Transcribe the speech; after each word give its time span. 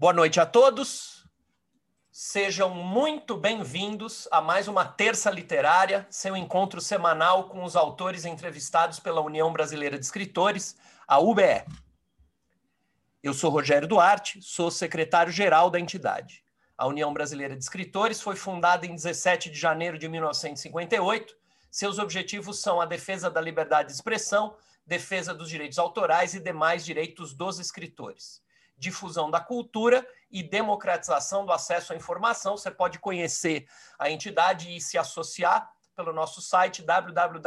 Boa 0.00 0.14
noite 0.14 0.40
a 0.40 0.46
todos. 0.46 1.28
Sejam 2.10 2.70
muito 2.70 3.36
bem-vindos 3.36 4.26
a 4.32 4.40
mais 4.40 4.66
uma 4.66 4.82
Terça 4.82 5.30
Literária, 5.30 6.06
seu 6.08 6.34
encontro 6.34 6.80
semanal 6.80 7.50
com 7.50 7.62
os 7.64 7.76
autores 7.76 8.24
entrevistados 8.24 8.98
pela 8.98 9.20
União 9.20 9.52
Brasileira 9.52 9.98
de 9.98 10.04
Escritores, 10.06 10.74
a 11.06 11.18
UBE. 11.18 11.66
Eu 13.22 13.34
sou 13.34 13.50
Rogério 13.50 13.86
Duarte, 13.86 14.40
sou 14.40 14.70
secretário-geral 14.70 15.68
da 15.68 15.78
entidade. 15.78 16.42
A 16.78 16.86
União 16.86 17.12
Brasileira 17.12 17.54
de 17.54 17.62
Escritores 17.62 18.22
foi 18.22 18.36
fundada 18.36 18.86
em 18.86 18.94
17 18.94 19.50
de 19.50 19.58
janeiro 19.58 19.98
de 19.98 20.08
1958. 20.08 21.36
Seus 21.70 21.98
objetivos 21.98 22.62
são 22.62 22.80
a 22.80 22.86
defesa 22.86 23.28
da 23.28 23.38
liberdade 23.42 23.88
de 23.88 23.96
expressão, 23.96 24.56
defesa 24.86 25.34
dos 25.34 25.50
direitos 25.50 25.78
autorais 25.78 26.32
e 26.32 26.40
demais 26.40 26.86
direitos 26.86 27.34
dos 27.34 27.58
escritores 27.58 28.40
difusão 28.80 29.30
da 29.30 29.38
cultura 29.38 30.04
e 30.30 30.42
democratização 30.42 31.44
do 31.44 31.52
acesso 31.52 31.92
à 31.92 31.96
informação. 31.96 32.56
Você 32.56 32.70
pode 32.70 32.98
conhecer 32.98 33.68
a 33.98 34.10
entidade 34.10 34.74
e 34.74 34.80
se 34.80 34.96
associar 34.96 35.70
pelo 35.94 36.14
nosso 36.14 36.40
site 36.40 36.82
www.ube.org.br. 36.82 37.44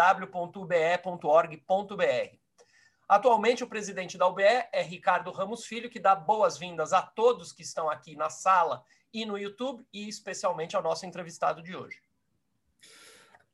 Atualmente, 3.09 3.63
o 3.63 3.67
presidente 3.67 4.17
da 4.17 4.27
UBE 4.27 4.43
é 4.43 4.81
Ricardo 4.81 5.31
Ramos 5.31 5.65
Filho, 5.65 5.89
que 5.89 5.99
dá 5.99 6.15
boas-vindas 6.15 6.93
a 6.93 7.01
todos 7.01 7.51
que 7.51 7.63
estão 7.63 7.89
aqui 7.89 8.15
na 8.15 8.29
sala 8.29 8.83
e 9.11 9.25
no 9.25 9.37
YouTube, 9.37 9.85
e 9.91 10.07
especialmente 10.07 10.75
ao 10.75 10.83
nosso 10.83 11.05
entrevistado 11.05 11.61
de 11.61 11.75
hoje. 11.75 11.99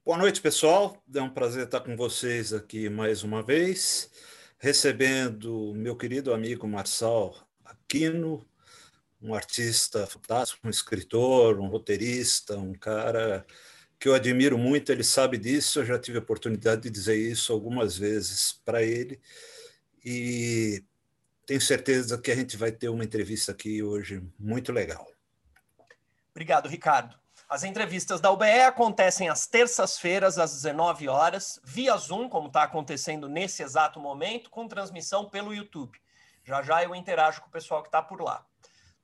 Boa 0.06 0.18
noite, 0.18 0.42
pessoal. 0.42 0.98
É 1.14 1.22
um 1.22 1.30
prazer 1.30 1.66
estar 1.66 1.82
com 1.82 1.96
vocês 1.96 2.54
aqui 2.54 2.90
mais 2.90 3.24
uma 3.24 3.42
vez, 3.42 4.10
recebendo 4.58 5.74
meu 5.76 5.96
querido 5.96 6.34
amigo 6.34 6.68
Marçal 6.68 7.49
Aquino, 7.90 8.46
um 9.20 9.34
artista 9.34 10.06
fantástico, 10.06 10.68
um 10.68 10.70
escritor, 10.70 11.60
um 11.60 11.66
roteirista, 11.66 12.56
um 12.56 12.74
cara 12.74 13.44
que 14.00 14.08
eu 14.08 14.14
admiro 14.14 14.60
muito, 14.60 14.92
ele 14.92 15.04
sabe 15.04 15.40
disso, 15.40 15.80
eu 15.80 15.86
já 15.86 15.98
tive 15.98 16.20
a 16.20 16.22
oportunidade 16.22 16.84
de 16.84 16.90
dizer 16.92 17.18
isso 17.18 17.52
algumas 17.52 17.98
vezes 17.98 18.62
para 18.64 18.84
ele, 18.84 19.20
e 20.06 20.84
tenho 21.48 21.60
certeza 21.60 22.16
que 22.20 22.30
a 22.30 22.36
gente 22.36 22.56
vai 22.56 22.72
ter 22.72 22.90
uma 22.90 23.04
entrevista 23.04 23.54
aqui 23.54 23.82
hoje 23.82 24.24
muito 24.38 24.72
legal. 24.72 25.12
Obrigado, 26.30 26.70
Ricardo. 26.70 27.18
As 27.50 27.64
entrevistas 27.64 28.22
da 28.22 28.32
UBE 28.32 28.62
acontecem 28.68 29.30
às 29.30 29.48
terças-feiras, 29.48 30.38
às 30.38 30.54
19 30.54 31.08
horas, 31.08 31.60
via 31.64 31.98
Zoom, 31.98 32.30
como 32.30 32.48
está 32.48 32.62
acontecendo 32.62 33.28
nesse 33.28 33.64
exato 33.64 34.00
momento, 34.00 34.52
com 34.52 34.68
transmissão 34.68 35.28
pelo 35.28 35.52
YouTube. 35.52 36.00
Já 36.50 36.64
já 36.64 36.84
eu 36.84 36.96
interajo 36.96 37.42
com 37.42 37.48
o 37.48 37.52
pessoal 37.52 37.84
que 37.84 37.90
está 37.90 38.02
por 38.02 38.24
lá. 38.24 38.44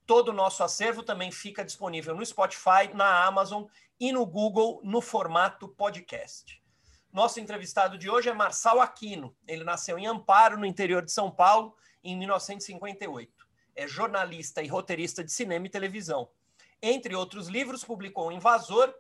Todo 0.03 0.29
o 0.29 0.33
nosso 0.33 0.63
acervo 0.63 1.03
também 1.03 1.31
fica 1.31 1.63
disponível 1.63 2.15
no 2.15 2.25
Spotify, 2.25 2.91
na 2.91 3.23
Amazon 3.23 3.65
e 3.99 4.11
no 4.11 4.25
Google 4.25 4.81
no 4.83 4.99
formato 4.99 5.67
podcast. 5.67 6.59
Nosso 7.13 7.39
entrevistado 7.39 7.99
de 7.99 8.09
hoje 8.09 8.29
é 8.29 8.33
Marçal 8.33 8.81
Aquino. 8.81 9.37
Ele 9.47 9.63
nasceu 9.63 9.99
em 9.99 10.07
Amparo, 10.07 10.57
no 10.57 10.65
interior 10.65 11.05
de 11.05 11.11
São 11.11 11.29
Paulo, 11.29 11.75
em 12.03 12.17
1958. 12.17 13.31
É 13.75 13.87
jornalista 13.87 14.63
e 14.63 14.67
roteirista 14.67 15.23
de 15.23 15.31
cinema 15.31 15.67
e 15.67 15.69
televisão. 15.69 16.27
Entre 16.81 17.13
outros 17.13 17.47
livros, 17.47 17.83
publicou 17.83 18.31
Invasor 18.31 18.91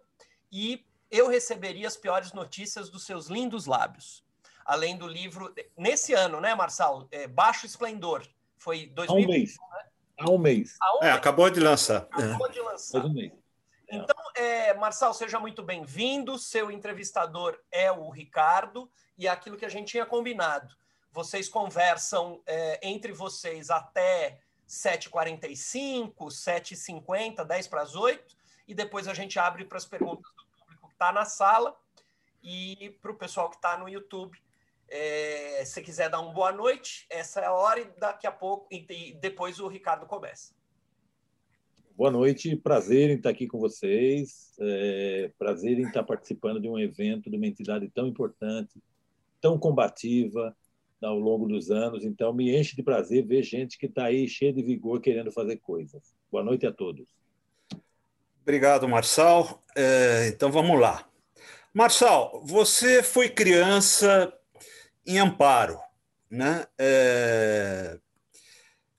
e 0.51 0.85
Eu 1.09 1.29
Receberia 1.29 1.87
as 1.87 1.97
Piores 1.97 2.31
Notícias 2.31 2.91
dos 2.91 3.07
Seus 3.07 3.25
Lindos 3.25 3.65
Lábios. 3.65 4.23
Além 4.63 4.97
do 4.97 5.07
livro, 5.07 5.53
nesse 5.77 6.13
ano, 6.13 6.41
né, 6.41 6.55
Marçal? 6.55 7.07
É, 7.11 7.27
Baixo 7.27 7.67
Esplendor, 7.67 8.27
foi 8.57 8.87
2000, 8.87 9.15
Há 9.15 9.19
um 9.19 9.27
mês. 9.27 9.55
Né? 9.55 9.85
Há 10.17 10.31
um 10.31 10.37
mês. 10.37 10.77
Há 10.81 10.95
um 10.95 10.97
é, 10.99 11.05
mês. 11.05 11.15
acabou 11.15 11.49
de 11.49 11.59
lançar. 11.59 12.07
Acabou 12.11 12.49
de 12.49 12.59
lançar. 12.59 12.99
Faz 12.99 13.05
um 13.05 13.13
mês. 13.13 13.31
Então, 13.89 14.15
é, 14.35 14.73
Marçal, 14.73 15.13
seja 15.13 15.39
muito 15.39 15.61
bem-vindo. 15.61 16.37
Seu 16.37 16.71
entrevistador 16.71 17.59
é 17.71 17.91
o 17.91 18.09
Ricardo 18.09 18.89
e 19.17 19.27
é 19.27 19.29
aquilo 19.29 19.57
que 19.57 19.65
a 19.65 19.69
gente 19.69 19.89
tinha 19.89 20.05
combinado. 20.05 20.73
Vocês 21.11 21.47
conversam 21.47 22.41
é, 22.45 22.79
entre 22.87 23.13
vocês 23.13 23.69
até 23.69 24.39
7h45, 24.67 26.13
7h50, 26.15 27.45
10 27.45 27.67
para 27.67 27.81
as 27.81 27.95
8 27.95 28.35
e 28.67 28.73
depois 28.73 29.07
a 29.07 29.13
gente 29.13 29.37
abre 29.37 29.63
para 29.63 29.77
as 29.77 29.85
perguntas 29.85 30.31
do 30.35 30.45
público 30.57 30.87
que 30.87 30.93
está 30.93 31.11
na 31.11 31.23
sala 31.23 31.77
e 32.43 32.97
para 33.01 33.11
o 33.11 33.15
pessoal 33.15 33.49
que 33.49 33.55
está 33.55 33.77
no 33.77 33.87
YouTube 33.87 34.37
é, 34.87 35.63
se 35.65 35.81
quiser 35.81 36.09
dar 36.09 36.19
uma 36.21 36.33
boa 36.33 36.51
noite, 36.51 37.05
essa 37.09 37.39
é 37.39 37.45
a 37.45 37.53
hora 37.53 37.79
e 37.79 37.85
daqui 37.99 38.27
a 38.27 38.31
pouco, 38.31 38.67
e 38.71 39.13
depois 39.19 39.59
o 39.59 39.67
Ricardo 39.67 40.05
começa. 40.05 40.53
Boa 41.95 42.11
noite, 42.11 42.55
prazer 42.57 43.09
em 43.09 43.15
estar 43.15 43.29
aqui 43.29 43.47
com 43.47 43.57
vocês, 43.57 44.53
é, 44.59 45.31
prazer 45.39 45.79
em 45.79 45.87
estar 45.87 46.03
participando 46.03 46.59
de 46.59 46.67
um 46.67 46.77
evento 46.77 47.29
de 47.29 47.37
uma 47.37 47.47
entidade 47.47 47.89
tão 47.89 48.05
importante, 48.05 48.83
tão 49.39 49.57
combativa 49.57 50.55
ao 51.01 51.17
longo 51.17 51.47
dos 51.47 51.71
anos. 51.71 52.03
Então, 52.03 52.33
me 52.33 52.53
enche 52.53 52.75
de 52.75 52.83
prazer 52.83 53.25
ver 53.25 53.43
gente 53.43 53.77
que 53.77 53.85
está 53.85 54.05
aí 54.05 54.27
cheia 54.27 54.51
de 54.51 54.61
vigor 54.61 54.99
querendo 54.99 55.31
fazer 55.31 55.57
coisas. 55.57 56.13
Boa 56.29 56.43
noite 56.43 56.65
a 56.65 56.71
todos. 56.71 57.07
Obrigado, 58.41 58.87
Marçal. 58.87 59.63
É, 59.75 60.27
então, 60.27 60.51
vamos 60.51 60.79
lá. 60.79 61.07
Marçal, 61.73 62.41
você 62.45 63.01
foi 63.03 63.29
criança 63.29 64.33
em 65.05 65.19
Amparo. 65.19 65.79
Né? 66.29 66.65
É... 66.77 67.97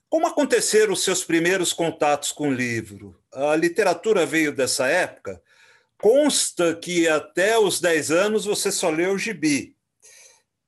Como 0.09 0.27
aconteceram 0.27 0.93
os 0.93 1.03
seus 1.03 1.23
primeiros 1.23 1.73
contatos 1.73 2.31
com 2.31 2.49
o 2.49 2.53
livro? 2.53 3.19
A 3.33 3.55
literatura 3.55 4.25
veio 4.25 4.53
dessa 4.53 4.87
época? 4.87 5.41
Consta 5.99 6.75
que 6.75 7.07
até 7.07 7.57
os 7.57 7.81
10 7.81 8.11
anos 8.11 8.45
você 8.45 8.71
só 8.71 8.89
leu 8.89 9.13
o 9.13 9.17
gibi. 9.17 9.75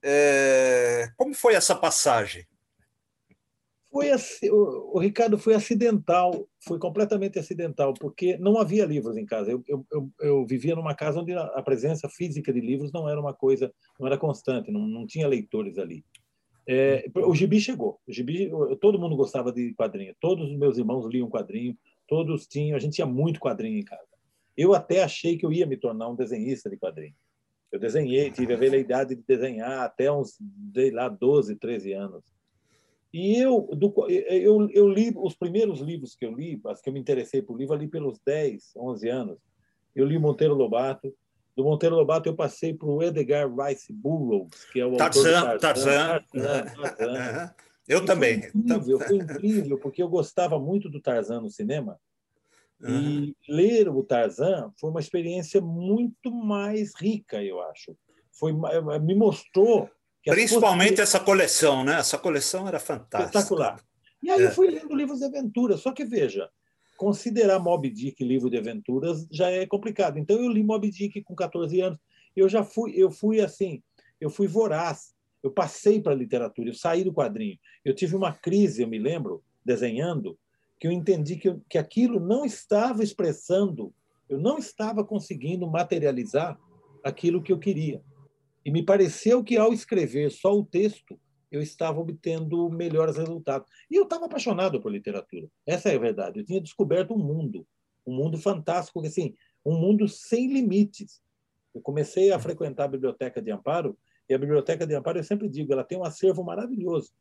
É... 0.03 1.09
Como 1.15 1.33
foi 1.33 1.53
essa 1.53 1.75
passagem? 1.75 2.47
Foi 3.91 4.07
o, 4.51 4.99
Ricardo 4.99 5.37
foi 5.37 5.55
acidental, 5.55 6.47
foi 6.63 6.77
completamente 6.77 7.39
acidental, 7.39 7.93
porque 7.93 8.37
não 8.37 8.59
havia 8.59 8.85
livros 8.85 9.17
em 9.17 9.25
casa. 9.25 9.51
Eu, 9.51 9.63
eu, 9.67 9.85
eu, 9.91 10.11
eu, 10.19 10.45
vivia 10.45 10.75
numa 10.75 10.93
casa 10.93 11.19
onde 11.19 11.33
a 11.33 11.61
presença 11.63 12.07
física 12.07 12.53
de 12.53 12.61
livros 12.61 12.91
não 12.91 13.09
era 13.09 13.19
uma 13.19 13.33
coisa, 13.33 13.73
não 13.99 14.05
era 14.05 14.17
constante, 14.17 14.71
não, 14.71 14.81
não 14.81 15.07
tinha 15.07 15.27
leitores 15.27 15.79
ali. 15.79 16.05
É, 16.67 17.09
o 17.15 17.33
gibi 17.33 17.59
chegou. 17.59 17.99
O 18.07 18.13
gibi, 18.13 18.51
todo 18.79 18.99
mundo 18.99 19.15
gostava 19.15 19.51
de 19.51 19.73
quadrinho. 19.73 20.15
Todos 20.19 20.51
os 20.51 20.55
meus 20.55 20.77
irmãos 20.77 21.07
liam 21.07 21.27
quadrinho, 21.27 21.75
todos 22.07 22.45
tinham. 22.45 22.77
A 22.77 22.79
gente 22.79 22.93
tinha 22.93 23.07
muito 23.07 23.39
quadrinho 23.39 23.79
em 23.79 23.83
casa. 23.83 24.07
Eu 24.55 24.75
até 24.75 25.01
achei 25.01 25.35
que 25.35 25.43
eu 25.43 25.51
ia 25.51 25.65
me 25.65 25.77
tornar 25.77 26.09
um 26.09 26.15
desenhista 26.15 26.69
de 26.69 26.77
quadrinho. 26.77 27.15
Eu 27.71 27.79
desenhei, 27.79 28.29
tive 28.29 28.53
a 28.53 28.57
veleidade 28.57 29.15
de 29.15 29.23
desenhar 29.23 29.79
até 29.79 30.11
uns, 30.11 30.37
sei 30.73 30.91
lá, 30.91 31.09
12, 31.09 31.55
13 31.55 31.93
anos. 31.93 32.23
E 33.11 33.37
eu, 33.37 33.61
do, 33.75 33.93
eu, 34.09 34.69
eu 34.69 34.87
li 34.87 35.11
os 35.15 35.35
primeiros 35.35 35.79
livros 35.79 36.15
que 36.15 36.25
eu 36.25 36.33
li, 36.33 36.61
as 36.67 36.81
que 36.81 36.89
eu 36.89 36.93
me 36.93 36.99
interessei 36.99 37.41
por 37.41 37.57
livro, 37.57 37.73
ali 37.73 37.87
pelos 37.87 38.19
10, 38.25 38.73
11 38.75 39.09
anos. 39.09 39.39
Eu 39.95 40.05
li 40.05 40.19
Monteiro 40.19 40.53
Lobato. 40.53 41.13
Do 41.55 41.63
Monteiro 41.63 41.95
Lobato 41.95 42.29
eu 42.29 42.35
passei 42.35 42.73
para 42.73 42.87
o 42.87 43.01
Edgar 43.01 43.49
Rice 43.53 43.91
Burroughs, 43.91 44.65
que 44.71 44.79
é 44.79 44.85
o 44.85 44.95
Tarzan, 44.95 45.39
autor 45.39 45.59
Tarzan. 45.59 46.21
Tarzan, 46.31 46.65
Tarzan, 46.65 46.95
Tarzan. 46.95 47.55
Eu 47.89 48.03
e 48.03 48.05
também. 48.05 48.39
Foi 48.39 48.59
incrível, 48.59 48.99
foi 48.99 49.17
incrível, 49.17 49.79
porque 49.79 50.03
eu 50.03 50.07
gostava 50.07 50.59
muito 50.59 50.87
do 50.87 51.01
Tarzan 51.01 51.41
no 51.41 51.49
cinema. 51.49 51.99
Uhum. 52.79 52.89
E 52.89 53.35
ler 53.49 53.89
o 53.89 54.03
Tarzan 54.03 54.71
foi 54.79 54.91
uma 54.91 54.99
experiência 54.99 55.59
muito 55.59 56.31
mais 56.31 56.93
rica, 56.95 57.43
eu 57.43 57.59
acho. 57.63 57.97
Foi, 58.31 58.53
me 59.01 59.15
mostrou 59.15 59.89
Principalmente 60.25 61.01
essa 61.01 61.19
coleção, 61.19 61.83
né? 61.83 61.99
Essa 61.99 62.17
coleção 62.17 62.67
era 62.67 62.79
fantástica. 62.79 63.39
Espetacular. 63.39 63.81
E 64.21 64.29
aí 64.29 64.41
é. 64.41 64.45
eu 64.45 64.51
fui 64.51 64.69
lendo 64.69 64.95
livros 64.95 65.19
de 65.19 65.25
aventuras. 65.25 65.79
Só 65.79 65.91
que, 65.91 66.03
veja, 66.03 66.49
considerar 66.97 67.59
Moby 67.59 67.89
Dick 67.89 68.23
livro 68.23 68.49
de 68.49 68.57
aventuras 68.57 69.25
já 69.31 69.49
é 69.49 69.65
complicado. 69.65 70.17
Então 70.17 70.37
eu 70.37 70.49
li 70.49 70.63
Moby 70.63 70.89
Dick 70.89 71.21
com 71.23 71.35
14 71.35 71.79
anos. 71.79 71.99
Eu 72.35 72.49
já 72.49 72.63
fui, 72.63 72.93
eu 72.95 73.09
fui 73.09 73.41
assim, 73.41 73.81
eu 74.19 74.29
fui 74.29 74.47
voraz. 74.47 75.13
Eu 75.41 75.51
passei 75.51 76.01
para 76.01 76.11
a 76.11 76.15
literatura, 76.15 76.69
eu 76.69 76.73
saí 76.73 77.03
do 77.03 77.13
quadrinho. 77.13 77.57
Eu 77.85 77.95
tive 77.95 78.15
uma 78.15 78.33
crise, 78.33 78.81
eu 78.81 78.87
me 78.89 78.99
lembro, 78.99 79.41
desenhando, 79.63 80.37
que 80.77 80.87
eu 80.87 80.91
entendi 80.91 81.37
que, 81.37 81.47
eu, 81.47 81.61
que 81.69 81.77
aquilo 81.77 82.19
não 82.19 82.43
estava 82.45 83.03
expressando, 83.03 83.93
eu 84.27 84.37
não 84.37 84.57
estava 84.57 85.03
conseguindo 85.03 85.65
materializar 85.65 86.59
aquilo 87.03 87.41
que 87.41 87.53
eu 87.53 87.59
queria. 87.59 88.01
E 88.65 88.71
me 88.71 88.83
pareceu 88.83 89.43
que, 89.43 89.57
ao 89.57 89.73
escrever 89.73 90.31
só 90.31 90.53
o 90.53 90.65
texto, 90.65 91.19
eu 91.51 91.61
estava 91.61 91.99
obtendo 91.99 92.69
melhores 92.69 93.17
resultados. 93.17 93.69
E 93.89 93.95
eu 93.95 94.03
estava 94.03 94.25
apaixonado 94.25 94.79
por 94.81 94.91
literatura. 94.91 95.47
Essa 95.65 95.89
é 95.89 95.95
a 95.95 95.99
verdade. 95.99 96.39
Eu 96.39 96.45
tinha 96.45 96.61
descoberto 96.61 97.13
um 97.13 97.17
mundo, 97.17 97.65
um 98.05 98.13
mundo 98.13 98.37
fantástico, 98.37 99.05
assim, 99.05 99.33
um 99.65 99.75
mundo 99.75 100.07
sem 100.07 100.51
limites. 100.51 101.21
Eu 101.73 101.81
comecei 101.81 102.31
a 102.31 102.39
frequentar 102.39 102.85
a 102.85 102.89
biblioteca 102.89 103.41
de 103.41 103.51
Amparo, 103.51 103.97
e 104.29 104.33
a 104.33 104.37
biblioteca 104.37 104.85
de 104.85 104.93
Amparo, 104.93 105.17
eu 105.17 105.23
sempre 105.23 105.49
digo, 105.49 105.73
ela 105.73 105.83
tem 105.83 105.97
um 105.97 106.03
acervo 106.03 106.43
maravilhoso. 106.43 107.11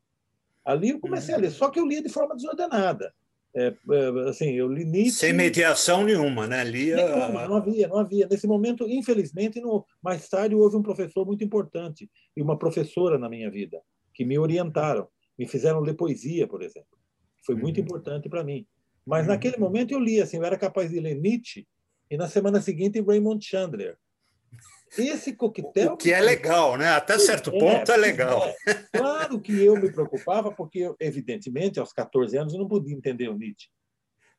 Ali 0.63 0.91
eu 0.91 1.01
comecei 1.01 1.35
a 1.35 1.39
ler, 1.39 1.51
só 1.51 1.71
que 1.71 1.81
eu 1.81 1.87
lia 1.87 2.03
de 2.03 2.11
forma 2.11 2.37
desordenada. 2.37 3.15
É, 3.59 3.75
é, 3.91 4.29
assim, 4.29 4.53
eu 4.53 4.69
li 4.69 4.85
Nietzsche... 4.85 5.19
Sem 5.19 5.33
mediação 5.33 6.05
nenhuma, 6.05 6.47
né? 6.47 6.63
Lia... 6.63 6.95
Nenhuma, 6.95 7.49
não 7.49 7.57
havia, 7.57 7.89
não 7.89 7.99
havia. 7.99 8.29
Nesse 8.31 8.47
momento, 8.47 8.89
infelizmente, 8.89 9.61
no... 9.61 9.85
mais 10.01 10.29
tarde 10.29 10.55
houve 10.55 10.77
um 10.77 10.83
professor 10.83 11.27
muito 11.27 11.43
importante 11.43 12.09
e 12.37 12.41
uma 12.41 12.57
professora 12.57 13.19
na 13.19 13.29
minha 13.29 13.51
vida 13.51 13.83
que 14.15 14.25
me 14.25 14.39
orientaram, 14.39 15.09
me 15.37 15.47
fizeram 15.47 15.81
ler 15.81 15.95
poesia, 15.95 16.47
por 16.47 16.63
exemplo. 16.63 16.97
Foi 17.45 17.57
muito 17.57 17.79
uhum. 17.79 17.85
importante 17.85 18.29
para 18.29 18.45
mim. 18.45 18.65
Mas 19.05 19.23
uhum. 19.23 19.33
naquele 19.33 19.57
momento 19.57 19.93
eu 19.93 19.99
li, 19.99 20.21
assim, 20.21 20.37
eu 20.37 20.45
era 20.45 20.57
capaz 20.57 20.91
de 20.91 21.01
ler 21.01 21.17
Nietzsche 21.17 21.67
e 22.09 22.17
na 22.17 22.29
semana 22.29 22.61
seguinte 22.61 23.01
Raymond 23.01 23.45
Chandler. 23.45 23.99
Esse 24.97 25.35
coquetel. 25.35 25.93
O 25.93 25.97
que 25.97 26.13
é 26.13 26.21
legal, 26.21 26.77
né? 26.77 26.89
Até 26.89 27.19
certo 27.19 27.51
é, 27.51 27.59
ponto 27.59 27.91
é, 27.91 27.95
é 27.95 27.99
legal. 27.99 28.43
É. 28.67 28.75
Claro 28.97 29.41
que 29.41 29.65
eu 29.65 29.75
me 29.77 29.93
preocupava, 29.93 30.53
porque, 30.53 30.93
evidentemente, 31.01 31.79
aos 31.79 31.93
14 31.93 32.37
anos 32.37 32.55
eu 32.55 32.61
não 32.61 32.69
podia 32.69 32.95
entender 32.95 33.29
o 33.29 33.37
Nietzsche. 33.37 33.69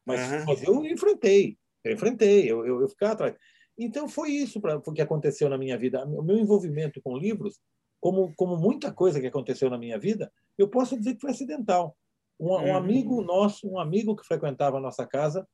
Mas, 0.06 0.32
uhum. 0.32 0.46
mas 0.46 0.64
eu 0.64 0.86
enfrentei, 0.86 1.58
eu 1.84 1.94
enfrentei, 1.94 2.52
eu, 2.52 2.66
eu, 2.66 2.82
eu 2.82 2.90
ficava 2.90 3.14
atrás. 3.14 3.36
Então 3.78 4.10
foi 4.10 4.32
isso 4.32 4.60
para 4.60 4.78
o 4.78 4.94
que 4.94 5.02
aconteceu 5.02 5.50
na 5.50 5.58
minha 5.58 5.78
vida. 5.78 6.04
O 6.06 6.22
meu 6.22 6.38
envolvimento 6.38 7.02
com 7.02 7.18
livros, 7.18 7.60
como, 8.00 8.34
como 8.36 8.58
muita 8.58 8.92
coisa 8.92 9.22
que 9.22 9.28
aconteceu 9.28 9.70
na 9.70 9.78
minha 9.78 9.98
vida, 9.98 10.32
eu 10.58 10.68
posso 10.68 10.98
dizer 10.98 11.16
que 11.16 11.22
foi 11.22 11.32
acidental. 11.32 11.96
Um, 12.40 12.48
um 12.48 12.56
uhum. 12.56 12.76
amigo 12.76 13.22
nosso, 13.22 13.70
um 13.70 13.80
amigo 13.80 14.16
que 14.16 14.26
frequentava 14.26 14.78
a 14.78 14.82
nossa 14.82 15.06
casa, 15.06 15.48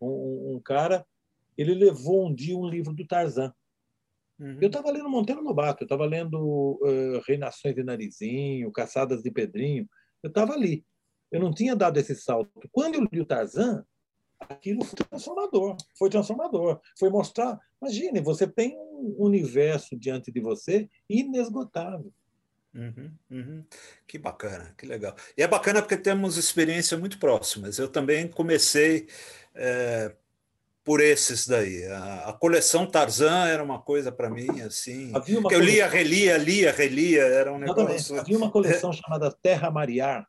um, 0.00 0.54
um 0.54 0.60
cara, 0.62 1.04
ele 1.56 1.74
levou 1.74 2.26
um 2.26 2.34
dia 2.34 2.56
um 2.56 2.68
livro 2.68 2.92
do 2.92 3.06
Tarzan. 3.06 3.52
Uhum. 4.38 4.58
Eu 4.60 4.66
estava 4.66 4.90
lendo 4.90 5.08
Monteiro 5.08 5.42
Lobato, 5.42 5.82
eu 5.82 5.86
estava 5.86 6.04
lendo 6.04 6.78
uh, 6.82 7.20
Reinações 7.26 7.74
de 7.74 7.84
Narizinho, 7.84 8.72
Caçadas 8.72 9.22
de 9.22 9.30
Pedrinho, 9.30 9.88
eu 10.22 10.28
estava 10.28 10.52
ali. 10.52 10.84
Eu 11.30 11.40
não 11.40 11.52
tinha 11.52 11.74
dado 11.74 11.98
esse 11.98 12.14
salto. 12.14 12.50
Quando 12.72 12.96
eu 12.96 13.06
li 13.10 13.20
o 13.20 13.26
Tarzan, 13.26 13.84
aquilo 14.38 14.84
foi 14.84 14.96
transformador, 14.96 15.76
foi 15.98 16.10
transformador. 16.10 16.80
Foi 16.98 17.10
mostrar, 17.10 17.58
imagine, 17.80 18.20
você 18.20 18.46
tem 18.46 18.76
um 18.76 19.14
universo 19.18 19.96
diante 19.96 20.32
de 20.32 20.40
você 20.40 20.88
inesgotável. 21.08 22.12
Uhum, 22.74 23.12
uhum. 23.30 23.64
Que 24.06 24.18
bacana, 24.18 24.74
que 24.76 24.84
legal. 24.84 25.14
E 25.38 25.42
é 25.42 25.48
bacana 25.48 25.80
porque 25.80 25.96
temos 25.96 26.36
experiências 26.36 26.98
muito 26.98 27.18
próximas. 27.18 27.78
Eu 27.78 27.88
também 27.88 28.26
comecei 28.26 29.06
é, 29.54 30.14
por 30.84 31.00
esses 31.00 31.46
daí. 31.48 31.84
A, 31.86 32.28
a, 32.28 32.32
coleção 32.34 32.86
Tarzan 32.86 33.46
era 33.46 33.64
uma 33.64 33.80
coisa 33.80 34.12
para 34.12 34.28
mim 34.28 34.60
assim. 34.60 35.12
que 35.24 35.54
eu 35.54 35.60
lia, 35.60 35.88
relia, 35.88 36.36
lia, 36.36 36.70
relia, 36.70 37.22
era 37.22 37.52
um 37.52 37.58
negócio. 37.58 38.20
Havia 38.20 38.36
uma 38.36 38.50
coleção 38.52 38.92
chamada 38.92 39.34
Terra 39.42 39.70
Mariar, 39.70 40.28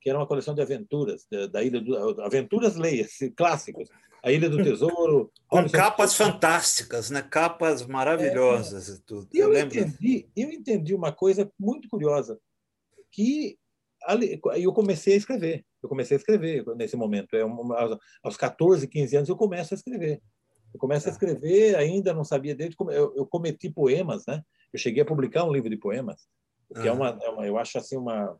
que 0.00 0.08
era 0.08 0.18
uma 0.18 0.26
coleção 0.26 0.54
de 0.54 0.62
aventuras 0.62 1.26
da, 1.30 1.48
da 1.48 1.62
ilha 1.62 1.80
do 1.80 2.22
aventuras 2.22 2.76
leias 2.76 3.18
clássicos. 3.36 3.88
A 4.22 4.30
Ilha 4.30 4.50
do 4.50 4.62
Tesouro. 4.62 5.32
Com 5.48 5.66
capas 5.70 6.14
fantásticas, 6.14 7.08
né? 7.08 7.22
Capas 7.22 7.86
maravilhosas 7.86 8.90
é, 8.90 8.92
e 8.92 8.98
tudo. 8.98 9.28
E 9.32 9.38
eu, 9.38 9.52
eu 9.52 9.64
entendi, 9.64 10.28
eu 10.36 10.50
entendi 10.50 10.94
uma 10.94 11.10
coisa 11.10 11.50
muito 11.58 11.88
curiosa, 11.88 12.38
que 13.10 13.58
eu 14.56 14.72
comecei 14.72 15.14
a 15.14 15.16
escrever. 15.16 15.64
Eu 15.82 15.88
comecei 15.88 16.16
a 16.16 16.20
escrever 16.20 16.64
nesse 16.76 16.96
momento. 16.96 17.34
É 17.34 17.42
aos 18.22 18.36
14, 18.36 18.86
15 18.86 19.16
anos 19.16 19.28
eu 19.28 19.36
começo 19.36 19.74
a 19.74 19.76
escrever. 19.76 20.20
Eu 20.72 20.78
começo 20.78 21.08
a 21.08 21.10
tá. 21.10 21.12
escrever, 21.12 21.76
ainda 21.76 22.14
não 22.14 22.24
sabia 22.24 22.54
desde 22.54 22.76
como 22.76 22.90
eu, 22.90 23.14
eu 23.16 23.26
cometi 23.26 23.68
poemas, 23.68 24.24
né? 24.26 24.42
Eu 24.72 24.78
cheguei 24.78 25.02
a 25.02 25.06
publicar 25.06 25.44
um 25.44 25.52
livro 25.52 25.68
de 25.68 25.76
poemas, 25.76 26.28
que 26.80 26.86
é, 26.86 26.92
uma, 26.92 27.18
é 27.20 27.28
uma, 27.28 27.46
eu 27.46 27.58
acho 27.58 27.76
assim 27.76 27.96
uma 27.96 28.38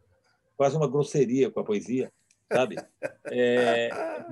quase 0.57 0.77
uma 0.77 0.89
grosseria 0.89 1.51
com 1.51 1.59
a 1.61 1.65
poesia, 1.65 2.13
sabe? 2.53 2.77
É, 3.33 3.91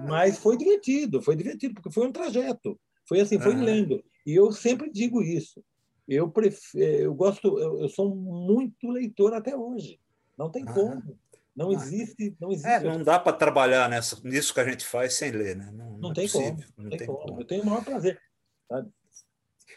mas 0.08 0.38
foi 0.38 0.56
divertido, 0.56 1.22
foi 1.22 1.36
divertido 1.36 1.74
porque 1.74 1.90
foi 1.90 2.06
um 2.06 2.12
trajeto. 2.12 2.78
Foi 3.06 3.20
assim, 3.20 3.38
foi 3.38 3.54
lendo. 3.54 4.02
E 4.26 4.34
eu 4.34 4.50
sempre 4.50 4.90
digo 4.90 5.22
isso. 5.22 5.62
Eu 6.06 6.28
prefiro, 6.28 6.84
eu 6.84 7.14
gosto, 7.14 7.58
eu, 7.58 7.80
eu 7.80 7.88
sou 7.88 8.14
muito 8.14 8.90
leitor 8.90 9.32
até 9.34 9.56
hoje. 9.56 10.00
Não 10.38 10.50
tem 10.50 10.64
como. 10.64 11.18
Não 11.54 11.72
existe, 11.72 12.36
não 12.40 12.52
existe. 12.52 12.68
É, 12.68 12.80
não 12.80 13.02
dá 13.02 13.18
para 13.18 13.32
trabalhar 13.32 13.88
nessa, 13.88 14.16
nisso 14.22 14.54
que 14.54 14.60
a 14.60 14.64
gente 14.64 14.86
faz 14.86 15.14
sem 15.14 15.32
ler, 15.32 15.56
né? 15.56 15.68
Não, 15.72 15.90
não, 15.90 15.98
não 15.98 16.10
é 16.12 16.14
tem 16.14 16.28
possível, 16.28 16.54
como. 16.54 16.66
Não, 16.76 16.88
tem, 16.90 16.98
tem 16.98 17.06
como. 17.08 17.18
como. 17.18 17.40
Eu 17.40 17.44
tenho 17.44 17.62
o 17.64 17.66
maior 17.66 17.84
prazer. 17.84 18.22
Sabe? 18.68 18.88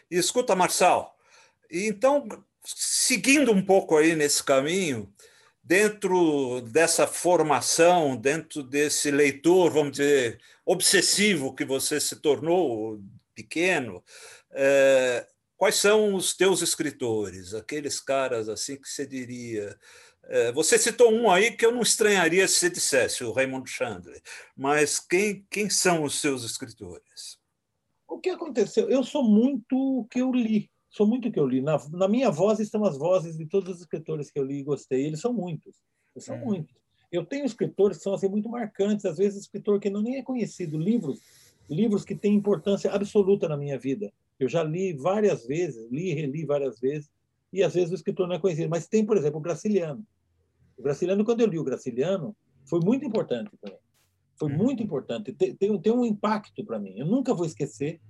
E 0.08 0.16
escuta, 0.16 0.54
Marçal, 0.54 1.16
então, 1.68 2.28
seguindo 2.64 3.50
um 3.50 3.64
pouco 3.64 3.96
aí 3.96 4.14
nesse 4.14 4.44
caminho, 4.44 5.12
dentro 5.62 6.60
dessa 6.60 7.06
formação, 7.06 8.16
dentro 8.16 8.62
desse 8.62 9.10
leitor, 9.10 9.72
vamos 9.72 9.92
dizer, 9.92 10.40
obsessivo 10.64 11.54
que 11.54 11.64
você 11.64 11.98
se 12.00 12.16
tornou 12.16 13.00
pequeno, 13.34 14.04
é, 14.52 15.26
quais 15.56 15.76
são 15.76 16.14
os 16.14 16.34
teus 16.34 16.62
escritores, 16.62 17.54
aqueles 17.54 17.98
caras 17.98 18.48
assim 18.48 18.76
que 18.76 18.88
você 18.88 19.06
diria 19.06 19.62
é, 19.64 19.76
você 20.54 20.78
citou 20.78 21.12
um 21.12 21.30
aí 21.30 21.50
que 21.52 21.66
eu 21.66 21.72
não 21.72 21.82
estranharia 21.82 22.46
se 22.46 22.54
você 22.54 22.70
dissesse, 22.70 23.24
o 23.24 23.32
Raymond 23.32 23.68
Chandler, 23.68 24.20
mas 24.56 24.98
quem, 24.98 25.44
quem 25.50 25.68
são 25.68 26.04
os 26.04 26.20
seus 26.20 26.44
escritores? 26.44 27.38
O 28.08 28.18
que 28.18 28.30
aconteceu? 28.30 28.88
Eu 28.88 29.02
sou 29.02 29.24
muito 29.24 29.74
o 29.74 30.04
que 30.04 30.20
eu 30.20 30.30
li, 30.30 30.70
sou 30.90 31.06
muito 31.06 31.28
o 31.28 31.32
que 31.32 31.40
eu 31.40 31.46
li. 31.46 31.60
Na, 31.60 31.78
na, 31.90 32.06
minha 32.06 32.30
voz 32.30 32.60
estão 32.60 32.84
as 32.84 32.96
vozes 32.98 33.36
de 33.36 33.46
todos 33.46 33.74
os 33.74 33.80
escritores 33.80 34.30
que 34.30 34.38
eu 34.38 34.44
li 34.44 34.60
e 34.60 34.64
gostei, 34.64 35.06
eles 35.06 35.20
são 35.20 35.32
muitos, 35.32 35.76
eles 36.14 36.24
são 36.24 36.36
hum. 36.36 36.44
muitos. 36.44 36.76
Eu 37.10 37.26
tenho 37.26 37.44
escritores 37.44 37.98
que 37.98 38.04
são 38.04 38.14
assim, 38.14 38.28
muito 38.28 38.48
marcantes, 38.48 39.04
às 39.04 39.18
vezes 39.18 39.42
escritor 39.42 39.80
que 39.80 39.90
não 39.90 40.00
nem 40.00 40.16
é 40.16 40.22
conhecido, 40.22 40.78
livros, 40.78 41.20
livros 41.68 42.04
que 42.04 42.14
têm 42.14 42.34
importância 42.34 42.90
absoluta 42.90 43.48
na 43.48 43.56
minha 43.56 43.78
vida. 43.78 44.12
Eu 44.38 44.48
já 44.48 44.62
li 44.62 44.92
várias 44.92 45.46
vezes, 45.46 45.90
li 45.90 46.10
e 46.10 46.14
reli 46.14 46.44
várias 46.44 46.80
vezes, 46.80 47.10
e 47.52 47.62
às 47.62 47.74
vezes 47.74 47.90
o 47.90 47.94
escritor 47.94 48.26
não 48.26 48.36
é 48.36 48.38
conhecido. 48.38 48.70
Mas 48.70 48.86
tem, 48.86 49.04
por 49.04 49.16
exemplo, 49.16 49.38
o 49.38 49.42
Graciliano. 49.42 50.06
O 50.82 50.84
Graciliano, 50.84 51.24
quando 51.24 51.42
eu 51.42 51.46
li 51.46 51.60
o 51.60 51.64
Graciliano, 51.64 52.36
foi 52.68 52.80
muito 52.80 53.04
importante 53.04 53.56
para 53.60 53.72
mim. 53.72 53.78
Foi 54.36 54.50
uhum. 54.50 54.58
muito 54.58 54.82
importante. 54.82 55.32
Tem, 55.32 55.54
tem, 55.54 55.80
tem 55.80 55.92
um 55.92 56.04
impacto 56.04 56.64
para 56.64 56.76
mim. 56.76 56.98
Eu 56.98 57.06
nunca 57.06 57.32
vou 57.32 57.46
esquecer, 57.46 58.00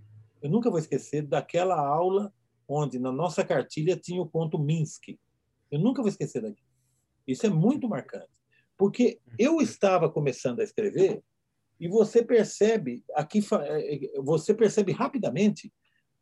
eu 0.40 0.48
nunca 0.48 0.70
vou 0.70 0.78
esquecer 0.78 1.20
daquela 1.20 1.78
aula 1.78 2.32
onde 2.66 2.98
na 2.98 3.12
nossa 3.12 3.44
cartilha 3.44 3.94
tinha 3.94 4.22
o 4.22 4.26
conto 4.26 4.58
Minsk. 4.58 5.18
Eu 5.70 5.80
nunca 5.80 6.00
vou 6.00 6.08
esquecer 6.08 6.40
daquilo. 6.40 6.66
Isso 7.26 7.44
é 7.44 7.50
muito 7.50 7.86
marcante. 7.86 8.30
Porque 8.78 9.20
eu 9.38 9.60
estava 9.60 10.08
começando 10.08 10.60
a 10.60 10.64
escrever 10.64 11.22
e 11.78 11.88
você 11.88 12.24
percebe 12.24 13.04
aqui 13.14 13.40
é, 13.64 13.96
é, 13.96 14.22
você 14.22 14.54
percebe 14.54 14.92
rapidamente 14.92 15.70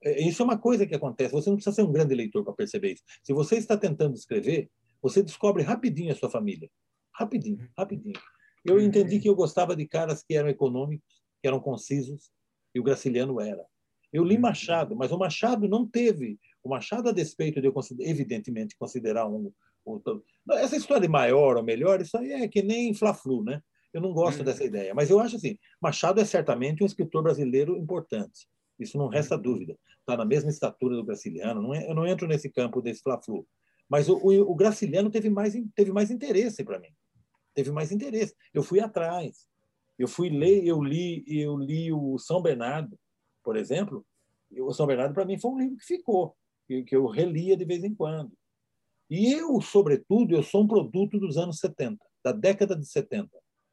é, 0.03 0.21
isso 0.21 0.43
é 0.43 0.45
uma 0.45 0.59
coisa 0.59 0.85
que 0.85 0.97
acontece. 0.97 1.33
Você 1.33 1.49
não 1.49 1.57
precisa 1.57 1.77
ser 1.77 1.83
um 1.83 1.93
grande 1.93 2.13
leitor 2.13 2.43
para 2.43 2.55
perceber 2.55 2.95
isso. 2.95 3.05
Se 3.23 3.33
você 3.33 3.57
está 3.57 3.77
tentando 3.77 4.15
escrever, 4.15 4.69
você 5.03 5.23
descobre 5.23 5.63
rapidinho 5.63 6.13
a 6.13 6.17
sua 6.17 6.31
família. 6.31 6.71
Rapidinho, 7.15 7.69
rapidinho. 7.77 8.19
Eu 8.65 8.81
entendi 8.81 9.19
que 9.19 9.29
eu 9.29 9.35
gostava 9.35 9.75
de 9.75 9.87
caras 9.87 10.23
que 10.23 10.35
eram 10.35 10.49
econômicos, 10.49 11.23
que 11.41 11.49
eram 11.49 11.61
concisos, 11.61 12.31
e 12.75 12.81
o 12.81 12.83
Graciliano 12.83 13.41
era. 13.41 13.65
Eu 14.13 14.25
li 14.25 14.37
Machado, 14.37 14.97
mas 14.97 15.13
o 15.13 15.19
Machado 15.19 15.69
não 15.69 15.87
teve. 15.87 16.39
O 16.63 16.69
Machado, 16.69 17.09
a 17.09 17.13
despeito 17.13 17.61
de 17.61 17.67
eu, 17.67 17.75
evidentemente, 18.01 18.77
considerar 18.77 19.27
um. 19.27 19.53
um 19.87 20.01
essa 20.53 20.77
história 20.77 21.03
de 21.03 21.09
maior 21.09 21.57
ou 21.57 21.63
melhor, 21.63 22.01
isso 22.01 22.17
aí 22.19 22.33
é 22.33 22.49
que 22.49 22.63
nem 22.63 22.93
Fla-Flu, 22.93 23.45
né? 23.45 23.63
Eu 23.93 24.01
não 24.01 24.13
gosto 24.13 24.45
dessa 24.45 24.65
ideia. 24.65 24.95
Mas 24.95 25.11
eu 25.11 25.19
acho 25.19 25.37
assim: 25.37 25.59
Machado 25.81 26.21
é 26.21 26.25
certamente 26.25 26.83
um 26.83 26.87
escritor 26.87 27.23
brasileiro 27.23 27.77
importante. 27.77 28.47
Isso 28.79 28.97
não 28.99 29.09
resta 29.09 29.37
dúvida. 29.37 29.77
Está 30.01 30.17
na 30.17 30.25
mesma 30.25 30.51
estatura 30.51 30.97
do 30.97 31.05
Graciliano. 31.05 31.63
Não 31.63 31.75
é, 31.75 31.89
eu 31.89 31.95
não 31.95 32.07
entro 32.07 32.27
nesse 32.27 32.51
campo 32.51 32.81
desse 32.81 33.03
Fla-Flu. 33.03 33.47
Mas 33.91 34.09
o, 34.09 34.17
o, 34.17 34.53
o, 34.53 34.55
Graciliano 34.55 35.11
teve 35.11 35.29
mais, 35.29 35.55
teve 35.75 35.93
mais 35.93 36.11
interesse 36.11 36.65
para 36.65 36.79
mim. 36.79 36.89
Teve 37.53 37.71
mais 37.71 37.93
interesse. 37.93 38.35
Eu 38.55 38.63
fui 38.63 38.81
atrás. 38.81 39.49
Eu 39.99 40.09
fui 40.09 40.31
ler, 40.31 40.65
eu 40.65 40.83
li, 40.83 41.25
eu 41.27 41.59
li 41.59 41.93
o 41.93 42.17
São 42.17 42.41
Bernardo, 42.41 42.97
por 43.43 43.57
exemplo. 43.57 44.07
O 44.51 44.73
São 44.73 44.87
Bernardo, 44.87 45.13
para 45.13 45.27
mim, 45.27 45.39
foi 45.39 45.51
um 45.51 45.59
livro 45.59 45.77
que 45.77 45.85
ficou, 45.85 46.35
que, 46.67 46.85
que 46.85 46.97
eu 46.97 47.07
relia 47.07 47.57
de 47.57 47.65
vez 47.65 47.85
em 47.85 47.95
quando. 47.95 48.33
E 49.11 49.33
eu, 49.33 49.61
sobretudo, 49.61 50.35
eu 50.35 50.43
sou 50.43 50.63
um 50.63 50.69
produto 50.69 51.19
dos 51.19 51.37
anos 51.37 51.59
70, 51.59 51.99
da 52.25 52.33
década 52.33 52.77
de 52.77 52.87
70. 52.87 53.29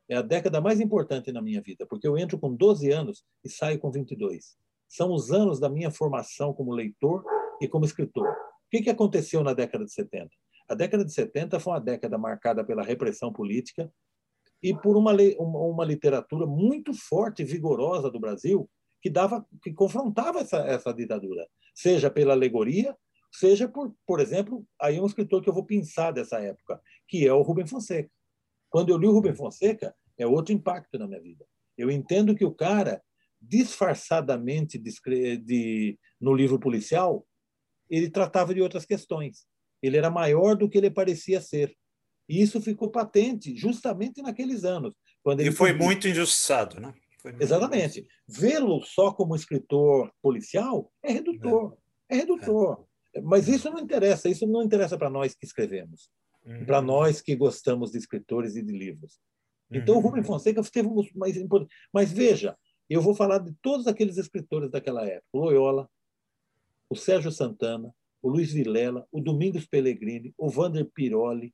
É 0.10 0.16
a 0.16 0.22
década 0.22 0.60
mais 0.60 0.82
importante 0.82 1.32
na 1.32 1.42
minha 1.42 1.62
vida, 1.62 1.86
porque 1.86 2.08
eu 2.08 2.18
entro 2.18 2.40
com 2.40 2.54
12 2.54 2.92
anos 2.92 3.24
e 3.44 3.50
saio 3.50 3.80
com 3.80 3.92
22 3.92 4.58
são 4.88 5.14
os 5.14 5.32
anos 5.32 5.60
da 5.60 5.70
minha 5.70 5.92
formação 5.92 6.54
como 6.54 6.72
leitor 6.72 7.24
e 7.62 7.68
como 7.68 7.86
escritor. 7.86 8.34
O 8.68 8.70
que, 8.70 8.84
que 8.84 8.90
aconteceu 8.90 9.44
na 9.44 9.54
década 9.54 9.86
de 9.86 9.94
70? 9.94 10.30
A 10.70 10.76
década 10.76 11.06
de 11.06 11.14
70 11.14 11.60
foi 11.60 11.74
uma 11.74 11.80
década 11.80 12.18
marcada 12.18 12.66
pela 12.66 12.84
repressão 12.84 13.32
política 13.32 13.92
e 14.62 14.74
por 14.76 14.98
uma, 14.98 15.14
uma 15.40 15.86
literatura 15.86 16.46
muito 16.46 16.94
forte 16.94 17.42
e 17.42 17.46
vigorosa 17.46 18.12
do 18.12 18.20
Brasil 18.20 18.70
que 19.02 19.10
dava 19.10 19.46
que 19.64 19.72
confrontava 19.74 20.40
essa, 20.40 20.58
essa 20.58 20.94
ditadura, 20.94 21.48
seja 21.74 22.10
pela 22.10 22.34
alegoria, 22.34 22.98
seja 23.32 23.70
por, 23.70 23.96
por 24.06 24.20
exemplo, 24.20 24.66
aí 24.82 25.00
um 25.00 25.06
escritor 25.06 25.42
que 25.42 25.50
eu 25.50 25.54
vou 25.54 25.66
pensar 25.66 26.12
dessa 26.12 26.40
época, 26.40 26.82
que 27.08 27.26
é 27.26 27.32
o 27.32 27.42
Rubem 27.42 27.66
Fonseca. 27.66 28.12
Quando 28.70 28.90
eu 28.90 28.98
li 28.98 29.08
o 29.08 29.12
Rubem 29.12 29.36
Fonseca, 29.36 29.96
é 30.18 30.28
outro 30.28 30.54
impacto 30.54 30.98
na 30.98 31.08
minha 31.08 31.22
vida. 31.22 31.46
Eu 31.78 31.92
entendo 31.92 32.36
que 32.36 32.44
o 32.44 32.54
cara, 32.54 33.02
disfarçadamente 33.40 34.78
de, 34.78 35.38
de, 35.38 36.00
no 36.20 36.34
livro 36.34 36.60
policial, 36.60 37.26
ele 37.90 38.10
tratava 38.10 38.54
de 38.54 38.62
outras 38.62 38.86
questões. 38.86 39.46
Ele 39.82 39.98
era 39.98 40.10
maior 40.10 40.56
do 40.56 40.70
que 40.70 40.78
ele 40.78 40.90
parecia 40.90 41.42
ser. 41.42 41.76
E 42.28 42.42
isso 42.42 42.62
ficou 42.62 42.90
patente 42.90 43.56
justamente 43.56 44.22
naqueles 44.22 44.64
anos. 44.64 44.94
Quando 45.24 45.40
ele 45.40 45.50
e 45.50 45.54
foi 45.54 45.74
muito 45.74 46.08
injustiçado, 46.08 46.80
né? 46.80 46.94
Muito 47.24 47.42
Exatamente. 47.42 48.08
Vê-lo 48.28 48.82
só 48.84 49.12
como 49.12 49.36
escritor 49.36 50.12
policial 50.22 50.92
é 51.04 51.12
redutor. 51.12 51.78
É, 52.10 52.16
é 52.16 52.20
redutor. 52.20 52.86
É. 53.14 53.22
Mas 53.22 53.48
isso 53.48 53.70
não 53.70 53.80
interessa. 53.80 54.30
Isso 54.30 54.46
não 54.46 54.64
interessa 54.64 54.98
para 54.98 55.10
nós 55.10 55.34
que 55.34 55.46
escrevemos. 55.46 56.10
Uhum. 56.46 56.66
Para 56.66 56.82
nós 56.82 57.22
que 57.22 57.36
gostamos 57.36 57.92
de 57.92 57.98
escritores 57.98 58.56
e 58.56 58.62
de 58.62 58.72
livros. 58.72 59.20
Então, 59.70 59.96
uhum. 59.96 60.02
o 60.02 60.04
Rubem 60.04 60.24
Fonseca 60.24 60.62
teve 60.64 60.90
mais 61.16 61.36
importante. 61.36 61.74
Mas 61.94 62.12
veja, 62.12 62.58
eu 62.90 63.02
vou 63.02 63.14
falar 63.14 63.40
de 63.40 63.54
todos 63.62 63.88
aqueles 63.88 64.18
escritores 64.18 64.72
daquela 64.72 65.06
época: 65.06 65.28
Loyola, 65.34 65.90
o 66.90 66.96
Sérgio 66.96 67.32
Santana, 67.32 67.94
o 68.22 68.30
Luiz 68.30 68.52
Vilela, 68.52 69.06
o 69.12 69.22
Domingos 69.22 69.66
Pellegrini, 69.66 70.34
o 70.38 70.50
Vander 70.50 70.86
Piroli, 70.94 71.54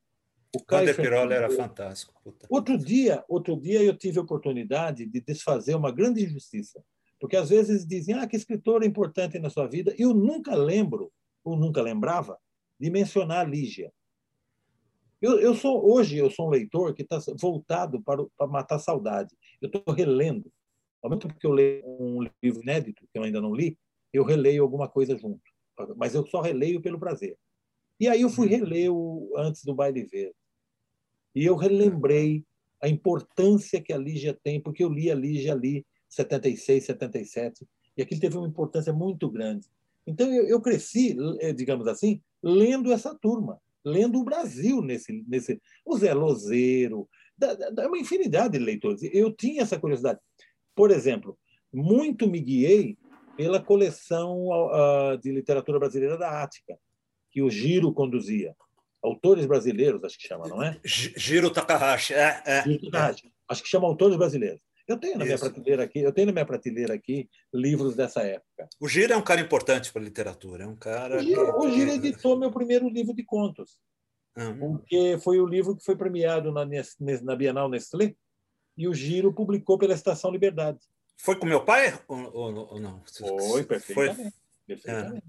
o 0.55 0.63
Caio 0.63 0.87
Vander 0.87 1.01
Piroli 1.01 1.33
era 1.33 1.49
fantástico. 1.49 2.13
Puta. 2.23 2.47
Outro 2.49 2.77
dia, 2.77 3.23
outro 3.27 3.59
dia 3.59 3.81
eu 3.81 3.97
tive 3.97 4.19
a 4.19 4.21
oportunidade 4.21 5.05
de 5.05 5.19
desfazer 5.19 5.75
uma 5.75 5.91
grande 5.91 6.23
injustiça, 6.23 6.83
porque 7.19 7.35
às 7.35 7.49
vezes 7.49 7.87
dizem 7.87 8.15
ah 8.15 8.27
que 8.27 8.35
escritor 8.35 8.83
é 8.83 8.85
importante 8.85 9.39
na 9.39 9.49
sua 9.49 9.67
vida. 9.67 9.95
Eu 9.97 10.13
nunca 10.13 10.55
lembro 10.55 11.11
ou 11.43 11.57
nunca 11.57 11.81
lembrava 11.81 12.37
de 12.79 12.89
mencionar 12.89 13.45
a 13.45 13.49
Lígia. 13.49 13.91
Eu, 15.21 15.39
eu 15.39 15.55
sou 15.55 15.89
hoje 15.91 16.17
eu 16.17 16.29
sou 16.29 16.47
um 16.47 16.51
leitor 16.51 16.93
que 16.93 17.01
está 17.01 17.17
voltado 17.39 18.01
para, 18.01 18.23
para 18.37 18.47
matar 18.47 18.77
saudade. 18.77 19.35
Eu 19.61 19.67
estou 19.67 19.93
relendo. 19.93 20.51
Ao 21.01 21.09
mesmo 21.09 21.21
tempo 21.21 21.39
que 21.39 21.47
eu 21.47 21.51
leio 21.51 21.83
um 21.85 22.21
livro 22.41 22.61
inédito 22.61 23.07
que 23.11 23.17
eu 23.17 23.23
ainda 23.23 23.41
não 23.41 23.53
li, 23.53 23.77
eu 24.13 24.23
releio 24.23 24.63
alguma 24.63 24.87
coisa 24.87 25.17
junto. 25.17 25.41
Mas 25.97 26.13
eu 26.13 26.25
só 26.27 26.39
releio 26.39 26.81
pelo 26.81 26.99
prazer. 26.99 27.35
E 27.99 28.07
aí 28.07 28.21
eu 28.21 28.29
fui 28.29 28.47
uhum. 28.47 28.57
reler 28.57 28.91
o 28.91 29.33
Antes 29.35 29.63
do 29.63 29.73
Baile 29.73 30.03
Verde. 30.03 30.35
E 31.35 31.43
eu 31.43 31.55
relembrei 31.55 32.45
a 32.81 32.87
importância 32.87 33.81
que 33.81 33.91
a 33.91 33.97
Lígia 33.97 34.37
tem, 34.43 34.61
porque 34.61 34.83
eu 34.83 34.89
li 34.89 35.09
a 35.09 35.15
Lígia 35.15 35.53
ali 35.53 35.85
76, 36.09 36.85
77, 36.85 37.65
e 37.97 38.01
aquilo 38.01 38.21
teve 38.21 38.37
uma 38.37 38.47
importância 38.47 38.93
muito 38.93 39.29
grande. 39.29 39.67
Então 40.05 40.31
eu, 40.31 40.45
eu 40.47 40.61
cresci, 40.61 41.15
eh, 41.39 41.53
digamos 41.53 41.87
assim, 41.87 42.21
lendo 42.41 42.91
essa 42.91 43.15
turma, 43.15 43.59
lendo 43.83 44.19
o 44.19 44.23
Brasil 44.23 44.81
nesse, 44.81 45.23
nesse 45.27 45.61
o 45.85 45.97
Zé 45.97 46.13
Lozeiro, 46.13 47.07
da, 47.37 47.53
da, 47.53 47.87
uma 47.87 47.97
infinidade 47.97 48.57
de 48.57 48.63
leitores. 48.63 49.01
Eu 49.13 49.31
tinha 49.31 49.61
essa 49.61 49.79
curiosidade. 49.79 50.19
Por 50.75 50.91
exemplo, 50.91 51.37
muito 51.71 52.27
me 52.27 52.39
guiei 52.39 52.97
pela 53.35 53.61
coleção 53.61 54.47
uh, 54.47 55.17
de 55.17 55.31
literatura 55.31 55.79
brasileira 55.79 56.17
da 56.17 56.43
Ática, 56.43 56.77
que 57.31 57.41
o 57.41 57.49
Giro 57.49 57.93
conduzia. 57.93 58.55
Autores 59.01 59.45
brasileiros, 59.45 60.03
acho 60.03 60.17
que 60.17 60.27
chama, 60.27 60.47
não 60.47 60.63
é? 60.63 60.79
Giro 60.85 61.49
Takahashi, 61.49 62.13
é. 62.13 62.41
é, 62.45 62.63
Giro 62.63 62.89
Takahashi. 62.89 63.27
É. 63.27 63.31
Acho 63.49 63.63
que 63.63 63.69
chama 63.69 63.87
Autores 63.87 64.15
Brasileiros. 64.15 64.61
Eu 64.87 64.97
tenho 64.97 65.17
na 65.17 65.23
minha 65.23 65.35
Isso. 65.35 65.45
prateleira 65.45 65.83
aqui, 65.83 65.99
eu 65.99 66.11
tenho 66.11 66.27
na 66.27 66.33
minha 66.33 66.45
prateleira 66.45 66.93
aqui 66.93 67.29
livros 67.53 67.95
dessa 67.95 68.21
época. 68.21 68.67
O 68.79 68.87
Giro 68.87 69.13
é 69.13 69.17
um 69.17 69.21
cara 69.21 69.39
importante 69.39 69.91
para 69.91 70.01
a 70.01 70.05
literatura, 70.05 70.65
é 70.65 70.67
um 70.67 70.75
cara. 70.75 71.17
O 71.17 71.19
Giro, 71.19 71.59
o 71.59 71.71
Giro 71.71 71.91
editou 71.91 72.37
meu 72.37 72.51
primeiro 72.51 72.89
livro 72.89 73.13
de 73.13 73.23
contos, 73.23 73.77
uhum. 74.37 74.59
porque 74.59 75.17
foi 75.23 75.39
o 75.39 75.45
livro 75.45 75.75
que 75.75 75.83
foi 75.83 75.95
premiado 75.95 76.51
na, 76.51 76.65
na 76.65 77.35
Bienal 77.35 77.69
Nestlé 77.69 78.15
e 78.77 78.87
o 78.87 78.93
Giro 78.93 79.33
publicou 79.33 79.77
pela 79.77 79.93
Estação 79.93 80.31
Liberdade. 80.31 80.79
Foi 81.17 81.35
com 81.35 81.45
meu 81.45 81.63
pai 81.63 81.97
ou, 82.07 82.33
ou, 82.33 82.73
ou 82.73 82.79
não? 82.79 83.01
Foi, 83.49 83.63
perfeitamente. 83.63 84.15
Foi... 84.15 84.31
perfeitamente. 84.67 85.23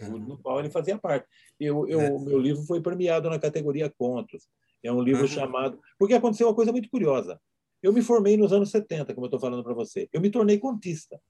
É. 0.00 0.08
No 0.08 0.38
qual 0.38 0.58
ele 0.58 0.70
fazia 0.70 0.98
parte. 0.98 1.26
Eu, 1.58 1.86
eu, 1.88 2.00
é. 2.00 2.10
Meu 2.10 2.38
livro 2.38 2.62
foi 2.64 2.80
premiado 2.80 3.30
na 3.30 3.38
categoria 3.38 3.92
Contos. 3.96 4.48
É 4.82 4.92
um 4.92 5.00
livro 5.00 5.22
uhum. 5.22 5.28
chamado. 5.28 5.80
Porque 5.98 6.14
aconteceu 6.14 6.48
uma 6.48 6.54
coisa 6.54 6.72
muito 6.72 6.90
curiosa. 6.90 7.40
Eu 7.82 7.92
me 7.92 8.02
formei 8.02 8.36
nos 8.36 8.52
anos 8.52 8.70
70, 8.70 9.14
como 9.14 9.26
eu 9.26 9.28
estou 9.28 9.40
falando 9.40 9.62
para 9.62 9.74
você. 9.74 10.08
Eu 10.12 10.20
me 10.20 10.30
tornei 10.30 10.58
contista. 10.58 11.20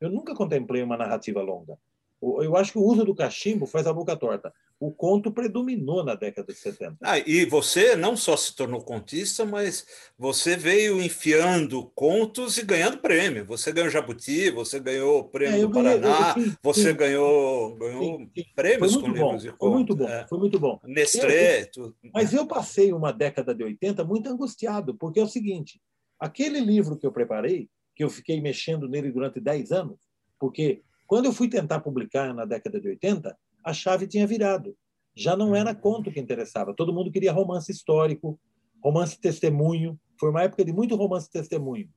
Eu 0.00 0.10
nunca 0.10 0.34
contemplei 0.34 0.82
uma 0.82 0.96
narrativa 0.96 1.40
longa. 1.40 1.78
Eu 2.22 2.54
acho 2.54 2.72
que 2.72 2.78
o 2.78 2.84
uso 2.84 3.02
do 3.02 3.14
cachimbo 3.14 3.64
faz 3.66 3.86
a 3.86 3.92
boca 3.92 4.14
torta. 4.14 4.52
O 4.78 4.92
conto 4.92 5.30
predominou 5.30 6.04
na 6.04 6.14
década 6.14 6.52
de 6.52 6.58
70. 6.58 6.96
Ah, 7.02 7.18
e 7.18 7.46
você 7.46 7.96
não 7.96 8.14
só 8.14 8.36
se 8.36 8.54
tornou 8.54 8.82
contista, 8.82 9.44
mas 9.44 9.86
você 10.18 10.54
veio 10.54 11.02
enfiando 11.02 11.90
contos 11.94 12.58
e 12.58 12.64
ganhando 12.64 12.98
prêmio. 12.98 13.46
Você 13.46 13.72
ganhou 13.72 13.90
Jabuti, 13.90 14.50
você 14.50 14.78
ganhou 14.78 15.20
o 15.20 15.24
prêmio 15.24 15.58
é, 15.58 15.60
do 15.62 15.70
Paraná, 15.70 16.34
eu, 16.36 16.42
eu, 16.42 16.48
sim, 16.50 16.56
você 16.62 16.90
sim. 16.90 16.96
ganhou, 16.96 17.76
ganhou 17.76 18.18
sim, 18.18 18.30
prêmios 18.54 18.96
com 18.96 19.08
livros 19.08 19.42
de 19.42 19.52
contos. 19.52 19.58
Foi 19.58 19.70
muito 19.70 19.96
bom, 19.96 20.08
é. 20.08 20.26
foi 20.28 20.38
muito 20.38 20.60
bom. 20.60 20.80
Nestlé, 20.84 21.64
tudo. 21.64 21.96
Mas 22.12 22.34
eu 22.34 22.46
passei 22.46 22.92
uma 22.92 23.12
década 23.12 23.54
de 23.54 23.64
80 23.64 24.04
muito 24.04 24.28
angustiado, 24.28 24.94
porque 24.94 25.20
é 25.20 25.22
o 25.22 25.28
seguinte, 25.28 25.80
aquele 26.18 26.60
livro 26.60 26.98
que 26.98 27.06
eu 27.06 27.12
preparei, 27.12 27.68
que 27.96 28.04
eu 28.04 28.10
fiquei 28.10 28.40
mexendo 28.40 28.88
nele 28.88 29.10
durante 29.10 29.40
10 29.40 29.72
anos, 29.72 29.98
porque 30.38 30.82
quando 31.10 31.24
eu 31.24 31.32
fui 31.32 31.48
tentar 31.48 31.80
publicar 31.80 32.32
na 32.32 32.44
década 32.44 32.80
de 32.80 32.86
80, 32.86 33.36
a 33.64 33.72
chave 33.72 34.06
tinha 34.06 34.24
virado. 34.28 34.76
Já 35.12 35.34
não 35.34 35.56
era 35.56 35.74
conto 35.74 36.08
que 36.12 36.20
interessava. 36.20 36.72
Todo 36.72 36.92
mundo 36.92 37.10
queria 37.10 37.32
romance 37.32 37.72
histórico, 37.72 38.38
romance 38.80 39.20
testemunho. 39.20 39.98
Foi 40.20 40.30
uma 40.30 40.44
época 40.44 40.64
de 40.64 40.72
muito 40.72 40.94
romance 40.94 41.28
testemunho, 41.28 41.88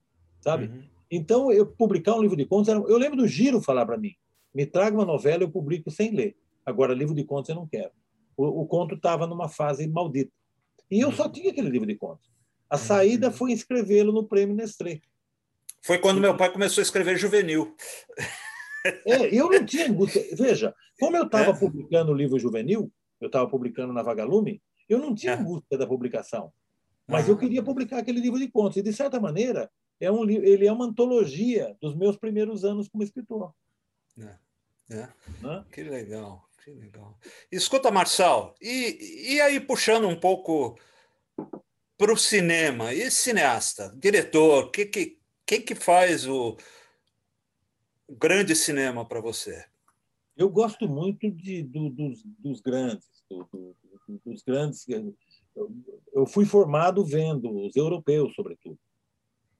sabe? 0.42 0.66
Uhum. 0.66 0.84
Então, 1.12 1.52
eu 1.52 1.64
publicar 1.64 2.16
um 2.16 2.24
livro 2.24 2.36
de 2.36 2.44
contos, 2.48 2.70
eu 2.70 2.98
lembro 2.98 3.18
do 3.18 3.28
Giro 3.28 3.62
falar 3.62 3.86
para 3.86 4.00
mim: 4.00 4.16
me 4.52 4.66
traga 4.66 4.98
uma 4.98 5.06
novela, 5.06 5.44
eu 5.44 5.52
publico 5.52 5.92
sem 5.92 6.10
ler. 6.10 6.36
Agora, 6.66 6.92
livro 6.96 7.14
de 7.14 7.24
contos 7.24 7.50
eu 7.50 7.56
não 7.56 7.68
quero. 7.68 7.92
O, 8.36 8.64
o 8.64 8.66
conto 8.66 8.96
estava 8.96 9.28
numa 9.28 9.48
fase 9.48 9.88
maldita. 9.88 10.32
E 10.90 11.02
eu 11.02 11.12
só 11.12 11.26
uhum. 11.26 11.32
tinha 11.32 11.52
aquele 11.52 11.70
livro 11.70 11.88
de 11.88 11.96
contos. 11.96 12.32
A 12.68 12.80
saída 12.80 13.28
uhum. 13.28 13.34
foi 13.34 13.52
inscrevê-lo 13.52 14.12
no 14.12 14.28
Prêmio 14.28 14.56
Nestlé. 14.56 15.02
Foi 15.84 16.00
quando 16.00 16.20
meu 16.20 16.36
pai 16.36 16.52
começou 16.52 16.82
a 16.82 16.84
escrever 16.84 17.16
juvenil. 17.16 17.76
É, 19.06 19.34
eu 19.34 19.50
não 19.50 19.66
tinha 19.66 19.90
angústia. 19.90 20.24
Veja, 20.34 20.76
como 21.00 21.16
eu 21.16 21.24
estava 21.24 21.52
é. 21.52 21.60
publicando 21.60 22.12
o 22.12 22.16
livro 22.16 22.38
juvenil, 22.38 22.92
eu 23.22 23.28
estava 23.28 23.50
publicando 23.50 23.94
na 23.94 24.04
Vagalume, 24.04 24.62
eu 24.90 25.00
não 25.00 25.16
tinha 25.16 25.34
é. 25.34 25.36
angústia 25.36 25.78
da 25.78 25.88
publicação. 25.88 26.52
Mas 27.08 27.28
eu 27.28 27.38
queria 27.38 27.62
publicar 27.62 28.00
aquele 28.00 28.20
livro 28.20 28.40
de 28.40 28.50
contos. 28.50 28.78
E, 28.78 28.82
de 28.82 28.94
certa 28.94 29.20
maneira, 29.20 29.70
é 30.00 30.12
um, 30.12 30.30
ele 30.30 30.66
é 30.66 30.72
uma 30.72 30.86
antologia 30.86 31.76
dos 31.82 31.96
meus 31.96 32.18
primeiros 32.18 32.64
anos 32.64 32.88
como 32.88 33.04
escritor. 33.04 33.54
É. 34.20 34.96
é. 34.96 35.10
Que 35.72 35.84
legal, 35.84 36.48
que 36.64 36.72
legal. 36.72 37.18
Escuta, 37.52 37.92
Marçal, 37.92 38.56
e, 38.62 39.34
e 39.36 39.42
aí 39.42 39.60
puxando 39.60 40.08
um 40.08 40.20
pouco 40.20 40.78
para 41.98 42.12
o 42.12 42.18
cinema, 42.18 42.94
e 42.94 43.10
cineasta, 43.10 43.94
diretor, 43.98 44.72
que, 44.72 44.86
que, 44.86 45.20
quem 45.46 45.62
que 45.62 45.76
faz 45.76 46.28
o, 46.28 46.58
grande 48.10 48.56
cinema 48.56 49.06
para 49.06 49.22
você? 49.22 49.66
Eu 50.36 50.50
gosto 50.50 50.88
muito 50.88 51.30
de, 51.30 51.64
do, 51.64 51.90
dos, 51.90 52.24
dos, 52.40 52.62
grandes, 52.62 53.08
do, 53.30 53.48
do, 53.52 53.76
dos 54.26 54.44
grandes. 54.44 54.86
Eu 56.14 56.26
fui 56.26 56.46
formado 56.46 57.06
vendo 57.06 57.52
os 57.66 57.76
europeus, 57.76 58.34
sobretudo. 58.36 58.78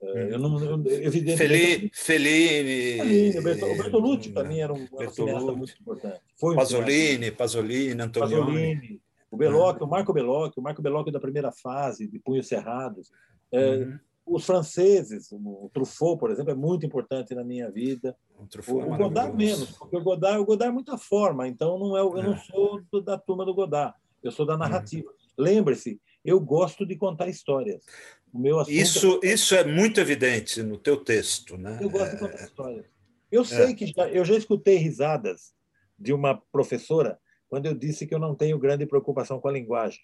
É, 0.02 0.34
eu 0.34 0.40
não, 0.40 0.62
eu, 0.62 0.84
evidentemente. 0.88 1.92
Fellini. 1.94 3.38
Fellini 3.40 3.40
o 3.40 3.78
Bertolucci, 3.78 4.32
para 4.32 4.48
mim, 4.48 4.60
era 4.60 4.74
um, 4.74 4.88
cineasta 5.12 5.52
muito 5.54 5.76
importante. 5.80 6.20
Foi 6.38 6.54
um 6.54 6.58
Pasolini, 6.58 7.32
Pasolini, 7.32 8.02
Antonioni. 8.02 8.46
Pasolini, 8.46 9.02
o 9.32 9.38
Bellocchio, 9.38 9.86
o 9.86 9.90
Marco 9.90 10.12
Bellocchio, 10.12 10.60
o 10.60 10.64
Marco 10.64 10.82
Bellocchio 10.82 11.14
da 11.14 11.20
primeira 11.20 11.52
fase, 11.52 12.08
de 12.08 12.20
Punhos 12.20 12.48
Cerrados. 12.48 13.12
É, 13.52 13.76
uhum 13.76 14.00
os 14.26 14.46
franceses, 14.46 15.32
o 15.32 15.70
Truffaut, 15.74 16.20
por 16.20 16.32
exemplo, 16.32 16.52
é 16.52 16.56
muito 16.56 16.86
importante 16.86 17.36
na 17.36 17.44
minha 17.44 17.70
vida. 17.70 18.16
O, 18.38 18.74
o, 18.74 18.82
é 18.82 18.86
o 18.86 18.98
Godard 18.98 19.36
menos, 19.36 19.72
porque 19.72 19.98
o 19.98 20.04
Godard, 20.04 20.40
o 20.40 20.46
Godard 20.46 20.72
é 20.72 20.74
muita 20.74 20.98
forma, 20.98 21.48
então 21.48 21.78
não 21.78 21.98
é, 21.98 22.02
eu 22.02 22.18
é. 22.18 22.24
não 22.24 22.38
sou 22.38 22.82
da 23.04 23.18
turma 23.18 23.46
do 23.46 23.54
Godard, 23.54 23.96
eu 24.22 24.32
sou 24.32 24.46
da 24.46 24.58
narrativa. 24.58 25.10
Uhum. 25.10 25.16
Lembre-se, 25.38 26.00
eu 26.24 26.40
gosto 26.40 26.86
de 26.86 26.96
contar 26.96 27.28
histórias. 27.28 27.84
O 28.32 28.40
meu 28.40 28.62
isso, 28.64 29.20
é... 29.22 29.28
isso 29.28 29.54
é 29.56 29.64
muito 29.64 30.00
evidente 30.00 30.64
no 30.64 30.78
teu 30.78 30.98
texto, 30.98 31.58
né? 31.58 31.78
Eu 31.82 31.90
gosto 31.90 32.12
de 32.12 32.20
contar 32.20 32.40
é... 32.40 32.44
histórias. 32.44 32.86
Eu 33.32 33.44
sei 33.44 33.72
é. 33.72 33.74
que 33.74 33.88
já, 33.88 34.08
eu 34.10 34.24
já 34.24 34.36
escutei 34.36 34.78
risadas 34.78 35.54
de 35.98 36.14
uma 36.14 36.42
professora 36.52 37.20
quando 37.50 37.66
eu 37.66 37.74
disse 37.74 38.08
que 38.08 38.16
eu 38.16 38.20
não 38.20 38.36
tenho 38.36 38.58
grande 38.58 38.86
preocupação 38.86 39.40
com 39.40 39.48
a 39.48 39.52
linguagem. 39.52 40.02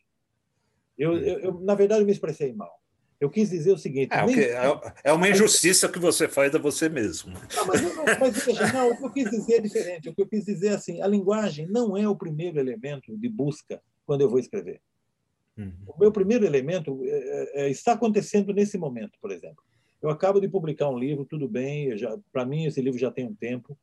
Eu, 0.98 1.12
uhum. 1.12 1.18
eu, 1.18 1.40
eu 1.40 1.60
na 1.62 1.74
verdade, 1.74 2.02
eu 2.02 2.06
me 2.06 2.12
expressei 2.12 2.54
mal. 2.54 2.79
Eu 3.20 3.30
quis 3.30 3.50
dizer 3.50 3.74
o 3.74 3.78
seguinte. 3.78 4.14
É, 4.14 4.26
nem... 4.26 4.40
é, 4.40 4.94
é 5.04 5.12
uma 5.12 5.28
injustiça 5.28 5.90
que 5.90 6.00
você 6.00 6.28
faz 6.28 6.56
a 6.56 6.60
você 6.60 6.88
mesmo. 6.88 7.34
Não, 7.54 7.68
mas, 7.68 7.82
mas 8.20 8.46
veja, 8.46 8.72
não, 8.72 8.92
o 8.92 8.98
que 8.98 9.04
eu 9.04 9.12
quis 9.12 9.30
dizer 9.30 9.54
é 9.56 9.60
diferente. 9.62 10.10
O 10.10 10.16
que 10.16 10.22
eu 10.22 10.28
quis 10.28 10.46
dizer 10.46 10.68
é 10.68 10.76
assim: 10.76 11.02
a 11.02 11.08
linguagem 11.08 11.68
não 11.68 11.98
é 11.98 12.08
o 12.08 12.16
primeiro 12.16 12.60
elemento 12.60 13.18
de 13.18 13.28
busca 13.28 13.82
quando 14.06 14.22
eu 14.22 14.30
vou 14.30 14.40
escrever. 14.40 14.82
Uhum. 15.58 15.74
O 15.88 16.00
meu 16.00 16.12
primeiro 16.12 16.46
elemento 16.46 17.02
é, 17.04 17.10
é, 17.10 17.66
é 17.66 17.70
está 17.70 17.92
acontecendo 17.92 18.54
nesse 18.54 18.78
momento, 18.78 19.20
por 19.22 19.32
exemplo. 19.32 19.62
Eu 20.02 20.10
acabo 20.10 20.40
de 20.40 20.48
publicar 20.48 20.90
um 20.90 20.98
livro, 20.98 21.26
tudo 21.26 21.48
bem, 21.48 21.90
para 22.32 22.46
mim 22.46 22.66
esse 22.66 22.82
livro 22.82 22.98
já 22.98 23.12
tem 23.12 23.26
um 23.26 23.36
tempo. 23.36 23.78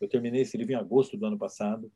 Eu 0.00 0.08
terminei 0.08 0.42
esse 0.42 0.56
livro 0.56 0.72
em 0.72 0.76
agosto 0.76 1.16
do 1.16 1.26
ano 1.26 1.38
passado. 1.38 1.92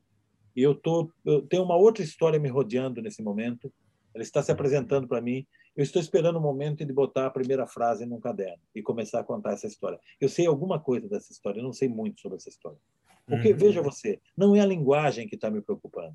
E 0.55 0.63
eu, 0.63 0.75
tô, 0.77 1.11
eu 1.25 1.43
tenho 1.43 1.65
uma 1.65 1.77
outra 1.77 2.05
história 2.05 2.39
me 2.39 2.49
rodeando 2.49 3.03
nesse 3.03 3.21
momento. 3.21 3.73
Ela 4.15 4.23
está 4.23 4.41
se 4.41 4.53
apresentando 4.53 5.09
para 5.09 5.21
mim. 5.21 5.45
Eu 5.77 5.83
estou 5.83 6.01
esperando 6.01 6.37
o 6.37 6.41
momento 6.41 6.85
de 6.85 6.93
botar 6.93 7.27
a 7.27 7.31
primeira 7.31 7.67
frase 7.67 8.07
num 8.07 8.21
caderno 8.21 8.63
e 8.75 8.81
começar 8.81 9.21
a 9.21 9.25
contar 9.25 9.55
essa 9.55 9.67
história. 9.67 9.99
Eu 10.21 10.29
sei 10.29 10.47
alguma 10.47 10.79
coisa 10.79 11.09
dessa 11.09 11.33
história, 11.33 11.59
eu 11.59 11.65
não 11.65 11.73
sei 11.73 11.89
muito 11.89 12.21
sobre 12.21 12.37
essa 12.37 12.49
história. 12.49 12.79
Porque, 13.27 13.53
uhum. 13.53 13.59
veja 13.59 13.83
você, 13.83 14.21
não 14.37 14.55
é 14.55 14.61
a 14.61 14.67
linguagem 14.67 15.27
que 15.27 15.35
está 15.35 15.51
me 15.51 15.61
preocupando. 15.61 16.15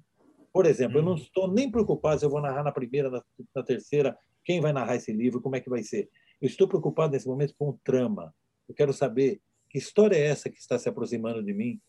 Por 0.54 0.66
exemplo, 0.66 0.96
uhum. 0.96 1.01
eu 1.01 1.06
não 1.06 1.12
uhum. 1.13 1.24
estou 1.24 1.51
nem 1.51 1.70
preocupado 1.70 2.20
se 2.20 2.25
eu 2.25 2.30
vou 2.30 2.42
narrar 2.42 2.63
na 2.63 2.72
primeira, 2.72 3.10
na, 3.10 3.24
na 3.54 3.63
terceira, 3.63 4.18
quem 4.44 4.62
vai 4.62 4.72
narrar 4.72 4.96
esse 4.96 5.12
livro, 5.12 5.42
como 5.42 5.56
é 5.56 5.60
que 5.60 5.70
vai 5.70 5.84
ser. 5.84 6.10
Eu 6.42 6.48
estou 6.48 6.68
preocupado 6.68 7.12
nesse 7.12 7.28
momento 7.28 7.54
com 7.58 7.70
o 7.70 7.80
trama. 7.84 8.34
Eu 8.68 8.74
quero 8.74 8.94
saber 8.94 9.42
que 9.70 9.78
história 9.78 10.16
é 10.16 10.25
essa 10.25 10.50
que 10.50 10.58
está 10.58 10.80
se 10.80 10.88
aproximando 10.88 11.44
de 11.44 11.54
mim 11.54 11.80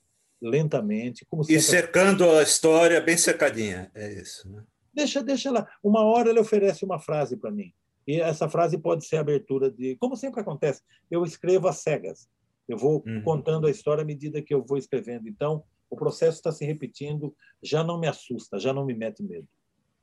lentamente. 0.41 1.25
Como 1.27 1.43
e 1.49 1.61
cercando 1.61 2.29
a 2.31 2.43
história 2.43 3.01
bem 3.01 3.17
secadinha, 3.17 3.91
é 3.95 4.13
isso. 4.13 4.51
Né? 4.51 4.63
Deixa, 4.93 5.23
deixa 5.23 5.51
lá. 5.51 5.69
Uma 5.83 6.03
hora 6.05 6.31
ele 6.31 6.41
oferece 6.41 6.85
uma 6.85 6.99
frase 6.99 7.37
para 7.37 7.51
mim. 7.51 7.73
E 8.07 8.21
essa 8.21 8.49
frase 8.49 8.79
pode 8.79 9.07
ser 9.07 9.17
abertura 9.17 9.71
de. 9.71 9.97
Como 9.97 10.17
sempre 10.17 10.41
acontece, 10.41 10.83
eu 11.11 11.25
escrevo 11.25 11.69
às 11.69 11.79
cegas. 11.79 12.29
Eu 12.69 12.77
vou 12.77 13.03
uhum. 13.07 13.23
contando 13.23 13.67
a 13.67 13.71
história 13.71 14.03
à 14.03 14.05
medida 14.05 14.43
que 14.43 14.55
eu 14.55 14.65
vou 14.65 14.79
escrevendo. 14.79 15.29
Então, 15.29 15.63
o 15.89 15.97
processo 15.97 16.39
está 16.39 16.53
se 16.53 16.65
repetindo, 16.65 17.35
já 17.63 17.83
não 17.83 17.99
me 17.99 18.07
assusta, 18.07 18.59
já 18.59 18.73
não 18.73 18.87
me 18.87 18.95
mete 18.95 19.23
medo. 19.23 19.47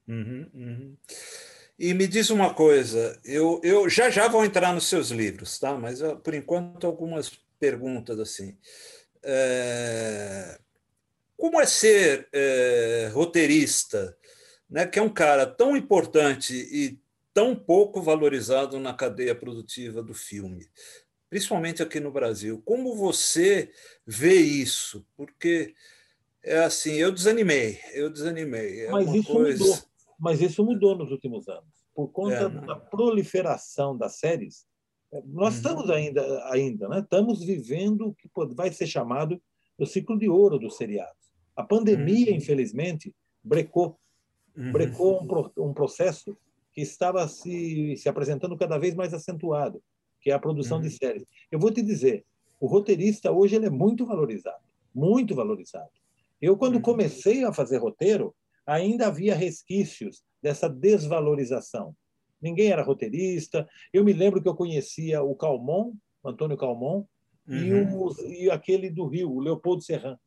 Uhum, 0.07 0.49
uhum. 0.53 0.97
E 1.79 1.93
me 1.93 2.07
diz 2.07 2.29
uma 2.29 2.53
coisa, 2.53 3.19
eu, 3.23 3.61
eu 3.63 3.89
já 3.89 4.09
já 4.09 4.27
vou 4.27 4.43
entrar 4.43 4.73
nos 4.73 4.87
seus 4.87 5.11
livros, 5.11 5.59
tá? 5.59 5.77
Mas 5.77 6.01
por 6.23 6.33
enquanto 6.33 6.87
algumas 6.87 7.29
perguntas 7.59 8.19
assim. 8.19 8.57
É... 9.23 10.59
Como 11.35 11.61
é 11.61 11.67
ser 11.67 12.27
é, 12.33 13.11
roteirista, 13.13 14.17
né? 14.69 14.85
Que 14.85 14.99
é 14.99 15.01
um 15.01 15.09
cara 15.09 15.45
tão 15.45 15.75
importante 15.75 16.53
e 16.53 16.99
tão 17.33 17.55
pouco 17.55 18.01
valorizado 18.01 18.79
na 18.79 18.93
cadeia 18.93 19.35
produtiva 19.35 20.01
do 20.01 20.13
filme, 20.13 20.67
principalmente 21.29 21.83
aqui 21.83 21.99
no 21.99 22.11
Brasil. 22.11 22.61
Como 22.65 22.95
você 22.95 23.71
vê 24.05 24.35
isso? 24.35 25.05
Porque 25.15 25.75
é 26.43 26.59
assim, 26.59 26.93
eu 26.93 27.11
desanimei, 27.11 27.79
eu 27.93 28.09
desanimei. 28.09 28.85
É 28.85 28.89
Mas 28.89 29.13
isso 29.13 29.31
coisa... 29.31 29.63
mudou 29.63 29.87
mas 30.19 30.41
isso 30.41 30.65
mudou 30.65 30.97
nos 30.97 31.11
últimos 31.11 31.47
anos. 31.47 31.85
Por 31.93 32.07
conta 32.09 32.35
é, 32.35 32.49
né? 32.49 32.61
da 32.65 32.75
proliferação 32.75 33.95
das 33.95 34.17
séries, 34.17 34.65
é, 35.11 35.21
nós 35.25 35.53
uhum. 35.53 35.57
estamos 35.57 35.89
ainda, 35.89 36.51
ainda 36.51 36.89
né? 36.89 36.99
estamos 36.99 37.43
vivendo 37.43 38.07
o 38.07 38.15
que 38.15 38.29
vai 38.55 38.71
ser 38.71 38.87
chamado 38.87 39.41
o 39.77 39.85
ciclo 39.85 40.17
de 40.17 40.27
ouro 40.27 40.57
dos 40.57 40.75
seriados. 40.75 41.15
A 41.55 41.63
pandemia, 41.63 42.31
uhum. 42.31 42.37
infelizmente, 42.37 43.15
brecou. 43.43 43.99
Brecou 44.57 45.21
um, 45.21 45.63
um, 45.69 45.73
processo 45.73 46.35
que 46.73 46.81
estava 46.81 47.27
se, 47.27 47.95
se 47.95 48.09
apresentando 48.09 48.57
cada 48.57 48.77
vez 48.77 48.95
mais 48.95 49.13
acentuado, 49.13 49.81
que 50.19 50.31
é 50.31 50.33
a 50.33 50.39
produção 50.39 50.81
de 50.81 50.87
uhum. 50.87 50.93
séries. 50.93 51.25
Eu 51.51 51.59
vou 51.59 51.71
te 51.71 51.81
dizer, 51.81 52.25
o 52.59 52.67
roteirista 52.67 53.31
hoje 53.31 53.55
ele 53.55 53.67
é 53.67 53.69
muito 53.69 54.05
valorizado, 54.05 54.63
muito 54.93 55.35
valorizado. 55.35 55.89
Eu, 56.41 56.57
quando 56.57 56.75
uhum. 56.75 56.81
comecei 56.81 57.43
a 57.43 57.53
fazer 57.53 57.77
roteiro, 57.77 58.35
ainda 58.65 59.07
havia 59.07 59.35
resquícios 59.35 60.23
dessa 60.41 60.67
desvalorização. 60.67 61.95
Ninguém 62.41 62.71
era 62.71 62.83
roteirista. 62.83 63.67
Eu 63.91 64.03
me 64.03 64.13
lembro 64.13 64.41
que 64.41 64.47
eu 64.47 64.55
conhecia 64.55 65.21
o 65.23 65.35
Calmon, 65.35 65.93
Antônio 66.23 66.57
Calmon, 66.57 67.05
uhum. 67.47 67.55
e, 67.55 67.73
o, 67.73 68.31
e 68.31 68.51
aquele 68.51 68.89
do 68.89 69.07
Rio, 69.07 69.31
o 69.31 69.39
Leopoldo 69.39 69.83
Serran. 69.83 70.17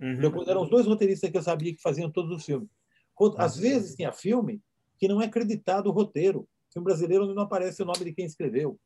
Uhum. 0.00 0.20
Leopoldo, 0.20 0.50
eram 0.50 0.62
os 0.62 0.70
dois 0.70 0.86
roteiristas 0.86 1.30
que 1.30 1.36
eu 1.36 1.42
sabia 1.42 1.74
que 1.74 1.80
faziam 1.80 2.10
todos 2.10 2.36
os 2.36 2.44
filmes. 2.44 2.68
Às 3.36 3.56
vezes 3.56 3.94
tinha 3.96 4.12
filme 4.12 4.60
que 4.98 5.08
não 5.08 5.20
é 5.20 5.26
acreditado 5.26 5.88
o 5.88 5.92
roteiro. 5.92 6.48
Filme 6.72 6.84
brasileiro 6.84 7.24
onde 7.24 7.34
não 7.34 7.42
aparece 7.42 7.82
o 7.82 7.86
nome 7.86 8.04
de 8.04 8.12
quem 8.12 8.24
escreveu. 8.24 8.78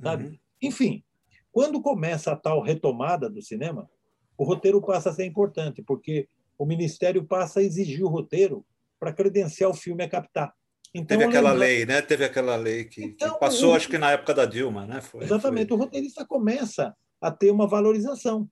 Sabe? 0.00 0.24
Uhum. 0.24 0.38
Enfim, 0.62 1.04
quando 1.50 1.80
começa 1.80 2.32
a 2.32 2.36
tal 2.36 2.62
retomada 2.62 3.28
do 3.28 3.42
cinema, 3.42 3.88
o 4.36 4.44
roteiro 4.44 4.80
passa 4.80 5.10
a 5.10 5.12
ser 5.12 5.24
importante, 5.24 5.82
porque 5.82 6.28
o 6.58 6.64
Ministério 6.64 7.24
passa 7.24 7.60
a 7.60 7.62
exigir 7.62 8.04
o 8.04 8.08
roteiro 8.08 8.64
para 8.98 9.12
credenciar 9.12 9.70
o 9.70 9.74
filme 9.74 10.04
a 10.04 10.08
captar. 10.08 10.54
Então, 10.94 11.18
Teve 11.18 11.28
aquela 11.28 11.52
lei, 11.52 11.86
né? 11.86 12.02
Teve 12.02 12.24
aquela 12.24 12.54
lei 12.56 12.84
que, 12.84 13.02
então, 13.02 13.32
que 13.32 13.40
passou, 13.40 13.72
o... 13.72 13.74
acho 13.74 13.88
que 13.88 13.98
na 13.98 14.12
época 14.12 14.34
da 14.34 14.44
Dilma, 14.44 14.86
né? 14.86 15.00
Foi, 15.00 15.24
exatamente. 15.24 15.68
Foi... 15.68 15.76
O 15.76 15.80
roteirista 15.80 16.24
começa 16.24 16.94
a 17.20 17.30
ter 17.30 17.50
uma 17.50 17.66
valorização. 17.66 18.48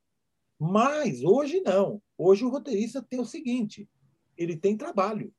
Mas 0.58 1.22
hoje 1.22 1.60
não. 1.60 2.02
Hoje 2.16 2.44
o 2.44 2.48
roteirista 2.48 3.02
tem 3.02 3.20
o 3.20 3.24
seguinte: 3.24 3.88
ele 4.42 4.56
tem 4.56 4.76
trabalho, 4.76 5.32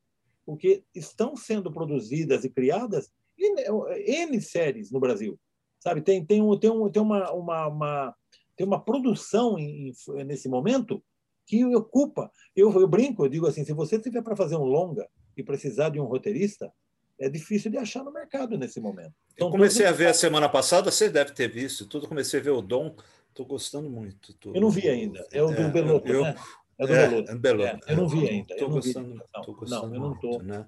porque 0.45 0.83
estão 0.93 1.35
sendo 1.35 1.71
produzidas 1.71 2.43
e 2.43 2.49
criadas 2.49 3.11
N 3.37 4.41
séries 4.41 4.91
no 4.91 4.99
Brasil. 4.99 5.39
Sabe, 5.79 6.01
tem, 6.01 6.23
tem, 6.23 6.41
um, 6.41 6.57
tem, 6.57 6.69
um, 6.69 6.89
tem 6.89 7.01
uma, 7.01 7.31
uma, 7.31 7.67
uma 7.67 8.15
tem 8.55 8.67
uma 8.67 8.79
produção 8.79 9.57
em, 9.57 9.91
nesse 10.25 10.47
momento 10.47 11.03
que 11.47 11.65
ocupa. 11.75 12.31
Eu, 12.55 12.71
eu 12.79 12.87
brinco, 12.87 13.25
eu 13.25 13.29
digo 13.29 13.47
assim: 13.47 13.65
se 13.65 13.73
você 13.73 13.99
tiver 13.99 14.21
para 14.21 14.35
fazer 14.35 14.55
um 14.55 14.63
longa 14.63 15.07
e 15.35 15.41
precisar 15.41 15.89
de 15.89 15.99
um 15.99 16.05
roteirista, 16.05 16.71
é 17.19 17.27
difícil 17.27 17.71
de 17.71 17.77
achar 17.77 18.03
no 18.03 18.11
mercado 18.11 18.57
nesse 18.57 18.79
momento. 18.79 19.13
Então, 19.33 19.47
eu 19.47 19.51
comecei 19.51 19.85
a 19.85 19.91
ver 19.91 20.07
a 20.07 20.13
semana 20.13 20.47
passada, 20.47 20.91
você 20.91 21.09
deve 21.09 21.33
ter 21.33 21.47
visto 21.47 21.87
tudo. 21.87 22.07
Comecei 22.07 22.39
a 22.39 22.43
ver 22.43 22.51
o 22.51 22.61
Dom, 22.61 22.95
estou 23.29 23.45
gostando 23.45 23.89
muito. 23.89 24.33
Tô... 24.35 24.53
Eu 24.53 24.61
não 24.61 24.69
vi 24.69 24.87
ainda. 24.87 25.25
É 25.31 25.41
o 25.41 25.47
do 25.47 25.61
é, 25.61 25.69
Beloto, 25.69 26.07
eu, 26.07 26.23
né? 26.23 26.35
É 26.77 26.88
do 26.88 26.93
é. 26.93 27.63
É. 27.63 27.79
É, 27.88 27.93
eu 27.93 27.97
não 27.97 28.07
vi 28.07 28.27
ainda. 28.27 28.53
Estou 28.53 28.69
gostando, 28.69 29.13
vi. 29.13 29.21
Não, 29.34 29.53
gostando 29.53 29.88
não, 29.88 29.95
eu 29.95 30.01
não 30.01 30.13
estou. 30.13 30.43
Né? 30.43 30.65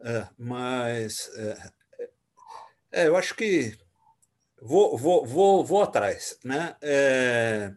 É, 0.00 0.26
mas 0.38 1.30
é, 1.36 1.70
é, 2.92 3.08
eu 3.08 3.16
acho 3.16 3.34
que 3.34 3.76
vou, 4.60 4.96
vou, 4.96 5.26
vou, 5.26 5.64
vou 5.64 5.82
atrás. 5.82 6.38
Né? 6.44 6.76
É, 6.80 7.72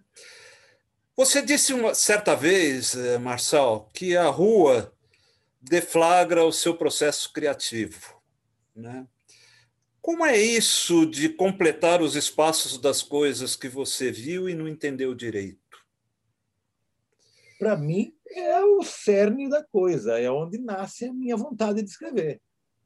você 1.16 1.42
disse 1.42 1.74
uma 1.74 1.94
certa 1.94 2.36
vez, 2.36 2.96
Marçal, 3.20 3.90
que 3.94 4.16
a 4.16 4.30
rua 4.30 4.94
deflagra 5.62 6.46
o 6.46 6.52
seu 6.52 6.76
processo 6.76 7.34
criativo. 7.34 8.22
Né? 8.76 9.06
Como 10.02 10.26
é 10.26 10.38
isso 10.38 11.06
de 11.06 11.30
completar 11.30 12.02
os 12.02 12.16
espaços 12.16 12.78
das 12.78 13.02
coisas 13.04 13.56
que 13.56 13.68
você 13.68 14.12
viu 14.12 14.50
e 14.50 14.56
não 14.56 14.68
entendeu 14.68 15.14
direito? 15.14 15.69
Para 17.60 17.76
mim, 17.76 18.16
é 18.28 18.64
o 18.64 18.82
cerne 18.82 19.50
da 19.50 19.64
coisa, 19.64 20.18
é 20.18 20.32
onde 20.32 20.58
nasce 20.58 21.06
a 21.06 21.14
minha 21.14 21.36
vontade 21.36 21.84
de 21.84 21.90
escrever. 21.90 22.42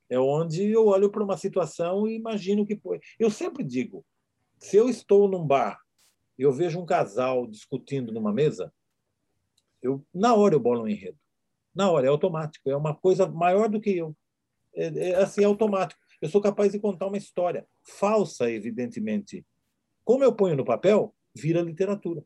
É 0.09 0.19
onde 0.19 0.69
eu 0.69 0.87
olho 0.87 1.09
para 1.09 1.23
uma 1.23 1.37
situação 1.37 2.07
e 2.07 2.15
imagino 2.15 2.65
que. 2.65 2.79
Eu 3.17 3.29
sempre 3.29 3.63
digo: 3.63 4.03
se 4.57 4.75
eu 4.75 4.89
estou 4.89 5.29
num 5.29 5.45
bar 5.45 5.79
eu 6.37 6.51
vejo 6.51 6.79
um 6.79 6.85
casal 6.85 7.47
discutindo 7.47 8.11
numa 8.11 8.33
mesa, 8.33 8.73
eu 9.81 10.03
na 10.13 10.33
hora 10.33 10.55
eu 10.55 10.59
bolo 10.59 10.83
um 10.83 10.87
enredo. 10.87 11.17
Na 11.73 11.89
hora, 11.89 12.05
é 12.05 12.09
automático. 12.09 12.69
É 12.69 12.75
uma 12.75 12.95
coisa 12.95 13.27
maior 13.27 13.67
do 13.67 13.81
que 13.81 13.97
eu. 13.97 14.15
É, 14.75 15.09
é 15.09 15.15
assim, 15.15 15.41
é 15.41 15.45
automático. 15.45 15.99
Eu 16.21 16.29
sou 16.29 16.39
capaz 16.39 16.71
de 16.71 16.79
contar 16.79 17.07
uma 17.07 17.17
história 17.17 17.67
falsa, 17.83 18.49
evidentemente. 18.49 19.45
Como 20.05 20.23
eu 20.23 20.33
ponho 20.33 20.55
no 20.55 20.63
papel, 20.63 21.15
vira 21.33 21.61
literatura. 21.61 22.23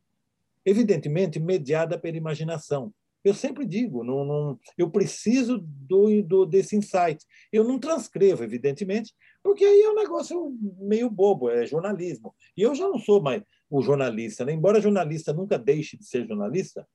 Evidentemente, 0.68 1.40
mediada 1.40 1.98
pela 1.98 2.18
imaginação. 2.18 2.94
Eu 3.24 3.34
sempre 3.34 3.66
digo, 3.66 4.04
não, 4.04 4.26
não, 4.26 4.60
eu 4.78 4.90
preciso 4.90 5.58
do, 5.58 6.22
do, 6.22 6.46
desse 6.46 6.76
insight. 6.76 7.26
Eu 7.54 7.64
não 7.64 7.80
transcrevo, 7.80 8.44
evidentemente, 8.44 9.14
porque 9.42 9.64
aí 9.64 9.82
é 9.82 9.90
um 9.90 9.96
negócio 9.96 10.54
meio 10.80 11.10
bobo, 11.10 11.50
é 11.50 11.66
jornalismo. 11.66 12.36
E 12.56 12.64
eu 12.64 12.76
já 12.76 12.86
não 12.86 13.00
sou 13.00 13.22
mais 13.22 13.42
o 13.70 13.82
jornalista, 13.82 14.44
né? 14.44 14.52
embora 14.52 14.82
jornalista 14.82 15.32
nunca 15.32 15.58
deixe 15.58 15.98
de 15.98 16.06
ser 16.06 16.28
jornalista, 16.28 16.86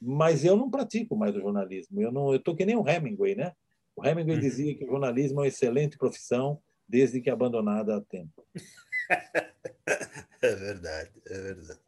mas 0.00 0.44
eu 0.44 0.54
não 0.54 0.70
pratico 0.70 1.16
mais 1.16 1.34
o 1.34 1.40
jornalismo. 1.40 2.02
Eu 2.02 2.12
não, 2.12 2.34
eu 2.34 2.38
tô 2.38 2.54
que 2.54 2.66
nem 2.66 2.76
o 2.76 2.86
Hemingway, 2.86 3.34
né? 3.34 3.52
O 3.96 4.06
Hemingway 4.06 4.36
uhum. 4.36 4.42
dizia 4.42 4.74
que 4.76 4.84
o 4.84 4.88
jornalismo 4.88 5.40
é 5.40 5.42
uma 5.42 5.48
excelente 5.48 5.96
profissão 5.96 6.60
desde 6.86 7.20
que 7.20 7.30
abandonada 7.30 7.96
há 7.96 8.00
tempo. 8.02 8.46
é 10.42 10.54
verdade, 10.54 11.10
é 11.26 11.38
verdade. 11.38 11.80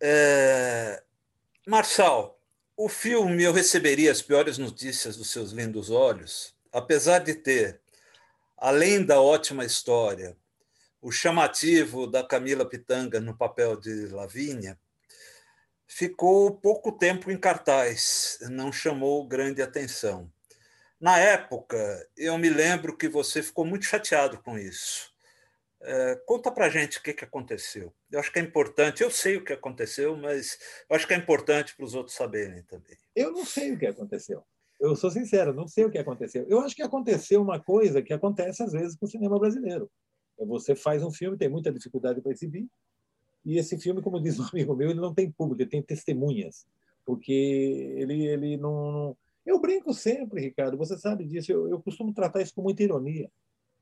É... 0.00 1.02
Marçal, 1.66 2.38
o 2.76 2.88
filme 2.88 3.42
Eu 3.42 3.52
Receberia 3.52 4.12
as 4.12 4.22
Piores 4.22 4.58
Notícias 4.58 5.16
dos 5.16 5.30
Seus 5.30 5.50
Lindos 5.50 5.90
Olhos, 5.90 6.54
apesar 6.72 7.20
de 7.20 7.34
ter, 7.34 7.80
além 8.56 9.04
da 9.04 9.20
ótima 9.20 9.64
história, 9.64 10.36
o 11.00 11.10
chamativo 11.10 12.06
da 12.06 12.22
Camila 12.22 12.68
Pitanga 12.68 13.20
no 13.20 13.36
papel 13.36 13.76
de 13.76 14.08
Lavínia, 14.08 14.78
ficou 15.86 16.52
pouco 16.52 16.92
tempo 16.92 17.30
em 17.30 17.38
cartaz, 17.38 18.38
não 18.50 18.70
chamou 18.70 19.26
grande 19.26 19.62
atenção. 19.62 20.30
Na 21.00 21.18
época, 21.18 22.08
eu 22.16 22.36
me 22.38 22.48
lembro 22.48 22.96
que 22.96 23.08
você 23.08 23.42
ficou 23.42 23.64
muito 23.64 23.84
chateado 23.84 24.38
com 24.42 24.58
isso. 24.58 25.15
É, 25.88 26.16
conta 26.26 26.50
para 26.50 26.68
gente 26.68 26.98
o 26.98 27.02
que, 27.02 27.14
que 27.14 27.24
aconteceu. 27.24 27.94
Eu 28.10 28.18
acho 28.18 28.32
que 28.32 28.40
é 28.40 28.42
importante, 28.42 29.04
eu 29.04 29.10
sei 29.10 29.36
o 29.36 29.44
que 29.44 29.52
aconteceu, 29.52 30.16
mas 30.16 30.58
eu 30.90 30.96
acho 30.96 31.06
que 31.06 31.14
é 31.14 31.16
importante 31.16 31.76
para 31.76 31.84
os 31.84 31.94
outros 31.94 32.16
saberem 32.16 32.62
também. 32.64 32.96
Eu 33.14 33.30
não 33.30 33.44
sei 33.44 33.72
o 33.72 33.78
que 33.78 33.86
aconteceu. 33.86 34.42
Eu 34.80 34.96
sou 34.96 35.10
sincero, 35.12 35.54
não 35.54 35.68
sei 35.68 35.84
o 35.84 35.90
que 35.90 35.98
aconteceu. 35.98 36.44
Eu 36.48 36.58
acho 36.60 36.74
que 36.74 36.82
aconteceu 36.82 37.40
uma 37.40 37.60
coisa 37.60 38.02
que 38.02 38.12
acontece 38.12 38.64
às 38.64 38.72
vezes 38.72 38.96
com 38.96 39.06
o 39.06 39.08
cinema 39.08 39.38
brasileiro. 39.38 39.88
Você 40.38 40.74
faz 40.74 41.04
um 41.04 41.10
filme, 41.12 41.38
tem 41.38 41.48
muita 41.48 41.72
dificuldade 41.72 42.20
para 42.20 42.32
exibir, 42.32 42.66
e 43.44 43.58
esse 43.58 43.78
filme, 43.78 44.02
como 44.02 44.20
diz 44.20 44.40
um 44.40 44.44
amigo 44.52 44.74
meu, 44.74 44.90
ele 44.90 45.00
não 45.00 45.14
tem 45.14 45.30
público, 45.30 45.62
ele 45.62 45.70
tem 45.70 45.80
testemunhas, 45.80 46.66
porque 47.04 47.32
ele, 47.96 48.26
ele 48.26 48.56
não, 48.56 48.90
não... 48.90 49.16
Eu 49.46 49.60
brinco 49.60 49.94
sempre, 49.94 50.40
Ricardo, 50.40 50.76
você 50.76 50.98
sabe 50.98 51.24
disso, 51.24 51.52
eu, 51.52 51.68
eu 51.68 51.80
costumo 51.80 52.12
tratar 52.12 52.42
isso 52.42 52.52
com 52.52 52.62
muita 52.62 52.82
ironia. 52.82 53.30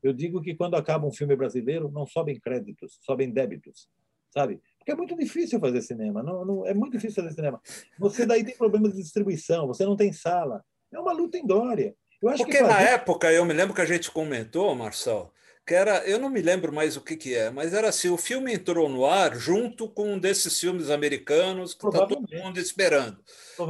Eu 0.05 0.13
digo 0.13 0.43
que 0.43 0.55
quando 0.55 0.77
acaba 0.77 1.07
um 1.07 1.13
filme 1.13 1.35
brasileiro, 1.35 1.91
não 1.91 2.07
sobem 2.07 2.39
créditos, 2.39 2.99
sobem 3.01 3.31
débitos, 3.31 3.89
sabe? 4.31 4.61
Porque 4.79 4.93
é 4.93 4.95
muito 4.95 5.17
difícil 5.17 5.59
fazer 5.59 5.81
cinema, 5.81 6.23
não, 6.23 6.45
não, 6.45 6.67
é 6.67 6.75
muito 6.75 6.93
difícil 6.93 7.23
fazer 7.23 7.35
cinema. 7.35 7.59
Você 7.99 8.27
daí 8.27 8.45
tem 8.45 8.55
problemas 8.55 8.93
de 8.93 9.03
distribuição, 9.03 9.67
você 9.67 9.87
não 9.87 9.97
tem 9.97 10.13
sala. 10.13 10.63
É 10.93 11.01
uma 11.01 11.13
luta 11.13 11.39
inglória. 11.39 11.97
Eu 12.21 12.29
acho 12.29 12.45
Porque 12.45 12.59
que 12.59 12.63
fazer... 12.63 12.73
na 12.75 12.81
época, 12.83 13.33
eu 13.33 13.47
me 13.47 13.55
lembro 13.55 13.75
que 13.75 13.81
a 13.81 13.87
gente 13.87 14.11
comentou, 14.11 14.75
Marcel, 14.75 15.33
que 15.67 15.73
era, 15.75 16.07
eu 16.07 16.19
não 16.19 16.29
me 16.29 16.43
lembro 16.43 16.71
mais 16.71 16.99
o 16.99 17.01
que, 17.01 17.17
que 17.17 17.35
é, 17.35 17.51
mas 17.51 17.73
era 17.73 17.89
assim, 17.89 18.11
o 18.11 18.19
filme 18.19 18.53
entrou 18.53 18.91
no 18.91 19.07
ar 19.07 19.35
junto 19.35 19.89
com 19.89 20.13
um 20.13 20.19
desses 20.19 20.61
filmes 20.61 20.91
americanos 20.91 21.73
que 21.73 21.87
está 21.87 22.07
todo 22.07 22.29
mundo 22.31 22.59
esperando. 22.59 23.19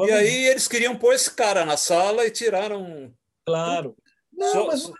E 0.04 0.10
aí 0.10 0.46
eles 0.46 0.66
queriam 0.66 0.96
pôr 0.96 1.14
esse 1.14 1.32
cara 1.32 1.64
na 1.64 1.76
sala 1.76 2.26
e 2.26 2.30
tiraram... 2.32 3.14
Claro. 3.46 3.96
Não, 4.32 4.52
Só... 4.52 4.66
mas 4.66 4.92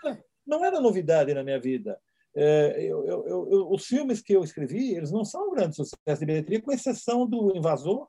não 0.46 0.64
era, 0.64 0.80
novidade 0.80 1.32
na 1.34 1.42
minha 1.42 1.60
vida. 1.60 1.98
É, 2.36 2.82
eu, 2.82 3.04
eu, 3.06 3.26
eu, 3.28 3.70
os 3.70 3.86
filmes 3.86 4.20
que 4.20 4.34
eu 4.34 4.42
escrevi, 4.42 4.94
eles 4.94 5.12
não 5.12 5.24
são 5.24 5.50
grandes 5.52 5.76
sucessos 5.76 6.18
de 6.18 6.26
bilheteria, 6.26 6.60
com 6.60 6.72
exceção 6.72 7.26
do 7.26 7.56
Invasor 7.56 8.08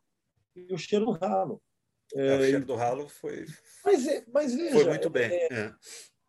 e 0.55 0.73
o 0.73 0.77
Cheiro 0.77 1.05
do 1.05 1.11
Ralo. 1.11 1.61
É, 2.13 2.37
o 2.37 2.43
Cheiro 2.43 2.65
do 2.65 2.75
Ralo 2.75 3.07
foi... 3.07 3.45
Mas, 3.83 4.07
é, 4.07 4.23
mas 4.33 4.55
veja... 4.55 4.71
Foi 4.71 4.85
muito 4.85 5.09
bem. 5.09 5.31
É, 5.31 5.53
é. 5.53 5.73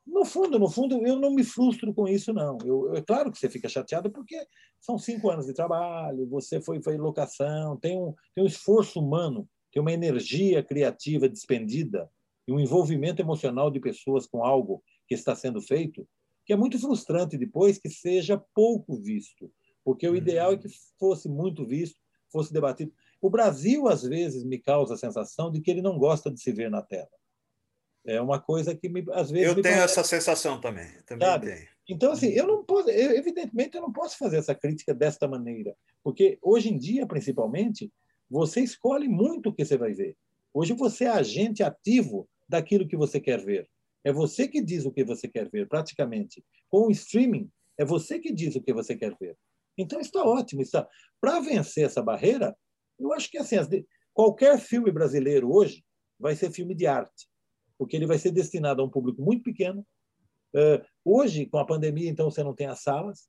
No 0.07 0.25
fundo, 0.25 0.59
no 0.59 0.71
fundo, 0.71 1.05
eu 1.05 1.19
não 1.19 1.35
me 1.35 1.42
frustro 1.42 1.92
com 1.92 2.07
isso, 2.07 2.33
não. 2.33 2.59
Eu, 2.64 2.95
é 2.95 3.03
claro 3.03 3.33
que 3.33 3.38
você 3.38 3.49
fica 3.49 3.69
chateado 3.69 4.11
porque 4.11 4.47
são 4.81 4.97
cinco 4.97 5.29
anos 5.31 5.47
de 5.47 5.53
trabalho, 5.53 6.29
você 6.29 6.61
foi, 6.61 6.81
foi 6.81 6.97
locação, 6.97 7.77
tem 7.77 7.99
um, 7.99 8.14
tem 8.35 8.45
um 8.45 8.47
esforço 8.47 9.01
humano, 9.01 9.49
tem 9.73 9.83
uma 9.83 9.92
energia 9.92 10.62
criativa 10.62 11.29
despendida 11.29 12.09
e 12.47 12.53
um 12.53 12.61
envolvimento 12.61 13.21
emocional 13.21 13.69
de 13.69 13.81
pessoas 13.81 14.27
com 14.27 14.45
algo 14.45 14.83
que 15.07 15.14
está 15.14 15.35
sendo 15.35 15.61
feito, 15.61 16.07
que 16.45 16.53
é 16.53 16.57
muito 16.57 16.79
frustrante 16.79 17.37
depois 17.37 17.79
que 17.79 17.88
seja 17.88 18.42
pouco 18.55 18.97
visto, 18.97 19.51
porque 19.85 20.09
o 20.09 20.16
ideal 20.16 20.53
é 20.53 20.57
que 20.57 20.69
fosse 20.99 21.29
muito 21.29 21.66
visto, 21.66 21.99
fosse 22.31 22.53
debatido. 22.53 22.92
O 23.21 23.31
Brasil, 23.31 23.88
às 23.88 24.03
vezes, 24.03 24.45
me 24.45 24.59
causa 24.59 24.95
a 24.95 24.99
sensação 24.99 25.51
de 25.51 25.61
que 25.61 25.71
ele 25.71 25.83
não 25.83 25.99
gosta 25.99 26.31
de 26.31 26.40
se 26.40 26.53
ver 26.53 26.71
na 26.71 26.83
tela. 26.83 27.09
É 28.05 28.21
uma 28.21 28.40
coisa 28.40 28.75
que 28.75 28.88
me, 28.88 29.05
às 29.12 29.31
vezes. 29.31 29.49
Eu 29.49 29.55
tenho 29.55 29.75
parece... 29.75 29.99
essa 29.99 30.05
sensação 30.05 30.61
também. 30.61 30.88
também 31.05 31.27
sabe? 31.27 31.47
Tenho. 31.47 31.69
Então, 31.88 32.12
assim, 32.12 32.29
eu 32.29 32.47
não 32.47 32.64
posso, 32.64 32.90
eu, 32.90 33.12
evidentemente, 33.12 33.77
eu 33.77 33.83
não 33.83 33.92
posso 33.92 34.16
fazer 34.19 34.38
essa 34.38 34.55
crítica 34.55 34.92
desta 34.92 35.29
maneira, 35.29 35.77
porque 36.03 36.38
hoje 36.42 36.69
em 36.69 36.79
dia, 36.79 37.07
principalmente, 37.07 37.92
você 38.29 38.61
escolhe 38.61 39.09
muito 39.09 39.51
o 39.51 39.53
que 39.53 39.64
você 39.64 39.77
vai 39.77 39.92
ver. 39.92 40.16
Hoje 40.53 40.73
você 40.73 41.05
é 41.05 41.11
agente 41.11 41.62
ativo 41.62 42.29
daquilo 42.49 42.88
que 42.88 42.97
você 42.97 43.21
quer 43.21 43.45
ver. 43.45 43.69
É 44.07 44.12
você 44.12 44.47
que 44.47 44.62
diz 44.62 44.87
o 44.87 44.92
que 44.92 45.05
você 45.05 45.27
quer 45.27 45.51
ver, 45.51 45.66
praticamente. 45.69 46.45
Com 46.71 46.87
o 46.87 46.90
streaming, 46.90 47.51
é 47.77 47.85
você 47.85 48.19
que 48.19 48.33
diz 48.33 48.55
o 48.55 48.62
que 48.62 48.73
você 48.73 48.97
quer 48.97 49.14
ver. 49.19 49.37
Então 49.77 50.01
está 50.01 50.23
ótimo. 50.23 50.62
Está... 50.62 50.88
Para 51.21 51.40
vencer 51.40 51.85
essa 51.85 52.03
barreira, 52.03 52.57
eu 52.99 53.12
acho 53.12 53.31
que 53.31 53.37
assim, 53.37 53.57
qualquer 54.14 54.59
filme 54.59 54.92
brasileiro 54.92 55.53
hoje 55.53 55.85
vai 56.19 56.37
ser 56.37 56.51
filme 56.51 56.75
de 56.75 56.87
arte 56.87 57.27
porque 57.79 57.97
ele 57.97 58.07
vai 58.07 58.19
ser 58.19 58.31
destinado 58.31 58.83
a 58.83 58.85
um 58.85 58.90
público 58.90 59.23
muito 59.23 59.42
pequeno. 59.42 59.87
Uh, 60.55 60.85
hoje, 61.05 61.47
com 61.47 61.59
a 61.59 61.66
pandemia, 61.66 62.09
então, 62.09 62.31
você 62.31 62.42
não 62.42 62.55
tem 62.55 62.66
as 62.66 62.81
salas, 62.81 63.29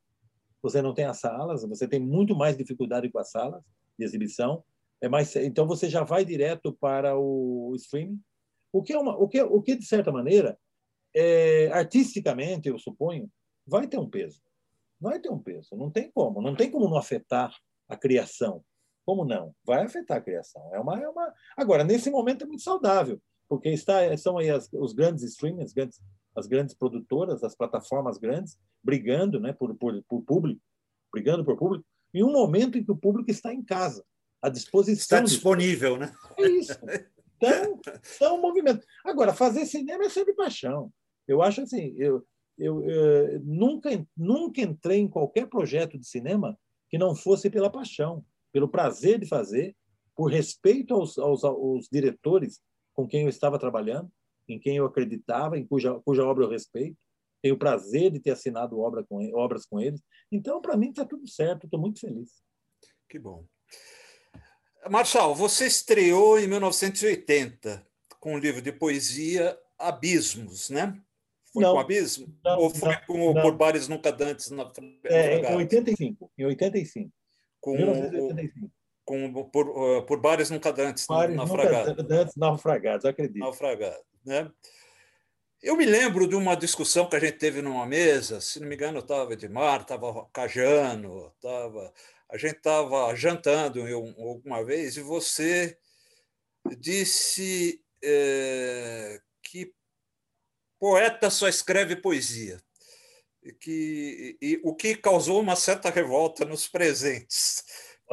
você 0.62 0.82
não 0.82 0.94
tem 0.94 1.06
as 1.06 1.20
salas, 1.20 1.64
você 1.64 1.88
tem 1.88 2.00
muito 2.00 2.36
mais 2.36 2.58
dificuldade 2.58 3.10
com 3.10 3.20
as 3.20 3.30
salas 3.30 3.62
de 3.98 4.06
exibição. 4.06 4.64
É 5.02 5.10
mais, 5.10 5.36
então, 5.36 5.68
você 5.68 5.90
já 5.90 6.04
vai 6.04 6.24
direto 6.24 6.74
para 6.74 7.18
o 7.18 7.74
streaming, 7.76 8.20
o 8.72 8.82
que, 8.82 8.94
é 8.94 9.00
uma, 9.00 9.18
o 9.18 9.28
que, 9.28 9.42
o 9.42 9.62
que 9.62 9.76
de 9.76 9.86
certa 9.86 10.12
maneira, 10.12 10.58
é, 11.18 11.72
artisticamente, 11.72 12.70
eu 12.70 12.78
suponho, 12.78 13.30
vai 13.66 13.88
ter 13.88 13.98
um 13.98 14.10
peso. 14.10 14.42
Vai 15.00 15.20
ter 15.20 15.30
um 15.30 15.40
peso, 15.40 15.76
não 15.76 15.92
tem 15.92 16.12
como, 16.12 16.42
não 16.42 16.56
tem 16.56 16.72
como 16.72 16.90
não 16.90 16.98
afetar 16.98 17.56
a 17.88 17.96
criação. 17.96 18.64
Como 19.06 19.24
não? 19.24 19.56
Vai 19.64 19.84
afetar 19.84 20.18
a 20.18 20.22
criação. 20.22 20.70
É 20.74 20.80
uma, 20.80 21.00
é 21.00 21.08
uma... 21.08 21.34
Agora, 21.56 21.84
nesse 21.84 22.10
momento 22.10 22.44
é 22.44 22.48
muito 22.48 22.64
saudável 22.64 23.22
porque 23.48 23.70
está, 23.70 24.16
são 24.18 24.38
aí 24.38 24.50
as, 24.50 24.70
os 24.74 24.94
grandes 24.94 25.24
streamers, 25.24 25.70
as 25.70 25.74
grandes, 25.74 26.02
as 26.36 26.48
grandes 26.48 26.76
produtoras, 26.76 27.44
as 27.44 27.56
plataformas 27.56 28.18
grandes, 28.18 28.58
brigando 28.84 29.40
né, 29.40 29.54
por, 29.54 29.74
por, 29.76 30.04
por 30.04 30.22
público, 30.24 30.62
brigando 31.12 31.44
por 31.44 31.58
público, 31.58 31.86
em 32.14 32.24
um 32.24 32.32
momento 32.32 32.78
em 32.78 32.84
que 32.84 32.92
o 32.92 32.98
público 32.98 33.32
está 33.32 33.54
em 33.54 33.64
casa, 33.64 34.04
à 34.42 34.50
disposição. 34.50 35.20
Está 35.20 35.22
disponível, 35.22 35.98
né? 35.98 36.14
É 36.38 36.48
isso. 36.48 36.74
Então, 37.38 37.80
é 38.22 38.30
um 38.32 38.42
movimento. 38.42 38.86
Agora, 39.06 39.34
fazer 39.34 39.66
cinema 39.66 40.06
é 40.06 40.10
sempre 40.10 40.34
paixão. 40.34 40.92
Eu 41.28 41.42
acho 41.42 41.62
assim, 41.62 41.94
eu, 41.98 42.26
eu, 42.58 42.84
eu, 42.84 43.40
nunca, 43.42 43.90
nunca 44.16 44.62
entrei 44.62 45.00
em 45.00 45.08
qualquer 45.08 45.48
projeto 45.48 45.98
de 45.98 46.08
cinema 46.08 46.58
que 46.90 46.98
não 46.98 47.16
fosse 47.16 47.50
pela 47.50 47.70
paixão, 47.70 48.26
pelo 48.52 48.68
prazer 48.68 49.20
de 49.20 49.28
fazer, 49.28 49.76
por 50.16 50.32
respeito 50.32 50.94
aos, 50.94 51.18
aos, 51.18 51.44
aos 51.44 51.88
diretores 51.92 52.60
com 52.94 53.08
quem 53.08 53.24
eu 53.24 53.30
estava 53.30 53.60
trabalhando, 53.60 54.10
em 54.48 54.60
quem 54.60 54.78
eu 54.78 54.86
acreditava, 54.86 55.58
em 55.58 55.68
cuja, 55.68 56.00
cuja 56.00 56.26
obra 56.26 56.46
eu 56.46 56.50
respeito. 56.50 56.98
Tenho 57.42 57.54
o 57.54 57.60
prazer 57.60 58.10
de 58.12 58.20
ter 58.20 58.32
assinado 58.32 58.80
obra 58.80 59.04
com, 59.04 59.24
obras 59.36 59.66
com 59.66 59.80
eles. 59.80 60.02
Então, 60.32 60.60
para 60.60 60.76
mim, 60.76 60.90
está 60.90 61.06
tudo 61.06 61.28
certo, 61.28 61.66
estou 61.66 61.80
muito 61.80 62.00
feliz. 62.00 62.42
Que 63.08 63.20
bom. 63.20 63.46
Marshall, 64.90 65.36
você 65.36 65.68
estreou 65.68 66.40
em 66.40 66.48
1980 66.48 67.86
com 68.20 68.34
o 68.34 68.36
um 68.36 68.40
livro 68.40 68.62
de 68.62 68.72
poesia 68.72 69.58
Abismos, 69.78 70.70
né? 70.70 71.00
Foi 71.58 71.64
não, 71.64 71.74
com 71.74 71.80
Abismo? 71.80 72.36
Não, 72.44 72.60
Ou 72.60 72.70
foi 72.70 72.90
não, 72.90 73.02
com 73.08 73.34
não. 73.34 73.42
Por 73.42 73.56
Bares 73.56 73.88
Nunca 73.88 74.12
Dantes? 74.12 74.52
Na, 74.52 74.72
é, 75.06 75.52
em 75.52 75.56
85. 75.56 76.32
Em 76.38 76.46
85. 76.46 77.12
Com 77.60 77.76
1985 77.76 78.72
com, 79.08 79.46
por, 79.46 79.70
uh, 79.70 80.06
por 80.06 80.20
bares 80.20 80.50
nunca 80.50 80.70
antes 80.84 81.08
bares 81.08 81.34
naufragados. 81.34 81.96
Nunca 81.96 82.14
antes 82.14 82.36
naufragados, 82.36 83.06
acredito. 83.06 83.40
Naufragados, 83.40 84.04
né? 84.26 84.52
Eu 85.64 85.78
me 85.78 85.86
lembro 85.86 86.28
de 86.28 86.36
uma 86.36 86.56
discussão 86.56 87.08
que 87.08 87.16
a 87.16 87.20
gente 87.20 87.38
teve 87.38 87.62
numa 87.62 87.86
mesa, 87.86 88.42
se 88.42 88.60
não 88.60 88.68
me 88.68 88.76
engano, 88.76 89.00
estava 89.00 89.32
Edmar, 89.32 89.82
estava 89.82 90.28
Cajano, 90.32 91.34
tava, 91.42 91.94
a 92.30 92.38
gente 92.38 92.58
estava 92.58 93.16
jantando 93.16 93.82
alguma 94.20 94.64
vez 94.64 94.98
e 94.98 95.02
você 95.02 95.78
disse 96.78 97.82
é, 98.04 99.20
poeta 100.80 101.30
só 101.30 101.48
escreve 101.48 101.96
poesia. 101.96 102.62
E, 103.44 103.54
que, 103.54 104.38
e, 104.42 104.62
o 104.64 104.76
que 104.76 104.96
causou 104.96 105.40
uma 105.40 105.56
certa 105.56 105.90
revolta 105.90 106.44
nos 106.44 106.68
presentes 106.68 107.64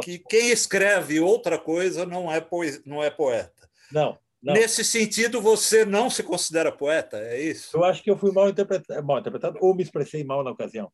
que 0.02 0.18
quem 0.18 0.50
escreve 0.50 1.20
outra 1.20 1.58
coisa 1.58 2.04
não 2.04 2.30
é, 2.30 2.40
poe 2.40 2.80
não 2.84 3.02
é 3.02 3.10
poeta. 3.10 3.68
Não, 3.92 4.18
não. 4.42 4.54
Nesse 4.54 4.84
sentido, 4.84 5.40
você 5.40 5.84
não 5.84 6.10
se 6.10 6.22
considera 6.22 6.72
poeta, 6.72 7.18
é 7.18 7.40
isso? 7.40 7.76
Eu 7.76 7.84
acho 7.84 8.02
que 8.02 8.10
eu 8.10 8.16
fui 8.16 8.32
mal 8.32 8.48
interpretado, 8.48 9.06
mal 9.06 9.18
interpretado 9.18 9.58
ou 9.60 9.74
me 9.74 9.82
expressei 9.82 10.24
mal 10.24 10.42
na 10.42 10.50
ocasião. 10.50 10.90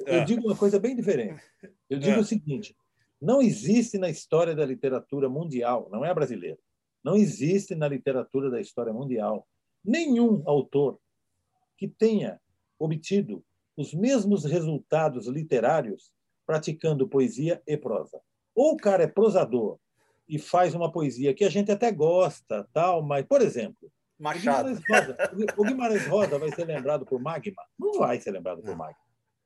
Eu 0.00 0.20
é. 0.20 0.24
digo 0.24 0.46
uma 0.46 0.56
coisa 0.56 0.78
bem 0.78 0.96
diferente. 0.96 1.42
Eu 1.88 1.98
digo 1.98 2.16
é. 2.16 2.18
o 2.18 2.24
seguinte: 2.24 2.74
não 3.20 3.40
existe 3.40 3.98
na 3.98 4.10
história 4.10 4.54
da 4.54 4.64
literatura 4.64 5.28
mundial, 5.28 5.88
não 5.90 6.04
é 6.04 6.12
brasileira, 6.12 6.58
não 7.04 7.16
existe 7.16 7.74
na 7.74 7.88
literatura 7.88 8.50
da 8.50 8.60
história 8.60 8.92
mundial 8.92 9.46
nenhum 9.84 10.42
autor 10.46 10.98
que 11.80 11.88
tenha 11.88 12.38
obtido 12.78 13.42
os 13.74 13.94
mesmos 13.94 14.44
resultados 14.44 15.26
literários 15.26 16.12
praticando 16.44 17.08
poesia 17.08 17.62
e 17.66 17.74
prosa. 17.74 18.20
Ou 18.54 18.74
o 18.74 18.76
cara 18.76 19.04
é 19.04 19.06
prosador 19.06 19.78
e 20.28 20.38
faz 20.38 20.74
uma 20.74 20.92
poesia 20.92 21.32
que 21.32 21.42
a 21.42 21.48
gente 21.48 21.72
até 21.72 21.90
gosta, 21.90 22.68
tal, 22.74 23.02
mas, 23.02 23.24
por 23.24 23.40
exemplo, 23.40 23.90
Machado. 24.18 24.72
O 24.72 24.74
Guimarães, 24.74 24.84
Rosa, 24.86 25.16
o 25.56 25.64
Guimarães 25.64 26.06
Rosa 26.06 26.38
vai 26.38 26.52
ser 26.52 26.66
lembrado 26.66 27.06
por 27.06 27.18
Magma? 27.18 27.62
Não 27.78 27.98
vai 27.98 28.20
ser 28.20 28.32
lembrado 28.32 28.60
por 28.60 28.76
Magma. 28.76 29.00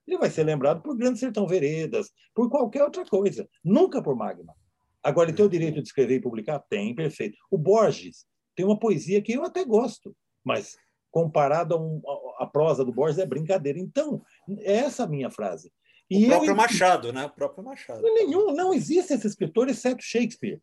Ele 0.04 0.18
vai 0.18 0.28
ser 0.28 0.42
lembrado 0.42 0.82
por 0.82 0.96
Grande 0.96 1.20
Sertão 1.20 1.46
Veredas, 1.46 2.10
por 2.34 2.50
qualquer 2.50 2.82
outra 2.82 3.06
coisa, 3.06 3.48
nunca 3.62 4.02
por 4.02 4.16
Magma. 4.16 4.52
Agora, 5.00 5.30
ele 5.30 5.36
tem 5.36 5.46
o 5.46 5.48
direito 5.48 5.80
de 5.80 5.86
escrever 5.86 6.16
e 6.16 6.20
publicar? 6.20 6.58
Tem, 6.58 6.92
perfeito. 6.92 7.38
O 7.48 7.56
Borges 7.56 8.26
tem 8.56 8.66
uma 8.66 8.78
poesia 8.78 9.22
que 9.22 9.32
eu 9.32 9.44
até 9.44 9.64
gosto, 9.64 10.16
mas 10.42 10.76
comparado 11.14 11.76
a, 11.76 11.80
um, 11.80 12.02
a 12.40 12.44
prosa 12.44 12.84
do 12.84 12.92
Borges 12.92 13.20
é 13.20 13.24
brincadeira. 13.24 13.78
Então, 13.78 14.20
é 14.58 14.78
essa 14.78 15.04
a 15.04 15.06
minha 15.06 15.30
frase. 15.30 15.72
E 16.10 16.24
o 16.24 16.28
próprio 16.28 16.50
eu, 16.50 16.56
Machado, 16.56 17.12
né? 17.12 17.26
O 17.26 17.30
próprio 17.30 17.64
Machado. 17.64 18.02
Nenhum, 18.02 18.52
não 18.52 18.74
existe 18.74 19.12
esse 19.12 19.24
escritor 19.24 19.68
exceto 19.68 20.02
Shakespeare. 20.02 20.60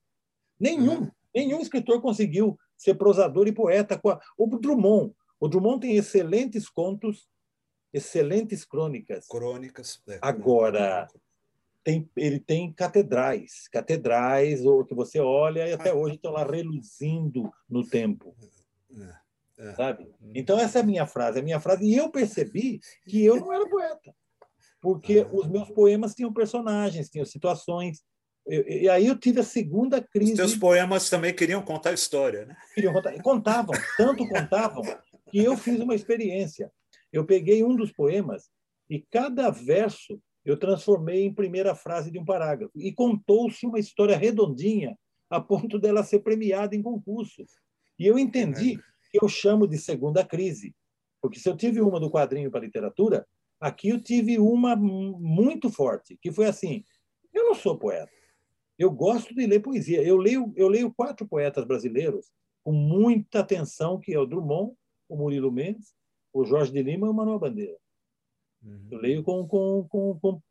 Nenhum, 0.60 1.04
uhum. 1.04 1.12
nenhum 1.34 1.62
escritor 1.62 2.02
conseguiu 2.02 2.60
ser 2.76 2.96
prosador 2.96 3.48
e 3.48 3.54
poeta. 3.54 3.98
Com 3.98 4.10
a... 4.10 4.20
O 4.38 4.46
Drummond, 4.46 5.14
o 5.40 5.48
Drummond 5.48 5.80
tem 5.88 5.96
excelentes 5.96 6.68
contos, 6.68 7.30
excelentes 7.94 8.66
crônicas. 8.66 9.28
Crônicas. 9.28 10.02
É, 10.10 10.20
Agora, 10.22 11.08
tem, 11.82 12.10
ele 12.18 12.42
tem 12.42 12.74
catedrais, 12.74 13.70
catedrais 13.70 14.66
ou 14.66 14.84
que 14.84 14.94
você 14.94 15.22
olha 15.22 15.66
e 15.66 15.72
até 15.72 15.92
ah. 15.92 15.96
hoje 15.96 16.16
estão 16.16 16.34
lá 16.34 16.44
reluzindo 16.44 17.50
no 17.70 17.88
tempo. 17.88 18.36
É, 19.00 19.20
é. 19.62 19.76
Sabe? 19.76 20.08
Então, 20.34 20.60
essa 20.60 20.80
é 20.80 20.82
a 20.82 20.86
minha 20.86 21.06
frase, 21.06 21.39
a 21.39 21.43
minha 21.43 21.60
frase. 21.60 21.86
E 21.86 21.95
eu 21.95 22.10
percebi 22.10 22.80
que 23.08 23.24
eu 23.24 23.36
não 23.36 23.54
era 23.54 23.69
poeta, 23.69 24.13
porque 24.82 25.19
ah. 25.19 25.30
os 25.32 25.47
meus 25.47 25.69
poemas 25.69 26.15
tinham 26.15 26.34
personagens, 26.34 27.10
tinham 27.10 27.26
situações, 27.26 28.04
e, 28.47 28.89
aí 28.89 29.06
eu 29.06 29.17
tive 29.17 29.39
a 29.39 29.43
segunda 29.43 30.02
crise. 30.02 30.32
Os 30.32 30.38
teus 30.38 30.56
poemas 30.56 31.10
também 31.10 31.34
queriam 31.34 31.62
contar 31.62 31.93
história, 31.93 32.45
né? 32.45 32.58
Queriam 32.74 32.91
contar, 32.91 33.21
contavam, 33.21 33.76
tanto 33.95 34.28
contavam 34.28 34.84
que 35.30 35.38
eu 35.38 35.56
fiz 35.56 35.80
uma 35.80 35.93
experiência. 35.93 36.71
Eu 37.13 37.24
peguei 37.24 37.63
um 37.63 37.76
dos 37.76 37.91
poemas 37.91 38.50
e 38.89 39.06
cada 39.12 39.50
verso 39.52 40.19
eu 40.43 40.58
transformei 40.58 41.24
em 41.24 41.34
primeira 41.34 41.76
frase 41.76 42.10
de 42.10 42.17
um 42.17 42.26
parágrafo 42.26 42.71
e 42.76 42.91
contou-se 42.91 43.65
uma 43.65 43.78
história 43.78 44.17
redondinha 44.17 44.97
a 45.30 45.39
ponto 45.39 45.78
dela 45.78 46.04
ser 46.04 46.19
premiada 46.19 46.76
em 46.76 46.82
concurso. 46.82 47.45
E 48.00 48.08
eu 48.08 48.17
entendi 48.17 48.78
que 48.78 48.84
eu 49.13 49.28
chamo 49.28 49.67
de 49.67 49.78
segunda 49.78 50.26
crise, 50.26 50.76
porque 51.21 51.39
se 51.39 51.50
eu 51.50 51.56
tive 51.56 51.82
uma 51.82 52.00
do 52.00 52.10
quadrinho 52.12 52.50
para 52.50 52.62
literatura, 52.62 53.28
aqui 53.60 53.89
eu 53.89 54.02
tive 54.02 54.39
uma 54.39 54.76
muito 54.76 55.69
forte, 55.69 56.17
que 56.21 56.32
foi 56.32 56.45
assim: 56.45 56.84
eu 57.34 57.45
não 57.45 57.56
sou 57.56 57.78
poeta 57.78 58.12
eu 58.82 58.89
gosto 58.89 59.36
de 59.36 59.45
ler 59.45 59.60
poesia. 59.60 60.02
Eu 60.02 60.17
leio, 60.17 60.52
eu 60.56 60.67
leio 60.67 60.91
quatro 60.91 61.28
poetas 61.28 61.63
brasileiros 61.65 62.32
com 62.63 62.71
muita 62.71 63.39
atenção, 63.39 64.00
que 64.00 64.12
é 64.12 64.19
o 64.19 64.26
Drummond, 64.26 64.76
o 65.08 65.15
Murilo 65.15 65.52
Mendes, 65.52 65.93
o 66.34 66.43
Jorge 66.43 66.71
de 66.71 66.82
Lima 66.82 67.06
e 67.06 67.10
o 67.12 67.13
Manuel 67.13 67.38
Bandeira. 67.38 67.78
Uhum. 68.63 68.88
Eu 68.89 68.97
leio 68.97 69.24
com, 69.24 69.47
com, 69.47 69.88
com, 69.88 70.19
com, 70.19 70.41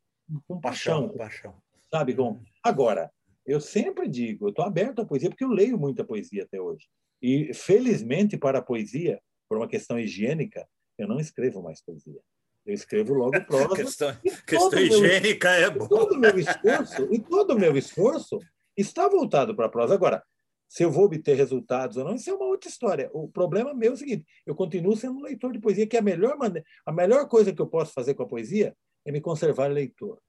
com 0.46 0.60
paixão, 0.60 1.08
paixão, 1.08 1.18
paixão. 1.18 1.62
Sabe? 1.90 2.14
Com... 2.14 2.30
Uhum. 2.30 2.44
Agora, 2.62 3.10
eu 3.44 3.60
sempre 3.60 4.08
digo, 4.08 4.46
eu 4.46 4.50
estou 4.50 4.64
aberto 4.64 5.00
à 5.00 5.04
poesia, 5.04 5.28
porque 5.28 5.44
eu 5.44 5.50
leio 5.50 5.76
muita 5.76 6.04
poesia 6.04 6.44
até 6.44 6.60
hoje. 6.60 6.88
E, 7.22 7.52
felizmente, 7.52 8.36
para 8.36 8.58
a 8.58 8.62
poesia, 8.62 9.20
por 9.48 9.58
uma 9.58 9.68
questão 9.68 9.98
higiênica, 9.98 10.66
eu 10.98 11.08
não 11.08 11.18
escrevo 11.18 11.62
mais 11.62 11.82
poesia. 11.82 12.20
Eu 12.64 12.74
escrevo 12.74 13.14
logo 13.14 13.32
prosa. 13.46 13.74
questão 13.74 14.16
questão 14.46 14.78
higiênica 14.78 15.50
meu, 15.50 15.66
é 15.66 15.70
bom. 15.70 15.88
Todo 15.88 16.18
meu 16.18 16.38
esforço, 16.38 17.08
e 17.12 17.18
todo 17.18 17.54
o 17.54 17.58
meu 17.58 17.76
esforço 17.76 18.38
está 18.76 19.08
voltado 19.08 19.54
para 19.54 19.66
a 19.66 19.70
prosa. 19.70 19.94
Agora, 19.94 20.22
se 20.68 20.84
eu 20.84 20.90
vou 20.90 21.04
obter 21.04 21.36
resultados 21.36 21.96
ou 21.96 22.04
não, 22.04 22.14
isso 22.14 22.30
é 22.30 22.32
uma 22.32 22.46
outra 22.46 22.70
história. 22.70 23.10
O 23.12 23.28
problema 23.28 23.74
meu 23.74 23.90
é 23.90 23.94
o 23.94 23.96
seguinte: 23.96 24.24
eu 24.46 24.54
continuo 24.54 24.96
sendo 24.96 25.18
um 25.18 25.22
leitor 25.22 25.52
de 25.52 25.58
poesia, 25.58 25.86
que 25.86 25.96
é 25.96 26.00
a 26.00 26.02
melhor 26.02 26.36
maneira, 26.38 26.66
a 26.86 26.92
melhor 26.92 27.28
coisa 27.28 27.52
que 27.52 27.60
eu 27.60 27.66
posso 27.66 27.92
fazer 27.92 28.14
com 28.14 28.22
a 28.22 28.28
poesia 28.28 28.76
é 29.04 29.10
me 29.10 29.20
conservar 29.20 29.66
leitor. 29.68 30.20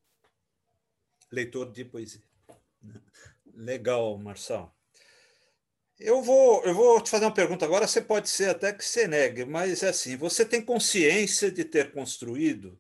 Leitor 1.32 1.72
de 1.72 1.86
poesia. 1.86 2.24
Legal, 3.54 4.18
Marçal. 4.18 4.76
Eu 6.04 6.24
vou, 6.24 6.64
eu 6.66 6.74
vou 6.74 7.00
te 7.00 7.12
fazer 7.12 7.26
uma 7.26 7.34
pergunta 7.34 7.64
agora, 7.64 7.86
você 7.86 8.02
pode 8.02 8.28
ser 8.28 8.50
até 8.50 8.74
que 8.74 8.84
você 8.84 9.08
negue, 9.08 9.46
mas 9.46 9.84
é 9.84 9.90
assim, 9.90 10.18
você 10.18 10.44
tem 10.44 10.60
consciência 10.60 11.52
de 11.52 11.64
ter 11.64 11.92
construído 11.92 12.76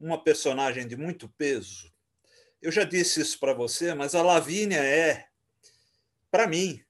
uma 0.00 0.16
personagem 0.22 0.88
de 0.88 0.96
muito 0.96 1.28
peso? 1.36 1.92
Eu 2.62 2.72
já 2.72 2.84
disse 2.84 3.20
isso 3.20 3.38
para 3.38 3.52
você, 3.52 3.92
mas 3.92 4.14
a 4.14 4.22
Lavínia 4.22 4.78
é, 4.82 5.26
para 6.30 6.46
mim, 6.46 6.82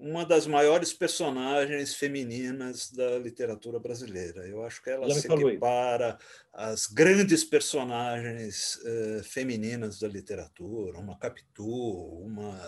uma 0.00 0.24
das 0.24 0.46
maiores 0.46 0.94
personagens 0.94 1.94
femininas 1.94 2.90
da 2.90 3.18
literatura 3.18 3.78
brasileira. 3.78 4.46
Eu 4.48 4.64
acho 4.64 4.82
que 4.82 4.88
ela 4.88 5.08
se 5.12 5.30
equipara 5.30 6.18
às 6.52 6.86
grandes 6.86 7.44
personagens 7.44 8.76
uh, 8.76 9.22
femininas 9.22 9.98
da 10.00 10.08
literatura, 10.08 10.98
uma 10.98 11.18
Capitu, 11.18 11.66
uma, 11.66 12.58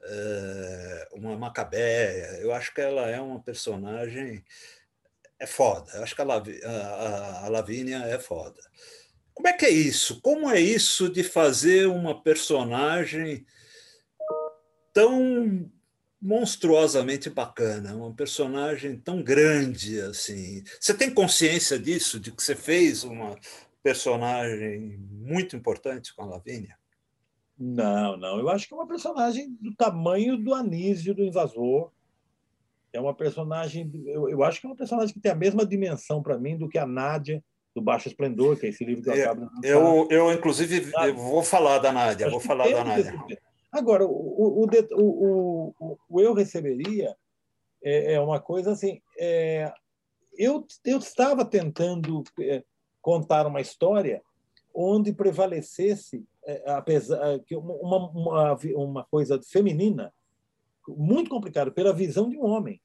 uh, 0.00 1.18
uma 1.18 1.36
Macabéia. 1.36 2.38
Eu 2.40 2.52
acho 2.52 2.74
que 2.74 2.80
ela 2.80 3.06
é 3.08 3.20
uma 3.20 3.42
personagem 3.42 4.42
é 5.38 5.46
foda. 5.46 5.90
Eu 5.94 6.02
acho 6.02 6.14
que 6.14 6.22
a, 6.22 6.24
Lav 6.24 6.48
a, 6.64 7.46
a 7.46 7.48
Lavínia 7.48 7.98
é 7.98 8.18
foda. 8.18 8.62
Como 9.34 9.48
é 9.48 9.52
que 9.52 9.66
é 9.66 9.70
isso? 9.70 10.20
Como 10.22 10.50
é 10.50 10.58
isso 10.58 11.08
de 11.08 11.22
fazer 11.22 11.86
uma 11.86 12.22
personagem 12.22 13.44
tão 14.92 15.70
monstruosamente 16.22 17.28
bacana, 17.28 17.96
uma 17.96 18.12
personagem 18.14 18.96
tão 18.96 19.20
grande 19.20 20.00
assim. 20.00 20.62
Você 20.80 20.94
tem 20.94 21.12
consciência 21.12 21.76
disso, 21.76 22.20
de 22.20 22.30
que 22.30 22.40
você 22.40 22.54
fez 22.54 23.02
uma 23.02 23.36
personagem 23.82 25.00
muito 25.10 25.56
importante 25.56 26.14
com 26.14 26.22
a 26.22 26.26
Lavínia? 26.26 26.76
Não, 27.58 28.16
não. 28.16 28.38
Eu 28.38 28.48
acho 28.48 28.68
que 28.68 28.72
é 28.74 28.76
uma 28.76 28.86
personagem 28.86 29.56
do 29.60 29.74
tamanho 29.74 30.36
do 30.36 30.54
Anísio 30.54 31.12
do 31.12 31.24
Invasor. 31.24 31.90
É 32.92 33.00
uma 33.00 33.14
personagem. 33.14 33.90
Eu, 34.06 34.28
eu 34.28 34.44
acho 34.44 34.60
que 34.60 34.66
é 34.66 34.70
uma 34.70 34.76
personagem 34.76 35.12
que 35.12 35.20
tem 35.20 35.32
a 35.32 35.36
mesma 35.36 35.66
dimensão 35.66 36.22
para 36.22 36.38
mim 36.38 36.56
do 36.56 36.68
que 36.68 36.78
a 36.78 36.86
Nádia 36.86 37.42
do 37.74 37.80
Baixo 37.80 38.06
Esplendor, 38.06 38.56
que 38.56 38.66
é 38.66 38.68
esse 38.68 38.84
livro 38.84 39.02
que 39.02 39.10
eu 39.10 39.14
é, 39.14 39.22
acabo 39.22 39.48
de 39.60 39.66
eu, 39.66 40.06
eu, 40.10 40.32
inclusive, 40.32 40.92
eu 40.94 41.16
vou 41.16 41.42
falar 41.42 41.78
da 41.78 41.90
Nádia, 41.90 42.30
vou 42.30 42.40
falar 42.40 42.68
da 42.68 42.84
Nádia. 42.84 43.18
Agora, 43.72 44.06
o, 44.06 44.62
o, 44.62 45.74
o, 45.80 45.98
o 46.08 46.20
eu 46.20 46.34
receberia 46.34 47.16
é, 47.82 48.14
é, 48.14 48.20
uma 48.20 48.38
coisa 48.38 48.72
assim. 48.72 49.00
É, 49.18 49.72
eu, 50.36 50.66
eu 50.84 50.98
estava 50.98 51.44
tentando 51.44 52.22
é, 52.40 52.62
contar 53.00 53.46
uma 53.46 53.62
história 53.62 54.22
onde 54.74 55.12
prevalecesse, 55.12 56.24
é, 56.44 56.70
apesar 56.70 57.38
que 57.40 57.56
uma, 57.56 58.10
uma, 58.10 58.58
uma 58.76 59.04
coisa 59.04 59.40
feminina 59.42 60.12
muito 60.86 61.30
complicado 61.30 61.72
pela 61.72 61.92
visão 61.92 62.28
de 62.28 62.36
um 62.36 62.44
homem. 62.44 62.80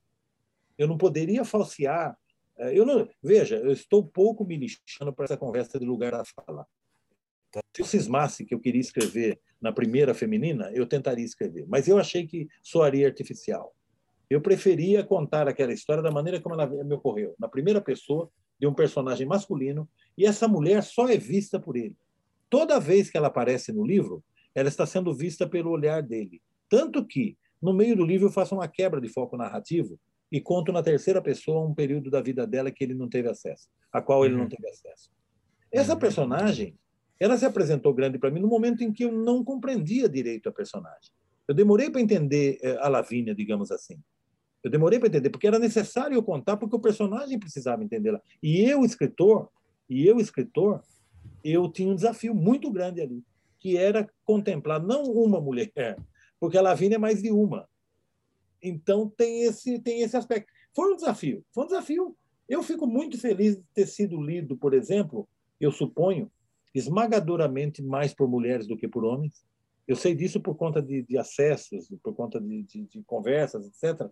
Eu 0.78 0.88
não 0.88 0.97
poderia 0.97 1.43
falsear. 1.43 2.17
É, 2.58 2.78
eu 2.78 2.86
não, 2.86 3.08
veja, 3.21 3.58
eu 3.58 3.71
estou 3.71 4.06
pouco 4.06 4.45
me 4.45 4.56
lixando 4.56 5.12
para 5.12 5.26
essa 5.26 5.38
conversa 5.38 5.78
de 5.80 5.86
lugar 5.86 6.12
da 6.12 6.23
fala. 6.23 6.65
Se 7.53 7.81
eu 7.81 7.86
cismasse 7.86 8.45
que 8.45 8.53
eu 8.53 8.60
queria 8.60 8.81
escrever 8.81 9.39
na 9.62 9.71
primeira 9.71 10.13
feminina, 10.13 10.71
eu 10.73 10.86
tentaria 10.86 11.25
escrever. 11.25 11.65
Mas 11.67 11.88
eu 11.88 11.97
achei 11.97 12.27
que 12.27 12.47
soaria 12.62 13.07
artificial. 13.07 13.73
Eu 14.29 14.41
preferia 14.41 15.03
contar 15.03 15.47
aquela 15.47 15.73
história 15.73 16.03
da 16.03 16.12
maneira 16.12 16.41
como 16.41 16.55
ela 16.55 16.67
me 16.67 16.93
ocorreu, 16.93 17.33
na 17.39 17.47
primeira 17.47 17.79
pessoa, 17.79 18.29
de 18.60 18.67
um 18.67 18.73
personagem 18.73 19.25
masculino, 19.25 19.88
e 20.17 20.25
essa 20.25 20.47
mulher 20.47 20.83
só 20.83 21.07
é 21.07 21.17
vista 21.17 21.60
por 21.60 21.77
ele. 21.77 21.95
Toda 22.49 22.79
vez 22.79 23.10
que 23.10 23.17
ela 23.17 23.27
aparece 23.27 23.71
no 23.71 23.86
livro, 23.86 24.23
ela 24.53 24.67
está 24.67 24.86
sendo 24.86 25.13
vista 25.13 25.47
pelo 25.47 25.69
olhar 25.69 26.01
dele. 26.01 26.41
Tanto 26.69 27.05
que, 27.05 27.38
no 27.62 27.73
meio 27.73 27.95
do 27.95 28.05
livro, 28.05 28.27
eu 28.27 28.31
faço 28.31 28.55
uma 28.55 28.67
quebra 28.67 28.99
de 28.99 29.07
foco 29.07 29.38
narrativo 29.38 29.99
e 30.31 30.41
conto 30.41 30.71
na 30.71 30.83
terceira 30.83 31.21
pessoa 31.21 31.65
um 31.65 31.73
período 31.73 32.10
da 32.10 32.21
vida 32.21 32.45
dela 32.45 32.71
que 32.71 32.83
ele 32.83 32.93
não 32.93 33.07
teve 33.07 33.29
acesso, 33.29 33.69
a 33.91 34.01
qual 34.01 34.25
ele 34.25 34.36
não 34.36 34.43
uhum. 34.43 34.49
teve 34.49 34.67
acesso. 34.67 35.12
Essa 35.71 35.93
uhum. 35.93 35.99
personagem 35.99 36.77
ela 37.19 37.38
se 37.38 37.45
apresentou 37.45 37.93
grande 37.93 38.17
para 38.17 38.32
mim 38.32 38.39
no 38.39 38.47
momento 38.47 38.84
em 38.84 38.91
que 38.91 39.03
eu 39.03 39.12
não 39.12 39.43
compreendia 39.43 40.08
direito 40.08 40.49
a 40.49 40.51
personagem. 40.51 41.12
Eu 41.47 41.56
demorei 41.56 41.89
para 41.89 42.01
entender 42.01 42.60
eh, 42.62 42.77
a 42.82 42.89
Lavínia, 42.89 43.34
digamos 43.34 43.71
assim. 43.71 43.97
Eu 44.63 44.69
demorei 44.69 44.99
para 44.99 45.08
entender, 45.08 45.30
porque 45.30 45.47
era 45.47 45.58
necessário 45.58 46.15
eu 46.15 46.23
contar, 46.23 46.58
porque 46.58 46.75
o 46.75 46.80
personagem 46.80 47.39
precisava 47.39 47.84
entendê-la. 47.84 48.21
E 48.43 48.62
eu, 48.62 48.84
escritor, 48.84 49.49
e 49.89 50.06
eu, 50.06 50.19
escritor, 50.19 50.84
eu 51.43 51.71
tinha 51.71 51.89
um 51.89 51.95
desafio 51.95 52.36
muito 52.36 52.69
grande 52.69 53.01
ali, 53.01 53.23
que 53.60 53.77
era 53.77 54.10
contemplar 54.25 54.84
não 54.84 55.03
uma 55.03 55.39
mulher, 55.39 55.97
porque 56.39 56.58
a 56.58 56.62
Lavínia 56.62 56.95
é 56.95 56.99
mais 56.99 57.21
de 57.21 57.32
uma. 57.32 57.67
Então 58.62 59.10
tem 59.10 59.43
esse, 59.43 59.80
tem 59.80 60.01
esse 60.01 60.17
aspecto. 60.17 60.51
Foi 60.75 60.91
um 60.91 60.95
desafio, 60.95 61.45
foi 61.53 61.63
um 61.63 61.67
desafio. 61.67 62.17
Eu 62.49 62.62
fico 62.63 62.86
muito 62.86 63.17
feliz 63.17 63.56
de 63.56 63.63
ter 63.73 63.88
sido 63.88 64.21
lido, 64.21 64.58
por 64.58 64.73
exemplo, 64.73 65.27
eu 65.60 65.71
suponho, 65.71 66.32
esmagadoramente 66.73 67.82
mais 67.82 68.13
por 68.13 68.27
mulheres 68.27 68.67
do 68.67 68.77
que 68.77 68.88
por 68.88 69.03
homens. 69.03 69.45
Eu 69.88 69.95
sei 69.95 70.13
disso 70.13 70.39
por 70.39 70.56
conta 70.56 70.82
de, 70.82 71.01
de 71.03 71.17
acessos, 71.17 71.88
por 72.03 72.13
conta 72.13 72.39
de, 72.41 72.63
de, 72.63 72.86
de 72.86 73.03
conversas, 73.03 73.65
etc. 73.65 74.08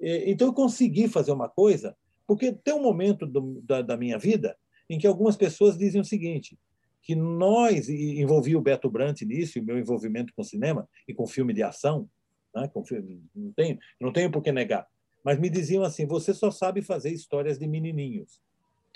Então, 0.00 0.48
eu 0.48 0.52
consegui 0.52 1.08
fazer 1.08 1.32
uma 1.32 1.48
coisa, 1.48 1.96
porque 2.26 2.52
tem 2.52 2.74
um 2.74 2.82
momento 2.82 3.26
do, 3.26 3.60
da, 3.62 3.80
da, 3.80 3.96
minha 3.96 4.18
vida 4.18 4.56
em 4.88 4.98
que 4.98 5.06
algumas 5.06 5.36
pessoas 5.36 5.78
dizem 5.78 6.00
o 6.00 6.04
seguinte, 6.04 6.58
que 7.02 7.14
nós, 7.14 7.88
e 7.88 8.20
envolvi 8.20 8.54
o 8.54 8.60
Beto 8.60 8.90
Brandt 8.90 9.24
nisso, 9.24 9.58
o 9.58 9.62
meu 9.62 9.78
envolvimento 9.78 10.32
com 10.34 10.42
cinema 10.42 10.88
e 11.08 11.14
com 11.14 11.26
filme 11.26 11.54
de 11.54 11.62
ação, 11.62 12.08
né? 12.54 12.68
com 12.68 12.84
filme, 12.84 13.22
não, 13.34 13.52
tenho, 13.52 13.78
não 14.00 14.12
tenho 14.12 14.30
por 14.30 14.42
que 14.42 14.52
negar, 14.52 14.86
mas 15.22 15.38
me 15.38 15.48
diziam 15.48 15.82
assim, 15.82 16.06
você 16.06 16.34
só 16.34 16.50
sabe 16.50 16.82
fazer 16.82 17.10
histórias 17.10 17.58
de 17.58 17.66
menininhos. 17.66 18.40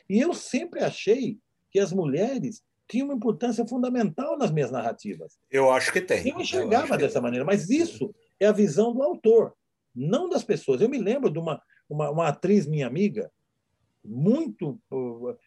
E 0.09 0.21
eu 0.21 0.35
sempre 0.35 0.81
achei 0.81 1.39
que 1.71 1.79
as 1.79 1.93
mulheres 1.93 2.63
tinha 2.89 3.05
uma 3.05 3.15
importância 3.15 3.67
fundamental 3.67 4.39
nas 4.39 4.51
minhas 4.51 4.71
narrativas. 4.71 5.39
Eu 5.51 5.71
acho 5.71 5.93
que 5.93 6.01
tem. 6.01 6.27
Eu 6.29 6.41
enxergava 6.41 6.95
eu 6.95 6.99
dessa 6.99 7.21
maneira, 7.21 7.45
mas 7.45 7.69
isso 7.69 8.15
é 8.41 8.47
a 8.47 8.53
visão 8.53 8.95
do 8.95 9.03
autor, 9.03 9.55
não 9.95 10.29
das 10.29 10.43
pessoas. 10.43 10.81
Eu 10.81 10.89
me 10.89 10.99
lembro 10.99 11.31
de 11.31 11.39
uma, 11.39 11.61
uma, 11.89 12.11
uma 12.11 12.29
atriz, 12.29 12.67
minha 12.67 12.87
amiga, 12.87 13.31
muito. 14.05 14.81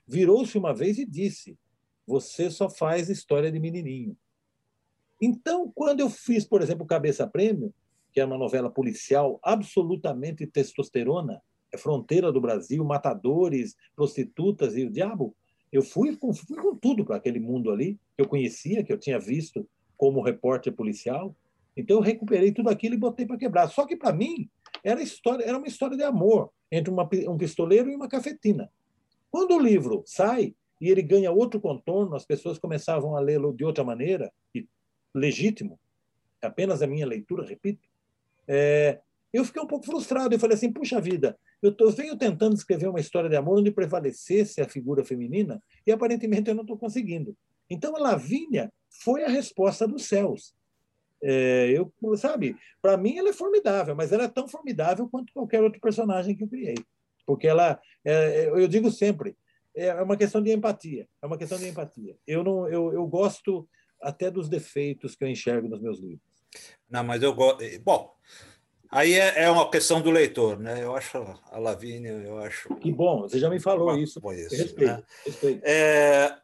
virou-se 0.07 0.57
uma 0.57 0.73
vez 0.73 0.99
e 0.99 1.05
disse: 1.05 1.57
Você 2.05 2.49
só 2.49 2.69
faz 2.69 3.09
história 3.09 3.51
de 3.51 3.59
menininho. 3.59 4.15
Então, 5.19 5.71
quando 5.73 5.99
eu 5.99 6.09
fiz, 6.09 6.45
por 6.45 6.61
exemplo, 6.61 6.85
Cabeça 6.85 7.27
Prêmio, 7.27 7.73
que 8.11 8.19
é 8.19 8.25
uma 8.25 8.37
novela 8.37 8.69
policial 8.69 9.39
absolutamente 9.43 10.45
testosterona, 10.45 11.41
é 11.71 11.77
fronteira 11.77 12.31
do 12.31 12.41
Brasil, 12.41 12.83
matadores, 12.83 13.75
prostitutas 13.95 14.75
e 14.75 14.83
o 14.83 14.91
diabo, 14.91 15.35
eu 15.71 15.81
fui 15.81 16.15
com, 16.17 16.33
fui 16.33 16.57
com 16.57 16.75
tudo 16.75 17.05
para 17.05 17.15
aquele 17.15 17.39
mundo 17.39 17.71
ali, 17.71 17.99
que 18.15 18.21
eu 18.21 18.27
conhecia, 18.27 18.83
que 18.83 18.91
eu 18.91 18.97
tinha 18.97 19.17
visto 19.19 19.67
como 19.97 20.21
repórter 20.21 20.73
policial. 20.73 21.35
Então 21.77 21.97
eu 21.97 22.01
recuperei 22.01 22.51
tudo 22.51 22.69
aquilo 22.69 22.95
e 22.95 22.97
botei 22.97 23.25
para 23.25 23.37
quebrar. 23.37 23.67
Só 23.67 23.85
que 23.85 23.95
para 23.95 24.11
mim 24.11 24.49
era 24.83 25.01
história, 25.01 25.43
era 25.43 25.57
uma 25.57 25.67
história 25.67 25.95
de 25.95 26.03
amor 26.03 26.51
entre 26.71 26.91
uma, 26.91 27.07
um 27.27 27.37
pistoleiro 27.37 27.89
e 27.89 27.95
uma 27.95 28.09
cafetina. 28.09 28.69
Quando 29.29 29.55
o 29.55 29.59
livro 29.59 30.03
sai 30.05 30.53
e 30.79 30.89
ele 30.89 31.01
ganha 31.01 31.31
outro 31.31 31.61
contorno, 31.61 32.15
as 32.15 32.25
pessoas 32.25 32.57
começavam 32.57 33.15
a 33.15 33.19
lê-lo 33.19 33.53
de 33.53 33.63
outra 33.63 33.83
maneira 33.83 34.31
e 34.53 34.67
legítimo. 35.13 35.79
Apenas 36.41 36.81
a 36.81 36.87
minha 36.87 37.05
leitura, 37.05 37.45
repito. 37.45 37.87
É, 38.47 38.99
eu 39.33 39.45
fiquei 39.45 39.61
um 39.61 39.67
pouco 39.67 39.85
frustrado. 39.85 40.33
Eu 40.33 40.39
falei 40.39 40.55
assim: 40.55 40.71
puxa 40.71 40.99
vida, 40.99 41.37
eu, 41.61 41.71
tô, 41.73 41.85
eu 41.85 41.91
venho 41.91 42.17
tentando 42.17 42.55
escrever 42.55 42.87
uma 42.87 42.99
história 42.99 43.29
de 43.29 43.35
amor 43.35 43.59
onde 43.59 43.71
prevalecesse 43.71 44.61
a 44.61 44.67
figura 44.67 45.03
feminina 45.03 45.61
e 45.85 45.91
aparentemente 45.91 46.49
eu 46.49 46.55
não 46.55 46.63
estou 46.63 46.77
conseguindo. 46.77 47.35
Então 47.69 47.95
a 47.95 47.99
Lavínia 47.99 48.71
foi 49.03 49.23
a 49.23 49.29
resposta 49.29 49.87
dos 49.87 50.05
céus. 50.05 50.53
É, 51.23 51.69
eu, 51.69 51.93
sabe, 52.17 52.57
para 52.81 52.97
mim 52.97 53.17
ela 53.17 53.29
é 53.29 53.33
formidável, 53.33 53.95
mas 53.95 54.11
ela 54.11 54.23
é 54.23 54.27
tão 54.27 54.47
formidável 54.47 55.07
quanto 55.07 55.31
qualquer 55.31 55.61
outro 55.61 55.79
personagem 55.79 56.35
que 56.35 56.43
eu 56.43 56.47
criei, 56.47 56.75
porque 57.27 57.47
ela, 57.47 57.79
é, 58.03 58.47
eu 58.47 58.67
digo 58.67 58.89
sempre, 58.89 59.37
é 59.75 59.93
uma 60.01 60.17
questão 60.17 60.41
de 60.41 60.51
empatia, 60.51 61.07
é 61.21 61.25
uma 61.25 61.37
questão 61.37 61.59
de 61.59 61.67
empatia. 61.67 62.17
Eu 62.25 62.43
não, 62.43 62.67
eu, 62.67 62.91
eu 62.91 63.05
gosto 63.05 63.69
até 64.01 64.31
dos 64.31 64.49
defeitos 64.49 65.15
que 65.15 65.23
eu 65.23 65.27
enxergo 65.27 65.69
nos 65.69 65.79
meus 65.79 65.99
livros. 65.99 66.25
Não, 66.89 67.03
mas 67.03 67.21
eu 67.23 67.33
gosto. 67.33 67.63
Bom, 67.81 68.13
Aí 68.91 69.13
é, 69.13 69.43
é, 69.43 69.49
uma 69.49 69.71
questão 69.71 70.01
do 70.01 70.11
leitor, 70.11 70.59
né? 70.59 70.83
Eu 70.83 70.93
acho 70.93 71.17
a 71.49 71.57
Lavínia, 71.57 72.11
eu 72.11 72.37
acho. 72.39 72.75
Que 72.75 72.91
bom, 72.91 73.21
você 73.21 73.39
já 73.39 73.49
me 73.49 73.57
falou 73.57 73.97
isso. 73.97 74.19
isso 74.19 74.57
respeito, 74.57 74.91
né? 74.91 75.03
respeito. 75.25 75.61
É, 75.63 76.35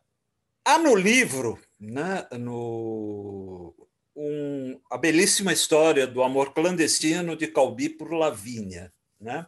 há 0.63 0.77
no 0.79 0.95
livro, 0.95 1.60
né, 1.77 2.25
no, 2.39 3.75
um, 4.15 4.79
a 4.89 4.97
belíssima 4.97 5.51
história 5.51 6.07
do 6.07 6.23
amor 6.23 6.53
clandestino 6.53 7.36
de 7.36 7.47
Calbi 7.47 7.89
por 7.89 8.13
Lavínia. 8.13 8.93
Né? 9.19 9.45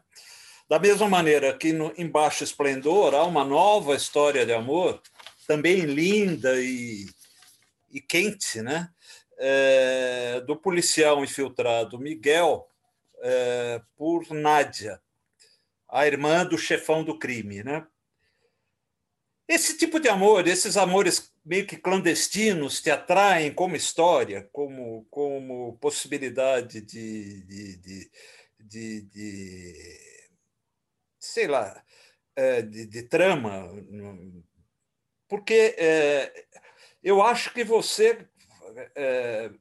Da 0.67 0.77
mesma 0.77 1.07
maneira 1.07 1.57
que 1.57 1.71
no, 1.71 1.93
em 1.97 2.07
Baixo 2.07 2.43
Esplendor 2.43 3.15
há 3.15 3.23
uma 3.23 3.45
nova 3.45 3.95
história 3.95 4.45
de 4.45 4.51
amor, 4.51 5.01
também 5.47 5.79
linda 5.81 6.61
e, 6.61 7.07
e 7.91 8.01
quente, 8.01 8.61
né? 8.61 8.89
É, 9.41 10.41
do 10.45 10.53
policial 10.53 11.23
infiltrado 11.23 11.97
Miguel 11.97 12.68
é, 13.21 13.81
por 13.95 14.31
Nádia, 14.31 15.01
a 15.87 16.05
irmã 16.05 16.45
do 16.45 16.57
chefão 16.57 17.03
do 17.03 17.17
crime. 17.17 17.63
Né? 17.63 17.85
Esse 19.47 19.77
tipo 19.77 19.99
de 19.99 20.07
amor, 20.07 20.47
esses 20.47 20.77
amores 20.77 21.33
meio 21.43 21.65
que 21.65 21.77
clandestinos, 21.77 22.81
te 22.81 22.91
atraem 22.91 23.51
como 23.51 23.75
história, 23.75 24.47
como, 24.51 25.05
como 25.09 25.77
possibilidade 25.79 26.81
de, 26.81 27.43
de, 27.43 27.77
de, 27.77 28.11
de, 28.59 29.01
de 29.01 29.99
sei 31.17 31.47
lá, 31.47 31.83
é, 32.35 32.61
de, 32.61 32.85
de, 32.85 33.03
trama, 33.03 33.67
porque 35.27 35.75
é, 35.77 36.45
eu 37.01 37.21
acho 37.21 37.51
que 37.51 37.63
você 37.63 38.27
é, 38.95 39.51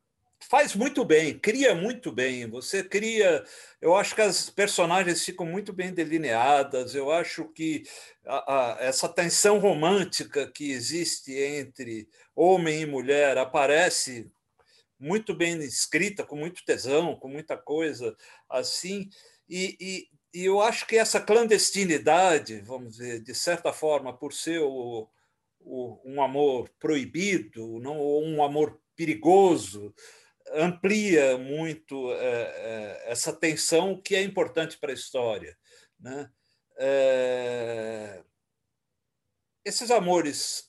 faz 0.41 0.75
muito 0.75 1.05
bem, 1.05 1.39
cria 1.39 1.75
muito 1.75 2.13
bem. 2.13 2.49
Você 2.49 2.83
cria. 2.83 3.45
Eu 3.81 3.95
acho 3.97 4.15
que 4.15 4.23
as 4.23 4.49
personagens 4.51 5.25
ficam 5.25 5.47
muito 5.47 5.73
bem 5.73 5.93
delineadas. 5.93 6.95
Eu 6.95 7.11
acho 7.11 7.47
que 7.49 7.83
a, 8.25 8.55
a, 8.55 8.77
essa 8.81 9.09
tensão 9.09 9.59
romântica 9.59 10.51
que 10.51 10.71
existe 10.71 11.33
entre 11.33 12.09
homem 12.35 12.83
e 12.83 12.87
mulher 12.87 13.37
aparece 13.39 14.31
muito 14.99 15.35
bem 15.35 15.59
escrita, 15.59 16.25
com 16.25 16.37
muito 16.37 16.65
tesão, 16.65 17.17
com 17.17 17.29
muita 17.29 17.57
coisa 17.57 18.17
assim. 18.49 19.09
E, 19.49 19.77
e, 19.81 20.09
e 20.35 20.45
eu 20.45 20.61
acho 20.61 20.87
que 20.87 20.97
essa 20.97 21.21
clandestinidade, 21.21 22.61
vamos 22.61 22.93
dizer, 22.93 23.23
de 23.23 23.35
certa 23.35 23.73
forma, 23.73 24.17
por 24.17 24.33
ser 24.33 24.61
o, 24.61 25.09
o, 25.61 26.01
um 26.05 26.23
amor 26.23 26.69
proibido, 26.79 27.79
não 27.81 28.01
um 28.01 28.43
amor 28.43 28.81
perigoso, 28.97 29.95
amplia 30.55 31.37
muito 31.39 32.13
é, 32.13 32.17
é, 32.17 33.03
essa 33.07 33.33
tensão 33.33 34.01
que 34.01 34.15
é 34.15 34.23
importante 34.23 34.79
para 34.79 34.91
a 34.91 34.95
história. 34.95 35.57
Né? 35.99 36.31
É, 36.79 38.23
esses 39.65 39.91
amores, 39.91 40.69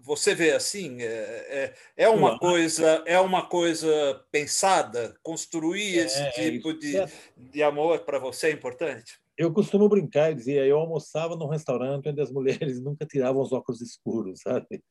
você 0.00 0.34
vê 0.34 0.52
assim, 0.52 1.00
é, 1.00 1.06
é, 1.06 1.74
é 2.04 2.08
uma 2.08 2.38
coisa 2.38 3.02
é 3.06 3.18
uma 3.18 3.46
coisa 3.48 4.24
pensada, 4.30 5.16
construir 5.22 5.98
esse 5.98 6.30
tipo 6.32 6.72
de, 6.74 6.94
de 7.36 7.62
amor 7.62 8.00
para 8.00 8.18
você 8.18 8.48
é 8.48 8.52
importante? 8.52 9.23
Eu 9.36 9.52
costumo 9.52 9.88
brincar 9.88 10.30
e 10.30 10.34
dizer, 10.34 10.64
eu 10.66 10.78
almoçava 10.78 11.36
num 11.36 11.48
restaurante 11.48 12.08
onde 12.08 12.20
as 12.20 12.30
mulheres 12.30 12.80
nunca 12.82 13.04
tiravam 13.04 13.42
os 13.42 13.52
óculos 13.52 13.80
escuros, 13.80 14.40
sabe? 14.40 14.82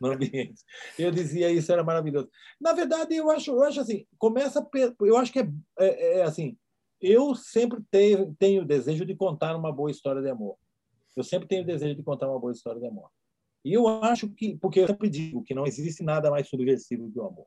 No 0.00 0.12
ambiente. 0.12 0.62
Eu 0.98 1.10
dizia 1.10 1.50
isso 1.50 1.72
era 1.72 1.82
maravilhoso. 1.82 2.28
Na 2.60 2.72
verdade, 2.72 3.16
eu 3.16 3.30
acho, 3.30 3.52
eu 3.52 3.62
acho 3.62 3.80
assim, 3.80 4.06
começa, 4.18 4.66
eu 5.00 5.16
acho 5.16 5.32
que 5.32 5.40
é, 5.40 5.48
é, 5.78 6.18
é 6.18 6.22
assim, 6.22 6.56
eu 7.00 7.34
sempre 7.34 7.82
tenho, 7.90 8.34
tenho 8.38 8.62
o 8.62 8.66
desejo 8.66 9.04
de 9.04 9.14
contar 9.14 9.56
uma 9.56 9.72
boa 9.72 9.90
história 9.90 10.20
de 10.20 10.28
amor. 10.28 10.56
Eu 11.16 11.24
sempre 11.24 11.48
tenho 11.48 11.62
o 11.62 11.66
desejo 11.66 11.94
de 11.94 12.02
contar 12.02 12.28
uma 12.28 12.38
boa 12.38 12.52
história 12.52 12.80
de 12.80 12.86
amor. 12.86 13.10
E 13.64 13.72
eu 13.72 13.88
acho 13.88 14.28
que, 14.28 14.56
porque 14.58 14.80
eu 14.80 14.86
sempre 14.86 15.08
digo 15.08 15.42
que 15.42 15.54
não 15.54 15.66
existe 15.66 16.02
nada 16.02 16.30
mais 16.30 16.48
subversivo 16.48 17.10
que 17.10 17.18
o 17.18 17.26
amor. 17.26 17.46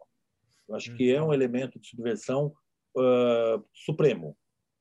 Eu 0.68 0.76
acho 0.76 0.96
que 0.96 1.12
é 1.12 1.22
um 1.22 1.28
uhum. 1.28 1.34
elemento 1.34 1.80
de 1.80 1.88
subversão 1.88 2.54
uh, 2.98 3.64
supremo 3.74 4.36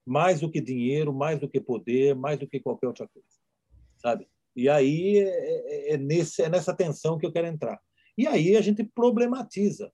mais 0.08 0.40
do 0.40 0.50
que 0.50 0.60
dinheiro, 0.60 1.12
mais 1.12 1.38
do 1.38 1.48
que 1.48 1.60
poder, 1.60 2.14
mais 2.14 2.38
do 2.38 2.48
que 2.48 2.58
qualquer 2.58 2.86
outra 2.86 3.06
coisa, 3.06 3.28
sabe? 3.98 4.26
E 4.56 4.68
aí 4.68 5.18
é, 5.18 5.28
é, 5.28 5.94
é, 5.94 5.96
nesse, 5.98 6.42
é 6.42 6.48
nessa 6.48 6.74
tensão 6.74 7.18
que 7.18 7.26
eu 7.26 7.32
quero 7.32 7.46
entrar. 7.46 7.78
E 8.16 8.26
aí 8.26 8.56
a 8.56 8.60
gente 8.60 8.82
problematiza 8.82 9.92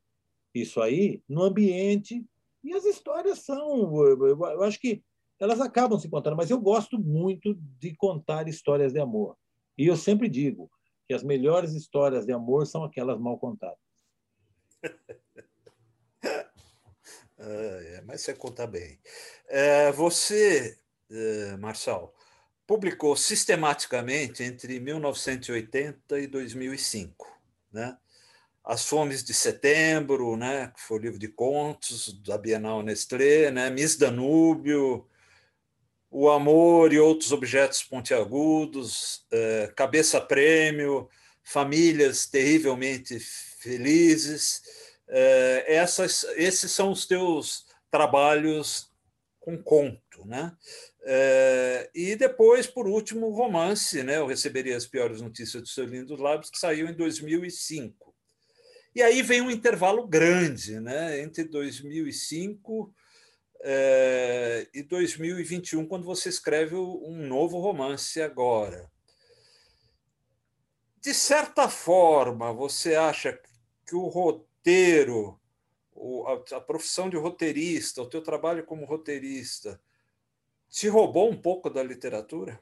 isso 0.55 0.81
aí 0.81 1.23
no 1.29 1.43
ambiente 1.43 2.25
e 2.63 2.73
as 2.73 2.85
histórias 2.85 3.41
são, 3.41 3.95
eu, 4.07 4.27
eu 4.27 4.63
acho 4.63 4.81
que 4.81 5.03
elas 5.39 5.61
acabam 5.61 5.99
se 5.99 6.09
contando, 6.09 6.37
mas 6.37 6.49
eu 6.49 6.61
gosto 6.61 6.99
muito 6.99 7.55
de 7.79 7.95
contar 7.97 8.49
histórias 8.49 8.93
de 8.93 9.01
amor. 9.01 9.37
E 9.77 9.87
eu 9.87 9.97
sempre 9.97 10.29
digo 10.29 10.71
que 11.07 11.13
as 11.13 11.23
melhores 11.23 11.73
histórias 11.73 12.25
de 12.25 12.33
amor 12.33 12.67
são 12.67 12.85
aquelas 12.85 13.21
mal 13.21 13.37
contadas. 13.37 13.77
É, 17.47 18.03
mas 18.07 18.23
você 18.23 18.33
conta 18.33 18.67
bem. 18.67 18.99
É, 19.49 19.93
você, 19.93 20.79
é, 21.11 21.57
Marçal, 21.59 22.15
publicou 22.67 23.15
sistematicamente 23.17 24.43
entre 24.43 24.81
1980 24.81 26.21
e 26.21 26.27
2005, 26.27 27.27
né? 27.73 27.99
As 28.65 28.87
Fomes 28.87 29.23
de 29.23 29.35
Setembro, 29.35 30.39
né, 30.39 30.73
que 30.75 30.81
foi 30.81 30.99
o 30.99 31.03
livro 31.03 31.19
de 31.19 31.29
contos 31.29 32.19
da 32.23 32.39
Bienal 32.39 32.83
Nestlé, 32.83 33.51
né, 33.51 33.69
Miss 33.69 33.95
Danúbio, 33.95 35.07
O 36.11 36.31
Amor 36.31 36.91
e 36.91 36.99
Outros 36.99 37.31
Objetos 37.31 37.83
Pontiagudos, 37.83 39.27
é, 39.31 39.71
Cabeça 39.77 40.19
Prêmio, 40.19 41.11
Famílias 41.43 42.25
Terrivelmente 42.27 43.21
Felizes, 43.21 44.63
é, 45.09 45.65
essas, 45.75 46.25
esses 46.37 46.71
são 46.73 46.91
os 46.91 47.07
teus 47.07 47.67
trabalhos 47.91 48.91
com 49.41 49.63
conto, 49.63 50.25
né? 50.25 50.57
É, 51.03 51.91
e 51.95 52.17
depois, 52.17 52.67
por 52.67 52.87
último, 52.87 53.27
o 53.27 53.35
romance, 53.35 54.03
né? 54.03 54.17
Eu 54.17 54.27
receberia 54.27 54.77
as 54.77 54.87
piores 54.87 55.21
notícias 55.21 55.63
dos 55.63 55.75
seus 55.75 55.91
lindos 55.91 56.19
lábios, 56.19 56.51
que 56.51 56.59
saiu 56.59 56.89
em 56.89 56.95
2005. 56.95 58.15
E 58.95 59.03
aí 59.03 59.23
vem 59.23 59.43
um 59.43 59.51
intervalo 59.51 60.07
grande, 60.07 60.81
né? 60.81 61.21
Entre 61.21 61.45
2005 61.45 62.95
é, 63.63 64.67
e 64.73 64.83
2021, 64.83 65.87
quando 65.87 66.05
você 66.05 66.29
escreve 66.29 66.75
um 66.75 67.27
novo 67.27 67.59
romance 67.59 68.21
agora. 68.21 68.91
de 71.01 71.13
certa 71.13 71.69
forma, 71.69 72.51
você 72.51 72.95
acha 72.95 73.39
que 73.87 73.95
o 73.95 74.09
roteiro, 74.09 74.54
a 76.55 76.61
profissão 76.61 77.09
de 77.09 77.17
roteirista, 77.17 78.03
o 78.03 78.09
teu 78.09 78.23
trabalho 78.23 78.65
como 78.65 78.87
roteirista, 78.87 79.81
te 80.69 80.89
roubou 80.89 81.31
um 81.31 81.37
pouco 81.37 81.71
da 81.71 81.83
literatura? 81.83 82.61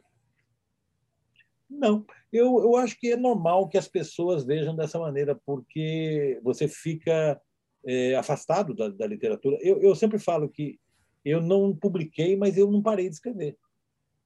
Não, 1.68 2.04
eu, 2.32 2.58
eu 2.60 2.76
acho 2.76 2.98
que 2.98 3.12
é 3.12 3.16
normal 3.16 3.68
que 3.68 3.78
as 3.78 3.88
pessoas 3.88 4.44
vejam 4.44 4.76
dessa 4.76 4.98
maneira, 4.98 5.34
porque 5.46 6.38
você 6.42 6.68
fica 6.68 7.40
é, 7.84 8.14
afastado 8.14 8.74
da, 8.74 8.88
da 8.88 9.06
literatura. 9.06 9.56
Eu, 9.60 9.80
eu 9.80 9.94
sempre 9.94 10.18
falo 10.18 10.48
que 10.48 10.78
eu 11.24 11.40
não 11.40 11.74
publiquei, 11.74 12.36
mas 12.36 12.58
eu 12.58 12.70
não 12.70 12.82
parei 12.82 13.08
de 13.08 13.14
escrever. 13.14 13.56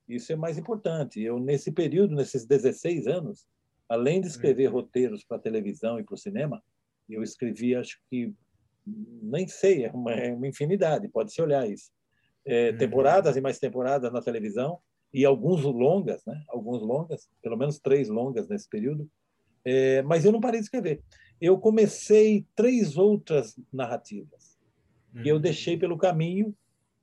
Isso 0.09 0.33
é 0.33 0.37
mais 0.37 0.57
importante. 0.59 1.21
Eu, 1.21 1.39
nesse 1.39 1.71
período, 1.71 2.15
nesses 2.15 2.47
16 2.47 3.07
anos, 3.07 3.47
além 3.89 4.21
de 4.21 4.29
escrever 4.29 4.69
uhum. 4.69 4.75
roteiros 4.75 5.25
para 5.25 5.39
televisão 5.39 5.99
e 5.99 6.05
para 6.05 6.15
o 6.15 6.19
cinema, 6.19 6.63
eu 7.15 7.23
escrevi, 7.23 7.75
acho 7.75 7.99
que, 8.11 8.33
nem 9.23 9.47
sei, 9.47 9.85
é 9.85 9.91
uma, 9.91 10.13
é 10.13 10.33
uma 10.33 10.47
infinidade, 10.47 11.09
pode-se 11.09 11.41
olhar 11.41 11.69
isso. 11.69 11.91
É, 12.45 12.71
uhum. 12.71 12.79
Temporadas 12.79 13.37
e 13.37 13.41
mais 13.41 13.59
temporadas 13.59 14.13
na 14.13 14.23
televisão, 14.23 14.79
e 15.13 15.25
alguns 15.25 15.63
longas, 15.63 16.25
né? 16.27 16.43
alguns 16.49 16.83
longas, 16.83 17.29
pelo 17.43 17.57
menos 17.57 17.79
três 17.79 18.09
longas 18.09 18.49
nesse 18.49 18.69
período, 18.69 19.09
é, 19.65 20.03
mas 20.03 20.25
eu 20.25 20.33
não 20.33 20.41
parei 20.41 20.61
de 20.61 20.67
escrever. 20.67 21.03
Eu 21.41 21.59
comecei 21.59 22.47
três 22.55 22.97
outras 22.97 23.59
narrativas 23.73 24.57
que 25.23 25.29
eu 25.29 25.37
uhum. 25.37 25.41
deixei 25.41 25.77
pelo 25.77 25.97
caminho 25.97 26.55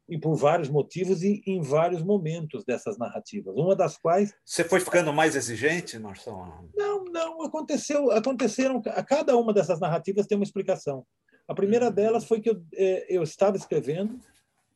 e 0.07 0.17
por 0.17 0.35
vários 0.35 0.69
motivos 0.69 1.23
e 1.23 1.41
em 1.47 1.61
vários 1.61 2.03
momentos 2.03 2.63
dessas 2.63 2.97
narrativas. 2.97 3.55
Uma 3.55 3.75
das 3.75 3.97
quais 3.97 4.33
você 4.45 4.63
foi 4.63 4.79
ficando 4.79 5.11
mais 5.11 5.35
exigente, 5.35 5.97
Marcelo? 5.97 6.69
Não, 6.75 7.02
não 7.13 7.43
aconteceu. 7.43 8.11
Aconteceram. 8.11 8.81
A 8.87 9.03
cada 9.03 9.37
uma 9.37 9.53
dessas 9.53 9.79
narrativas 9.79 10.25
tem 10.25 10.37
uma 10.37 10.43
explicação. 10.43 11.05
A 11.47 11.53
primeira 11.53 11.87
uhum. 11.87 11.93
delas 11.93 12.25
foi 12.25 12.41
que 12.41 12.49
eu, 12.49 12.61
é, 12.73 13.05
eu 13.15 13.23
estava 13.23 13.55
escrevendo 13.55 14.19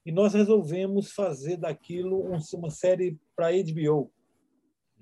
e 0.05 0.11
nós 0.11 0.33
resolvemos 0.33 1.11
fazer 1.11 1.57
daquilo 1.57 2.21
uma 2.53 2.69
série 2.69 3.17
para 3.35 3.51
HBO. 3.51 4.11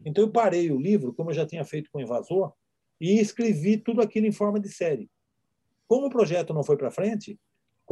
Então 0.04 0.24
eu 0.24 0.32
parei 0.32 0.72
o 0.72 0.80
livro, 0.80 1.14
como 1.14 1.30
eu 1.30 1.36
já 1.36 1.46
tinha 1.46 1.64
feito 1.64 1.90
com 1.92 2.00
o 2.00 2.02
Invasor, 2.02 2.54
e 3.00 3.20
escrevi 3.20 3.78
tudo 3.78 4.02
aquilo 4.02 4.26
em 4.26 4.32
forma 4.32 4.60
de 4.60 4.70
série. 4.70 5.10
Como 5.88 6.08
o 6.08 6.10
projeto 6.10 6.54
não 6.54 6.64
foi 6.64 6.78
para 6.78 6.90
frente, 6.90 7.40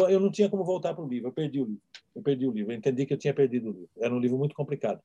eu 0.09 0.19
não 0.19 0.31
tinha 0.31 0.49
como 0.49 0.63
voltar 0.63 0.93
para 0.93 1.03
o 1.03 1.07
livro. 1.07 1.29
Eu 1.29 1.33
perdi 1.33 1.59
o 1.59 1.65
livro. 1.65 1.81
Eu 2.15 2.21
perdi 2.21 2.47
o 2.47 2.51
livro. 2.51 2.71
Eu 2.71 2.77
entendi 2.77 3.05
que 3.05 3.13
eu 3.13 3.17
tinha 3.17 3.33
perdido 3.33 3.69
o 3.69 3.73
livro. 3.73 3.89
Era 3.99 4.13
um 4.13 4.19
livro 4.19 4.37
muito 4.37 4.55
complicado. 4.55 4.99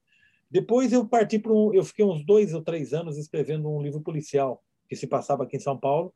Depois 0.51 0.92
eu 0.92 1.07
parti 1.07 1.38
para 1.38 1.53
um. 1.53 1.72
Eu 1.74 1.84
fiquei 1.84 2.05
uns 2.05 2.24
dois 2.24 2.55
ou 2.55 2.62
três 2.62 2.92
anos 2.92 3.18
escrevendo 3.18 3.68
um 3.68 3.82
livro 3.82 4.01
policial 4.01 4.62
que 4.88 4.96
se 4.96 5.07
passava 5.07 5.44
aqui 5.44 5.57
em 5.57 5.61
São 5.61 5.78
Paulo. 5.78 6.14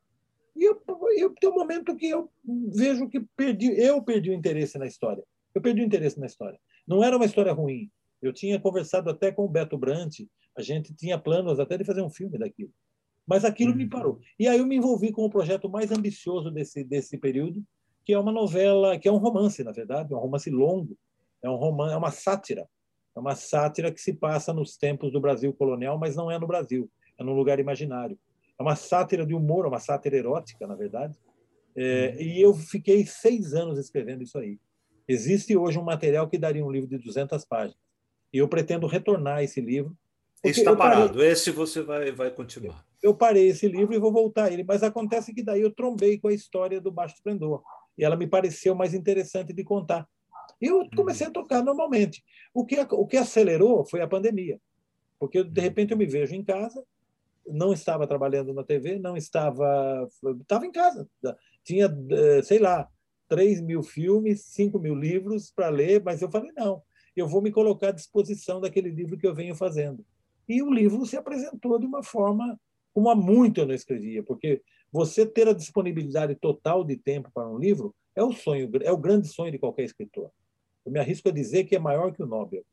E 0.57 0.65
eu, 0.65 0.81
eu 1.19 1.35
tem 1.35 1.51
um 1.51 1.55
momento 1.55 1.97
que 1.97 2.09
eu 2.09 2.31
vejo 2.75 3.09
que 3.09 3.21
perdi. 3.37 3.69
Eu 3.79 4.03
perdi 4.03 4.31
o 4.31 4.35
interesse 4.35 4.79
na 4.79 4.87
história. 4.87 5.23
Eu 5.55 5.61
perdi 5.61 5.83
o 5.83 5.85
interesse 5.85 6.19
na 6.19 6.27
história. 6.27 6.59
Não 6.87 7.05
era 7.05 7.17
uma 7.17 7.27
história 7.27 7.53
ruim. 7.53 7.91
Eu 8.21 8.33
tinha 8.33 8.59
conversado 8.59 9.11
até 9.11 9.31
com 9.31 9.45
o 9.45 9.49
Beto 9.49 9.77
Brant. 9.77 10.21
A 10.57 10.63
gente 10.63 10.95
tinha 10.95 11.19
planos 11.19 11.61
até 11.61 11.77
de 11.77 11.85
fazer 11.85 12.03
um 12.03 12.11
filme 12.11 12.39
daquilo. 12.39 12.71
Mas 13.27 13.45
aquilo 13.45 13.75
me 13.75 13.85
uhum. 13.85 13.91
parou. 13.91 14.21
E 14.39 14.49
aí 14.49 14.59
eu 14.59 14.67
me 14.67 14.77
envolvi 14.77 15.13
com 15.13 15.25
o 15.25 15.31
projeto 15.31 15.69
mais 15.69 15.91
ambicioso 15.93 16.51
desse 16.51 16.83
desse 16.85 17.17
período, 17.19 17.63
que 18.05 18.13
é 18.13 18.19
uma 18.19 18.33
novela, 18.33 18.99
que 18.99 19.09
é 19.09 19.13
um 19.13 19.19
romance, 19.19 19.63
na 19.63 19.73
verdade, 19.73 20.13
é 20.13 20.17
um 20.17 20.21
romance 20.21 20.51
longo, 20.51 20.97
é 21.43 21.49
um 21.49 21.57
romance, 21.57 21.95
é 21.95 21.97
uma 21.97 22.11
sátira, 22.11 22.69
é 23.15 23.21
uma 23.21 23.35
sátira 23.35 23.93
que 23.93 24.01
se 24.01 24.13
passa 24.13 24.53
nos 24.53 24.77
tempos 24.77 25.13
do 25.13 25.21
Brasil 25.21 25.53
colonial, 25.53 25.99
mas 25.99 26.17
não 26.17 26.31
é 26.31 26.39
no 26.39 26.47
Brasil, 26.47 26.91
é 27.19 27.25
num 27.25 27.35
lugar 27.35 27.59
imaginário. 27.59 28.19
É 28.59 28.63
uma 28.63 28.77
sátira 28.77 29.27
de 29.27 29.35
humor, 29.35 29.67
uma 29.67 29.79
sátira 29.79 30.17
erótica, 30.17 30.67
na 30.67 30.75
verdade. 30.75 31.19
É, 31.75 32.17
e 32.23 32.41
eu 32.41 32.55
fiquei 32.55 33.07
seis 33.07 33.55
anos 33.55 33.79
escrevendo 33.79 34.23
isso 34.23 34.39
aí. 34.39 34.59
Existe 35.09 35.57
hoje 35.57 35.79
um 35.79 35.85
material 35.85 36.29
que 36.29 36.39
daria 36.39 36.65
um 36.65 36.71
livro 36.71 36.89
de 36.89 36.99
200 36.99 37.45
páginas. 37.45 37.77
E 38.33 38.39
eu 38.39 38.49
pretendo 38.49 38.87
retornar 38.87 39.43
esse 39.43 39.61
livro. 39.61 39.97
Está 40.43 40.75
parado. 40.75 41.15
Parei... 41.15 41.31
Esse 41.31 41.51
você 41.51 41.83
vai, 41.83 42.11
vai 42.13 42.31
continuar. 42.31 42.85
Eu 43.03 43.15
parei 43.15 43.49
esse 43.49 43.69
livro 43.69 43.95
e 43.95 43.99
vou 43.99 44.13
voltar 44.13 44.45
a 44.45 44.53
ele. 44.53 44.65
Mas 44.65 44.83
acontece 44.83 45.35
que 45.35 45.43
daí 45.43 45.61
eu 45.61 45.71
trombei 45.71 46.19
com 46.19 46.29
a 46.29 46.33
história 46.33 46.81
do 46.81 46.91
Baixo 46.91 47.17
Esplendor 47.17 47.63
e 47.97 48.05
ela 48.05 48.17
me 48.17 48.27
pareceu 48.27 48.75
mais 48.75 48.95
interessante 48.95 49.53
de 49.53 49.65
contar. 49.65 50.09
E 50.63 50.67
eu 50.67 50.89
comecei 50.95 51.27
a 51.27 51.29
uhum. 51.29 51.33
tocar 51.33 51.63
normalmente. 51.63 52.23
O 52.55 52.65
que, 52.65 52.79
o 52.81 53.07
que 53.07 53.17
acelerou 53.17 53.85
foi 53.85 54.01
a 54.01 54.07
pandemia, 54.07 54.61
porque 55.19 55.43
de 55.43 55.61
uhum. 55.61 55.65
repente 55.65 55.91
eu 55.91 55.99
me 55.99 56.07
vejo 56.07 56.37
em 56.37 56.45
casa, 56.45 56.83
não 57.45 57.73
estava 57.73 58.07
trabalhando 58.07 58.55
na 58.55 58.63
TV, 58.63 59.01
não 59.01 59.17
estava. 59.17 60.09
Estava 60.41 60.65
em 60.65 60.71
casa. 60.71 61.09
Tinha, 61.65 61.87
eh, 62.11 62.43
sei 62.43 62.61
lá, 62.61 62.89
3 63.29 63.61
mil 63.61 63.83
filmes, 63.83 64.45
5 64.45 64.79
mil 64.79 64.95
livros 64.95 65.51
para 65.51 65.69
ler, 65.69 66.01
mas 66.05 66.23
eu 66.23 66.31
falei: 66.31 66.53
não, 66.57 66.81
eu 67.17 67.27
vou 67.27 67.43
me 67.43 67.51
colocar 67.51 67.89
à 67.89 67.93
disposição 67.93 68.61
daquele 68.61 68.91
livro 68.91 69.19
que 69.19 69.27
eu 69.27 69.35
venho 69.35 69.57
fazendo. 69.57 70.07
E 70.49 70.63
o 70.63 70.73
livro 70.73 71.05
se 71.05 71.17
apresentou 71.17 71.79
de 71.81 71.87
uma 71.87 72.05
forma 72.05 72.59
como 72.95 73.11
há 73.11 73.17
muito 73.17 73.61
eu 73.61 73.67
não 73.67 73.75
escrevia, 73.75 74.23
porque 74.23 74.63
você 74.93 75.27
ter 75.27 75.49
a 75.49 75.55
disponibilidade 75.55 76.35
total 76.37 76.85
de 76.85 76.97
tempo 76.97 77.31
para 77.33 77.49
um 77.49 77.59
livro 77.59 77.95
é 78.15 78.23
o 78.23 78.33
sonho, 78.33 78.71
é 78.83 78.93
o 78.93 78.99
grande 78.99 79.27
sonho 79.27 79.51
de 79.51 79.59
qualquer 79.59 79.85
escritor. 79.85 80.31
Eu 80.85 80.93
me 80.93 80.99
arrisco 80.99 81.29
a 81.29 81.33
dizer 81.33 81.65
que 81.65 81.77
é 81.77 81.79
maior 81.79 82.13
que 82.13 82.23
o 82.23 82.27
Nobel, 82.27 82.65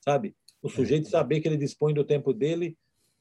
sabe? 0.00 0.36
O 0.62 0.68
sujeito 0.68 1.08
saber 1.08 1.40
que 1.40 1.48
ele 1.48 1.56
dispõe 1.56 1.92
do 1.92 2.04
tempo 2.04 2.32
dele, 2.32 2.76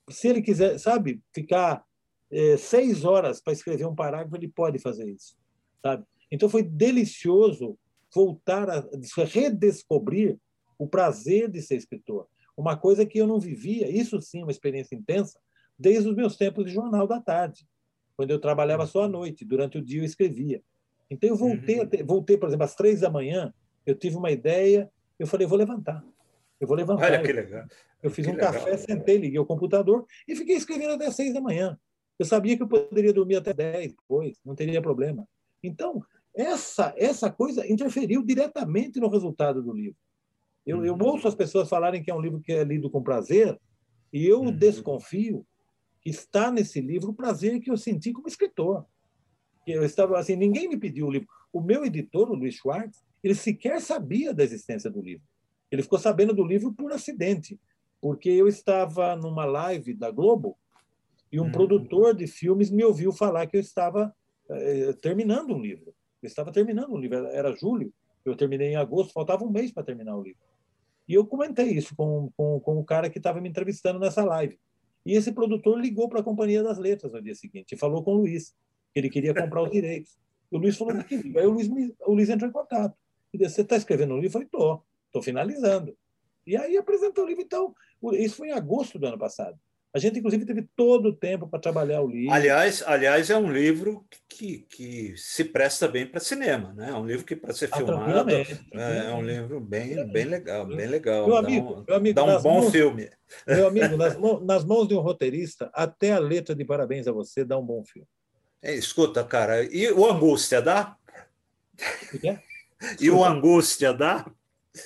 se 0.09 0.27
ele 0.27 0.41
quiser, 0.41 0.77
sabe, 0.79 1.21
ficar 1.33 1.83
é, 2.31 2.57
seis 2.57 3.03
horas 3.03 3.41
para 3.41 3.53
escrever 3.53 3.85
um 3.85 3.95
parágrafo, 3.95 4.35
ele 4.35 4.47
pode 4.47 4.79
fazer 4.79 5.09
isso, 5.09 5.35
sabe? 5.81 6.05
Então 6.31 6.49
foi 6.49 6.63
delicioso 6.63 7.77
voltar 8.13 8.69
a 8.69 8.87
redescobrir 9.25 10.37
o 10.77 10.87
prazer 10.87 11.49
de 11.49 11.61
ser 11.61 11.75
escritor, 11.75 12.27
uma 12.57 12.77
coisa 12.77 13.05
que 13.05 13.17
eu 13.17 13.27
não 13.27 13.39
vivia, 13.39 13.89
isso 13.89 14.21
sim, 14.21 14.43
uma 14.43 14.51
experiência 14.51 14.95
intensa, 14.95 15.39
desde 15.77 16.09
os 16.09 16.15
meus 16.15 16.37
tempos 16.37 16.65
de 16.65 16.71
jornal 16.71 17.05
da 17.05 17.19
tarde 17.19 17.67
quando 18.15 18.31
eu 18.31 18.39
trabalhava 18.39 18.85
só 18.85 19.03
à 19.03 19.07
noite, 19.07 19.45
durante 19.45 19.77
o 19.77 19.83
dia 19.83 19.99
eu 19.99 20.05
escrevia. 20.05 20.61
Então 21.09 21.29
eu 21.29 21.35
voltei, 21.35 21.79
uhum. 21.79 21.87
ter, 21.87 22.03
voltei, 22.03 22.37
por 22.37 22.47
exemplo, 22.47 22.63
às 22.63 22.75
três 22.75 23.01
da 23.01 23.09
manhã, 23.09 23.53
eu 23.85 23.95
tive 23.95 24.15
uma 24.15 24.31
ideia, 24.31 24.89
eu 25.19 25.27
falei, 25.27 25.47
vou 25.47 25.57
levantar. 25.57 26.03
Eu 26.59 26.67
vou 26.67 26.75
levantar. 26.75 27.05
Olha 27.05 27.21
que 27.21 27.31
legal. 27.31 27.65
Eu 28.01 28.09
fiz 28.09 28.25
que 28.25 28.31
um 28.31 28.35
legal. 28.35 28.53
café, 28.53 28.77
sentei, 28.77 29.17
liguei 29.17 29.39
o 29.39 29.45
computador 29.45 30.05
e 30.27 30.35
fiquei 30.35 30.55
escrevendo 30.55 30.93
até 30.93 31.11
seis 31.11 31.33
da 31.33 31.41
manhã. 31.41 31.77
Eu 32.17 32.25
sabia 32.25 32.55
que 32.55 32.63
eu 32.63 32.67
poderia 32.67 33.11
dormir 33.11 33.35
até 33.35 33.53
dez 33.53 33.93
depois, 33.93 34.39
não 34.45 34.55
teria 34.55 34.81
problema. 34.81 35.27
Então, 35.61 36.03
essa, 36.33 36.93
essa 36.97 37.31
coisa 37.31 37.69
interferiu 37.69 38.23
diretamente 38.23 38.99
no 38.99 39.09
resultado 39.09 39.61
do 39.61 39.73
livro. 39.73 39.97
Eu, 40.65 40.77
uhum. 40.77 40.85
eu 40.85 40.97
ouço 40.99 41.27
as 41.27 41.35
pessoas 41.35 41.69
falarem 41.69 42.01
que 42.01 42.09
é 42.09 42.15
um 42.15 42.21
livro 42.21 42.41
que 42.41 42.51
é 42.51 42.63
lido 42.63 42.89
com 42.89 43.03
prazer, 43.03 43.59
e 44.11 44.25
eu 44.25 44.41
uhum. 44.41 44.51
desconfio 44.51 45.45
está 46.05 46.51
nesse 46.51 46.79
livro 46.79 47.09
o 47.09 47.15
prazer 47.15 47.59
que 47.59 47.71
eu 47.71 47.77
senti 47.77 48.13
como 48.13 48.27
escritor. 48.27 48.85
Eu 49.65 49.83
estava 49.83 50.19
assim, 50.19 50.35
ninguém 50.35 50.69
me 50.69 50.77
pediu 50.77 51.07
o 51.07 51.11
livro. 51.11 51.27
O 51.51 51.59
meu 51.59 51.83
editor, 51.83 52.29
o 52.29 52.35
Luiz 52.35 52.55
Schwartz, 52.55 53.03
ele 53.25 53.35
sequer 53.35 53.81
sabia 53.81 54.33
da 54.33 54.43
existência 54.43 54.89
do 54.89 55.01
livro. 55.01 55.25
Ele 55.71 55.81
ficou 55.81 55.97
sabendo 55.97 56.33
do 56.33 56.43
livro 56.43 56.71
por 56.71 56.91
acidente, 56.91 57.59
porque 57.99 58.29
eu 58.29 58.47
estava 58.47 59.15
numa 59.15 59.45
live 59.45 59.95
da 59.95 60.11
Globo 60.11 60.55
e 61.31 61.39
um 61.39 61.45
hum. 61.45 61.51
produtor 61.51 62.15
de 62.15 62.27
filmes 62.27 62.69
me 62.69 62.83
ouviu 62.83 63.11
falar 63.11 63.47
que 63.47 63.57
eu 63.57 63.61
estava 63.61 64.15
eh, 64.47 64.93
terminando 65.01 65.55
um 65.55 65.59
livro. 65.59 65.93
Eu 66.21 66.27
estava 66.27 66.51
terminando 66.51 66.93
um 66.93 66.97
livro, 66.97 67.25
era 67.27 67.51
julho, 67.55 67.91
eu 68.23 68.35
terminei 68.35 68.69
em 68.69 68.75
agosto, 68.75 69.11
faltava 69.11 69.43
um 69.43 69.49
mês 69.49 69.71
para 69.71 69.83
terminar 69.83 70.15
o 70.15 70.21
livro. 70.21 70.39
E 71.07 71.15
eu 71.15 71.25
comentei 71.25 71.71
isso 71.71 71.95
com, 71.95 72.31
com, 72.37 72.59
com 72.59 72.79
o 72.79 72.85
cara 72.85 73.09
que 73.09 73.17
estava 73.17 73.41
me 73.41 73.49
entrevistando 73.49 73.99
nessa 73.99 74.23
live. 74.23 74.59
E 75.03 75.13
esse 75.13 75.31
produtor 75.31 75.79
ligou 75.79 76.07
para 76.09 76.19
a 76.19 76.23
Companhia 76.23 76.61
das 76.61 76.77
Letras 76.77 77.11
no 77.11 77.21
dia 77.21 77.33
seguinte 77.33 77.73
e 77.73 77.77
falou 77.77 78.03
com 78.03 78.13
o 78.13 78.17
Luiz, 78.17 78.55
que 78.93 78.99
ele 78.99 79.09
queria 79.09 79.33
comprar 79.33 79.63
os 79.63 79.71
direitos. 79.71 80.15
O 80.51 80.57
Luiz 80.57 80.77
falou 80.77 81.03
que 81.03 81.15
Aí 81.15 81.45
o 81.45 81.51
Luiz, 81.51 81.67
o 82.01 82.13
Luiz 82.13 82.29
entrou 82.29 82.49
em 82.49 82.53
contato. 82.53 82.95
E 83.35 83.37
disse, 83.37 83.55
você 83.55 83.61
está 83.61 83.75
escrevendo 83.75 84.13
um 84.13 84.19
livro? 84.19 84.27
Eu 84.27 84.31
falei, 84.31 84.45
estou, 84.45 84.83
estou 85.07 85.21
finalizando. 85.21 85.95
E 86.45 86.55
aí 86.55 86.77
apresentou 86.77 87.23
o 87.23 87.27
livro. 87.27 87.43
Então, 87.43 87.73
isso 88.13 88.37
foi 88.37 88.49
em 88.49 88.53
agosto 88.53 88.99
do 88.99 89.07
ano 89.07 89.17
passado. 89.17 89.57
A 89.95 89.97
gente, 89.97 90.19
inclusive, 90.19 90.45
teve 90.45 90.67
todo 90.75 91.07
o 91.07 91.15
tempo 91.15 91.47
para 91.47 91.57
trabalhar 91.57 92.01
o 92.01 92.07
livro. 92.09 92.33
Aliás, 92.33 92.83
aliás, 92.85 93.29
é 93.29 93.37
um 93.37 93.49
livro 93.49 94.05
que, 94.27 94.65
que 94.69 95.15
se 95.15 95.45
presta 95.45 95.87
bem 95.87 96.05
para 96.05 96.19
cinema, 96.19 96.73
né? 96.73 96.89
É 96.89 96.93
um 96.93 97.05
livro 97.05 97.25
que, 97.25 97.33
para 97.33 97.53
ser 97.53 97.69
ah, 97.71 97.77
filmado, 97.77 98.29
é, 98.29 98.45
é, 98.73 99.13
um 99.13 99.21
livro 99.21 99.61
bem, 99.61 100.05
bem 100.11 100.25
legal, 100.25 100.65
bem 100.65 100.87
legal. 100.87 101.25
Meu 101.25 101.37
amigo, 101.37 101.75
dá 101.75 101.79
um, 101.79 101.83
meu 101.87 101.95
amigo, 101.95 102.15
dá 102.15 102.23
um 102.25 102.41
bom 102.41 102.59
mãos, 102.59 102.71
filme. 102.73 103.09
Meu 103.47 103.67
amigo, 103.67 103.95
nas, 103.95 104.17
nas 104.41 104.65
mãos 104.65 104.85
de 104.85 104.95
um 104.95 104.99
roteirista, 104.99 105.69
até 105.73 106.11
a 106.11 106.19
letra 106.19 106.53
de 106.53 106.65
parabéns 106.65 107.07
a 107.07 107.13
você 107.13 107.45
dá 107.45 107.57
um 107.57 107.65
bom 107.65 107.81
filme. 107.85 108.05
É, 108.61 108.75
escuta, 108.75 109.23
cara, 109.23 109.63
e 109.63 109.89
o 109.93 110.05
Angústia 110.05 110.61
dá? 110.61 110.97
É? 112.21 112.37
E 112.99 113.09
o 113.09 113.23
Angústia 113.23 113.93
dá? 113.93 114.25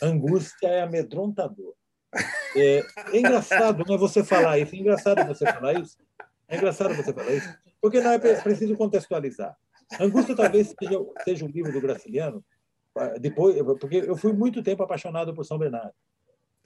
Angústia 0.02 0.68
é 0.68 0.82
amedrontador. 0.82 1.74
É, 2.56 2.84
é 3.14 3.18
engraçado 3.18 3.84
né, 3.88 3.97
você 3.97 4.24
falar 4.24 4.58
isso, 4.58 4.76
é 4.76 4.78
engraçado 4.80 5.26
você 5.28 5.45
falar 5.45 5.74
isso, 5.74 5.97
É 6.47 6.58
engraçado 6.58 6.95
você 6.95 7.14
falar 7.14 7.32
isso, 7.32 7.56
porque 7.80 8.02
não 8.02 8.12
é 8.12 8.20
preciso 8.41 8.76
contextualizar. 8.76 9.56
Angústia 10.00 10.36
talvez 10.36 10.74
seja, 10.80 11.00
seja 11.24 11.45
um 11.45 11.50
livro 11.50 11.72
do 11.72 11.82
Graciliano, 11.82 12.43
depois, 13.20 13.56
porque 13.80 13.97
eu 13.97 14.16
fui 14.16 14.34
muito 14.34 14.64
tempo 14.64 14.84
apaixonado 14.84 15.34
por 15.34 15.45
São 15.45 15.58
Bernardo. 15.58 15.93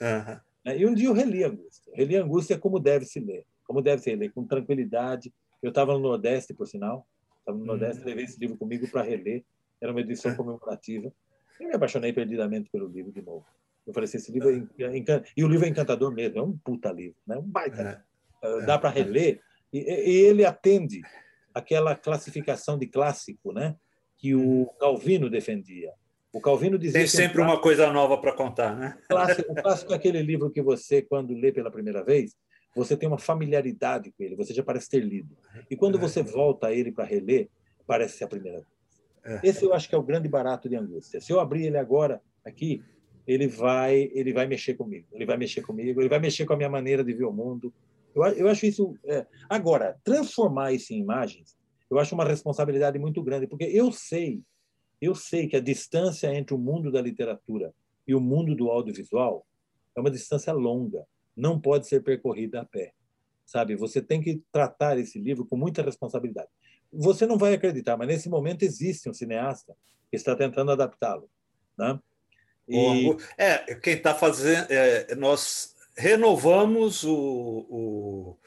Uhum. 0.02 0.74
E 0.74 0.86
um 0.86 0.94
dia 0.94 1.08
eu 1.08 1.14
reli 1.14 1.44
Angústia. 1.44 1.92
Reli 1.94 2.16
Angústia 2.16 2.58
como 2.58 2.80
deve 2.80 3.06
se 3.06 3.20
ler, 3.20 3.46
como 3.66 3.82
deve 3.82 4.02
se 4.02 4.16
ler, 4.16 4.32
com 4.32 4.46
tranquilidade. 4.46 5.34
Eu 5.62 5.70
estava 5.70 5.94
no 5.94 6.00
Nordeste, 6.00 6.54
por 6.54 6.68
sinal, 6.68 7.06
estava 7.40 7.58
no 7.58 7.66
Nordeste, 7.66 8.02
uhum. 8.02 8.08
levei 8.08 8.26
esse 8.26 8.40
livro 8.40 8.58
comigo 8.58 8.88
para 8.90 9.02
reler. 9.02 9.44
Era 9.82 9.92
uma 9.92 10.02
edição 10.02 10.34
comemorativa. 10.36 11.12
Eu 11.60 11.68
me 11.68 11.76
apaixonei 11.76 12.12
perdidamente 12.14 12.70
pelo 12.70 12.88
livro 12.88 13.12
de 13.12 13.22
novo. 13.22 13.46
Eu 13.86 13.94
falei 13.94 14.06
assim, 14.06 14.18
esse 14.18 14.32
livro 14.32 14.50
é, 14.50 14.84
é 14.84 14.98
encantador. 14.98 15.32
E 15.36 15.44
o 15.44 15.48
livro 15.48 15.66
é 15.66 15.70
encantador 15.70 16.14
mesmo, 16.14 16.40
é 16.40 16.42
um 16.42 16.58
puta 16.58 16.92
livro, 16.92 17.18
né? 17.28 17.38
um 17.38 17.44
baita. 17.44 18.04
É. 18.42 18.66
Dá 18.66 18.78
para 18.78 18.90
reler. 18.90 19.42
E, 19.72 19.80
e 19.80 20.16
ele 20.26 20.46
atende 20.46 21.02
aquela 21.54 21.96
classificação 21.96 22.78
de 22.78 22.88
clássico 22.88 23.52
né? 23.52 23.76
que 24.18 24.34
o 24.34 24.40
uhum. 24.40 24.70
Calvino 24.80 25.30
defendia. 25.30 25.92
O 26.32 26.42
Calvino 26.42 26.80
dizia 26.80 27.00
Tem 27.00 27.08
sempre 27.08 27.42
um 27.42 27.46
uma 27.46 27.62
coisa 27.62 27.92
nova 27.92 28.18
para 28.18 28.32
contar, 28.32 28.76
né? 28.76 28.98
O 29.04 29.08
clássico, 29.10 29.52
o 29.52 29.56
clássico 29.56 29.94
é 29.94 29.96
aquele 29.96 30.22
livro 30.22 30.50
que 30.50 30.62
você, 30.62 31.02
quando 31.02 31.34
lê 31.36 31.52
pela 31.52 31.70
primeira 31.70 32.04
vez, 32.04 32.36
você 32.76 32.98
tem 32.98 33.08
uma 33.08 33.20
familiaridade 33.20 34.12
com 34.12 34.24
ele, 34.24 34.36
você 34.36 34.54
já 34.54 34.64
parece 34.64 34.90
ter 34.90 35.02
lido. 35.02 35.38
E 35.70 35.76
quando 35.76 36.00
você 36.00 36.22
é. 36.22 36.24
volta 36.24 36.68
a 36.68 36.74
ele 36.74 36.92
para 36.92 37.04
reler, 37.04 37.50
parece 37.86 38.18
ser 38.18 38.24
a 38.24 38.28
primeira 38.28 38.60
vez. 38.60 38.73
É. 39.26 39.40
Esse 39.44 39.64
eu 39.64 39.74
acho 39.74 39.88
que 39.88 39.96
é 39.96 39.98
o 39.98 40.04
grande 40.04 40.28
barato 40.28 40.68
de 40.68 40.76
Angústia. 40.76 41.22
Se 41.22 41.32
eu 41.32 41.40
abrir 41.40 41.66
ele 41.66 41.78
agora 41.78 42.22
aqui, 42.46 42.84
ele 43.26 43.48
vai, 43.48 44.12
ele 44.14 44.34
vai 44.34 44.46
mexer 44.48 44.74
comigo. 44.74 45.08
Ele 45.12 45.26
vai 45.26 45.38
mexer 45.38 45.62
comigo. 45.62 46.02
Ele 46.02 46.10
vai 46.10 46.20
mexer 46.20 46.46
com 46.46 46.54
a 46.54 46.58
minha 46.58 46.70
maneira 46.70 47.04
de 47.04 47.14
ver 47.14 47.26
o 47.26 47.32
mundo. 47.32 47.74
Eu, 48.14 48.24
eu 48.24 48.48
acho 48.48 48.66
isso. 48.66 48.96
É... 49.06 49.26
Agora, 49.50 49.98
transformar 50.04 50.74
isso 50.74 50.94
em 50.94 51.00
imagens, 51.00 51.58
eu 51.90 52.00
acho 52.00 52.14
uma 52.16 52.26
responsabilidade 52.26 53.00
muito 53.00 53.22
grande, 53.22 53.48
porque 53.48 53.66
eu 53.66 53.92
sei, 53.92 54.42
eu 55.02 55.16
sei 55.16 55.48
que 55.48 55.56
a 55.56 55.62
distância 55.62 56.34
entre 56.34 56.54
o 56.54 56.58
mundo 56.58 56.92
da 56.92 57.02
literatura 57.02 57.74
e 58.08 58.14
o 58.14 58.20
mundo 58.20 58.56
do 58.56 58.70
audiovisual 58.70 59.46
é 59.96 60.00
uma 60.00 60.12
distância 60.12 60.52
longa. 60.52 61.06
Não 61.36 61.60
pode 61.60 61.88
ser 61.88 62.04
percorrida 62.04 62.62
a 62.62 62.66
pé, 62.66 62.94
sabe? 63.46 63.76
Você 63.76 64.02
tem 64.02 64.22
que 64.22 64.42
tratar 64.52 64.98
esse 64.98 65.20
livro 65.20 65.46
com 65.46 65.56
muita 65.56 65.82
responsabilidade. 65.82 66.50
Você 66.94 67.26
não 67.26 67.38
vai 67.38 67.54
acreditar, 67.54 67.98
mas 67.98 68.08
nesse 68.08 68.30
momento 68.30 68.64
existe 68.64 69.10
um 69.10 69.14
cineasta 69.14 69.76
que 70.10 70.16
está 70.16 70.36
tentando 70.36 70.72
adaptá-lo, 70.72 71.30
né? 71.78 72.00
E... 72.68 73.16
É, 73.38 73.76
quem 73.76 73.96
está 73.96 74.14
fazendo. 74.16 74.68
É, 74.70 75.16
nós 75.16 75.76
renovamos 75.98 77.04
o, 77.04 77.16
o, 77.70 78.38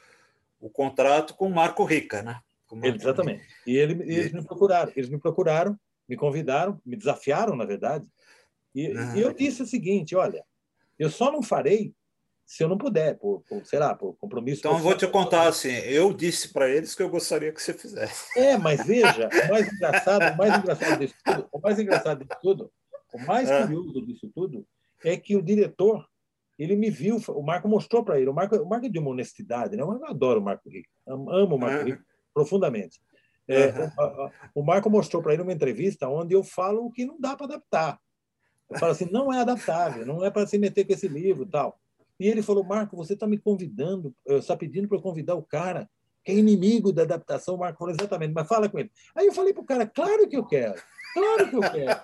o, 0.59 0.69
contrato 0.69 1.35
com 1.35 1.47
o 1.47 1.53
Marco 1.53 1.83
Rica, 1.83 2.21
né? 2.21 2.39
Marco 2.71 2.97
Exatamente. 2.97 3.41
Rica. 3.41 3.53
E 3.67 3.77
ele, 3.77 4.03
eles 4.03 4.31
me 4.33 4.43
procuraram, 4.43 4.91
eles 4.95 5.09
me 5.09 5.19
procuraram, 5.19 5.79
me 6.07 6.15
convidaram, 6.15 6.81
me 6.85 6.95
desafiaram, 6.95 7.55
na 7.55 7.65
verdade. 7.65 8.07
E, 8.73 8.87
ah. 8.97 9.15
e 9.15 9.21
eu 9.21 9.33
disse 9.33 9.61
o 9.61 9.67
seguinte: 9.67 10.15
olha, 10.15 10.43
eu 10.97 11.09
só 11.09 11.31
não 11.31 11.41
farei 11.41 11.93
se 12.47 12.63
eu 12.63 12.69
não 12.69 12.77
puder, 12.77 13.19
por, 13.19 13.41
por 13.41 13.65
sei 13.65 13.77
lá, 13.77 13.93
por 13.93 14.15
compromisso. 14.15 14.61
Então, 14.61 14.71
eu 14.71 14.79
vou 14.79 14.95
te 14.95 15.05
contar 15.05 15.49
assim: 15.49 15.67
eu 15.67 16.13
disse 16.13 16.53
para 16.53 16.69
eles 16.69 16.95
que 16.95 17.03
eu 17.03 17.09
gostaria 17.09 17.51
que 17.51 17.61
você 17.61 17.73
fizesse. 17.73 18.39
É, 18.39 18.57
mas 18.57 18.87
veja, 18.87 19.27
o 19.27 19.51
mais 19.51 19.67
engraçado, 19.73 20.33
o 20.33 20.37
mais 20.37 20.57
engraçado 20.57 20.97
disso 20.97 21.15
tudo, 21.25 21.49
o 21.51 21.59
mais 21.59 21.77
engraçado 21.77 22.23
disso 22.23 22.39
tudo, 22.41 22.71
o 23.13 23.19
mais 23.19 23.49
é. 23.49 23.61
curioso 23.63 24.05
disso 24.05 24.31
tudo 24.33 24.65
é 25.03 25.17
que 25.17 25.35
o 25.35 25.41
diretor, 25.41 26.07
ele 26.57 26.77
me 26.77 26.89
viu, 26.89 27.21
o 27.27 27.43
Marco 27.43 27.67
mostrou 27.67 28.01
para 28.01 28.17
ele. 28.17 28.29
O 28.29 28.33
Marco, 28.33 28.55
o 28.55 28.65
Marco 28.65 28.85
é 28.85 28.89
de 28.89 28.97
uma 28.97 29.09
honestidade, 29.11 29.75
né? 29.75 29.83
Eu 29.83 30.05
adoro 30.05 30.39
o 30.39 30.43
Marco 30.43 30.69
Rico, 30.69 30.89
amo 31.05 31.55
o 31.55 31.59
Marco 31.59 31.81
é. 31.81 31.83
Rico 31.83 32.03
profundamente. 32.33 33.01
É, 33.45 33.73
o, 34.55 34.61
o 34.61 34.63
Marco 34.63 34.89
mostrou 34.89 35.21
para 35.21 35.33
ele 35.33 35.41
uma 35.41 35.53
entrevista 35.53 36.07
onde 36.07 36.33
eu 36.33 36.43
falo 36.43 36.85
o 36.85 36.91
que 36.91 37.05
não 37.05 37.19
dá 37.19 37.35
para 37.35 37.45
adaptar. 37.45 37.99
Eu 38.69 38.79
falo 38.79 38.93
assim, 38.93 39.09
não 39.11 39.33
é 39.33 39.41
adaptável, 39.41 40.05
não 40.05 40.23
é 40.23 40.31
para 40.31 40.47
se 40.47 40.57
meter 40.57 40.85
com 40.85 40.93
esse 40.93 41.09
livro 41.09 41.45
tal. 41.45 41.77
E 42.19 42.27
ele 42.27 42.41
falou, 42.41 42.63
Marco, 42.63 42.95
você 42.95 43.13
está 43.13 43.27
me 43.27 43.37
convidando, 43.37 44.13
está 44.25 44.55
pedindo 44.55 44.87
para 44.87 44.97
eu 44.97 45.01
convidar 45.01 45.35
o 45.35 45.43
cara 45.43 45.89
que 46.23 46.31
é 46.31 46.35
inimigo 46.35 46.91
da 46.91 47.03
adaptação. 47.03 47.55
O 47.55 47.59
Marco 47.59 47.79
falou, 47.79 47.93
exatamente, 47.93 48.33
mas 48.33 48.47
fala 48.47 48.67
com 48.67 48.79
ele. 48.79 48.91
Aí 49.15 49.27
eu 49.27 49.33
falei 49.33 49.53
para 49.53 49.63
o 49.63 49.65
cara, 49.65 49.87
claro 49.87 50.27
que 50.27 50.35
eu 50.35 50.45
quero, 50.45 50.81
claro 51.13 51.49
que 51.49 51.55
eu 51.55 51.61
quero. 51.61 52.01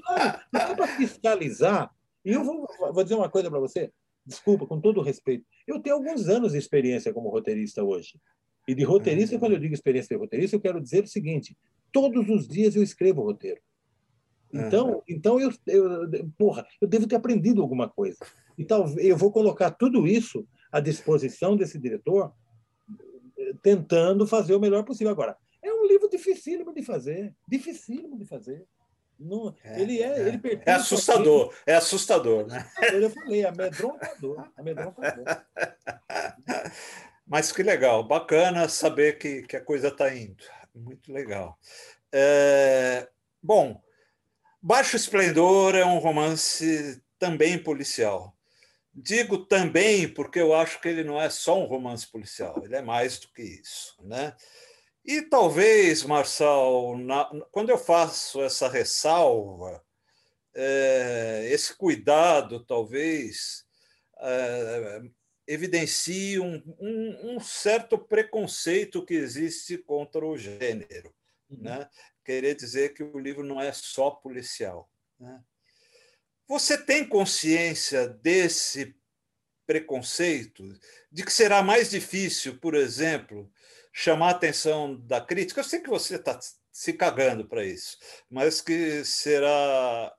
Claro, 0.00 0.40
não 0.52 0.60
é 0.60 0.74
para 0.74 0.86
fiscalizar. 0.96 1.90
E 2.24 2.32
eu 2.32 2.44
vou, 2.44 2.66
vou 2.92 3.02
dizer 3.02 3.14
uma 3.14 3.28
coisa 3.28 3.50
para 3.50 3.58
você, 3.58 3.90
desculpa, 4.24 4.66
com 4.66 4.80
todo 4.80 5.00
respeito. 5.00 5.44
Eu 5.66 5.80
tenho 5.80 5.96
alguns 5.96 6.28
anos 6.28 6.52
de 6.52 6.58
experiência 6.58 7.12
como 7.12 7.30
roteirista 7.30 7.82
hoje. 7.82 8.20
E 8.68 8.74
de 8.74 8.84
roteirista, 8.84 9.34
uhum. 9.34 9.40
quando 9.40 9.52
eu 9.52 9.58
digo 9.58 9.74
experiência 9.74 10.14
de 10.14 10.20
roteirista, 10.20 10.54
eu 10.54 10.60
quero 10.60 10.80
dizer 10.80 11.04
o 11.04 11.08
seguinte: 11.08 11.56
todos 11.90 12.28
os 12.28 12.46
dias 12.46 12.76
eu 12.76 12.82
escrevo 12.82 13.22
roteiro. 13.22 13.60
Então, 14.52 14.92
uhum. 14.92 15.02
então 15.08 15.40
eu, 15.40 15.50
eu, 15.66 16.30
porra, 16.38 16.66
eu 16.80 16.86
devo 16.86 17.06
ter 17.06 17.16
aprendido 17.16 17.60
alguma 17.60 17.88
coisa. 17.88 18.18
E 18.58 18.64
talvez 18.64 19.06
eu 19.06 19.16
vou 19.16 19.30
colocar 19.30 19.70
tudo 19.70 20.06
isso 20.06 20.46
à 20.72 20.80
disposição 20.80 21.56
desse 21.56 21.78
diretor, 21.78 22.34
tentando 23.62 24.26
fazer 24.26 24.54
o 24.54 24.60
melhor 24.60 24.84
possível. 24.84 25.12
Agora, 25.12 25.36
é 25.62 25.72
um 25.72 25.86
livro 25.86 26.10
dificílimo 26.10 26.74
de 26.74 26.82
fazer, 26.82 27.34
dificílimo 27.46 28.18
de 28.18 28.26
fazer. 28.26 28.66
Não, 29.18 29.54
é, 29.64 29.80
ele 29.80 30.00
é, 30.00 30.06
é, 30.06 30.28
ele 30.28 30.40
é 30.64 30.72
assustador, 30.72 31.52
é 31.66 31.74
assustador, 31.74 32.46
né? 32.46 32.68
Eu 32.92 33.10
falei, 33.10 33.44
amedrontador, 33.44 34.48
amedrontador. 34.56 35.24
Mas 37.26 37.52
que 37.52 37.62
legal, 37.62 38.06
bacana 38.06 38.68
saber 38.68 39.18
que, 39.18 39.42
que 39.42 39.56
a 39.56 39.60
coisa 39.60 39.88
está 39.88 40.14
indo. 40.14 40.44
Muito 40.74 41.12
legal. 41.12 41.58
É, 42.12 43.08
bom, 43.42 43.80
Baixo 44.62 44.96
Esplendor 44.96 45.74
é 45.74 45.84
um 45.84 45.98
romance 45.98 47.02
também 47.18 47.58
policial. 47.58 48.37
Digo 48.94 49.46
também 49.46 50.12
porque 50.12 50.40
eu 50.40 50.54
acho 50.54 50.80
que 50.80 50.88
ele 50.88 51.04
não 51.04 51.20
é 51.20 51.30
só 51.30 51.58
um 51.58 51.66
romance 51.66 52.06
policial, 52.06 52.60
ele 52.64 52.74
é 52.74 52.82
mais 52.82 53.18
do 53.18 53.28
que 53.28 53.42
isso. 53.42 53.94
Né? 54.02 54.34
E 55.04 55.22
talvez, 55.22 56.02
Marçal, 56.02 56.98
na, 56.98 57.24
quando 57.50 57.70
eu 57.70 57.78
faço 57.78 58.42
essa 58.42 58.68
ressalva, 58.68 59.82
é, 60.54 61.48
esse 61.50 61.74
cuidado 61.76 62.64
talvez 62.64 63.64
é, 64.18 65.02
evidencie 65.46 66.38
um, 66.38 66.62
um, 66.78 67.36
um, 67.36 67.40
certo 67.40 67.96
preconceito 67.96 69.04
que 69.04 69.14
existe 69.14 69.78
contra 69.78 70.26
o 70.26 70.36
gênero. 70.36 71.14
Uhum. 71.48 71.62
Né? 71.62 71.88
Querer 72.24 72.54
dizer 72.54 72.92
que 72.92 73.02
o 73.02 73.18
livro 73.18 73.42
não 73.42 73.60
é 73.60 73.72
só 73.72 74.10
policial. 74.10 74.90
Né? 75.18 75.42
Você 76.48 76.78
tem 76.78 77.06
consciência 77.06 78.08
desse 78.08 78.96
preconceito? 79.66 80.64
De 81.12 81.22
que 81.22 81.30
será 81.30 81.62
mais 81.62 81.90
difícil, 81.90 82.58
por 82.58 82.74
exemplo, 82.74 83.52
chamar 83.92 84.28
a 84.28 84.30
atenção 84.30 84.96
da 84.96 85.20
crítica? 85.20 85.60
Eu 85.60 85.64
sei 85.64 85.80
que 85.80 85.90
você 85.90 86.16
está 86.16 86.40
se 86.72 86.94
cagando 86.94 87.46
para 87.46 87.66
isso, 87.66 87.98
mas 88.30 88.62
que 88.62 89.04
será 89.04 90.16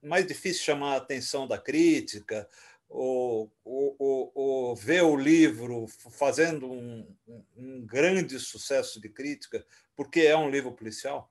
mais 0.00 0.26
difícil 0.26 0.64
chamar 0.64 0.94
a 0.94 0.96
atenção 0.96 1.46
da 1.46 1.58
crítica 1.58 2.48
ou, 2.88 3.52
ou, 3.62 3.94
ou, 3.98 4.32
ou 4.34 4.76
ver 4.76 5.02
o 5.02 5.14
livro 5.14 5.86
fazendo 5.86 6.70
um, 6.72 7.14
um 7.54 7.84
grande 7.84 8.40
sucesso 8.40 8.98
de 8.98 9.10
crítica 9.10 9.62
porque 9.94 10.20
é 10.20 10.36
um 10.36 10.48
livro 10.48 10.72
policial? 10.72 11.30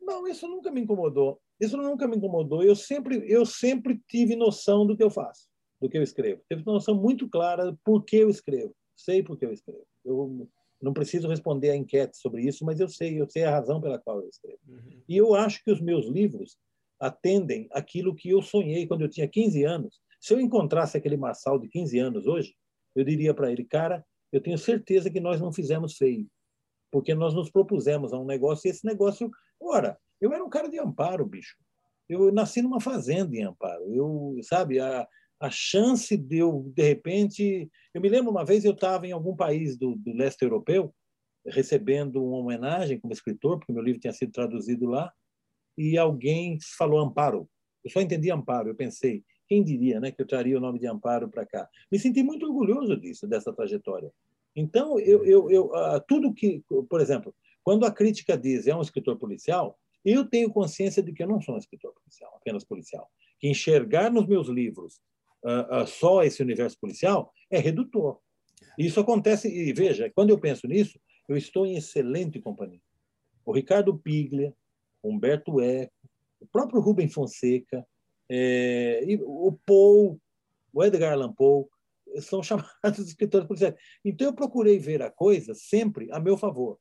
Não, 0.00 0.26
isso 0.26 0.48
nunca 0.48 0.72
me 0.72 0.80
incomodou. 0.80 1.40
Isso 1.60 1.76
nunca 1.76 2.08
me 2.08 2.16
incomodou. 2.16 2.62
Eu 2.62 2.74
sempre, 2.74 3.22
eu 3.30 3.44
sempre 3.44 4.00
tive 4.08 4.34
noção 4.34 4.86
do 4.86 4.96
que 4.96 5.02
eu 5.02 5.10
faço, 5.10 5.48
do 5.80 5.88
que 5.88 5.98
eu 5.98 6.02
escrevo. 6.02 6.42
Tive 6.48 6.64
noção 6.64 6.94
muito 6.94 7.28
clara 7.28 7.76
por 7.84 8.04
que 8.04 8.16
eu 8.16 8.30
escrevo. 8.30 8.74
Sei 8.96 9.22
por 9.22 9.38
que 9.38 9.44
eu 9.44 9.52
escrevo. 9.52 9.84
Eu 10.04 10.48
não 10.80 10.92
preciso 10.92 11.28
responder 11.28 11.70
a 11.70 11.76
enquete 11.76 12.16
sobre 12.16 12.42
isso, 12.42 12.64
mas 12.64 12.80
eu 12.80 12.88
sei, 12.88 13.20
eu 13.20 13.28
sei 13.28 13.44
a 13.44 13.50
razão 13.50 13.80
pela 13.80 13.98
qual 13.98 14.20
eu 14.20 14.28
escrevo. 14.28 14.58
Uhum. 14.66 15.02
E 15.08 15.16
eu 15.16 15.34
acho 15.34 15.62
que 15.62 15.70
os 15.70 15.80
meus 15.80 16.06
livros 16.06 16.56
atendem 16.98 17.68
aquilo 17.72 18.14
que 18.14 18.30
eu 18.30 18.42
sonhei 18.42 18.86
quando 18.86 19.02
eu 19.02 19.08
tinha 19.08 19.28
15 19.28 19.64
anos. 19.64 20.00
Se 20.20 20.34
eu 20.34 20.40
encontrasse 20.40 20.96
aquele 20.96 21.16
Marçal 21.16 21.58
de 21.58 21.68
15 21.68 21.98
anos 21.98 22.26
hoje, 22.26 22.54
eu 22.94 23.04
diria 23.04 23.32
para 23.32 23.50
ele, 23.50 23.64
cara, 23.64 24.04
eu 24.32 24.40
tenho 24.40 24.58
certeza 24.58 25.10
que 25.10 25.20
nós 25.20 25.40
não 25.40 25.52
fizemos 25.52 25.96
feio, 25.96 26.26
porque 26.90 27.14
nós 27.14 27.34
nos 27.34 27.50
propusemos 27.50 28.12
a 28.12 28.18
um 28.18 28.24
negócio 28.24 28.68
e 28.68 28.70
esse 28.70 28.84
negócio, 28.84 29.30
ora, 29.60 29.98
eu 30.20 30.32
era 30.32 30.44
um 30.44 30.50
cara 30.50 30.68
de 30.68 30.78
Amparo, 30.78 31.24
bicho. 31.24 31.56
Eu 32.08 32.32
nasci 32.32 32.60
numa 32.60 32.80
fazenda 32.80 33.36
em 33.36 33.44
Amparo. 33.44 33.94
Eu, 33.94 34.36
sabe, 34.42 34.80
a, 34.80 35.06
a 35.40 35.50
chance 35.50 36.16
de 36.16 36.38
eu, 36.38 36.70
de 36.74 36.82
repente. 36.82 37.70
Eu 37.94 38.00
me 38.00 38.08
lembro 38.08 38.30
uma 38.30 38.44
vez 38.44 38.64
eu 38.64 38.72
estava 38.72 39.06
em 39.06 39.12
algum 39.12 39.34
país 39.34 39.76
do, 39.76 39.94
do 39.96 40.12
leste 40.12 40.42
europeu, 40.42 40.94
recebendo 41.46 42.22
uma 42.22 42.38
homenagem 42.38 43.00
como 43.00 43.12
escritor, 43.12 43.58
porque 43.58 43.72
meu 43.72 43.82
livro 43.82 44.00
tinha 44.00 44.12
sido 44.12 44.32
traduzido 44.32 44.86
lá, 44.86 45.12
e 45.78 45.96
alguém 45.96 46.58
falou 46.76 47.00
Amparo. 47.00 47.48
Eu 47.84 47.90
só 47.90 48.00
entendi 48.00 48.30
Amparo. 48.30 48.68
Eu 48.68 48.74
pensei, 48.74 49.24
quem 49.48 49.64
diria 49.64 49.98
né, 49.98 50.10
que 50.10 50.20
eu 50.20 50.26
traria 50.26 50.56
o 50.56 50.60
nome 50.60 50.78
de 50.78 50.86
Amparo 50.86 51.28
para 51.28 51.46
cá? 51.46 51.68
Me 51.90 51.98
senti 51.98 52.22
muito 52.22 52.46
orgulhoso 52.46 52.96
disso, 52.96 53.26
dessa 53.26 53.52
trajetória. 53.52 54.12
Então, 54.54 54.98
eu, 54.98 55.24
eu, 55.24 55.50
eu, 55.50 55.66
uh, 55.66 56.00
tudo 56.06 56.34
que, 56.34 56.62
por 56.88 57.00
exemplo, 57.00 57.34
quando 57.62 57.86
a 57.86 57.92
crítica 57.92 58.36
diz 58.36 58.66
é 58.66 58.74
um 58.74 58.82
escritor 58.82 59.16
policial, 59.16 59.78
eu 60.04 60.24
tenho 60.28 60.50
consciência 60.50 61.02
de 61.02 61.12
que 61.12 61.22
eu 61.22 61.28
não 61.28 61.40
sou 61.40 61.54
um 61.54 61.58
escritor 61.58 61.92
policial, 61.94 62.34
apenas 62.36 62.64
policial. 62.64 63.08
Que 63.38 63.48
enxergar 63.48 64.10
nos 64.10 64.26
meus 64.26 64.48
livros 64.48 65.00
uh, 65.44 65.82
uh, 65.82 65.86
só 65.86 66.22
esse 66.22 66.42
universo 66.42 66.78
policial 66.78 67.32
é 67.50 67.58
redutor. 67.58 68.18
Isso 68.78 69.00
acontece, 69.00 69.48
e 69.48 69.72
veja, 69.72 70.10
quando 70.14 70.30
eu 70.30 70.38
penso 70.38 70.66
nisso, 70.66 70.98
eu 71.28 71.36
estou 71.36 71.66
em 71.66 71.76
excelente 71.76 72.40
companhia. 72.40 72.80
O 73.44 73.52
Ricardo 73.52 73.96
Piglia, 73.98 74.54
Humberto 75.02 75.60
Eco, 75.60 75.92
o 76.40 76.46
próprio 76.46 76.80
Rubem 76.80 77.08
Fonseca, 77.08 77.86
é, 78.28 79.00
o 79.22 79.52
Paul, 79.66 80.20
o 80.72 80.84
Edgar 80.84 81.12
Allan 81.12 81.32
Poe, 81.32 81.66
são 82.20 82.42
chamados 82.44 82.98
escritores 82.98 83.46
policiais. 83.46 83.74
Então 84.04 84.28
eu 84.28 84.34
procurei 84.34 84.78
ver 84.78 85.02
a 85.02 85.10
coisa 85.10 85.54
sempre 85.54 86.10
a 86.12 86.20
meu 86.20 86.36
favor. 86.36 86.78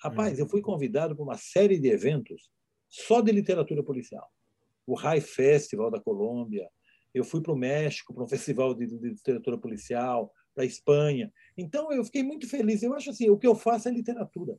Rapaz, 0.00 0.38
eu 0.38 0.48
fui 0.48 0.60
convidado 0.60 1.14
para 1.14 1.24
uma 1.24 1.36
série 1.36 1.78
de 1.78 1.88
eventos 1.88 2.50
só 2.88 3.20
de 3.20 3.32
literatura 3.32 3.82
policial. 3.82 4.30
O 4.86 4.94
High 4.94 5.20
Festival 5.20 5.90
da 5.90 6.00
Colômbia, 6.00 6.68
eu 7.12 7.24
fui 7.24 7.40
para 7.40 7.52
o 7.52 7.56
México 7.56 8.12
para 8.12 8.24
um 8.24 8.28
festival 8.28 8.74
de, 8.74 8.86
de 8.86 9.08
literatura 9.10 9.58
policial, 9.58 10.32
para 10.54 10.64
a 10.64 10.66
Espanha. 10.66 11.32
Então 11.56 11.92
eu 11.92 12.04
fiquei 12.04 12.22
muito 12.22 12.48
feliz. 12.48 12.82
Eu 12.82 12.94
acho 12.94 13.10
assim, 13.10 13.28
o 13.28 13.38
que 13.38 13.46
eu 13.46 13.54
faço 13.54 13.88
é 13.88 13.92
literatura. 13.92 14.56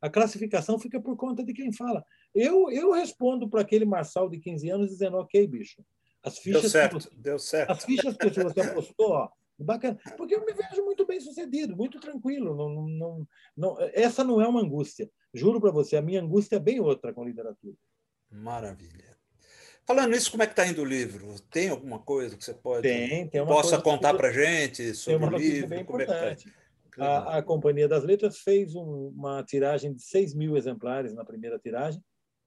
A 0.00 0.10
classificação 0.10 0.78
fica 0.78 1.00
por 1.00 1.16
conta 1.16 1.44
de 1.44 1.52
quem 1.52 1.72
fala. 1.72 2.04
Eu, 2.34 2.70
eu 2.70 2.92
respondo 2.92 3.48
para 3.48 3.60
aquele 3.60 3.84
Marçal 3.84 4.28
de 4.28 4.38
15 4.38 4.68
anos 4.68 4.88
dizendo, 4.88 5.16
ok, 5.16 5.46
bicho. 5.46 5.84
As 6.24 6.38
fichas 6.38 6.62
deu 6.62 6.70
certo, 6.70 7.00
você, 7.00 7.10
deu 7.16 7.38
certo. 7.38 7.70
As 7.70 7.84
fichas 7.84 8.16
que 8.16 8.30
você 8.30 8.60
apostou, 8.62 9.10
ó, 9.10 9.28
bacana. 9.62 9.98
Porque 10.16 10.34
eu 10.34 10.44
me 10.44 10.52
vejo 10.52 10.84
muito 10.84 11.06
bem 11.06 11.20
sucedido, 11.20 11.76
muito 11.76 12.00
tranquilo. 12.00 12.54
Não, 12.54 12.86
não, 12.88 13.28
não, 13.56 13.76
essa 13.92 14.24
não 14.24 14.40
é 14.40 14.46
uma 14.46 14.60
angústia. 14.60 15.10
Juro 15.32 15.60
para 15.60 15.70
você, 15.70 15.96
a 15.96 16.02
minha 16.02 16.20
angústia 16.20 16.56
é 16.56 16.60
bem 16.60 16.80
outra 16.80 17.12
com 17.12 17.24
literatura. 17.24 17.76
Maravilha. 18.30 19.16
Falando 19.84 20.10
nisso, 20.10 20.30
como 20.30 20.42
é 20.42 20.46
que 20.46 20.52
está 20.52 20.66
indo 20.66 20.82
o 20.82 20.84
livro? 20.84 21.34
Tem 21.50 21.68
alguma 21.68 21.98
coisa 21.98 22.36
que 22.36 22.44
você 22.44 22.54
pode 22.54 22.82
tem, 22.82 23.28
tem 23.28 23.44
possa 23.44 23.80
contar 23.80 24.14
para 24.14 24.28
a 24.28 24.32
gente 24.32 24.94
sobre 24.94 25.26
o 25.26 25.36
livro? 25.36 25.68
Bem 25.68 25.84
como 25.84 26.00
importante. 26.00 26.48
É 26.48 26.96
tá? 26.96 27.18
A, 27.18 27.38
a, 27.38 27.42
Companhia 27.42 27.88
das 27.88 28.04
Letras 28.04 28.38
fez 28.38 28.74
um, 28.76 29.08
uma 29.08 29.42
tiragem 29.42 29.92
de 29.92 30.02
6 30.02 30.34
mil 30.34 30.56
exemplares 30.56 31.12
na 31.12 31.24
primeira 31.24 31.58
tiragem 31.58 32.02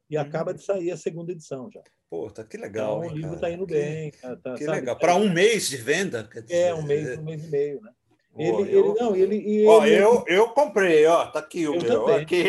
e 0.09 0.17
hum. 0.17 0.21
acaba 0.21 0.53
de 0.53 0.63
sair 0.63 0.91
a 0.91 0.97
segunda 0.97 1.33
edição 1.33 1.69
já. 1.69 1.83
Pô, 2.09 2.29
tá 2.29 2.43
que 2.43 2.57
legal. 2.57 3.03
Então, 3.03 3.13
o 3.13 3.17
livro 3.17 3.35
está 3.35 3.49
indo 3.49 3.65
que, 3.65 3.73
bem. 3.73 4.11
Tá, 4.11 4.35
tá, 4.35 4.53
que 4.55 4.63
sabe, 4.63 4.79
legal. 4.79 4.97
Para 4.97 5.15
um 5.15 5.31
mês 5.31 5.67
de 5.67 5.77
venda? 5.77 6.23
Dizer... 6.23 6.53
É, 6.53 6.73
um 6.73 6.83
mês, 6.83 7.17
um 7.17 7.23
mês 7.23 7.43
e 7.43 7.47
meio, 7.47 7.81
né? 7.81 7.91
Ele, 8.37 8.51
oh, 8.51 8.61
ele, 8.61 8.75
eu, 8.75 8.95
não, 8.95 9.15
ele, 9.15 9.37
ele, 9.37 9.65
ó, 9.65 9.85
eu, 9.85 10.23
eu 10.27 10.49
comprei, 10.49 11.05
ó, 11.05 11.25
tá 11.27 11.39
aqui 11.39 11.65
o 11.69 11.75
eu 11.75 11.81
meu. 11.81 12.03
Também. 12.03 12.15
Aqui. 12.21 12.43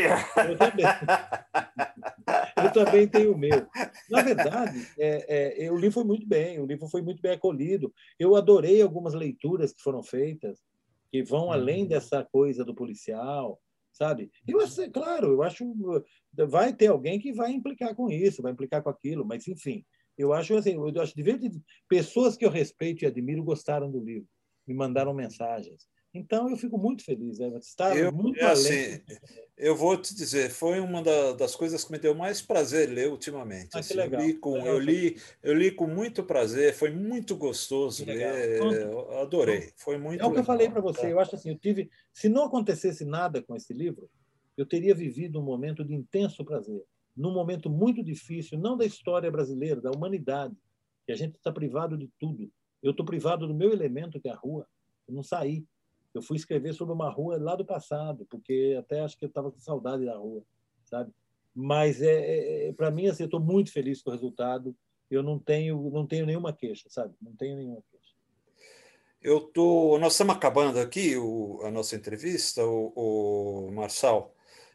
Eu 0.49 0.59
também. 0.59 0.85
eu 2.65 2.73
também 2.73 3.09
tenho 3.09 3.33
o 3.33 3.39
meu. 3.39 3.67
Na 4.11 4.23
verdade, 4.23 4.89
é, 4.99 5.65
é, 5.65 5.71
o 5.71 5.77
livro 5.77 5.93
foi 5.93 6.05
muito 6.05 6.27
bem, 6.27 6.59
o 6.59 6.67
livro 6.67 6.89
foi 6.89 7.03
muito 7.03 7.23
bem 7.23 7.33
acolhido. 7.33 7.95
Eu 8.19 8.35
adorei 8.35 8.83
algumas 8.83 9.15
leituras 9.15 9.73
que 9.73 9.81
foram 9.81 10.03
feitas 10.03 10.59
que 11.09 11.23
vão 11.23 11.53
além 11.53 11.83
uhum. 11.83 11.89
dessa 11.89 12.25
coisa 12.25 12.65
do 12.65 12.75
policial, 12.75 13.61
sabe? 13.97 14.31
Eu 14.47 14.61
claro, 14.93 15.33
eu 15.33 15.43
acho 15.43 15.65
vai 16.49 16.73
ter 16.73 16.89
alguém 16.89 17.19
que 17.19 17.33
vai 17.33 17.51
implicar 17.53 17.95
com 17.95 18.11
isso, 18.11 18.43
vai 18.43 18.53
implicar 18.53 18.83
com 18.83 18.91
aquilo, 18.91 19.25
mas 19.25 19.49
enfim, 19.49 19.85
eu 20.19 20.33
acho 20.33 20.55
assim, 20.55 20.75
eu 20.75 21.03
acho 21.03 21.15
divertido. 21.15 21.63
Pessoas 21.89 22.37
que 22.37 22.45
eu 22.45 22.51
respeito 22.51 23.03
e 23.03 23.07
admiro 23.07 23.43
gostaram 23.43 23.91
do 23.91 24.03
livro, 24.03 24.29
me 24.67 24.75
mandaram 24.75 25.15
mensagens. 25.15 25.87
Então, 26.17 26.51
eu 26.51 26.57
fico 26.57 26.79
muito 26.79 27.05
feliz, 27.05 27.39
né? 27.39 27.49
Está 27.59 27.97
eu, 27.97 28.11
muito 28.13 28.39
é 28.41 28.51
assim, 28.51 29.01
Eu 29.57 29.77
vou 29.77 29.97
te 29.97 30.15
dizer, 30.15 30.51
foi 30.51 30.81
uma 30.81 31.03
da, 31.03 31.33
das 31.33 31.55
coisas 31.55 31.85
que 31.85 31.93
me 31.93 31.99
deu 31.99 32.15
mais 32.15 32.41
prazer 32.41 32.89
ler 32.89 33.11
ultimamente. 33.11 33.71
Ah, 33.75 33.81
assim, 33.81 33.95
legal, 33.95 34.21
eu, 34.21 34.27
li 34.27 34.35
com, 34.35 34.53
legal. 34.55 34.69
eu, 34.69 34.79
li, 34.79 35.17
eu 35.43 35.55
li 35.55 35.71
com 35.71 35.87
muito 35.87 36.25
prazer, 36.25 36.75
foi 36.75 36.91
muito 36.91 37.37
gostoso 37.37 38.05
ler, 38.05 38.61
eu 38.61 39.19
adorei. 39.21 39.73
Foi 39.77 39.99
muito 39.99 40.23
É 40.23 40.27
o 40.27 40.33
que 40.33 40.41
eu 40.41 40.45
falei 40.45 40.69
para 40.69 40.81
você, 40.81 41.13
eu 41.13 41.21
acho 41.21 41.35
assim, 41.35 41.51
eu 41.51 41.59
tive, 41.59 41.91
se 42.13 42.29
não 42.29 42.45
acontecesse 42.45 43.05
nada 43.05 43.43
com 43.43 43.55
esse 43.55 43.73
livro, 43.73 44.09
eu 44.57 44.67
teria 44.67 44.95
vivido 44.95 45.39
um 45.39 45.45
momento 45.45 45.85
de 45.85 45.95
intenso 45.95 46.45
prazer, 46.45 46.83
num 47.17 47.33
momento 47.33 47.69
muito 47.69 48.03
difícil, 48.03 48.59
não 48.59 48.77
da 48.77 48.85
história 48.85 49.31
brasileira, 49.31 49.81
da 49.81 49.91
humanidade, 49.91 50.55
que 51.07 51.13
a 51.13 51.17
gente 51.17 51.37
está 51.37 51.53
privado 51.53 51.97
de 51.97 52.11
tudo. 52.19 52.51
Eu 52.83 52.91
estou 52.91 53.07
privado 53.07 53.47
do 53.47 53.55
meu 53.55 53.73
elemento, 53.73 54.21
que 54.21 54.29
é 54.29 54.33
a 54.33 54.37
rua. 54.37 54.67
Eu 55.09 55.15
não 55.15 55.23
saí. 55.23 55.65
Eu 56.17 56.23
fui 56.23 56.37
escrever 56.37 56.73
sobre 56.73 56.95
uma 56.95 57.11
rua 57.11 57.39
lá 57.39 57.55
do 57.55 57.65
passado, 57.65 58.27
porque 58.31 58.77
até 58.79 59.01
acho 59.01 59.19
que 59.19 59.25
eu 59.25 59.29
estava 59.29 59.51
com 59.51 59.59
saudade 59.59 60.05
da 60.05 60.17
rua, 60.17 60.43
sabe? 60.85 61.13
Mas 61.55 62.03
é, 62.03 62.15
é, 62.15 62.69
é 62.69 62.73
para 62.73 62.91
mim 62.91 63.07
assim, 63.07 63.23
eu 63.23 63.27
estou 63.27 63.41
muito 63.41 63.73
feliz 63.73 64.03
com 64.03 64.11
o 64.11 64.13
resultado. 64.13 64.77
Eu 65.11 65.23
não 65.23 65.39
tenho 65.39 65.91
não 65.91 66.07
tenho 66.07 66.27
nenhuma 66.27 66.53
queixa, 66.53 66.89
sabe? 66.89 67.15
Não 67.21 67.35
tenho 67.37 67.57
nenhuma 67.57 67.83
queixa. 67.91 68.15
Eu 69.23 69.41
tô, 69.41 69.99
nós 69.99 70.13
estamos 70.13 70.37
acabando 70.37 70.79
aqui 70.79 71.17
o, 71.17 71.61
a 71.65 71.71
nossa 71.71 71.97
entrevista, 71.97 72.65
o, 72.65 73.69
o 73.69 73.73
Marçal. 73.73 74.35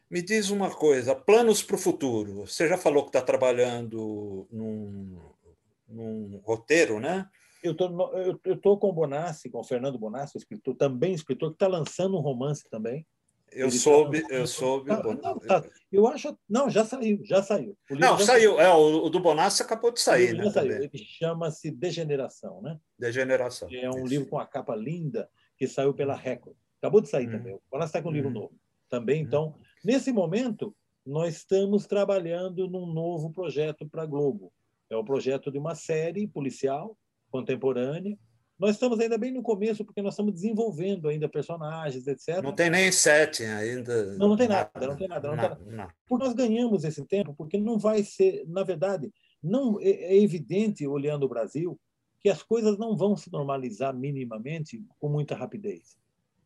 Me 0.09 0.21
diz 0.21 0.49
uma 0.49 0.69
coisa, 0.69 1.15
planos 1.15 1.63
para 1.63 1.75
o 1.75 1.79
futuro. 1.79 2.45
Você 2.45 2.67
já 2.67 2.77
falou 2.77 3.03
que 3.03 3.09
está 3.09 3.21
trabalhando 3.21 4.45
num, 4.51 5.17
num 5.87 6.41
roteiro, 6.43 6.99
né? 6.99 7.29
Eu 7.63 7.75
tô, 7.75 7.87
eu, 8.17 8.39
eu 8.43 8.57
tô 8.57 8.77
com 8.77 8.89
o 8.89 8.93
Bonassi, 8.93 9.49
com 9.49 9.59
o 9.59 9.63
Fernando 9.63 9.97
Bonassi, 9.97 10.37
escritor, 10.37 10.75
também 10.75 11.13
escritor, 11.13 11.49
que 11.49 11.55
está 11.55 11.67
lançando 11.67 12.17
um 12.17 12.21
romance 12.21 12.67
também. 12.69 13.05
Eu 13.51 13.67
Ele 13.67 13.77
soube, 13.77 14.21
tá 14.21 14.33
eu 14.33 14.47
soube. 14.47 14.87
Tá, 14.87 15.03
não, 15.03 15.39
tá, 15.39 15.63
eu 15.91 16.07
acho. 16.07 16.37
Não, 16.49 16.69
já 16.69 16.85
saiu, 16.85 17.19
já 17.25 17.43
saiu. 17.43 17.77
não, 17.89 18.17
saiu. 18.17 18.59
É, 18.59 18.73
o, 18.73 19.05
o, 19.05 19.09
do 19.09 19.19
Bonassi 19.19 19.61
acabou 19.61 19.91
de 19.91 19.99
sair, 19.99 20.33
né? 20.33 20.49
Saiu. 20.49 20.71
Ele 20.71 20.89
chama-se 20.97 21.69
Degeneração, 21.69 22.61
né? 22.61 22.79
Degeneração. 22.97 23.67
É 23.69 23.89
um 23.89 23.99
Isso. 23.99 24.07
livro 24.07 24.29
com 24.29 24.39
a 24.39 24.47
capa 24.47 24.73
linda 24.73 25.29
que 25.57 25.67
saiu 25.67 25.93
pela 25.93 26.15
Record. 26.15 26.55
Acabou 26.79 27.01
de 27.01 27.09
sair 27.09 27.27
hum. 27.27 27.31
também. 27.31 27.53
O 27.53 27.61
Bonassi 27.69 27.89
está 27.89 28.01
com 28.01 28.07
um 28.07 28.11
hum. 28.11 28.15
livro 28.15 28.29
novo. 28.29 28.55
Também, 28.89 29.21
hum. 29.21 29.27
então, 29.27 29.55
nesse 29.83 30.13
momento, 30.13 30.73
nós 31.05 31.35
estamos 31.35 31.85
trabalhando 31.85 32.69
num 32.69 32.85
novo 32.85 33.31
projeto 33.31 33.85
para 33.85 34.03
a 34.03 34.05
Globo. 34.05 34.53
É 34.89 34.95
o 34.95 35.03
projeto 35.03 35.51
de 35.51 35.57
uma 35.57 35.75
série 35.75 36.25
policial 36.25 36.97
contemporânea. 37.31 38.17
Nós 38.59 38.71
estamos 38.71 38.99
ainda 38.99 39.17
bem 39.17 39.31
no 39.31 39.41
começo, 39.41 39.83
porque 39.83 40.03
nós 40.03 40.13
estamos 40.13 40.33
desenvolvendo 40.33 41.07
ainda 41.07 41.27
personagens, 41.27 42.05
etc. 42.05 42.43
Não 42.43 42.53
tem 42.53 42.69
nem 42.69 42.91
sete 42.91 43.43
ainda. 43.43 44.15
Não, 44.17 44.29
não 44.29 44.37
tem 44.37 44.47
nada, 44.47 44.69
não 44.79 44.95
tem 44.95 45.07
nada. 45.07 45.27
Não, 45.29 45.35
não, 45.35 45.55
tem 45.55 45.73
nada. 45.73 45.93
Porque 46.07 46.23
nós 46.23 46.33
ganhamos 46.35 46.83
esse 46.83 47.03
tempo, 47.05 47.33
porque 47.33 47.57
não 47.57 47.79
vai 47.79 48.03
ser, 48.03 48.43
na 48.47 48.61
verdade, 48.61 49.11
não 49.41 49.81
é, 49.81 49.89
é 49.89 50.21
evidente, 50.21 50.85
olhando 50.85 51.23
o 51.23 51.29
Brasil, 51.29 51.79
que 52.19 52.29
as 52.29 52.43
coisas 52.43 52.77
não 52.77 52.95
vão 52.95 53.17
se 53.17 53.31
normalizar 53.31 53.95
minimamente 53.95 54.85
com 54.99 55.09
muita 55.09 55.35
rapidez. 55.35 55.97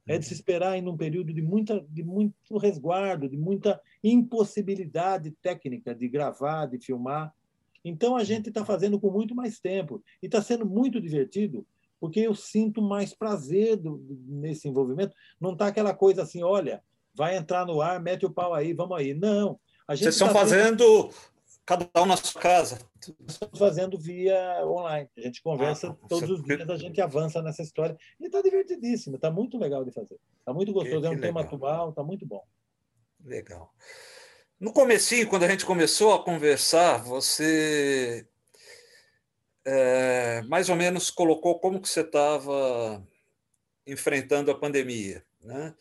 É 0.08 0.18
de 0.18 0.26
se 0.26 0.32
uhum. 0.32 0.36
esperar 0.36 0.78
em 0.78 0.88
um 0.88 0.96
período 0.96 1.34
de, 1.34 1.42
muita, 1.42 1.86
de 1.90 2.04
muito 2.04 2.58
resguardo, 2.58 3.28
de 3.28 3.36
muita 3.36 3.82
impossibilidade 4.04 5.32
técnica 5.42 5.94
de 5.94 6.08
gravar, 6.08 6.68
de 6.68 6.80
filmar. 6.80 7.34
Então 7.86 8.18
a 8.18 8.24
gente 8.24 8.50
está 8.50 8.66
fazendo 8.66 9.00
com 9.00 9.12
muito 9.12 9.36
mais 9.36 9.60
tempo 9.60 10.04
e 10.22 10.26
está 10.26 10.42
sendo 10.42 10.66
muito 10.66 11.00
divertido 11.00 11.66
porque 12.00 12.20
eu 12.20 12.36
sinto 12.36 12.82
mais 12.82 13.14
prazer 13.14 13.78
do, 13.78 14.04
nesse 14.28 14.68
envolvimento. 14.68 15.16
Não 15.40 15.54
está 15.54 15.68
aquela 15.68 15.94
coisa 15.94 16.24
assim, 16.24 16.44
olha, 16.44 16.84
vai 17.14 17.38
entrar 17.38 17.66
no 17.66 17.82
ar, 17.82 18.00
mete 18.00 18.26
o 18.26 18.32
pau 18.32 18.54
aí, 18.54 18.74
vamos 18.74 18.98
aí. 18.98 19.14
Não. 19.14 19.60
Vocês 19.88 20.14
estão 20.14 20.28
tá 20.28 20.34
fazendo 20.34 21.10
cada 21.66 21.90
um 22.02 22.06
na 22.06 22.18
sua 22.18 22.42
casa? 22.42 22.80
Estamos 23.28 23.58
fazendo 23.58 23.98
via 23.98 24.62
online. 24.66 25.10
A 25.18 25.22
gente 25.22 25.42
conversa 25.42 25.90
ah, 25.90 26.08
todos 26.08 26.30
os 26.30 26.44
dias, 26.44 26.70
a 26.70 26.78
gente 26.78 27.00
avança 27.02 27.42
nessa 27.42 27.62
história. 27.62 27.98
E 28.20 28.26
está 28.26 28.42
divertidíssimo, 28.42 29.16
está 29.16 29.32
muito 29.32 29.58
legal 29.58 29.84
de 29.84 29.92
fazer. 29.92 30.20
Está 30.40 30.54
muito 30.54 30.74
gostoso, 30.74 31.02
que, 31.02 31.08
é 31.08 31.10
um 31.10 31.20
tema 31.20 31.42
atual, 31.42 31.90
está 31.90 32.04
muito 32.04 32.26
bom. 32.26 32.44
Legal. 33.24 33.74
No 34.60 34.72
comecinho, 34.72 35.28
quando 35.28 35.44
a 35.44 35.50
gente 35.50 35.66
começou 35.66 36.14
a 36.14 36.24
conversar, 36.24 37.04
você 37.04 38.26
é, 39.66 40.42
mais 40.44 40.70
ou 40.70 40.76
menos 40.76 41.10
colocou 41.10 41.60
como 41.60 41.82
que 41.82 41.90
você 41.90 42.02
estava 42.02 43.06
enfrentando 43.86 44.50
a 44.50 44.58
pandemia, 44.58 45.26
né? 45.42 45.76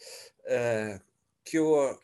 É, 0.47 1.01
que, 1.45 1.59
o, 1.59 1.99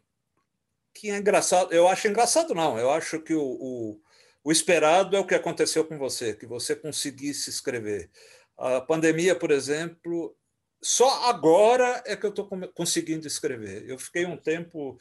que 0.95 1.11
é 1.11 1.17
engraçado, 1.17 1.73
eu 1.73 1.89
acho 1.89 2.07
engraçado 2.07 2.55
não, 2.55 2.79
eu 2.79 2.91
acho 2.91 3.21
que 3.21 3.35
o, 3.35 3.43
o, 3.43 4.01
o 4.45 4.53
esperado 4.53 5.17
é 5.17 5.21
o 5.21 5.27
que 5.27 5.35
aconteceu 5.35 5.85
com 5.85 5.99
você, 5.99 6.35
que 6.35 6.47
você 6.47 6.77
conseguisse 6.77 7.51
escrever. 7.51 8.11
A 8.57 8.81
pandemia, 8.81 9.35
por 9.35 9.51
exemplo, 9.51 10.37
só 10.83 11.25
agora 11.29 12.03
é 12.07 12.17
que 12.17 12.25
eu 12.25 12.31
estou 12.31 12.49
conseguindo 12.75 13.27
escrever. 13.27 13.89
Eu 13.89 13.99
fiquei 13.99 14.25
um 14.25 14.37
tempo 14.37 14.99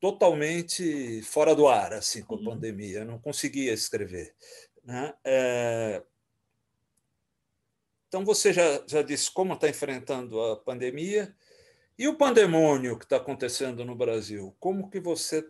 totalmente 0.00 1.22
fora 1.22 1.54
do 1.54 1.68
ar 1.68 1.92
assim 1.92 2.22
com 2.22 2.34
a 2.34 2.38
uhum. 2.38 2.44
pandemia, 2.44 3.00
eu 3.00 3.04
não 3.04 3.18
conseguia 3.18 3.72
escrever. 3.72 4.34
Né? 4.82 5.14
É... 5.24 6.02
Então 8.08 8.24
você 8.24 8.52
já, 8.52 8.82
já 8.86 9.02
disse 9.02 9.30
como 9.30 9.54
está 9.54 9.68
enfrentando 9.68 10.40
a 10.42 10.56
pandemia 10.56 11.32
E 11.96 12.08
o 12.08 12.16
pandemônio 12.16 12.98
que 12.98 13.04
está 13.04 13.18
acontecendo 13.18 13.84
no 13.84 13.94
Brasil? 13.94 14.56
Como 14.58 14.90
que 14.90 14.98
você 14.98 15.46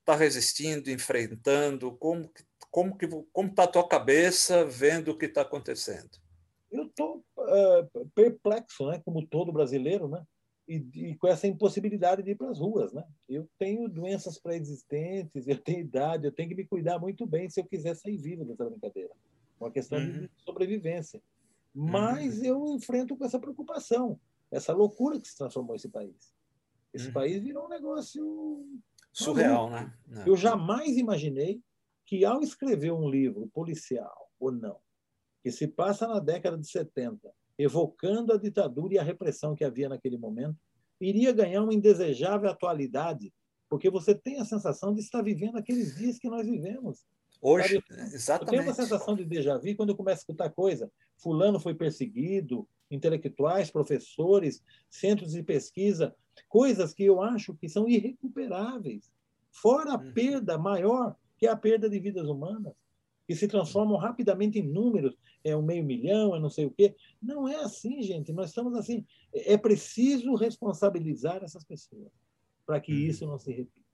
está 0.00 0.14
resistindo, 0.14 0.90
enfrentando? 0.90 1.96
Como 1.96 2.28
que 2.28 2.46
como 2.70 2.96
que 2.98 3.08
como 3.32 3.48
está 3.48 3.64
a 3.64 3.68
tua 3.68 3.88
cabeça 3.88 4.64
vendo 4.64 5.10
o 5.10 5.16
que 5.18 5.26
está 5.26 5.40
acontecendo? 5.40 6.10
Eu 6.70 6.84
estou 6.84 7.24
uh, 7.38 8.08
perplexo, 8.14 8.86
né? 8.90 9.00
Como 9.04 9.26
todo 9.26 9.50
brasileiro, 9.50 10.06
né? 10.06 10.22
E, 10.68 10.86
e, 10.94 11.14
com 11.16 11.26
essa 11.26 11.46
impossibilidade 11.46 12.22
de 12.22 12.32
ir 12.32 12.34
para 12.34 12.50
as 12.50 12.58
ruas, 12.58 12.92
né? 12.92 13.02
Eu 13.26 13.48
tenho 13.58 13.88
doenças 13.88 14.38
pré-existentes, 14.38 15.48
eu 15.48 15.56
tenho 15.56 15.80
idade, 15.80 16.26
eu 16.26 16.32
tenho 16.32 16.50
que 16.50 16.54
me 16.54 16.66
cuidar 16.66 16.98
muito 16.98 17.26
bem 17.26 17.48
se 17.48 17.58
eu 17.58 17.64
quiser 17.64 17.96
sair 17.96 18.18
vivo 18.18 18.44
dessa 18.44 18.68
brincadeira. 18.68 19.14
Uma 19.58 19.70
questão 19.70 19.98
uhum. 19.98 20.12
de 20.12 20.30
sobrevivência. 20.44 21.22
Mas 21.74 22.38
uhum. 22.38 22.44
eu 22.44 22.66
enfrento 22.74 23.16
com 23.16 23.24
essa 23.24 23.38
preocupação, 23.38 24.20
essa 24.50 24.74
loucura 24.74 25.18
que 25.18 25.28
se 25.28 25.38
transformou 25.38 25.74
esse 25.74 25.88
país. 25.88 26.34
Esse 26.92 27.06
uhum. 27.06 27.12
país 27.14 27.42
virou 27.42 27.64
um 27.64 27.70
negócio 27.70 28.66
surreal, 29.10 29.70
né? 29.70 29.92
Não. 30.06 30.26
Eu 30.26 30.36
jamais 30.36 30.98
imaginei 30.98 31.62
que, 32.04 32.24
ao 32.26 32.42
escrever 32.42 32.92
um 32.92 33.08
livro 33.08 33.48
policial 33.48 34.30
ou 34.38 34.52
não, 34.52 34.78
que 35.42 35.50
se 35.50 35.66
passa 35.66 36.06
na 36.06 36.20
década 36.20 36.58
de 36.58 36.68
70, 36.68 37.32
evocando 37.58 38.32
a 38.32 38.38
ditadura 38.38 38.94
e 38.94 38.98
a 38.98 39.02
repressão 39.02 39.54
que 39.54 39.64
havia 39.64 39.88
naquele 39.88 40.16
momento, 40.16 40.56
iria 41.00 41.32
ganhar 41.32 41.62
uma 41.62 41.74
indesejável 41.74 42.48
atualidade, 42.48 43.32
porque 43.68 43.90
você 43.90 44.14
tem 44.14 44.38
a 44.38 44.44
sensação 44.44 44.94
de 44.94 45.00
estar 45.00 45.22
vivendo 45.22 45.58
aqueles 45.58 45.96
dias 45.96 46.18
que 46.18 46.28
nós 46.28 46.46
vivemos. 46.46 47.04
Hoje, 47.40 47.82
Sabe? 47.88 48.14
exatamente. 48.14 48.42
Eu 48.42 48.50
tenho 48.50 48.62
uma 48.62 48.74
sensação 48.74 49.14
de 49.14 49.24
déjà 49.24 49.58
vu 49.58 49.76
quando 49.76 49.90
eu 49.90 49.96
começo 49.96 50.20
a 50.20 50.22
escutar 50.22 50.50
coisa. 50.50 50.90
Fulano 51.16 51.60
foi 51.60 51.74
perseguido, 51.74 52.66
intelectuais, 52.90 53.70
professores, 53.70 54.62
centros 54.88 55.32
de 55.32 55.42
pesquisa, 55.42 56.14
coisas 56.48 56.94
que 56.94 57.04
eu 57.04 57.20
acho 57.20 57.54
que 57.54 57.68
são 57.68 57.88
irrecuperáveis. 57.88 59.12
Fora 59.50 59.92
a 59.92 59.98
uhum. 59.98 60.12
perda 60.12 60.56
maior, 60.56 61.16
que 61.36 61.46
é 61.46 61.50
a 61.50 61.56
perda 61.56 61.88
de 61.88 61.98
vidas 61.98 62.28
humanas 62.28 62.74
que 63.28 63.36
se 63.36 63.46
transformam 63.46 63.98
rapidamente 63.98 64.58
em 64.58 64.66
números, 64.66 65.14
é 65.44 65.54
um 65.54 65.60
meio 65.60 65.84
milhão, 65.84 66.34
é 66.34 66.40
não 66.40 66.48
sei 66.48 66.64
o 66.64 66.70
quê. 66.70 66.96
Não 67.20 67.46
é 67.46 67.56
assim, 67.56 68.02
gente. 68.02 68.32
Nós 68.32 68.48
estamos 68.48 68.74
assim. 68.74 69.04
É 69.34 69.58
preciso 69.58 70.34
responsabilizar 70.34 71.44
essas 71.44 71.62
pessoas 71.62 72.10
para 72.66 72.80
que 72.80 72.90
uhum. 72.90 72.98
isso 72.98 73.26
não 73.26 73.38
se 73.38 73.52
repita. 73.52 73.86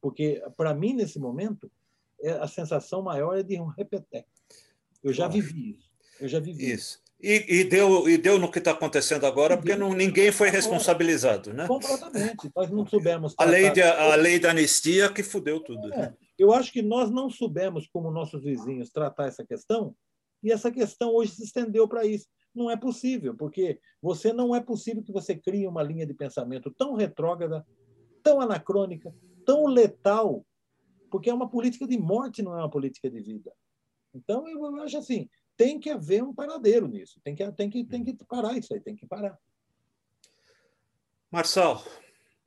Porque, 0.00 0.42
para 0.56 0.74
mim, 0.74 0.92
nesse 0.92 1.20
momento, 1.20 1.70
é, 2.20 2.32
a 2.32 2.48
sensação 2.48 3.00
maior 3.00 3.38
é 3.38 3.44
de 3.44 3.60
um 3.60 3.66
repeteco. 3.66 4.28
Eu 5.04 5.12
já 5.12 5.28
vivi 5.28 5.76
isso. 5.76 5.92
Eu 6.20 6.28
já 6.28 6.40
vivi 6.40 6.72
isso. 6.72 7.00
E, 7.22 7.60
e, 7.60 7.64
deu, 7.64 8.08
e 8.08 8.18
deu 8.18 8.38
no 8.38 8.50
que 8.50 8.58
está 8.58 8.72
acontecendo 8.72 9.24
agora, 9.24 9.56
porque 9.56 9.76
não, 9.76 9.92
ninguém 9.92 10.32
foi 10.32 10.48
responsabilizado, 10.48 11.52
né? 11.52 11.66
Completamente. 11.68 12.50
Nós 12.56 12.70
não 12.70 12.84
soubemos. 12.86 13.34
A 13.38 13.44
lei, 13.44 13.70
de, 13.70 13.82
a 13.82 14.16
lei 14.16 14.38
da 14.38 14.50
anistia 14.50 15.12
que 15.12 15.22
fudeu 15.22 15.60
tudo. 15.60 15.92
É. 15.92 15.96
Né? 15.96 16.14
Eu 16.40 16.54
acho 16.54 16.72
que 16.72 16.80
nós 16.80 17.10
não 17.10 17.28
soubemos, 17.28 17.86
como 17.86 18.10
nossos 18.10 18.42
vizinhos, 18.42 18.90
tratar 18.90 19.26
essa 19.26 19.44
questão, 19.44 19.94
e 20.42 20.50
essa 20.50 20.72
questão 20.72 21.14
hoje 21.14 21.32
se 21.32 21.44
estendeu 21.44 21.86
para 21.86 22.06
isso. 22.06 22.26
Não 22.54 22.70
é 22.70 22.78
possível, 22.78 23.36
porque 23.36 23.78
você 24.00 24.32
não 24.32 24.56
é 24.56 24.60
possível 24.60 25.02
que 25.02 25.12
você 25.12 25.36
crie 25.36 25.66
uma 25.66 25.82
linha 25.82 26.06
de 26.06 26.14
pensamento 26.14 26.70
tão 26.70 26.94
retrógrada, 26.94 27.62
tão 28.22 28.40
anacrônica, 28.40 29.14
tão 29.44 29.66
letal, 29.66 30.42
porque 31.10 31.28
é 31.28 31.34
uma 31.34 31.46
política 31.46 31.86
de 31.86 31.98
morte, 31.98 32.42
não 32.42 32.54
é 32.54 32.62
uma 32.62 32.70
política 32.70 33.10
de 33.10 33.20
vida. 33.20 33.52
Então, 34.14 34.48
eu 34.48 34.76
acho 34.76 34.96
assim, 34.96 35.28
tem 35.58 35.78
que 35.78 35.90
haver 35.90 36.24
um 36.24 36.34
paradeiro 36.34 36.88
nisso, 36.88 37.20
tem 37.22 37.34
que, 37.34 37.52
tem 37.52 37.68
que, 37.68 37.84
tem 37.84 38.02
que 38.02 38.16
parar 38.24 38.56
isso 38.56 38.72
aí, 38.72 38.80
tem 38.80 38.96
que 38.96 39.06
parar. 39.06 39.38
Marçal, 41.30 41.84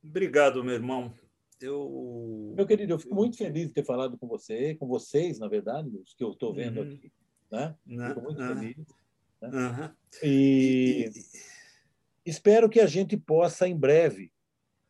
obrigado, 0.02 0.64
meu 0.64 0.74
irmão, 0.74 1.14
eu... 1.60 2.52
Meu 2.56 2.66
querido, 2.66 2.94
eu 2.94 2.98
fico 2.98 3.14
muito 3.14 3.36
feliz 3.36 3.68
de 3.68 3.74
ter 3.74 3.84
falado 3.84 4.16
com 4.18 4.26
você, 4.26 4.74
com 4.74 4.86
vocês, 4.86 5.38
na 5.38 5.48
verdade, 5.48 5.88
os 5.96 6.14
que 6.14 6.24
eu 6.24 6.30
estou 6.30 6.54
vendo 6.54 6.80
uhum. 6.80 6.86
aqui. 6.86 7.12
Né? 7.50 7.74
Uhum. 7.86 8.08
Fico 8.08 8.20
muito 8.22 8.46
feliz. 8.46 8.76
Né? 9.40 9.50
Uhum. 9.52 9.90
E 10.22 11.10
espero 12.24 12.68
que 12.68 12.80
a 12.80 12.86
gente 12.86 13.16
possa, 13.16 13.68
em 13.68 13.76
breve, 13.76 14.32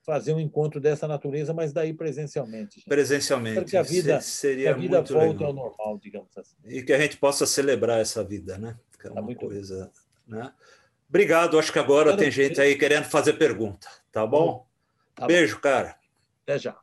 fazer 0.04 0.34
um 0.34 0.40
encontro 0.40 0.80
dessa 0.80 1.08
natureza, 1.08 1.54
mas 1.54 1.72
daí 1.72 1.94
presencialmente. 1.94 2.76
Gente. 2.76 2.88
Presencialmente. 2.88 3.64
Que 3.64 3.76
a 3.76 3.82
vida, 3.82 4.20
Seria 4.20 4.64
que 4.64 4.68
a 4.68 4.74
vida 4.74 5.02
volte 5.02 5.32
legal. 5.32 5.46
ao 5.46 5.52
normal, 5.54 5.98
digamos 5.98 6.36
assim. 6.36 6.56
E 6.66 6.82
que 6.82 6.92
a 6.92 6.98
gente 6.98 7.16
possa 7.16 7.46
celebrar 7.46 8.00
essa 8.00 8.22
vida, 8.22 8.58
né? 8.58 8.78
Que 9.00 9.08
é 9.08 9.10
tá 9.10 9.20
uma 9.20 9.34
tá 9.34 9.40
coisa. 9.40 9.90
Né? 10.26 10.52
Obrigado. 11.08 11.58
Acho 11.58 11.72
que 11.72 11.78
agora 11.78 12.16
tem 12.16 12.30
gente 12.30 12.60
aí 12.60 12.76
querendo 12.76 13.04
fazer 13.04 13.34
pergunta. 13.34 13.88
Tá 14.12 14.26
bom? 14.26 14.66
Tá 15.14 15.26
Beijo, 15.26 15.54
bom. 15.56 15.60
cara. 15.62 15.96
Até 16.44 16.58
já. 16.58 16.76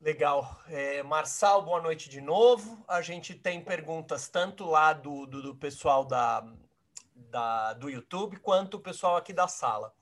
Legal. 0.00 0.56
É, 0.68 1.02
Marçal, 1.02 1.62
boa 1.62 1.82
noite 1.82 2.08
de 2.08 2.20
novo. 2.20 2.82
A 2.86 3.02
gente 3.02 3.34
tem 3.34 3.60
perguntas 3.60 4.28
tanto 4.28 4.64
lá 4.64 4.92
do, 4.92 5.26
do, 5.26 5.42
do 5.42 5.56
pessoal 5.56 6.04
da, 6.04 6.46
da, 7.16 7.72
do 7.72 7.90
YouTube 7.90 8.38
quanto 8.38 8.74
o 8.74 8.80
pessoal 8.80 9.16
aqui 9.16 9.32
da 9.32 9.48
sala. 9.48 9.92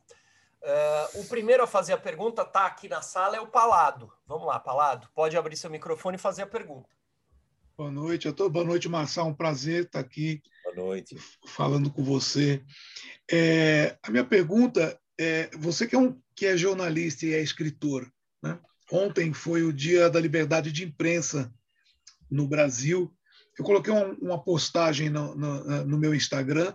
Uh, 0.60 1.20
o 1.20 1.28
primeiro 1.28 1.62
a 1.62 1.66
fazer 1.66 1.94
a 1.94 1.98
pergunta 1.98 2.42
está 2.42 2.66
aqui 2.66 2.86
na 2.86 3.00
sala 3.00 3.36
é 3.36 3.40
o 3.40 3.46
Palado. 3.46 4.12
Vamos 4.26 4.46
lá, 4.46 4.60
Palado. 4.60 5.08
Pode 5.14 5.34
abrir 5.34 5.56
seu 5.56 5.70
microfone 5.70 6.16
e 6.16 6.20
fazer 6.20 6.42
a 6.42 6.46
pergunta. 6.46 6.90
Boa 7.78 7.90
noite, 7.90 8.30
tô... 8.32 8.50
boa 8.50 8.64
noite, 8.64 8.90
Marçal. 8.90 9.26
Um 9.26 9.34
prazer 9.34 9.84
estar 9.84 10.00
aqui. 10.00 10.42
Boa 10.64 10.76
noite. 10.76 11.16
Falando 11.46 11.90
com 11.90 12.04
você. 12.04 12.62
É, 13.30 13.96
a 14.02 14.10
minha 14.10 14.24
pergunta 14.24 15.00
é: 15.18 15.50
você 15.56 15.86
que 15.86 15.94
é 15.94 15.98
um 15.98 16.20
que 16.34 16.46
é 16.46 16.56
jornalista 16.56 17.24
e 17.24 17.32
é 17.32 17.40
escritor. 17.40 18.10
Né? 18.42 18.58
Ontem 18.92 19.32
foi 19.32 19.62
o 19.62 19.72
Dia 19.72 20.10
da 20.10 20.20
Liberdade 20.20 20.70
de 20.70 20.84
Imprensa 20.84 21.52
no 22.30 22.46
Brasil. 22.46 23.12
Eu 23.58 23.64
coloquei 23.64 23.92
uma, 24.20 24.42
postagem 24.42 25.08
no, 25.08 25.34
no, 25.34 25.84
no, 25.86 25.98
meu 25.98 26.14
Instagram 26.14 26.74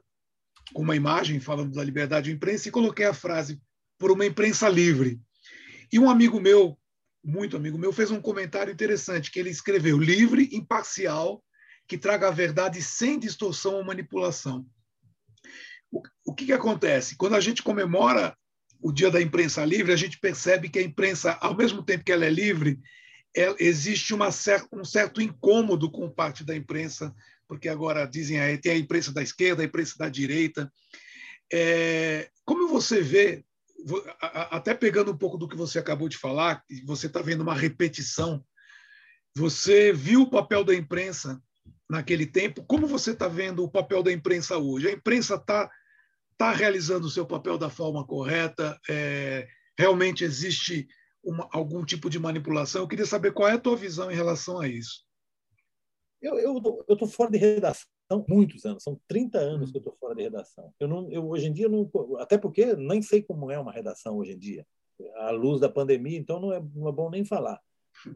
com 0.73 0.81
uma 0.81 0.95
imagem 0.95 1.39
falando 1.39 1.73
da 1.73 1.83
liberdade 1.83 2.29
de 2.29 2.35
imprensa 2.35 2.67
e 2.67 2.71
coloquei 2.71 3.05
a 3.05 3.13
frase 3.13 3.61
por 3.99 4.09
uma 4.09 4.25
imprensa 4.25 4.67
livre. 4.67 5.21
E 5.93 5.99
um 5.99 6.09
amigo 6.09 6.39
meu, 6.39 6.75
muito 7.23 7.55
amigo 7.55 7.77
meu, 7.77 7.93
fez 7.93 8.09
um 8.09 8.19
comentário 8.19 8.73
interessante 8.73 9.29
que 9.29 9.39
ele 9.39 9.51
escreveu 9.51 9.99
livre, 9.99 10.49
imparcial, 10.53 11.43
que 11.87 11.99
traga 11.99 12.29
a 12.29 12.31
verdade 12.31 12.81
sem 12.81 13.19
distorção 13.19 13.75
ou 13.75 13.83
manipulação. 13.83 14.65
O, 15.91 16.33
que, 16.33 16.45
que 16.45 16.53
acontece? 16.53 17.17
Quando 17.17 17.35
a 17.35 17.41
gente 17.41 17.61
comemora 17.61 18.35
o 18.81 18.91
Dia 18.91 19.11
da 19.11 19.21
Imprensa 19.21 19.65
Livre, 19.65 19.91
a 19.91 19.97
gente 19.97 20.19
percebe 20.19 20.69
que 20.69 20.79
a 20.79 20.81
imprensa, 20.81 21.37
ao 21.41 21.55
mesmo 21.55 21.83
tempo 21.83 22.03
que 22.03 22.11
ela 22.11 22.25
é 22.25 22.29
livre, 22.29 22.79
é, 23.35 23.53
existe 23.59 24.13
uma 24.13 24.31
cer 24.31 24.65
um 24.71 24.83
certo 24.83 25.21
incômodo 25.21 25.89
com 25.91 26.09
parte 26.09 26.43
da 26.43 26.55
imprensa, 26.55 27.13
porque 27.47 27.69
agora 27.69 28.05
dizem 28.05 28.39
aí 28.39 28.57
tem 28.57 28.71
a 28.73 28.77
imprensa 28.77 29.11
da 29.11 29.21
esquerda, 29.21 29.61
a 29.61 29.65
imprensa 29.65 29.95
da 29.97 30.09
direita. 30.09 30.71
É, 31.51 32.29
como 32.45 32.67
você 32.67 33.01
vê, 33.01 33.43
até 34.21 34.73
pegando 34.73 35.11
um 35.11 35.17
pouco 35.17 35.37
do 35.37 35.47
que 35.47 35.55
você 35.55 35.79
acabou 35.79 36.07
de 36.07 36.17
falar, 36.17 36.63
você 36.85 37.07
está 37.07 37.21
vendo 37.21 37.41
uma 37.41 37.55
repetição, 37.55 38.43
você 39.35 39.93
viu 39.93 40.21
o 40.21 40.29
papel 40.29 40.63
da 40.63 40.73
imprensa 40.73 41.41
naquele 41.89 42.25
tempo, 42.25 42.63
como 42.63 42.87
você 42.87 43.11
está 43.11 43.27
vendo 43.27 43.63
o 43.63 43.69
papel 43.69 44.01
da 44.01 44.11
imprensa 44.11 44.57
hoje? 44.57 44.87
A 44.87 44.91
imprensa 44.91 45.35
está 45.35 45.69
está 46.41 46.51
realizando 46.51 47.05
o 47.05 47.09
seu 47.09 47.25
papel 47.25 47.55
da 47.55 47.69
forma 47.69 48.05
correta? 48.05 48.79
É, 48.89 49.47
realmente 49.77 50.23
existe 50.23 50.87
uma, 51.23 51.47
algum 51.51 51.85
tipo 51.85 52.09
de 52.09 52.17
manipulação? 52.17 52.81
Eu 52.81 52.87
queria 52.87 53.05
saber 53.05 53.31
qual 53.31 53.47
é 53.47 53.53
a 53.53 53.59
tua 53.59 53.75
visão 53.75 54.11
em 54.11 54.15
relação 54.15 54.59
a 54.59 54.67
isso. 54.67 55.05
Eu 56.19 56.57
estou 56.89 57.07
fora 57.07 57.29
de 57.29 57.37
redação 57.37 57.85
muitos 58.27 58.65
anos, 58.65 58.83
são 58.83 58.99
30 59.07 59.37
anos 59.37 59.69
hum. 59.69 59.71
que 59.71 59.77
eu 59.77 59.81
estou 59.81 59.95
fora 59.99 60.15
de 60.15 60.23
redação. 60.23 60.73
Eu 60.79 60.87
não, 60.87 61.11
eu, 61.11 61.29
hoje 61.29 61.47
em 61.47 61.53
dia, 61.53 61.69
não, 61.69 61.89
até 62.19 62.37
porque 62.37 62.75
nem 62.75 63.01
sei 63.01 63.21
como 63.21 63.49
é 63.51 63.59
uma 63.59 63.71
redação 63.71 64.17
hoje 64.17 64.33
em 64.33 64.37
dia, 64.37 64.65
à 65.17 65.31
luz 65.31 65.61
da 65.61 65.69
pandemia, 65.69 66.17
então 66.17 66.39
não 66.39 66.51
é, 66.51 66.61
não 66.75 66.89
é 66.89 66.91
bom 66.91 67.09
nem 67.09 67.23
falar. 67.23 67.59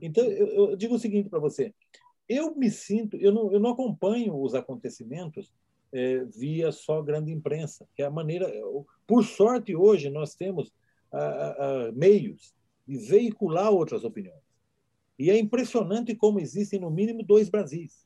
Então, 0.02 0.24
eu, 0.26 0.70
eu 0.72 0.76
digo 0.76 0.96
o 0.96 1.00
seguinte 1.00 1.30
para 1.30 1.40
você: 1.40 1.74
eu 2.28 2.56
me 2.56 2.70
sinto, 2.70 3.18
eu 3.18 3.32
não, 3.32 3.54
eu 3.54 3.60
não 3.60 3.72
acompanho 3.72 4.40
os 4.40 4.54
acontecimentos 4.54 5.54
é, 5.94 6.24
via 6.26 6.72
só 6.72 7.02
grande 7.02 7.32
imprensa, 7.32 7.88
que 7.96 8.02
é 8.02 8.06
a 8.06 8.12
maneira. 8.12 8.52
Por 9.08 9.24
sorte, 9.24 9.76
hoje 9.76 10.10
nós 10.10 10.36
temos 10.36 10.74
meios 11.94 12.54
de 12.88 12.98
veicular 12.98 13.72
outras 13.72 14.04
opiniões. 14.04 14.44
E 15.18 15.30
é 15.30 15.40
impressionante 15.40 16.14
como 16.14 16.40
existem, 16.40 16.80
no 16.80 16.92
mínimo, 16.92 17.24
dois 17.24 17.50
Brasis. 17.50 18.06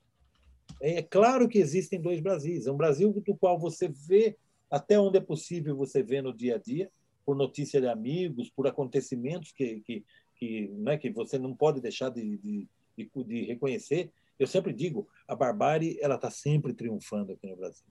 É 0.82 1.02
claro 1.02 1.50
que 1.50 1.58
existem 1.58 2.00
dois 2.00 2.22
Brasis. 2.22 2.68
É 2.68 2.72
um 2.72 2.78
Brasil 2.78 3.12
do 3.12 3.36
qual 3.36 3.60
você 3.60 3.88
vê, 3.88 4.38
até 4.70 5.00
onde 5.00 5.18
é 5.18 5.22
possível, 5.22 5.76
você 5.76 6.04
vê 6.04 6.22
no 6.22 6.32
dia 6.32 6.56
a 6.56 6.60
dia, 6.60 6.92
por 7.26 7.36
notícia 7.36 7.82
de 7.82 7.88
amigos, 7.88 8.50
por 8.50 8.68
acontecimentos 8.68 9.52
que, 9.52 9.82
que, 9.82 10.06
que, 10.36 10.68
né, 10.70 10.98
que 10.98 11.10
você 11.10 11.40
não 11.40 11.56
pode 11.56 11.82
deixar 11.82 12.10
de, 12.10 12.38
de, 12.38 12.68
de, 12.98 13.12
de 13.26 13.46
reconhecer. 13.46 14.12
Eu 14.40 14.48
sempre 14.48 14.74
digo, 14.74 15.08
a 15.28 15.36
barbárie 15.36 16.00
ela 16.02 16.16
está 16.16 16.32
sempre 16.32 16.74
triunfando 16.74 17.34
aqui 17.34 17.46
no 17.46 17.58
Brasil. 17.58 17.86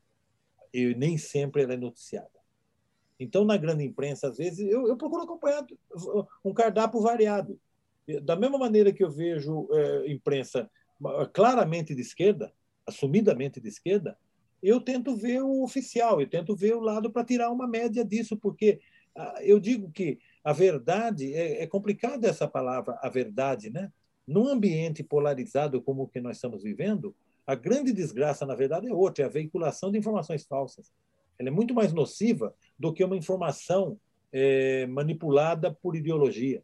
E 0.73 0.95
nem 0.95 1.19
sempre 1.19 1.63
ela 1.63 1.75
é 1.75 1.77
noticiada. 1.77 2.31
Então, 3.21 3.45
na 3.45 3.57
grande 3.57 3.85
imprensa, 3.85 4.29
às 4.29 4.39
vezes, 4.39 4.61
eu, 4.61 4.87
eu 4.87 4.97
procuro 4.97 5.23
acompanhar 5.23 5.67
um 6.45 6.55
cardápio 6.55 7.01
variado. 7.01 7.61
Da 8.23 8.37
mesma 8.37 8.59
maneira 8.59 8.93
que 8.93 9.05
eu 9.05 9.11
vejo 9.11 9.69
é, 9.73 10.11
imprensa 10.11 10.71
claramente 11.33 11.95
de 11.95 12.01
esquerda, 12.01 12.53
assumidamente 12.87 13.61
de 13.61 13.69
esquerda, 13.69 14.17
eu 14.63 14.81
tento 14.81 15.17
ver 15.17 15.43
o 15.43 15.63
oficial, 15.63 16.21
eu 16.21 16.29
tento 16.29 16.57
ver 16.57 16.75
o 16.75 16.81
lado 16.81 17.13
para 17.13 17.25
tirar 17.25 17.51
uma 17.51 17.69
média 17.69 18.05
disso, 18.05 18.37
porque 18.37 18.81
ah, 19.15 19.39
eu 19.43 19.61
digo 19.61 19.91
que 19.91 20.19
a 20.43 20.53
verdade 20.53 21.33
é, 21.35 21.63
é 21.63 21.67
complicada 21.67 22.29
essa 22.29 22.49
palavra, 22.49 22.99
a 23.03 23.09
verdade, 23.09 23.71
né? 23.71 23.93
Num 24.29 24.47
ambiente 24.47 25.03
polarizado 25.03 25.81
como 25.81 26.03
o 26.03 26.07
que 26.07 26.21
nós 26.21 26.37
estamos 26.37 26.63
vivendo, 26.63 27.17
a 27.47 27.55
grande 27.55 27.95
desgraça, 27.95 28.45
na 28.45 28.55
verdade, 28.55 28.87
é 28.87 28.93
outra, 28.93 29.25
é 29.25 29.27
a 29.27 29.31
veiculação 29.31 29.91
de 29.91 29.97
informações 29.97 30.45
falsas. 30.45 30.93
Ela 31.39 31.49
é 31.49 31.51
muito 31.51 31.73
mais 31.73 31.95
nociva 31.95 32.55
do 32.79 32.93
que 32.93 33.03
uma 33.03 33.17
informação 33.17 33.99
é, 34.31 34.87
manipulada 34.87 35.73
por 35.73 35.97
ideologia. 35.97 36.63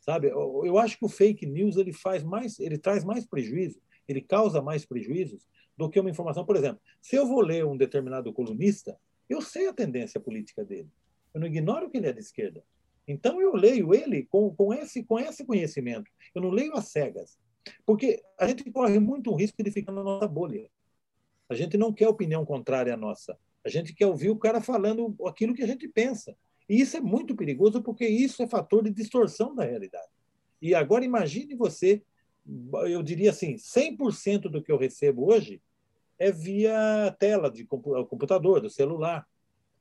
Sabe? 0.00 0.28
Eu 0.28 0.76
acho 0.76 0.98
que 0.98 1.04
o 1.04 1.08
fake 1.08 1.46
news 1.46 1.76
ele 1.76 1.92
faz 1.92 2.24
mais, 2.24 2.58
ele 2.58 2.76
traz 2.76 3.04
mais 3.04 3.24
prejuízo, 3.24 3.80
ele 4.08 4.20
causa 4.20 4.60
mais 4.60 4.84
prejuízos 4.84 5.46
do 5.76 5.88
que 5.88 6.00
uma 6.00 6.10
informação. 6.10 6.44
Por 6.44 6.56
exemplo, 6.56 6.80
se 7.00 7.14
eu 7.14 7.28
vou 7.28 7.40
ler 7.40 7.64
um 7.64 7.76
determinado 7.76 8.32
colunista, 8.32 8.98
eu 9.30 9.40
sei 9.40 9.68
a 9.68 9.72
tendência 9.72 10.20
política 10.20 10.64
dele. 10.64 10.88
Eu 11.32 11.40
não 11.40 11.46
ignoro 11.46 11.88
que 11.88 11.98
ele 11.98 12.08
é 12.08 12.12
de 12.12 12.18
esquerda. 12.18 12.64
Então 13.12 13.40
eu 13.40 13.54
leio 13.54 13.94
ele 13.94 14.24
com, 14.24 14.54
com, 14.54 14.72
esse, 14.72 15.04
com 15.04 15.18
esse 15.18 15.44
conhecimento. 15.44 16.10
Eu 16.34 16.42
não 16.42 16.50
leio 16.50 16.74
às 16.74 16.88
cegas. 16.88 17.38
Porque 17.86 18.22
a 18.38 18.46
gente 18.48 18.68
corre 18.70 18.98
muito 18.98 19.30
o 19.30 19.36
risco 19.36 19.62
de 19.62 19.70
ficar 19.70 19.92
na 19.92 20.02
nossa 20.02 20.26
bolha. 20.26 20.68
A 21.48 21.54
gente 21.54 21.76
não 21.76 21.92
quer 21.92 22.08
opinião 22.08 22.44
contrária 22.44 22.94
à 22.94 22.96
nossa. 22.96 23.38
A 23.64 23.68
gente 23.68 23.94
quer 23.94 24.06
ouvir 24.06 24.30
o 24.30 24.38
cara 24.38 24.60
falando 24.60 25.14
aquilo 25.26 25.54
que 25.54 25.62
a 25.62 25.66
gente 25.66 25.86
pensa. 25.86 26.36
E 26.68 26.80
isso 26.80 26.96
é 26.96 27.00
muito 27.00 27.36
perigoso 27.36 27.82
porque 27.82 28.06
isso 28.06 28.42
é 28.42 28.48
fator 28.48 28.82
de 28.82 28.90
distorção 28.90 29.54
da 29.54 29.64
realidade. 29.64 30.08
E 30.60 30.74
agora 30.74 31.04
imagine 31.04 31.54
você, 31.54 32.02
eu 32.88 33.02
diria 33.02 33.30
assim, 33.30 33.56
100% 33.56 34.42
do 34.42 34.62
que 34.62 34.72
eu 34.72 34.78
recebo 34.78 35.32
hoje 35.32 35.60
é 36.18 36.30
via 36.30 37.14
tela 37.18 37.50
de 37.50 37.64
computador, 37.64 38.60
do 38.60 38.70
celular. 38.70 39.26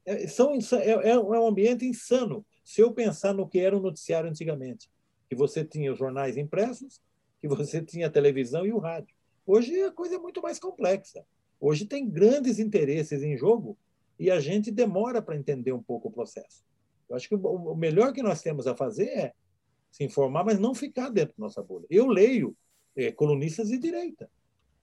É, 0.06 0.28
são, 0.28 0.58
é, 0.74 1.12
é 1.12 1.20
um 1.20 1.48
ambiente 1.48 1.86
insano 1.86 2.46
se 2.72 2.80
eu 2.80 2.94
pensar 2.94 3.34
no 3.34 3.50
que 3.50 3.60
era 3.60 3.76
o 3.76 3.80
um 3.80 3.82
noticiário 3.82 4.30
antigamente, 4.30 4.90
que 5.28 5.36
você 5.36 5.66
tinha 5.66 5.92
os 5.92 6.00
jornais 6.00 6.38
impressos, 6.38 7.02
que 7.42 7.48
você 7.48 7.82
tinha 7.84 8.08
a 8.08 8.10
televisão 8.10 8.66
e 8.66 8.72
o 8.72 8.78
rádio. 8.78 9.14
Hoje 9.46 9.84
a 9.84 9.92
coisa 9.92 10.16
é 10.16 10.18
muito 10.18 10.42
mais 10.42 10.58
complexa. 10.58 11.26
Hoje 11.60 11.86
tem 11.86 12.10
grandes 12.10 12.60
interesses 12.60 13.24
em 13.24 13.36
jogo 13.36 13.78
e 14.18 14.32
a 14.32 14.40
gente 14.40 14.72
demora 14.72 15.22
para 15.22 15.36
entender 15.36 15.74
um 15.74 15.84
pouco 15.84 16.08
o 16.08 16.12
processo. 16.12 16.64
Eu 17.10 17.18
acho 17.18 17.28
que 17.28 17.36
o 17.36 17.76
melhor 17.76 18.14
que 18.14 18.24
nós 18.24 18.42
temos 18.42 18.66
a 18.66 18.74
fazer 18.74 19.10
é 19.10 19.34
se 19.92 20.06
informar, 20.06 20.46
mas 20.46 20.58
não 20.58 20.74
ficar 20.74 21.10
dentro 21.10 21.36
da 21.38 21.44
nossa 21.44 21.62
bolha. 21.62 21.86
Eu 21.90 22.08
leio 22.08 22.56
é, 22.96 23.12
colunistas 23.12 23.68
de 23.68 23.78
direita, 23.78 24.32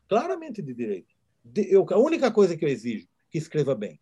claramente 0.07 0.61
de 0.61 0.75
direita. 0.75 1.09
De, 1.43 1.73
eu, 1.73 1.87
a 1.89 1.99
única 1.99 2.31
coisa 2.31 2.55
que 2.55 2.67
eu 2.67 2.69
exijo 2.69 3.09
que 3.31 3.39
escreva 3.39 3.75
bem. 3.75 3.99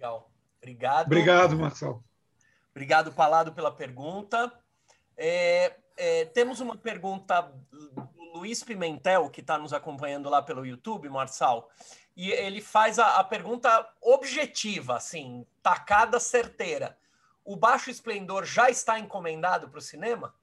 Legal. 0.00 0.32
Obrigado. 0.60 1.06
Obrigado, 1.06 1.56
Marcelo. 1.56 2.04
Obrigado, 2.70 3.12
Palado, 3.12 3.52
pela 3.52 3.72
pergunta. 3.72 4.52
É, 5.16 5.76
é, 5.96 6.24
temos 6.26 6.60
uma 6.60 6.76
pergunta 6.76 7.42
do 7.70 8.08
Luiz 8.34 8.62
Pimentel, 8.62 9.28
que 9.28 9.40
está 9.40 9.58
nos 9.58 9.72
acompanhando 9.72 10.30
lá 10.30 10.40
pelo 10.40 10.64
YouTube, 10.64 11.08
Marçal 11.08 11.68
e 12.16 12.30
ele 12.32 12.60
faz 12.60 12.98
a, 12.98 13.18
a 13.18 13.24
pergunta 13.24 13.88
objetiva, 14.00 14.96
assim, 14.96 15.46
tacada 15.62 16.20
certeira. 16.20 16.96
O 17.42 17.56
Baixo 17.56 17.90
Esplendor 17.90 18.44
já 18.44 18.68
está 18.68 18.98
encomendado 18.98 19.70
para 19.70 19.78
o 19.78 19.82
cinema? 19.82 20.34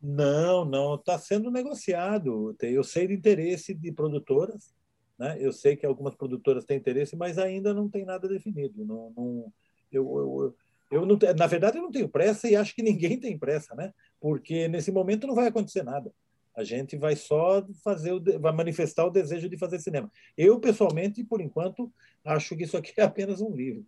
Não, 0.00 0.64
não, 0.64 0.96
está 0.96 1.16
sendo 1.18 1.52
negociado. 1.52 2.56
Eu 2.60 2.82
sei 2.82 3.06
de 3.06 3.14
interesse 3.14 3.72
de 3.72 3.92
produtoras, 3.92 4.74
né? 5.18 5.36
Eu 5.40 5.52
sei 5.52 5.76
que 5.76 5.86
algumas 5.86 6.14
produtoras 6.14 6.64
têm 6.64 6.76
interesse, 6.76 7.16
mas 7.16 7.38
ainda 7.38 7.72
não 7.72 7.88
tem 7.88 8.04
nada 8.04 8.28
definido. 8.28 8.84
Não, 8.84 9.12
não 9.16 9.52
eu, 9.90 10.18
eu, 10.18 10.56
eu 10.90 11.06
não, 11.06 11.18
na 11.36 11.46
verdade, 11.46 11.78
eu 11.78 11.82
não 11.82 11.90
tenho 11.90 12.08
pressa 12.08 12.48
e 12.48 12.56
acho 12.56 12.74
que 12.74 12.82
ninguém 12.82 13.18
tem 13.18 13.38
pressa, 13.38 13.74
né? 13.74 13.92
Porque 14.20 14.68
nesse 14.68 14.90
momento 14.90 15.26
não 15.26 15.34
vai 15.34 15.48
acontecer 15.48 15.82
nada. 15.82 16.12
A 16.54 16.64
gente 16.64 16.96
vai 16.96 17.16
só 17.16 17.66
fazer, 17.82 18.12
o, 18.12 18.40
vai 18.40 18.52
manifestar 18.52 19.06
o 19.06 19.10
desejo 19.10 19.48
de 19.48 19.56
fazer 19.56 19.78
cinema. 19.78 20.10
Eu, 20.36 20.60
pessoalmente, 20.60 21.24
por 21.24 21.40
enquanto, 21.40 21.90
acho 22.24 22.56
que 22.56 22.64
isso 22.64 22.76
aqui 22.76 22.92
é 22.98 23.02
apenas 23.02 23.40
um 23.40 23.54
livro. 23.54 23.86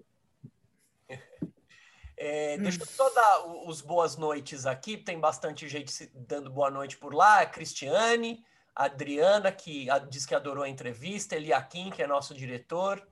É, 2.16 2.56
deixa 2.56 2.80
eu 2.80 2.86
só 2.86 3.10
dar 3.10 3.68
os 3.68 3.82
boas 3.82 4.16
noites 4.16 4.64
aqui, 4.64 4.96
tem 4.96 5.18
bastante 5.18 5.68
gente 5.68 6.10
dando 6.14 6.48
boa 6.48 6.70
noite 6.70 6.96
por 6.96 7.12
lá. 7.12 7.40
A 7.40 7.46
Cristiane, 7.46 8.42
a 8.74 8.84
Adriana, 8.84 9.52
que 9.52 9.86
diz 10.08 10.26
que 10.26 10.34
adorou 10.34 10.64
a 10.64 10.68
entrevista, 10.68 11.36
Eliakim, 11.36 11.90
que 11.90 12.02
é 12.02 12.06
nosso 12.06 12.34
diretor, 12.34 13.06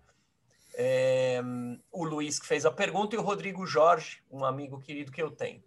é, 0.74 1.40
o 1.90 2.04
Luiz, 2.04 2.38
que 2.38 2.46
fez 2.46 2.64
a 2.64 2.70
pergunta, 2.70 3.14
e 3.14 3.18
o 3.18 3.22
Rodrigo 3.22 3.66
Jorge, 3.66 4.22
um 4.30 4.44
amigo 4.44 4.80
querido 4.80 5.12
que 5.12 5.22
eu 5.22 5.30
tenho. 5.30 5.62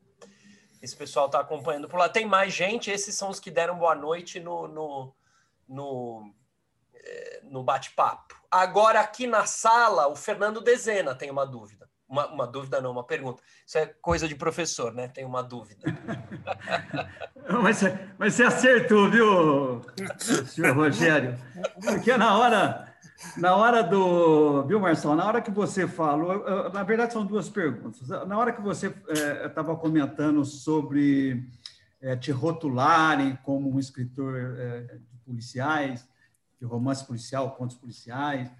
Esse 0.81 0.95
pessoal 0.95 1.27
está 1.27 1.39
acompanhando 1.39 1.87
por 1.87 1.97
lá. 1.97 2.09
Tem 2.09 2.25
mais 2.25 2.53
gente, 2.53 2.91
esses 2.91 3.15
são 3.15 3.29
os 3.29 3.39
que 3.39 3.49
deram 3.49 3.77
boa 3.77 3.95
noite 3.95 4.39
no, 4.39 4.67
no, 4.67 5.15
no, 5.67 6.33
é, 6.93 7.41
no 7.43 7.63
bate-papo. 7.63 8.35
Agora, 8.51 8.99
aqui 8.99 9.25
na 9.25 9.45
sala, 9.45 10.07
o 10.07 10.15
Fernando 10.15 10.61
Dezena 10.61 11.15
tem 11.15 11.31
uma 11.31 11.45
dúvida. 11.45 11.89
Uma, 12.07 12.27
uma, 12.27 12.47
dúvida, 12.47 12.79
não, 12.79 12.91
uma 12.91 13.03
pergunta. 13.03 13.41
Isso 13.65 13.77
é 13.77 13.87
coisa 13.87 14.27
de 14.27 14.35
professor, 14.35 14.93
né? 14.93 15.07
Tem 15.07 15.25
uma 15.25 15.41
dúvida. 15.41 15.81
mas, 17.63 17.81
mas 18.17 18.33
você 18.35 18.43
acertou, 18.43 19.09
viu, 19.09 19.81
senhor 20.45 20.75
Rogério? 20.75 21.35
Porque 21.83 22.15
na 22.15 22.37
hora 22.37 22.95
na 23.37 23.55
hora 23.55 23.81
do. 23.81 24.63
Viu, 24.63 24.79
Marcelo? 24.79 25.15
Na 25.15 25.25
hora 25.25 25.41
que 25.41 25.51
você 25.51 25.87
falou. 25.87 26.71
Na 26.71 26.83
verdade, 26.83 27.13
são 27.13 27.25
duas 27.25 27.49
perguntas. 27.49 28.07
Na 28.07 28.37
hora 28.37 28.51
que 28.51 28.61
você 28.61 28.93
estava 29.45 29.73
é, 29.73 29.75
comentando 29.75 30.43
sobre 30.43 31.47
é, 32.01 32.15
te 32.15 32.31
rotularem 32.31 33.37
como 33.43 33.73
um 33.73 33.79
escritor 33.79 34.35
é, 34.37 34.81
de 34.81 35.17
policiais, 35.25 36.07
de 36.59 36.65
romance 36.65 37.05
policial, 37.05 37.55
contos 37.55 37.77
policiais, 37.77 38.51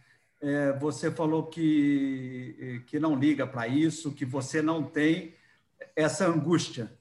é, 0.46 0.72
você 0.74 1.10
falou 1.10 1.48
que, 1.48 2.84
que 2.88 3.00
não 3.00 3.16
liga 3.16 3.48
para 3.48 3.68
isso, 3.68 4.14
que 4.14 4.26
você 4.26 4.62
não 4.62 4.84
tem 4.84 5.34
essa 5.96 6.28
angústia. 6.28 6.91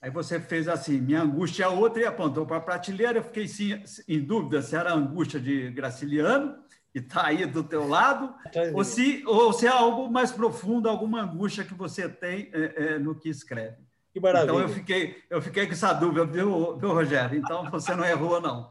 Aí 0.00 0.10
você 0.10 0.38
fez 0.38 0.68
assim: 0.68 1.00
minha 1.00 1.22
angústia 1.22 1.64
é 1.64 1.68
outra 1.68 2.02
e 2.02 2.06
apontou 2.06 2.44
para 2.44 2.58
a 2.58 2.60
prateleira. 2.60 3.18
Eu 3.18 3.24
fiquei 3.24 3.48
sim, 3.48 3.82
em 4.06 4.20
dúvida 4.20 4.60
se 4.60 4.76
era 4.76 4.90
a 4.90 4.94
angústia 4.94 5.40
de 5.40 5.70
Graciliano 5.70 6.54
que 6.92 7.00
está 7.00 7.26
aí 7.26 7.44
do 7.44 7.62
teu 7.62 7.86
lado, 7.86 8.34
ou 8.72 8.82
se, 8.82 9.22
ou 9.26 9.52
se 9.52 9.66
é 9.66 9.68
algo 9.68 10.10
mais 10.10 10.32
profundo, 10.32 10.88
alguma 10.88 11.20
angústia 11.20 11.62
que 11.62 11.74
você 11.74 12.08
tem 12.08 12.48
é, 12.54 12.94
é, 12.94 12.98
no 12.98 13.14
que 13.14 13.28
escreve. 13.28 13.76
Que 14.16 14.20
maravilha. 14.20 14.50
Então 14.50 14.60
eu 14.62 14.68
fiquei, 14.70 15.22
eu 15.28 15.42
fiquei 15.42 15.66
com 15.66 15.72
essa 15.72 15.92
dúvida, 15.92 16.24
viu, 16.24 16.78
viu 16.78 16.94
Rogério? 16.94 17.38
Então 17.38 17.70
você 17.70 17.94
não 17.94 18.02
errou, 18.02 18.40
não. 18.40 18.70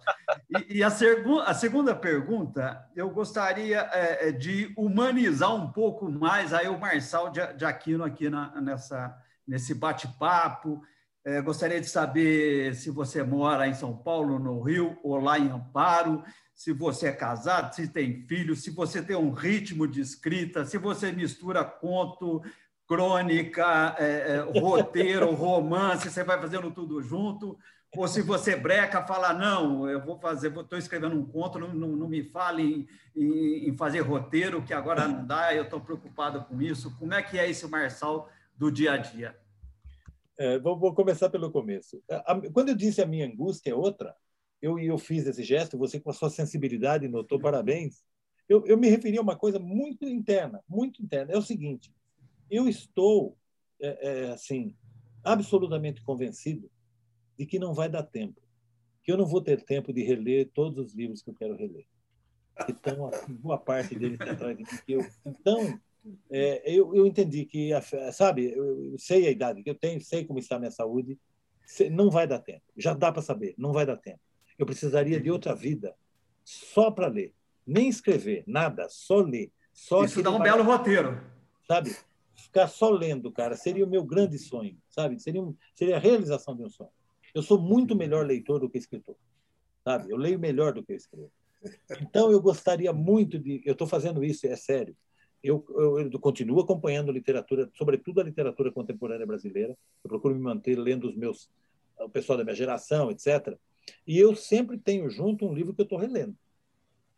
E, 0.50 0.78
e 0.78 0.84
a, 0.84 0.90
segu, 0.90 1.40
a 1.40 1.54
segunda 1.54 1.94
pergunta, 1.96 2.84
eu 2.96 3.12
gostaria 3.12 3.88
é, 3.94 4.30
é, 4.30 4.32
de 4.32 4.74
humanizar 4.76 5.54
um 5.54 5.72
pouco 5.72 6.10
mais 6.10 6.52
aí 6.52 6.68
o 6.68 6.80
Marçal 6.80 7.30
de, 7.30 7.46
de 7.54 7.64
Aquino 7.64 8.04
aqui 8.04 8.28
na, 8.28 8.60
nessa, 8.60 9.16
nesse 9.48 9.76
bate-papo. 9.76 10.82
É, 11.24 11.40
gostaria 11.42 11.80
de 11.80 11.90
saber 11.90 12.74
se 12.74 12.90
você 12.90 13.22
mora 13.22 13.68
em 13.68 13.76
São 13.76 13.96
Paulo, 13.96 14.40
no 14.40 14.64
Rio, 14.64 14.98
ou 15.04 15.20
lá 15.20 15.38
em 15.38 15.52
Amparo, 15.52 16.24
se 16.56 16.74
você 16.74 17.10
é 17.10 17.12
casado, 17.12 17.76
se 17.76 17.88
tem 17.88 18.26
filho, 18.26 18.56
se 18.56 18.72
você 18.72 19.00
tem 19.00 19.16
um 19.16 19.32
ritmo 19.32 19.88
de 19.88 20.02
escrita, 20.02 20.66
se 20.66 20.80
você 20.80 21.12
mistura 21.12 21.64
conto, 21.64 22.42
crônica, 22.88 23.96
é, 23.98 24.36
é, 24.36 24.60
roteiro, 24.60 25.32
romance, 25.32 26.10
você 26.10 26.24
vai 26.24 26.40
fazendo 26.40 26.72
tudo 26.72 27.02
junto, 27.02 27.58
ou 27.96 28.08
se 28.08 28.22
você 28.22 28.56
breca, 28.56 29.06
fala, 29.06 29.34
não, 29.34 29.90
eu 29.90 30.04
vou 30.04 30.20
fazer, 30.20 30.56
estou 30.56 30.78
escrevendo 30.78 31.16
um 31.16 31.26
conto, 31.26 31.58
não, 31.58 31.74
não, 31.74 31.88
não 31.90 32.08
me 32.08 32.24
fale 32.24 32.88
em, 33.16 33.24
em, 33.24 33.70
em, 33.70 33.78
fazer 33.78 34.02
roteiro, 34.02 34.62
que 34.62 34.74
agora 34.74 35.08
não 35.08 35.26
dá, 35.26 35.56
eu 35.56 35.64
estou 35.64 35.80
preocupado 35.80 36.44
com 36.44 36.62
isso. 36.62 36.96
Como 36.98 37.14
é 37.14 37.24
que 37.24 37.40
é 37.40 37.50
esse 37.50 37.66
Marçal 37.68 38.30
do 38.58 38.72
dia 38.72 38.94
a 38.94 38.98
dia? 38.98 39.36
É, 40.38 40.60
vou, 40.60 40.78
vou, 40.78 40.94
começar 40.94 41.30
pelo 41.30 41.50
começo. 41.50 42.04
Quando 42.54 42.70
eu 42.70 42.76
disse 42.76 43.02
a 43.02 43.06
minha 43.06 43.26
angústia 43.26 43.72
é 43.72 43.76
outra, 43.76 44.14
eu, 44.62 44.78
eu 44.78 44.98
fiz 44.98 45.26
esse 45.26 45.44
gesto, 45.44 45.78
você 45.78 46.00
com 46.00 46.10
a 46.10 46.14
sua 46.14 46.30
sensibilidade 46.30 47.08
notou, 47.08 47.40
parabéns. 47.40 48.04
Eu, 48.48 48.66
eu 48.66 48.78
me 48.78 48.90
referi 48.90 49.18
a 49.18 49.22
uma 49.22 49.36
coisa 49.36 49.58
muito 49.58 50.06
interna, 50.06 50.62
muito 50.68 51.02
interna. 51.02 51.32
É 51.32 51.38
o 51.38 51.42
seguinte, 51.42 51.92
eu 52.50 52.68
estou, 52.68 53.38
é, 53.80 54.08
é, 54.28 54.32
assim, 54.32 54.76
absolutamente 55.24 56.02
convencido 56.02 56.70
de 57.38 57.46
que 57.46 57.60
não 57.60 57.74
vai 57.74 57.90
dar 57.90 58.04
tempo, 58.04 58.42
que 59.04 59.12
eu 59.12 59.18
não 59.18 59.26
vou 59.26 59.42
ter 59.42 59.62
tempo 59.64 59.92
de 59.92 60.04
reler 60.04 60.50
todos 60.54 60.88
os 60.88 60.94
livros 60.94 61.22
que 61.22 61.30
eu 61.30 61.36
quero 61.36 61.56
reler. 61.56 61.86
que 62.66 62.72
estão, 62.72 63.10
boa 63.28 63.58
parte 63.58 63.98
deles 63.98 64.20
atrás 64.22 64.58
de 64.58 64.64
mim. 64.64 64.70
Eu, 64.88 65.06
então, 65.26 65.80
é, 66.30 66.62
eu, 66.66 66.96
eu 66.96 67.06
entendi 67.06 67.46
que, 67.46 67.72
sabe, 68.14 68.54
eu 68.56 68.96
sei 68.98 69.28
a 69.28 69.32
idade 69.32 69.64
que 69.64 69.70
eu 69.70 69.76
tenho, 69.76 70.02
sei 70.02 70.24
como 70.24 70.40
está 70.40 70.56
a 70.56 70.60
minha 70.60 70.72
saúde, 70.72 71.20
não 71.92 72.10
vai 72.10 72.28
dar 72.28 72.40
tempo. 72.40 72.64
Já 72.78 72.94
dá 72.94 73.12
para 73.12 73.22
saber, 73.22 73.56
não 73.58 73.74
vai 73.74 73.86
dar 73.86 73.98
tempo. 73.98 74.20
Eu 74.58 74.66
precisaria 74.66 75.20
de 75.20 75.30
outra 75.32 75.56
vida 75.56 75.96
só 76.44 76.92
para 76.92 77.08
ler. 77.08 77.34
Nem 77.66 77.90
escrever, 77.90 78.44
nada, 78.46 78.88
só 78.90 79.18
ler. 79.18 79.52
Só 79.74 80.06
Isso 80.06 80.22
dá 80.22 80.30
um 80.32 80.40
belo 80.40 80.64
roteiro. 80.64 81.20
Sabe? 81.68 81.96
Ficar 82.36 82.68
só 82.68 82.90
lendo, 82.90 83.32
cara, 83.32 83.56
seria 83.56 83.86
o 83.86 83.90
meu 83.90 84.04
grande 84.04 84.38
sonho, 84.38 84.78
sabe? 84.90 85.20
Seria, 85.20 85.42
seria 85.74 85.96
a 85.96 86.00
realização 86.00 86.56
de 86.56 86.64
um 86.64 86.70
sonho. 86.70 86.90
Eu 87.34 87.42
sou 87.42 87.60
muito 87.60 87.96
melhor 87.96 88.26
leitor 88.26 88.60
do 88.60 88.70
que 88.70 88.78
escritor, 88.78 89.16
sabe? 89.84 90.12
Eu 90.12 90.18
leio 90.18 90.40
melhor 90.40 90.74
do 90.74 90.84
que 90.84 90.94
eu 90.94 90.98
escrevo. 90.98 91.32
Então, 92.02 92.32
eu 92.32 92.42
gostaria 92.42 92.94
muito 92.94 93.40
de. 93.40 93.62
Eu 93.66 93.74
estou 93.74 93.88
fazendo 93.88 94.24
isso, 94.24 94.46
é 94.48 94.56
sério. 94.56 94.96
Eu, 95.44 95.66
eu, 95.70 96.00
eu, 96.00 96.20
continuo 96.20 96.60
acompanhando 96.60 97.12
literatura, 97.12 97.70
sobretudo 97.76 98.20
a 98.20 98.24
literatura 98.24 98.72
contemporânea 98.72 99.26
brasileira. 99.26 99.78
Eu 100.04 100.10
procuro 100.10 100.34
me 100.34 100.42
manter 100.42 100.76
lendo 100.76 101.08
os 101.08 101.16
meus, 101.16 101.50
o 102.00 102.10
pessoal 102.10 102.38
da 102.38 102.44
minha 102.44 102.56
geração, 102.56 103.12
etc. 103.12 103.58
E 104.08 104.18
eu 104.18 104.36
sempre 104.36 104.78
tenho 104.78 105.10
junto 105.10 105.46
um 105.46 105.54
livro 105.54 105.74
que 105.74 105.82
eu 105.82 105.86
estou 105.86 106.00
relendo. 106.00 106.36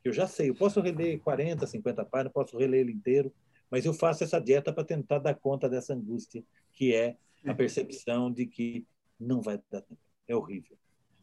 Eu 0.03 0.13
já 0.13 0.27
sei, 0.27 0.49
eu 0.49 0.55
posso 0.55 0.79
reler 0.79 1.19
40, 1.19 1.65
50 1.65 2.05
páginas, 2.05 2.33
posso 2.33 2.57
reler 2.57 2.81
ele 2.81 2.91
inteiro, 2.91 3.33
mas 3.69 3.85
eu 3.85 3.93
faço 3.93 4.23
essa 4.23 4.39
dieta 4.39 4.71
para 4.71 4.83
tentar 4.83 5.19
dar 5.19 5.35
conta 5.35 5.69
dessa 5.69 5.93
angústia, 5.93 6.43
que 6.73 6.93
é 6.93 7.17
a 7.45 7.53
percepção 7.53 8.31
de 8.31 8.45
que 8.45 8.85
não 9.19 9.41
vai 9.41 9.59
dar 9.69 9.81
tempo. 9.81 10.01
É 10.27 10.35
horrível. 10.35 10.77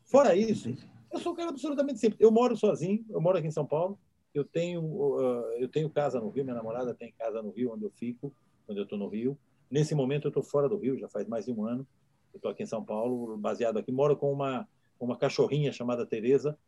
Fora 0.05 0.35
isso, 0.35 0.75
eu 1.13 1.21
sou 1.21 1.33
um 1.33 1.37
cara 1.37 1.51
absolutamente 1.51 1.99
simples. 1.99 2.21
Eu 2.21 2.31
moro 2.31 2.57
sozinho, 2.57 3.05
eu 3.11 3.21
moro 3.21 3.39
aqui 3.39 3.47
em 3.47 3.53
São 3.53 3.67
Paulo, 3.67 3.99
eu 4.35 4.45
tenho, 4.45 4.83
uh, 4.83 5.53
eu 5.59 5.69
tenho 5.69 5.89
casa 5.89 6.21
no 6.21 6.29
Rio, 6.29 6.45
minha 6.45 6.57
namorada 6.57 6.95
tem 6.95 7.13
casa 7.13 7.41
no 7.41 7.51
Rio, 7.51 7.73
onde 7.73 7.85
eu 7.85 7.91
fico, 7.91 8.35
quando 8.67 8.79
eu 8.79 8.85
estou 8.85 8.99
no 8.99 9.09
Rio. 9.09 9.39
Nesse 9.71 9.95
momento, 9.95 10.27
eu 10.27 10.31
estou 10.31 10.43
fora 10.43 10.69
do 10.69 10.77
Rio, 10.77 10.99
já 10.99 11.09
faz 11.09 11.27
mais 11.27 11.47
de 11.47 11.53
um 11.53 11.65
ano. 11.65 11.87
Eu 12.33 12.39
estou 12.39 12.51
aqui 12.51 12.63
em 12.63 12.67
São 12.67 12.85
Paulo, 12.85 13.37
baseado 13.37 13.79
aqui. 13.79 13.93
Moro 13.93 14.17
com 14.17 14.33
uma, 14.33 14.69
uma 14.99 15.17
cachorrinha 15.17 15.73
chamada 15.73 16.05
Tereza, 16.05 16.59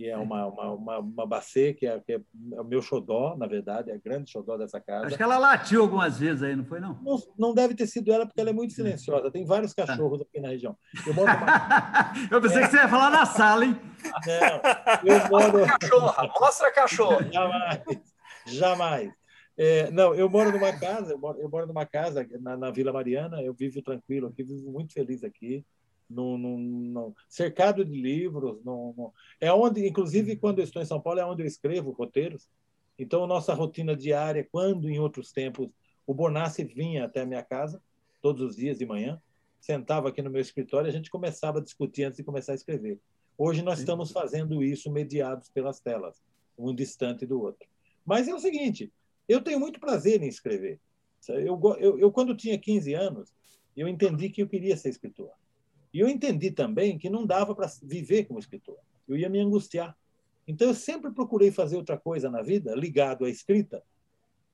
que 0.00 0.08
é 0.08 0.16
uma, 0.16 0.46
uma, 0.46 0.70
uma, 0.72 0.98
uma 0.98 1.26
bacê, 1.26 1.74
que 1.74 1.86
é, 1.86 2.00
que 2.00 2.14
é 2.14 2.20
o 2.58 2.64
meu 2.64 2.80
xodó, 2.80 3.36
na 3.36 3.46
verdade, 3.46 3.90
é 3.90 3.94
a 3.94 3.98
grande 3.98 4.30
xodó 4.30 4.56
dessa 4.56 4.80
casa. 4.80 5.08
Acho 5.08 5.16
que 5.18 5.22
ela 5.22 5.36
latiu 5.36 5.82
algumas 5.82 6.18
vezes 6.18 6.42
aí, 6.42 6.56
não 6.56 6.64
foi, 6.64 6.80
não? 6.80 6.98
Não, 7.02 7.18
não 7.38 7.54
deve 7.54 7.74
ter 7.74 7.86
sido 7.86 8.10
ela, 8.10 8.24
porque 8.24 8.40
ela 8.40 8.48
é 8.48 8.52
muito 8.54 8.72
silenciosa. 8.72 9.30
Tem 9.30 9.44
vários 9.44 9.74
cachorros 9.74 10.22
aqui 10.22 10.40
na 10.40 10.48
região. 10.48 10.74
Eu, 11.06 11.12
moro 11.12 11.30
numa... 11.30 12.12
eu 12.32 12.40
pensei 12.40 12.62
é. 12.62 12.64
que 12.64 12.70
você 12.70 12.76
ia 12.78 12.88
falar 12.88 13.10
na 13.10 13.26
sala, 13.26 13.66
hein? 13.66 13.78
Não, 15.02 15.12
eu 15.12 15.28
moro... 15.28 15.58
Mostra 15.58 15.78
cachorra, 15.78 16.32
mostra 16.40 16.68
a 16.68 16.72
cachorra. 16.72 17.30
Jamais, 17.30 17.82
jamais. 18.46 19.12
É, 19.58 19.90
não, 19.90 20.14
eu 20.14 20.30
moro 20.30 20.50
numa 20.50 20.72
casa, 20.80 21.12
eu 21.12 21.18
moro, 21.18 21.38
eu 21.38 21.50
moro 21.50 21.66
numa 21.66 21.84
casa 21.84 22.26
na, 22.40 22.56
na 22.56 22.70
Vila 22.70 22.90
Mariana, 22.90 23.42
eu 23.42 23.52
vivo 23.52 23.82
tranquilo 23.82 24.28
aqui, 24.28 24.42
vivo 24.42 24.72
muito 24.72 24.94
feliz 24.94 25.22
aqui 25.22 25.62
no, 26.10 26.36
no, 26.36 26.58
no, 26.58 27.16
cercado 27.28 27.84
de 27.84 27.94
livros. 27.94 28.62
No, 28.64 29.12
é 29.40 29.52
onde, 29.52 29.86
inclusive, 29.86 30.36
quando 30.36 30.58
eu 30.58 30.64
estou 30.64 30.82
em 30.82 30.86
São 30.86 31.00
Paulo, 31.00 31.20
é 31.20 31.24
onde 31.24 31.42
eu 31.42 31.46
escrevo 31.46 31.92
roteiros. 31.92 32.48
Então, 32.98 33.26
nossa 33.26 33.54
rotina 33.54 33.96
diária, 33.96 34.46
quando 34.50 34.90
em 34.90 34.98
outros 34.98 35.32
tempos 35.32 35.70
o 36.06 36.12
Bonassi 36.12 36.64
vinha 36.64 37.04
até 37.04 37.20
a 37.20 37.26
minha 37.26 37.42
casa, 37.42 37.80
todos 38.20 38.42
os 38.42 38.56
dias 38.56 38.78
de 38.78 38.84
manhã, 38.84 39.22
sentava 39.60 40.08
aqui 40.08 40.20
no 40.20 40.30
meu 40.30 40.40
escritório 40.40 40.88
e 40.88 40.90
a 40.90 40.92
gente 40.92 41.10
começava 41.10 41.58
a 41.58 41.62
discutir 41.62 42.04
antes 42.04 42.16
de 42.16 42.24
começar 42.24 42.52
a 42.52 42.56
escrever. 42.56 42.98
Hoje 43.38 43.62
nós 43.62 43.78
estamos 43.78 44.10
fazendo 44.10 44.62
isso 44.62 44.90
mediados 44.90 45.48
pelas 45.48 45.80
telas, 45.80 46.20
um 46.58 46.74
distante 46.74 47.24
do 47.24 47.40
outro. 47.40 47.66
Mas 48.04 48.28
é 48.28 48.34
o 48.34 48.38
seguinte, 48.38 48.92
eu 49.28 49.40
tenho 49.40 49.60
muito 49.60 49.80
prazer 49.80 50.22
em 50.22 50.28
escrever. 50.28 50.78
Eu, 51.28 51.60
eu, 51.78 51.98
eu 51.98 52.12
quando 52.12 52.36
tinha 52.36 52.58
15 52.58 52.92
anos, 52.94 53.32
eu 53.76 53.88
entendi 53.88 54.28
que 54.28 54.42
eu 54.42 54.48
queria 54.48 54.76
ser 54.76 54.90
escritor. 54.90 55.30
E 55.92 56.00
eu 56.00 56.08
entendi 56.08 56.50
também 56.50 56.98
que 56.98 57.10
não 57.10 57.26
dava 57.26 57.54
para 57.54 57.68
viver 57.82 58.24
como 58.24 58.38
escritor. 58.38 58.76
Eu 59.08 59.16
ia 59.16 59.28
me 59.28 59.40
angustiar. 59.40 59.96
Então 60.46 60.68
eu 60.68 60.74
sempre 60.74 61.10
procurei 61.10 61.50
fazer 61.50 61.76
outra 61.76 61.98
coisa 61.98 62.30
na 62.30 62.42
vida 62.42 62.74
ligado 62.74 63.24
à 63.24 63.30
escrita 63.30 63.82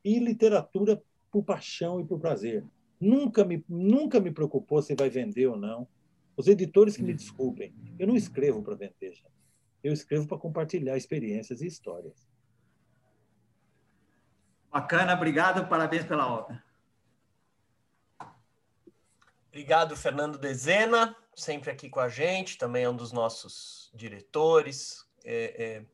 e 0.05 0.19
literatura 0.19 1.03
por 1.31 1.43
paixão 1.43 2.01
e 2.01 2.05
por 2.05 2.19
prazer. 2.19 2.65
Nunca 3.01 3.45
me 3.45 3.63
nunca 3.69 4.19
me 4.21 4.31
preocupou 4.31 4.81
se 4.81 4.95
vai 4.95 5.11
vender 5.11 5.47
ou 5.47 5.57
não. 5.57 5.87
Os 6.37 6.49
editores 6.49 6.97
que 6.97 7.03
me 7.03 7.15
desculpem, 7.15 7.75
eu 7.99 8.07
não 8.07 8.17
escrevo 8.17 8.63
para 8.63 8.75
vender, 8.75 9.15
gente. 9.15 9.25
Eu 9.83 9.93
escrevo 9.93 10.27
para 10.27 10.39
compartilhar 10.39 10.97
experiências 10.97 11.63
e 11.63 11.67
histórias. 11.67 12.27
Bacana, 14.71 15.15
obrigado, 15.15 15.67
parabéns 15.69 16.05
pela 16.05 16.27
obra. 16.27 16.63
Obrigado, 19.57 19.97
Fernando 19.97 20.37
Dezena 20.37 21.17
sempre 21.35 21.71
aqui 21.71 21.89
com 21.89 21.99
a 21.99 22.11
gente, 22.11 22.59
também 22.59 22.85
é 22.85 22.91
um 22.91 22.95
dos 22.95 23.11
nossos 23.11 23.91
diretores 23.95 25.09
é, 25.25 25.65
é, 25.65 25.87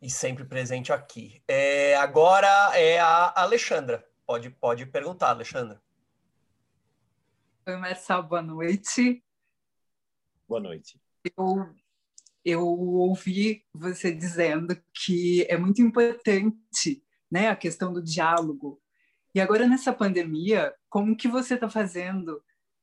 e 0.00 0.08
sempre 0.08 0.44
presente 0.44 0.92
aqui. 0.92 1.42
É, 1.48 1.96
agora 1.96 2.46
é 2.78 3.00
a 3.00 3.32
Alexandra. 3.34 4.08
Pode, 4.24 4.48
pode 4.48 4.86
perguntar, 4.86 5.30
Alexandra. 5.30 5.82
Oi, 7.66 7.76
Marcelo, 7.78 8.22
boa 8.22 8.42
noite. 8.42 9.24
Boa 10.46 10.60
noite. 10.60 11.00
Eu, 11.36 11.74
eu 12.44 12.64
ouvi 12.64 13.66
você 13.74 14.14
dizendo 14.14 14.80
que 14.94 15.44
é 15.48 15.56
muito 15.56 15.82
importante 15.82 17.02
né, 17.28 17.48
a 17.48 17.56
questão 17.56 17.92
do 17.92 18.00
diálogo. 18.00 18.80
E 19.34 19.40
agora, 19.40 19.66
nessa 19.66 19.92
pandemia, 19.92 20.72
como 20.88 21.16
que 21.16 21.26
você 21.26 21.54
está 21.54 21.68
fazendo 21.68 22.40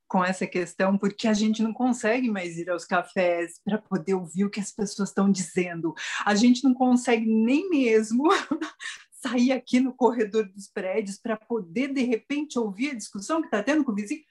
com 0.10 0.26
essa 0.26 0.48
questão, 0.48 0.98
porque 0.98 1.28
a 1.28 1.34
gente 1.34 1.62
não 1.62 1.72
consegue 1.72 2.30
mais 2.32 2.58
ir 2.58 2.70
aos 2.70 2.84
cafés 2.84 3.62
para 3.64 3.78
poder 3.78 4.16
ouvir 4.16 4.44
o 4.44 4.50
que 4.50 4.60
as 4.60 4.72
pessoas 4.72 5.10
estão 5.10 5.32
dizendo. 5.32 5.94
A 6.26 6.34
gente 6.34 6.64
não 6.64 6.74
consegue 6.74 7.28
nem 7.28 7.70
mesmo 7.70 8.24
sair 9.22 9.52
aqui 9.52 9.80
no 9.80 9.94
corredor 9.94 10.50
dos 10.50 10.68
prédios 10.68 11.20
para 11.20 11.38
poder, 11.38 11.94
de 11.94 12.02
repente, 12.02 12.58
ouvir 12.58 12.90
a 12.92 12.96
discussão 12.96 13.40
que 13.40 13.48
está 13.48 13.62
tendo 13.62 13.86
com 13.86 13.92
o 13.92 13.96
vizinho. 13.96 14.24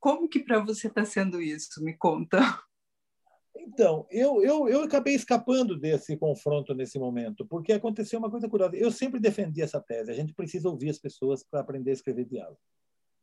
Como 0.00 0.28
que 0.28 0.40
para 0.40 0.58
você 0.58 0.88
está 0.88 1.04
sendo 1.04 1.40
isso? 1.40 1.82
Me 1.82 1.96
conta. 1.96 2.40
Então, 3.54 4.04
eu, 4.10 4.42
eu, 4.42 4.68
eu 4.68 4.82
acabei 4.82 5.14
escapando 5.14 5.78
desse 5.78 6.16
confronto 6.16 6.74
nesse 6.74 6.98
momento, 6.98 7.46
porque 7.46 7.72
aconteceu 7.72 8.18
uma 8.18 8.30
coisa 8.30 8.48
curiosa. 8.48 8.74
Eu 8.74 8.90
sempre 8.90 9.20
defendi 9.20 9.62
essa 9.62 9.80
tese: 9.80 10.10
a 10.10 10.14
gente 10.14 10.34
precisa 10.34 10.68
ouvir 10.68 10.90
as 10.90 10.98
pessoas 10.98 11.44
para 11.44 11.60
aprender 11.60 11.90
a 11.90 11.94
escrever 11.94 12.24
diálogo. 12.24 12.58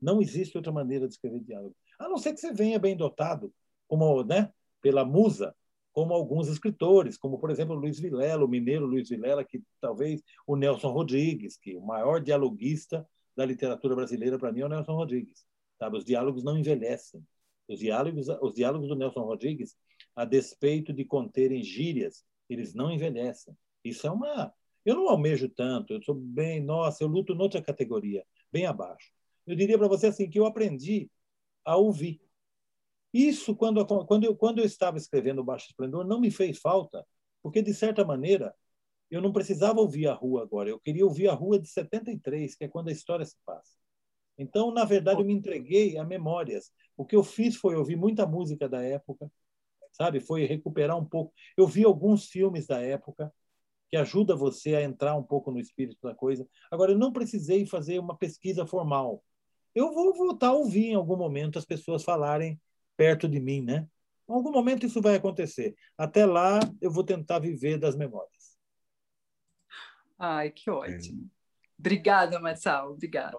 Não 0.02 0.22
existe 0.22 0.58
outra 0.58 0.72
maneira 0.72 1.08
de 1.08 1.14
escrever 1.14 1.42
diálogo. 1.42 1.76
A 2.00 2.08
não 2.08 2.18
ser 2.18 2.34
que 2.34 2.40
você 2.40 2.54
venha 2.54 2.80
bem 2.80 2.96
dotado, 2.96 3.54
como, 3.88 4.24
né, 4.24 4.52
pela 4.82 5.04
musa, 5.04 5.56
como 5.92 6.14
alguns 6.14 6.48
escritores, 6.48 7.18
como, 7.18 7.38
por 7.40 7.50
exemplo, 7.50 7.76
Luiz 7.76 8.00
Vilela, 8.00 8.46
o 8.46 8.48
mineiro 8.48 8.86
Luiz 8.86 9.10
Vilela, 9.10 9.44
que 9.44 9.62
talvez 9.82 10.22
o 10.48 10.56
Nelson 10.56 10.92
Rodrigues, 10.92 11.58
que 11.58 11.76
o 11.76 11.82
maior 11.82 12.22
dialoguista 12.22 13.08
da 13.36 13.46
literatura 13.46 13.96
brasileira, 13.96 14.38
para 14.40 14.52
mim, 14.52 14.62
é 14.62 14.66
o 14.66 14.70
Nelson 14.70 14.96
Rodrigues. 14.96 15.46
Sabe? 15.78 15.98
Os 15.98 16.06
diálogos 16.06 16.44
não 16.44 16.58
envelhecem. 16.58 17.26
Os 17.68 17.80
diálogos, 17.80 18.28
os 18.42 18.54
diálogos 18.54 18.88
do 18.88 18.96
Nelson 18.96 19.22
Rodrigues, 19.22 19.76
a 20.16 20.26
despeito 20.26 20.94
de 20.94 21.04
conterem 21.04 21.62
gírias, 21.64 22.24
eles 22.50 22.74
não 22.74 22.92
envelhecem. 22.92 23.56
Isso 23.84 24.08
é 24.08 24.12
uma. 24.12 24.54
Eu 24.86 24.96
não 24.96 25.10
almejo 25.10 25.50
tanto, 25.50 25.94
eu 25.94 26.02
sou 26.02 26.16
bem, 26.16 26.62
nossa, 26.62 27.04
eu 27.04 27.08
luto 27.08 27.36
noutra 27.36 27.62
categoria, 27.62 28.26
bem 28.52 28.66
abaixo 28.66 29.12
eu 29.50 29.56
diria 29.56 29.78
para 29.78 29.88
você 29.88 30.08
assim 30.08 30.30
que 30.30 30.40
eu 30.40 30.46
aprendi 30.46 31.10
a 31.66 31.76
ouvir. 31.76 32.22
Isso, 33.14 33.56
quando, 33.56 33.84
quando, 34.06 34.24
eu, 34.24 34.36
quando 34.36 34.60
eu 34.60 34.66
estava 34.66 34.98
escrevendo 34.98 35.40
o 35.40 35.44
Baixo 35.44 35.68
Esplendor, 35.68 36.06
não 36.06 36.20
me 36.22 36.30
fez 36.30 36.60
falta, 36.60 37.06
porque, 37.42 37.62
de 37.62 37.74
certa 37.74 38.06
maneira, 38.06 38.54
eu 39.10 39.22
não 39.22 39.34
precisava 39.34 39.80
ouvir 39.82 40.08
a 40.08 40.14
rua 40.14 40.44
agora, 40.44 40.70
eu 40.70 40.80
queria 40.80 41.04
ouvir 41.04 41.28
a 41.28 41.34
rua 41.34 41.60
de 41.60 41.68
73, 41.68 42.56
que 42.56 42.66
é 42.66 42.68
quando 42.68 42.90
a 42.90 42.92
história 42.92 43.26
se 43.26 43.36
passa. 43.44 43.74
Então, 44.38 44.72
na 44.72 44.86
verdade, 44.86 45.22
eu 45.22 45.26
me 45.26 45.34
entreguei 45.34 45.98
a 45.98 46.04
memórias. 46.04 46.72
O 46.96 47.04
que 47.04 47.16
eu 47.16 47.24
fiz 47.24 47.56
foi 47.56 47.76
ouvir 47.76 47.96
muita 47.96 48.28
música 48.28 48.70
da 48.70 48.84
época, 48.84 49.32
sabe? 49.92 50.20
Foi 50.20 50.46
recuperar 50.46 50.98
um 50.98 51.06
pouco. 51.06 51.34
Eu 51.58 51.68
vi 51.68 51.84
alguns 51.84 52.28
filmes 52.28 52.68
da 52.68 52.80
época, 52.82 53.34
que 53.90 53.98
ajuda 53.98 54.36
você 54.36 54.76
a 54.76 54.84
entrar 54.84 55.16
um 55.16 55.24
pouco 55.24 55.52
no 55.52 55.60
espírito 55.60 56.00
da 56.04 56.14
coisa. 56.14 56.48
Agora, 56.72 56.92
eu 56.92 56.98
não 56.98 57.12
precisei 57.12 57.66
fazer 57.66 57.98
uma 58.00 58.16
pesquisa 58.16 58.66
formal 58.66 59.24
eu 59.80 59.94
vou 59.94 60.14
voltar 60.14 60.48
a 60.48 60.54
ouvir 60.54 60.88
em 60.88 60.96
algum 60.96 61.16
momento 61.16 61.58
as 61.58 61.64
pessoas 61.64 62.04
falarem 62.04 62.60
perto 62.98 63.30
de 63.30 63.40
mim, 63.40 63.62
né? 63.62 63.88
Em 64.28 64.34
algum 64.34 64.52
momento 64.52 64.86
isso 64.86 65.02
vai 65.02 65.16
acontecer. 65.16 65.74
Até 65.98 66.26
lá, 66.26 66.60
eu 66.82 66.92
vou 66.92 67.04
tentar 67.04 67.40
viver 67.40 67.78
das 67.78 67.96
memórias. 67.96 68.58
Ai, 70.18 70.52
que 70.52 70.70
ótimo. 70.70 71.30
Obrigada, 71.80 72.40
Marçal. 72.42 72.92
Obrigada. 72.92 73.38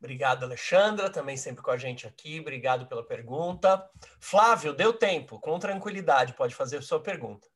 Obrigado, 0.00 0.44
Alexandra, 0.44 1.10
também 1.10 1.36
sempre 1.36 1.62
com 1.62 1.70
a 1.70 1.76
gente 1.76 2.06
aqui. 2.06 2.40
Obrigado 2.40 2.86
pela 2.88 3.04
pergunta. 3.04 3.86
Flávio, 4.18 4.72
deu 4.72 4.94
tempo, 4.94 5.38
com 5.40 5.58
tranquilidade, 5.58 6.34
pode 6.34 6.54
fazer 6.54 6.78
a 6.78 6.82
sua 6.82 7.02
pergunta. 7.02 7.46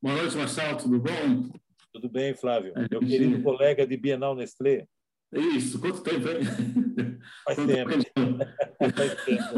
Boa 0.00 0.14
noite, 0.14 0.36
Marcelo, 0.36 0.78
tudo 0.78 1.00
bom? 1.00 1.58
Tudo 1.92 2.08
bem, 2.08 2.32
Flávio. 2.34 2.74
Meu 2.90 3.00
querido 3.00 3.42
colega 3.42 3.84
de 3.84 3.96
Bienal 3.96 4.36
Nestlé. 4.36 4.86
Isso, 5.34 5.80
quanto 5.80 6.00
tempo, 6.02 6.28
hein? 6.28 6.44
Faz 7.44 7.56
tempo. 7.56 7.90
Faz 8.94 9.24
tempo. 9.24 9.54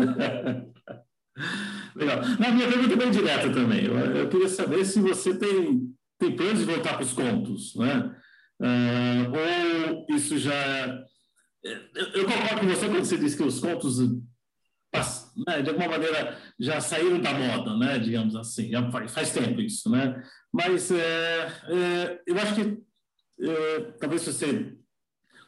Legal. 1.94 2.20
Na 2.38 2.50
minha 2.50 2.68
pergunta 2.68 2.94
é 2.94 2.96
bem 2.96 3.10
direta 3.10 3.52
também. 3.52 3.84
Eu, 3.84 3.96
eu, 3.98 4.28
queria 4.28 4.48
saber 4.48 4.84
se 4.84 5.00
você 5.00 5.36
tem, 5.36 5.94
tem 6.18 6.36
planos 6.36 6.60
de 6.60 6.64
voltar 6.64 6.94
para 6.94 7.02
os 7.02 7.12
contos, 7.12 7.74
né? 7.76 8.14
Uh, 8.60 10.06
ou 10.08 10.16
isso 10.16 10.38
já. 10.38 11.04
Eu, 11.62 12.06
eu, 12.14 12.24
concordo 12.24 12.60
com 12.60 12.66
você 12.68 12.86
quando 12.86 13.04
você 13.04 13.18
diz 13.18 13.34
que 13.34 13.42
os 13.42 13.60
contos, 13.60 13.98
né, 14.00 15.62
de 15.62 15.70
alguma 15.70 15.88
maneira, 15.88 16.38
já 16.58 16.80
saíram 16.80 17.20
da 17.20 17.34
moda, 17.34 17.76
né? 17.76 17.98
Digamos 17.98 18.34
assim. 18.34 18.70
Já 18.70 18.90
faz, 18.90 19.12
faz 19.12 19.32
tempo 19.32 19.60
isso, 19.60 19.90
né? 19.90 20.22
Mas 20.52 20.90
é, 20.90 21.52
é, 21.68 22.22
eu 22.26 22.38
acho 22.38 22.54
que 22.54 22.82
é, 23.40 23.80
talvez 23.98 24.22
você 24.22 24.76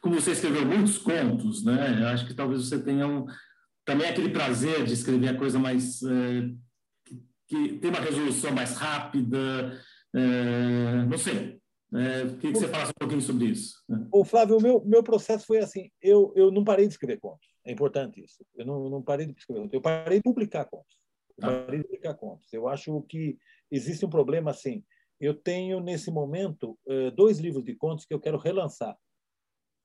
como 0.01 0.21
você 0.21 0.33
escreveu 0.33 0.65
muitos 0.65 0.99
contos, 0.99 1.65
né? 1.65 1.99
Eu 2.01 2.09
acho 2.09 2.27
que 2.27 2.35
talvez 2.35 2.69
você 2.69 2.79
tenha 2.79 3.07
um, 3.07 3.27
também 3.85 4.09
aquele 4.09 4.31
prazer 4.31 4.85
de 4.85 4.93
escrever 4.93 5.29
a 5.29 5.39
coisa 5.39 5.59
mais 5.59 6.03
é, 6.03 6.51
que, 7.05 7.23
que, 7.47 7.79
tem 7.79 7.91
uma 7.91 8.01
resolução 8.01 8.53
mais 8.53 8.75
rápida, 8.75 9.81
é, 10.15 11.05
não 11.09 11.17
sei. 11.19 11.59
É, 11.95 12.27
queria 12.35 12.53
que 12.53 12.59
você 12.59 12.69
falasse 12.69 12.91
um 12.91 13.01
pouquinho 13.01 13.23
sobre 13.23 13.47
isso. 13.47 13.83
Né? 13.89 14.07
O 14.13 14.25
Flávio, 14.25 14.59
o 14.59 14.63
meu, 14.63 14.85
meu 14.85 15.03
processo 15.03 15.47
foi 15.47 15.59
assim: 15.59 15.91
eu, 16.03 16.33
eu 16.37 16.51
não 16.51 16.63
parei 16.63 16.87
de 16.87 16.93
escrever 16.93 17.19
contos. 17.19 17.49
É 17.65 17.73
importante 17.73 18.23
isso. 18.23 18.45
Eu 18.55 18.67
não, 18.67 18.91
não 18.91 19.03
parei 19.03 19.27
de 19.27 19.33
escrever 19.33 19.63
contos. 19.63 19.75
Eu 19.75 19.81
parei 19.81 20.19
de 20.19 20.23
publicar 20.23 20.67
contos. 20.67 20.99
Eu 21.39 21.49
ah. 21.49 21.65
parei 21.65 21.81
de 21.81 21.87
publicar 21.87 22.15
contos. 22.15 22.53
Eu 22.53 22.69
acho 22.69 23.01
que 23.09 23.39
existe 23.71 24.05
um 24.05 24.11
problema 24.11 24.51
assim. 24.51 24.85
Eu 25.19 25.35
tenho, 25.35 25.81
nesse 25.81 26.11
momento, 26.11 26.79
eh, 26.87 27.11
dois 27.11 27.39
livros 27.39 27.65
de 27.65 27.75
contos 27.75 28.05
que 28.05 28.15
eu 28.15 28.21
quero 28.21 28.39
relançar 28.39 28.97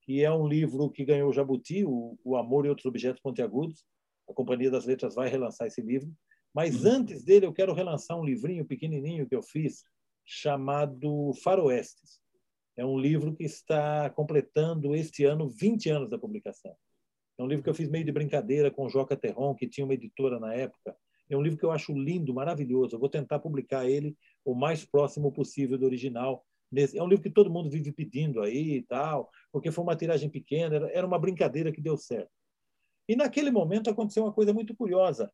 que 0.04 0.24
é 0.24 0.32
um 0.32 0.48
livro 0.48 0.90
que 0.90 1.06
ganhou 1.06 1.30
o 1.30 1.34
Jabuti, 1.34 1.86
o, 1.86 2.18
o 2.24 2.36
Amor 2.36 2.66
e 2.66 2.70
Outros 2.70 2.86
Objetos 2.86 3.22
Pontiagudos. 3.22 3.86
A 4.30 4.34
Companhia 4.34 4.70
das 4.70 4.86
Letras 4.86 5.16
vai 5.16 5.30
relançar 5.30 5.68
esse 5.68 5.82
livro. 5.82 6.12
Mas 6.54 6.84
uhum. 6.84 6.92
antes 6.92 7.24
dele, 7.24 7.46
eu 7.46 7.54
quero 7.54 7.74
relançar 7.74 8.20
um 8.20 8.24
livrinho 8.24 8.66
pequenininho 8.66 9.28
que 9.28 9.36
eu 9.36 9.42
fiz, 9.42 9.84
chamado 10.26 11.34
Faroestes. 11.44 12.22
É 12.76 12.86
um 12.86 12.98
livro 12.98 13.34
que 13.36 13.44
está 13.44 14.10
completando 14.10 14.96
este 14.96 15.24
ano 15.26 15.50
20 15.50 15.90
anos 15.90 16.10
da 16.10 16.18
publicação. 16.18 16.76
É 17.38 17.44
um 17.44 17.48
livro 17.48 17.64
que 17.64 17.70
eu 17.70 17.74
fiz 17.74 17.90
meio 17.90 18.06
de 18.06 18.12
brincadeira 18.12 18.70
com 18.70 18.86
o 18.86 18.90
Joca 18.90 19.16
Terron, 19.16 19.56
que 19.56 19.68
tinha 19.68 19.86
uma 19.86 19.94
editora 19.94 20.40
na 20.40 20.54
época. 20.54 20.96
É 21.30 21.38
um 21.38 21.42
livro 21.42 21.58
que 21.58 21.66
eu 21.66 21.72
acho 21.72 21.94
lindo, 21.94 22.34
maravilhoso. 22.34 22.96
Eu 22.96 23.00
vou 23.00 23.10
tentar 23.10 23.40
publicar 23.40 23.90
ele 23.90 24.16
o 24.44 24.54
mais 24.54 24.86
próximo 24.86 25.32
possível 25.32 25.78
do 25.78 25.86
original, 25.86 26.46
é 26.76 27.04
um 27.04 27.08
livro 27.08 27.24
que 27.24 27.30
todo 27.30 27.52
mundo 27.52 27.70
vive 27.70 27.92
pedindo 27.92 28.42
aí 28.42 28.78
e 28.78 28.84
tal, 28.84 29.30
porque 29.52 29.72
foi 29.72 29.84
uma 29.84 29.96
tiragem 29.96 30.30
pequena, 30.30 30.90
era 30.92 31.06
uma 31.06 31.20
brincadeira 31.20 31.72
que 31.72 31.82
deu 31.82 31.98
certo. 31.98 32.32
E 33.08 33.16
naquele 33.16 33.52
momento 33.52 33.90
aconteceu 33.90 34.24
uma 34.24 34.34
coisa 34.34 34.54
muito 34.54 34.76
curiosa. 34.76 35.32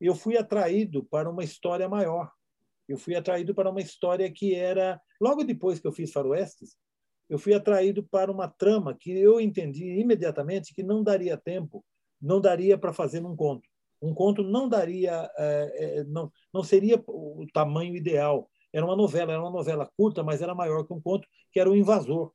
Eu 0.00 0.14
fui 0.14 0.36
atraído 0.36 1.04
para 1.04 1.30
uma 1.30 1.44
história 1.44 1.88
maior. 1.88 2.30
Eu 2.88 2.98
fui 2.98 3.14
atraído 3.14 3.54
para 3.54 3.70
uma 3.70 3.80
história 3.80 4.30
que 4.30 4.54
era 4.54 5.00
logo 5.20 5.44
depois 5.44 5.78
que 5.78 5.86
eu 5.86 5.92
fiz 5.92 6.12
Faroestes, 6.12 6.76
eu 7.28 7.38
fui 7.38 7.54
atraído 7.54 8.02
para 8.02 8.30
uma 8.30 8.48
trama 8.48 8.94
que 8.94 9.10
eu 9.10 9.40
entendi 9.40 9.98
imediatamente 9.98 10.74
que 10.74 10.82
não 10.82 11.02
daria 11.02 11.36
tempo, 11.36 11.84
não 12.20 12.40
daria 12.40 12.76
para 12.76 12.92
fazer 12.92 13.20
num 13.20 13.34
conto. 13.34 13.66
Um 14.02 14.12
conto 14.12 14.42
não 14.42 14.68
daria, 14.68 15.30
é, 15.38 16.04
não, 16.04 16.30
não 16.52 16.62
seria 16.62 17.02
o 17.06 17.46
tamanho 17.54 17.94
ideal. 17.94 18.50
Era 18.72 18.84
uma 18.86 18.96
novela, 18.96 19.32
era 19.32 19.40
uma 19.40 19.50
novela 19.50 19.90
curta, 19.96 20.22
mas 20.22 20.40
era 20.40 20.54
maior 20.54 20.84
que 20.84 20.92
um 20.92 21.00
conto, 21.00 21.28
que 21.50 21.60
era 21.60 21.70
o 21.70 21.76
Invasor. 21.76 22.32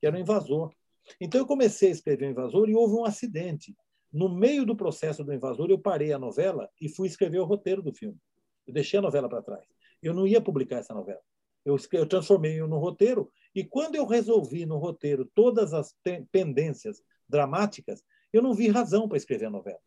Que 0.00 0.06
era 0.06 0.16
o 0.16 0.18
Invasor. 0.18 0.72
Então 1.20 1.40
eu 1.40 1.46
comecei 1.46 1.88
a 1.88 1.92
escrever 1.92 2.26
o 2.26 2.30
Invasor 2.30 2.68
e 2.68 2.74
houve 2.74 2.94
um 2.94 3.04
acidente. 3.04 3.74
No 4.12 4.28
meio 4.28 4.64
do 4.64 4.76
processo 4.76 5.24
do 5.24 5.32
Invasor, 5.32 5.70
eu 5.70 5.78
parei 5.78 6.12
a 6.12 6.18
novela 6.18 6.68
e 6.80 6.88
fui 6.88 7.08
escrever 7.08 7.38
o 7.38 7.44
roteiro 7.44 7.82
do 7.82 7.92
filme. 7.92 8.18
Eu 8.66 8.74
deixei 8.74 8.98
a 8.98 9.02
novela 9.02 9.28
para 9.28 9.42
trás. 9.42 9.66
Eu 10.02 10.14
não 10.14 10.26
ia 10.26 10.40
publicar 10.40 10.76
essa 10.76 10.94
novela. 10.94 11.20
Eu, 11.64 11.76
eu 11.92 12.06
transformei 12.06 12.60
no 12.60 12.78
roteiro 12.78 13.30
e 13.54 13.64
quando 13.64 13.94
eu 13.94 14.06
resolvi 14.06 14.66
no 14.66 14.76
roteiro 14.76 15.30
todas 15.34 15.72
as 15.72 15.94
pendências 16.30 17.02
dramáticas, 17.28 18.02
eu 18.32 18.42
não 18.42 18.52
vi 18.52 18.68
razão 18.68 19.08
para 19.08 19.16
escrever 19.16 19.46
a 19.46 19.50
novela. 19.50 19.78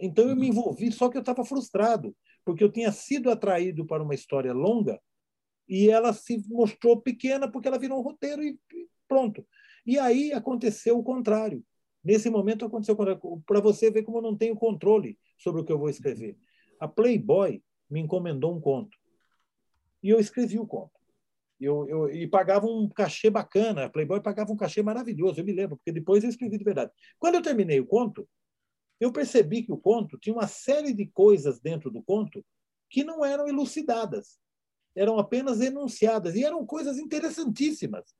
Então 0.00 0.28
eu 0.28 0.36
me 0.36 0.48
envolvi, 0.48 0.90
só 0.90 1.08
que 1.08 1.16
eu 1.16 1.20
estava 1.20 1.44
frustrado, 1.44 2.14
porque 2.44 2.64
eu 2.64 2.70
tinha 2.70 2.90
sido 2.92 3.30
atraído 3.30 3.86
para 3.86 4.02
uma 4.02 4.14
história 4.14 4.52
longa 4.52 5.00
e 5.68 5.90
ela 5.90 6.12
se 6.12 6.42
mostrou 6.48 7.00
pequena 7.00 7.50
porque 7.50 7.68
ela 7.68 7.78
virou 7.78 7.98
um 7.98 8.02
roteiro 8.02 8.42
e 8.42 8.58
pronto. 9.06 9.46
E 9.84 9.98
aí 9.98 10.32
aconteceu 10.32 10.98
o 10.98 11.02
contrário. 11.02 11.64
Nesse 12.02 12.30
momento 12.30 12.64
aconteceu. 12.64 12.96
Para 13.44 13.60
você 13.60 13.90
ver 13.90 14.02
como 14.02 14.18
eu 14.18 14.22
não 14.22 14.36
tenho 14.36 14.56
controle 14.56 15.18
sobre 15.36 15.60
o 15.60 15.64
que 15.64 15.72
eu 15.72 15.78
vou 15.78 15.90
escrever. 15.90 16.38
A 16.80 16.88
Playboy 16.88 17.62
me 17.90 18.00
encomendou 18.00 18.54
um 18.54 18.60
conto. 18.60 18.96
E 20.02 20.10
eu 20.10 20.18
escrevi 20.18 20.58
o 20.58 20.66
conto. 20.66 20.92
Eu, 21.60 21.88
eu, 21.88 22.10
e 22.10 22.26
pagava 22.26 22.66
um 22.66 22.88
cachê 22.88 23.28
bacana. 23.28 23.86
A 23.86 23.90
Playboy 23.90 24.22
pagava 24.22 24.52
um 24.52 24.56
cachê 24.56 24.80
maravilhoso, 24.80 25.40
eu 25.40 25.44
me 25.44 25.52
lembro, 25.52 25.76
porque 25.76 25.90
depois 25.90 26.22
eu 26.22 26.30
escrevi 26.30 26.56
de 26.56 26.64
verdade. 26.64 26.92
Quando 27.18 27.34
eu 27.34 27.42
terminei 27.42 27.80
o 27.80 27.86
conto, 27.86 28.28
eu 29.00 29.12
percebi 29.12 29.62
que 29.62 29.72
o 29.72 29.76
conto 29.76 30.16
tinha 30.18 30.34
uma 30.34 30.46
série 30.46 30.94
de 30.94 31.06
coisas 31.06 31.58
dentro 31.60 31.90
do 31.90 32.02
conto 32.02 32.44
que 32.88 33.02
não 33.02 33.24
eram 33.24 33.48
elucidadas 33.48 34.38
eram 34.94 35.18
apenas 35.18 35.60
enunciadas 35.60 36.34
e 36.34 36.44
eram 36.44 36.64
coisas 36.66 36.98
interessantíssimas. 36.98 38.14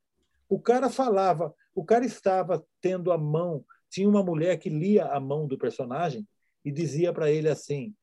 O 0.47 0.59
cara 0.59 0.89
falava, 0.89 1.53
o 1.75 1.83
cara 1.83 2.05
estava 2.05 2.65
tendo 2.81 3.11
a 3.11 3.17
mão, 3.17 3.63
tinha 3.89 4.07
uma 4.07 4.23
mulher 4.23 4.57
que 4.57 4.69
lia 4.69 5.05
a 5.05 5.19
mão 5.19 5.47
do 5.47 5.57
personagem 5.57 6.27
e 6.63 6.71
dizia 6.71 7.13
para 7.13 7.31
ele 7.31 7.49
assim: 7.49 7.95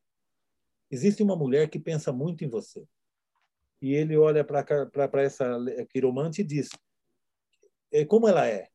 existe 0.91 1.23
uma 1.23 1.37
mulher 1.37 1.69
que 1.69 1.79
pensa 1.79 2.13
muito 2.13 2.45
em 2.45 2.49
você. 2.49 2.87
E 3.81 3.93
ele 3.95 4.17
olha 4.17 4.45
para 4.45 5.23
essa 5.23 5.59
quiromante 5.91 6.41
e 6.41 6.45
diz: 6.45 6.69
é, 7.93 8.05
como 8.05 8.29
ela 8.29 8.47
é? 8.47 8.69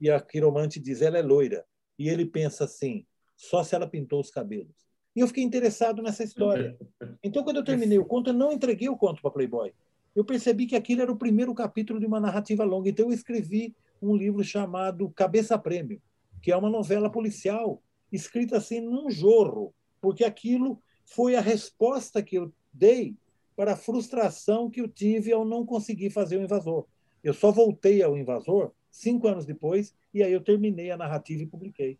E 0.00 0.10
a 0.10 0.20
quiromante 0.20 0.80
diz: 0.80 1.02
ela 1.02 1.18
é 1.18 1.22
loira. 1.22 1.64
E 1.98 2.08
ele 2.08 2.26
pensa 2.26 2.64
assim: 2.64 3.06
só 3.36 3.62
se 3.62 3.74
ela 3.74 3.88
pintou 3.88 4.20
os 4.20 4.30
cabelos. 4.30 4.76
E 5.14 5.20
eu 5.20 5.26
fiquei 5.26 5.44
interessado 5.44 6.02
nessa 6.02 6.24
história. 6.24 6.76
Então, 7.24 7.44
quando 7.44 7.58
eu 7.58 7.64
terminei 7.64 7.98
o 7.98 8.04
conto, 8.04 8.30
eu 8.30 8.34
não 8.34 8.50
entreguei 8.50 8.88
o 8.88 8.96
conto 8.96 9.22
para 9.22 9.30
Playboy. 9.30 9.72
Eu 10.14 10.24
percebi 10.24 10.66
que 10.66 10.74
aquilo 10.74 11.02
era 11.02 11.12
o 11.12 11.16
primeiro 11.16 11.54
capítulo 11.54 12.00
de 12.00 12.06
uma 12.06 12.18
narrativa 12.18 12.64
longa. 12.64 12.88
Então, 12.88 13.06
eu 13.06 13.12
escrevi 13.12 13.74
um 14.00 14.16
livro 14.16 14.42
chamado 14.42 15.08
Cabeça 15.10 15.56
Prêmio, 15.56 16.02
que 16.42 16.50
é 16.50 16.56
uma 16.56 16.68
novela 16.68 17.08
policial, 17.08 17.80
escrita 18.10 18.56
assim 18.56 18.80
num 18.80 19.08
jorro, 19.08 19.72
porque 20.00 20.24
aquilo 20.24 20.80
foi 21.04 21.36
a 21.36 21.40
resposta 21.40 22.22
que 22.22 22.36
eu 22.36 22.52
dei 22.72 23.14
para 23.54 23.74
a 23.74 23.76
frustração 23.76 24.68
que 24.68 24.80
eu 24.80 24.88
tive 24.88 25.32
ao 25.32 25.44
não 25.44 25.64
conseguir 25.64 26.10
fazer 26.10 26.38
o 26.38 26.42
invasor. 26.42 26.86
Eu 27.22 27.32
só 27.32 27.52
voltei 27.52 28.02
ao 28.02 28.16
invasor 28.16 28.72
cinco 28.90 29.28
anos 29.28 29.46
depois, 29.46 29.94
e 30.12 30.22
aí 30.22 30.32
eu 30.32 30.42
terminei 30.42 30.90
a 30.90 30.96
narrativa 30.96 31.42
e 31.42 31.46
publiquei. 31.46 31.98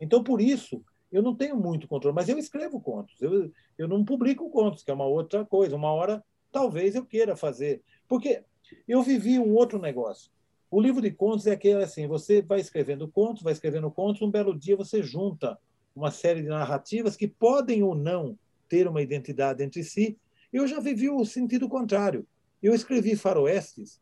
Então, 0.00 0.22
por 0.22 0.40
isso, 0.40 0.84
eu 1.10 1.22
não 1.22 1.34
tenho 1.34 1.56
muito 1.56 1.88
controle, 1.88 2.14
mas 2.14 2.28
eu 2.28 2.38
escrevo 2.38 2.80
contos. 2.80 3.20
Eu, 3.20 3.50
eu 3.78 3.88
não 3.88 4.04
publico 4.04 4.50
contos, 4.50 4.82
que 4.82 4.90
é 4.90 4.94
uma 4.94 5.06
outra 5.06 5.44
coisa. 5.44 5.74
Uma 5.74 5.92
hora, 5.92 6.22
talvez 6.52 6.94
eu 6.94 7.04
queira 7.04 7.36
fazer. 7.36 7.82
Porque 8.06 8.42
eu 8.86 9.02
vivi 9.02 9.38
um 9.38 9.54
outro 9.54 9.78
negócio. 9.78 10.30
O 10.70 10.80
livro 10.80 11.00
de 11.00 11.10
contos 11.10 11.46
é 11.46 11.52
aquele 11.52 11.82
assim: 11.82 12.06
você 12.06 12.42
vai 12.42 12.60
escrevendo 12.60 13.08
contos, 13.08 13.42
vai 13.42 13.52
escrevendo 13.52 13.90
contos, 13.90 14.20
um 14.20 14.30
belo 14.30 14.58
dia 14.58 14.76
você 14.76 15.02
junta 15.02 15.58
uma 15.96 16.10
série 16.10 16.42
de 16.42 16.48
narrativas 16.48 17.16
que 17.16 17.26
podem 17.26 17.82
ou 17.82 17.94
não 17.94 18.38
ter 18.68 18.86
uma 18.86 19.02
identidade 19.02 19.62
entre 19.62 19.82
si. 19.82 20.18
Eu 20.52 20.66
já 20.66 20.78
vivi 20.78 21.08
o 21.08 21.24
sentido 21.24 21.68
contrário. 21.68 22.26
Eu 22.62 22.74
escrevi 22.74 23.16
Faroestes 23.16 24.00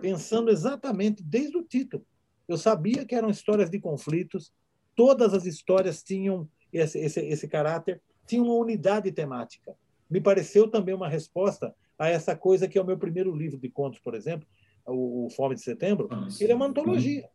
pensando 0.00 0.50
exatamente 0.50 1.22
desde 1.22 1.56
o 1.56 1.62
título. 1.62 2.04
Eu 2.48 2.56
sabia 2.56 3.04
que 3.04 3.14
eram 3.14 3.30
histórias 3.30 3.70
de 3.70 3.80
conflitos, 3.80 4.52
todas 4.96 5.32
as 5.32 5.46
histórias 5.46 6.02
tinham 6.02 6.48
esse, 6.72 6.98
esse, 6.98 7.20
esse 7.20 7.46
caráter, 7.46 8.02
tinham 8.26 8.46
uma 8.46 8.54
unidade 8.54 9.12
temática. 9.12 9.76
Me 10.10 10.20
pareceu 10.20 10.68
também 10.68 10.94
uma 10.94 11.08
resposta 11.08 11.72
a 11.98 12.08
essa 12.08 12.34
coisa 12.34 12.66
que 12.66 12.76
é 12.76 12.82
o 12.82 12.86
meu 12.86 12.98
primeiro 12.98 13.34
livro 13.34 13.58
de 13.58 13.68
contos, 13.68 14.00
por 14.00 14.14
exemplo, 14.14 14.46
o, 14.84 15.28
Fome 15.30 15.54
de 15.54 15.62
Setembro. 15.62 16.08
Ah, 16.10 16.26
ele 16.40 16.52
é 16.52 16.54
uma 16.54 16.66
antologia. 16.66 17.28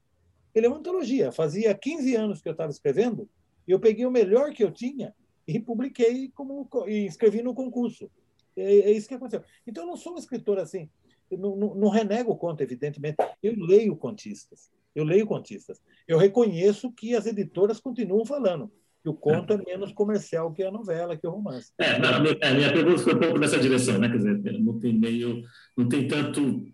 Ele 0.53 0.65
é 0.65 0.69
uma 0.69 0.79
antologia. 0.79 1.31
Fazia 1.31 1.73
15 1.73 2.15
anos 2.15 2.41
que 2.41 2.49
eu 2.49 2.53
estava 2.53 2.71
escrevendo 2.71 3.29
eu 3.67 3.79
peguei 3.79 4.05
o 4.05 4.11
melhor 4.11 4.51
que 4.51 4.63
eu 4.63 4.71
tinha 4.71 5.13
e 5.47 5.59
publiquei 5.59 6.29
como 6.29 6.67
e 6.87 7.05
escrevi 7.05 7.41
no 7.41 7.53
concurso. 7.53 8.09
É, 8.55 8.63
é 8.63 8.91
isso 8.91 9.07
que 9.07 9.13
aconteceu. 9.13 9.43
Então 9.65 9.83
eu 9.83 9.87
não 9.87 9.97
sou 9.97 10.13
um 10.13 10.17
escritor 10.17 10.59
assim. 10.59 10.89
Não, 11.31 11.55
não, 11.55 11.75
não, 11.75 11.89
renego 11.89 12.31
o 12.31 12.37
conto, 12.37 12.61
evidentemente. 12.61 13.17
Eu 13.41 13.55
leio 13.55 13.95
contistas. 13.95 14.69
Eu 14.95 15.03
leio 15.03 15.25
contistas. 15.25 15.79
Eu 16.07 16.17
reconheço 16.17 16.91
que 16.91 17.15
as 17.15 17.25
editoras 17.25 17.79
continuam 17.79 18.25
falando. 18.25 18.71
que 19.01 19.09
o 19.09 19.13
conto 19.13 19.53
é 19.53 19.57
menos 19.57 19.91
comercial 19.93 20.53
que 20.53 20.61
a 20.63 20.71
novela, 20.71 21.17
que 21.17 21.25
o 21.25 21.31
romance. 21.31 21.71
É, 21.79 21.91
a, 21.91 22.19
minha, 22.19 22.37
a 22.41 22.53
minha 22.53 22.71
pergunta 22.71 23.01
foi 23.01 23.15
um 23.15 23.19
pouco 23.19 23.39
nessa 23.39 23.57
direção, 23.57 23.97
né? 23.97 24.09
Quer 24.09 24.17
dizer, 24.17 24.59
não 24.59 24.79
tem 24.79 24.93
meio, 24.97 25.41
não 25.75 25.89
tem 25.89 26.07
tanto, 26.07 26.65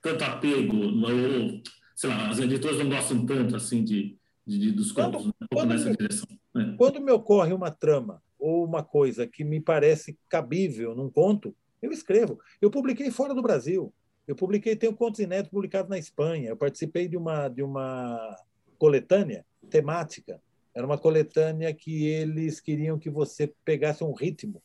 tanto 0.00 0.24
apego, 0.24 0.76
ou, 0.76 1.62
sei 1.96 2.10
lá, 2.10 2.30
as 2.30 2.38
editoras 2.38 2.78
não 2.78 2.88
gostam 2.88 3.26
tanto 3.26 3.56
assim 3.56 3.82
de, 3.82 4.16
de, 4.46 4.58
de 4.58 4.72
dos 4.72 4.92
contos, 4.92 5.22
quando, 5.22 5.26
né? 5.26 5.32
um 5.42 5.46
pouco 5.48 5.66
nessa 5.66 5.90
me, 5.90 5.96
direção. 5.96 6.28
Né? 6.54 6.74
Quando 6.78 7.00
me 7.00 7.10
ocorre 7.10 7.52
uma 7.52 7.70
trama 7.70 8.22
ou 8.38 8.64
uma 8.64 8.84
coisa 8.84 9.26
que 9.26 9.42
me 9.42 9.60
parece 9.60 10.16
cabível 10.28 10.94
num 10.94 11.10
conto, 11.10 11.54
eu 11.80 11.90
escrevo. 11.90 12.38
Eu 12.60 12.70
publiquei 12.70 13.10
fora 13.10 13.34
do 13.34 13.42
Brasil. 13.42 13.92
Eu 14.26 14.36
publiquei, 14.36 14.76
tenho 14.76 14.94
contos 14.94 15.20
inéditos 15.20 15.50
publicados 15.50 15.90
na 15.90 15.98
Espanha. 15.98 16.50
Eu 16.50 16.56
participei 16.56 17.08
de 17.08 17.16
uma 17.16 17.48
de 17.48 17.62
uma 17.62 18.36
coletânea 18.78 19.44
temática 19.70 20.40
era 20.74 20.86
uma 20.86 20.98
coletânea 20.98 21.72
que 21.74 22.06
eles 22.06 22.60
queriam 22.60 22.98
que 22.98 23.10
você 23.10 23.52
pegasse 23.64 24.02
um 24.02 24.12
ritmo, 24.12 24.62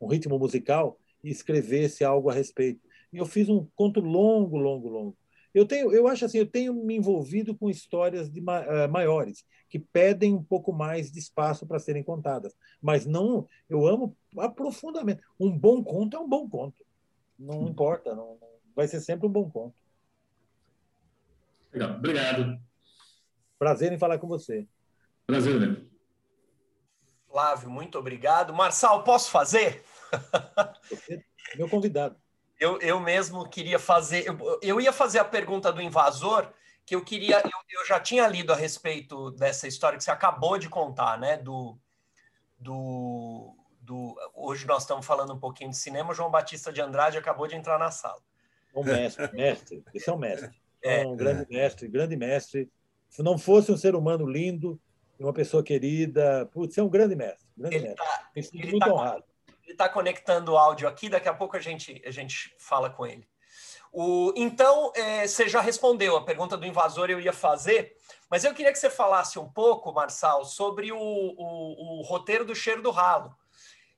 um 0.00 0.06
ritmo 0.06 0.38
musical 0.38 0.98
e 1.24 1.30
escrevesse 1.30 2.04
algo 2.04 2.28
a 2.28 2.34
respeito. 2.34 2.80
E 3.12 3.18
eu 3.18 3.26
fiz 3.26 3.48
um 3.48 3.66
conto 3.74 4.00
longo, 4.00 4.58
longo, 4.58 4.88
longo. 4.88 5.16
Eu 5.52 5.66
tenho, 5.66 5.92
eu 5.92 6.06
acho 6.06 6.24
assim, 6.24 6.38
eu 6.38 6.46
tenho 6.46 6.72
me 6.74 6.96
envolvido 6.96 7.56
com 7.56 7.68
histórias 7.68 8.30
de 8.30 8.40
uh, 8.40 8.88
maiores 8.88 9.44
que 9.68 9.78
pedem 9.78 10.34
um 10.34 10.42
pouco 10.42 10.72
mais 10.72 11.10
de 11.10 11.18
espaço 11.18 11.66
para 11.66 11.78
serem 11.78 12.02
contadas, 12.02 12.54
mas 12.80 13.06
não, 13.06 13.48
eu 13.68 13.86
amo 13.86 14.16
profundamente. 14.54 15.22
Um 15.38 15.56
bom 15.56 15.82
conto 15.82 16.16
é 16.16 16.20
um 16.20 16.28
bom 16.28 16.48
conto. 16.48 16.84
Não 17.38 17.68
importa, 17.68 18.14
não, 18.14 18.38
vai 18.74 18.88
ser 18.88 19.00
sempre 19.00 19.26
um 19.26 19.30
bom 19.30 19.50
conto. 19.50 19.74
Legal, 21.72 21.90
obrigado. 21.90 22.60
Prazer 23.58 23.92
em 23.92 23.98
falar 23.98 24.18
com 24.18 24.26
você. 24.26 24.66
Prazer, 25.26 25.60
né? 25.60 25.90
Flávio, 27.28 27.70
muito 27.70 27.98
obrigado. 27.98 28.52
Marçal, 28.52 29.04
posso 29.04 29.30
fazer? 29.30 29.84
Meu 31.56 31.68
convidado. 31.68 32.16
Eu, 32.58 32.78
eu 32.80 32.98
mesmo 33.00 33.48
queria 33.48 33.78
fazer. 33.78 34.26
Eu, 34.26 34.58
eu 34.60 34.80
ia 34.80 34.92
fazer 34.92 35.20
a 35.20 35.24
pergunta 35.24 35.72
do 35.72 35.80
invasor, 35.80 36.52
que 36.84 36.94
eu 36.94 37.04
queria. 37.04 37.38
Eu, 37.38 37.80
eu, 37.80 37.86
já 37.86 38.00
tinha 38.00 38.26
lido 38.26 38.52
a 38.52 38.56
respeito 38.56 39.30
dessa 39.30 39.68
história 39.68 39.96
que 39.96 40.04
você 40.04 40.10
acabou 40.10 40.58
de 40.58 40.68
contar, 40.68 41.18
né? 41.18 41.36
Do, 41.36 41.78
do, 42.58 43.56
do, 43.80 44.16
hoje 44.34 44.66
nós 44.66 44.82
estamos 44.82 45.06
falando 45.06 45.32
um 45.32 45.38
pouquinho 45.38 45.70
de 45.70 45.76
cinema. 45.76 46.10
O 46.10 46.14
João 46.14 46.30
Batista 46.30 46.72
de 46.72 46.80
Andrade 46.80 47.16
acabou 47.16 47.46
de 47.46 47.54
entrar 47.54 47.78
na 47.78 47.90
sala. 47.90 48.20
Um 48.74 48.84
mestre, 48.84 49.32
mestre. 49.32 49.84
Esse 49.94 50.08
é 50.08 50.12
um 50.12 50.18
mestre. 50.18 50.50
É. 50.82 51.06
um 51.06 51.16
grande 51.16 51.46
mestre, 51.50 51.88
grande 51.88 52.16
mestre. 52.16 52.70
Se 53.08 53.22
não 53.22 53.36
fosse 53.36 53.70
um 53.70 53.76
ser 53.76 53.94
humano 53.94 54.26
lindo, 54.26 54.80
uma 55.18 55.32
pessoa 55.32 55.62
querida. 55.62 56.48
Putz, 56.52 56.78
é 56.78 56.82
um 56.82 56.88
grande 56.88 57.14
mestre. 57.14 57.46
Grande 57.56 57.76
ele 57.76 57.88
mestre. 57.88 58.04
Tá, 58.04 58.68
muito 58.70 58.78
tá, 58.78 58.92
honrado. 58.92 59.24
Ele 59.64 59.72
está 59.72 59.88
conectando 59.88 60.52
o 60.52 60.58
áudio 60.58 60.88
aqui, 60.88 61.08
daqui 61.08 61.28
a 61.28 61.34
pouco 61.34 61.56
a 61.56 61.60
gente, 61.60 62.02
a 62.04 62.10
gente 62.10 62.54
fala 62.58 62.90
com 62.90 63.06
ele. 63.06 63.26
O, 63.92 64.32
então, 64.36 64.92
é, 64.94 65.26
você 65.26 65.48
já 65.48 65.60
respondeu 65.60 66.16
a 66.16 66.24
pergunta 66.24 66.56
do 66.56 66.64
invasor, 66.64 67.10
eu 67.10 67.20
ia 67.20 67.32
fazer, 67.32 67.96
mas 68.30 68.44
eu 68.44 68.54
queria 68.54 68.72
que 68.72 68.78
você 68.78 68.88
falasse 68.88 69.38
um 69.38 69.50
pouco, 69.50 69.92
Marçal, 69.92 70.44
sobre 70.44 70.92
o, 70.92 70.98
o, 70.98 71.98
o 71.98 72.02
roteiro 72.02 72.44
do 72.44 72.54
Cheiro 72.54 72.82
do 72.82 72.90
Ralo. 72.90 73.34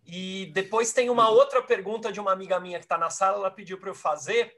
E 0.04 0.50
depois 0.54 0.92
tem 0.92 1.10
uma 1.10 1.28
outra 1.28 1.62
pergunta 1.62 2.10
de 2.10 2.18
uma 2.18 2.32
amiga 2.32 2.58
minha 2.58 2.78
que 2.78 2.86
está 2.86 2.96
na 2.96 3.10
sala, 3.10 3.36
ela 3.36 3.50
pediu 3.50 3.78
para 3.78 3.90
eu 3.90 3.94
fazer, 3.94 4.56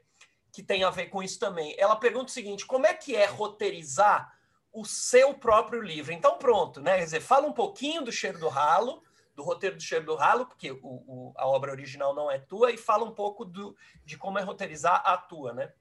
que 0.55 0.63
tem 0.63 0.83
a 0.83 0.89
ver 0.89 1.07
com 1.07 1.21
isso 1.21 1.37
também. 1.37 1.75
Ela 1.77 1.95
pergunta 1.95 2.25
o 2.25 2.33
seguinte: 2.33 2.65
como 2.65 2.87
é 2.87 2.93
que 2.93 3.15
é 3.15 3.25
roteirizar 3.25 4.33
o 4.75 4.83
seu 4.83 5.33
próprio 5.33 5.81
livro. 5.81 6.11
Então, 6.11 6.37
pronto, 6.37 6.81
né? 6.81 6.97
Quer 6.97 7.05
dizer, 7.05 7.21
fala 7.21 7.47
um 7.47 7.53
pouquinho 7.53 8.03
do 8.03 8.11
Cheiro 8.11 8.37
do 8.37 8.49
Ralo, 8.49 9.01
do 9.33 9.41
roteiro 9.41 9.77
do 9.77 9.81
Cheiro 9.81 10.05
do 10.05 10.15
Ralo, 10.15 10.45
porque 10.45 10.69
o, 10.69 10.77
o, 10.83 11.33
a 11.37 11.47
obra 11.47 11.71
original 11.71 12.13
não 12.13 12.29
é 12.29 12.37
tua, 12.37 12.73
e 12.73 12.77
fala 12.77 13.05
um 13.05 13.11
pouco 13.11 13.45
do, 13.45 13.73
de 14.03 14.17
como 14.17 14.37
é 14.37 14.41
roteirizar 14.41 15.01
a 15.05 15.15
tua, 15.15 15.53
né? 15.53 15.71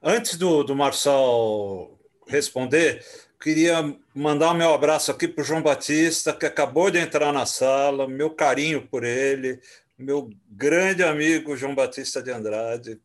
Antes 0.00 0.36
do, 0.36 0.62
do 0.62 0.76
Marçal 0.76 1.98
responder, 2.28 3.04
queria 3.40 3.98
mandar 4.14 4.54
meu 4.54 4.72
abraço 4.72 5.10
aqui 5.10 5.26
para 5.26 5.42
o 5.42 5.44
João 5.44 5.62
Batista, 5.62 6.32
que 6.32 6.46
acabou 6.46 6.92
de 6.92 6.98
entrar 6.98 7.32
na 7.32 7.44
sala, 7.44 8.06
meu 8.06 8.30
carinho 8.30 8.86
por 8.86 9.02
ele, 9.02 9.60
meu 9.98 10.30
grande 10.48 11.02
amigo 11.02 11.56
João 11.56 11.74
Batista 11.74 12.22
de 12.22 12.30
Andrade. 12.30 13.00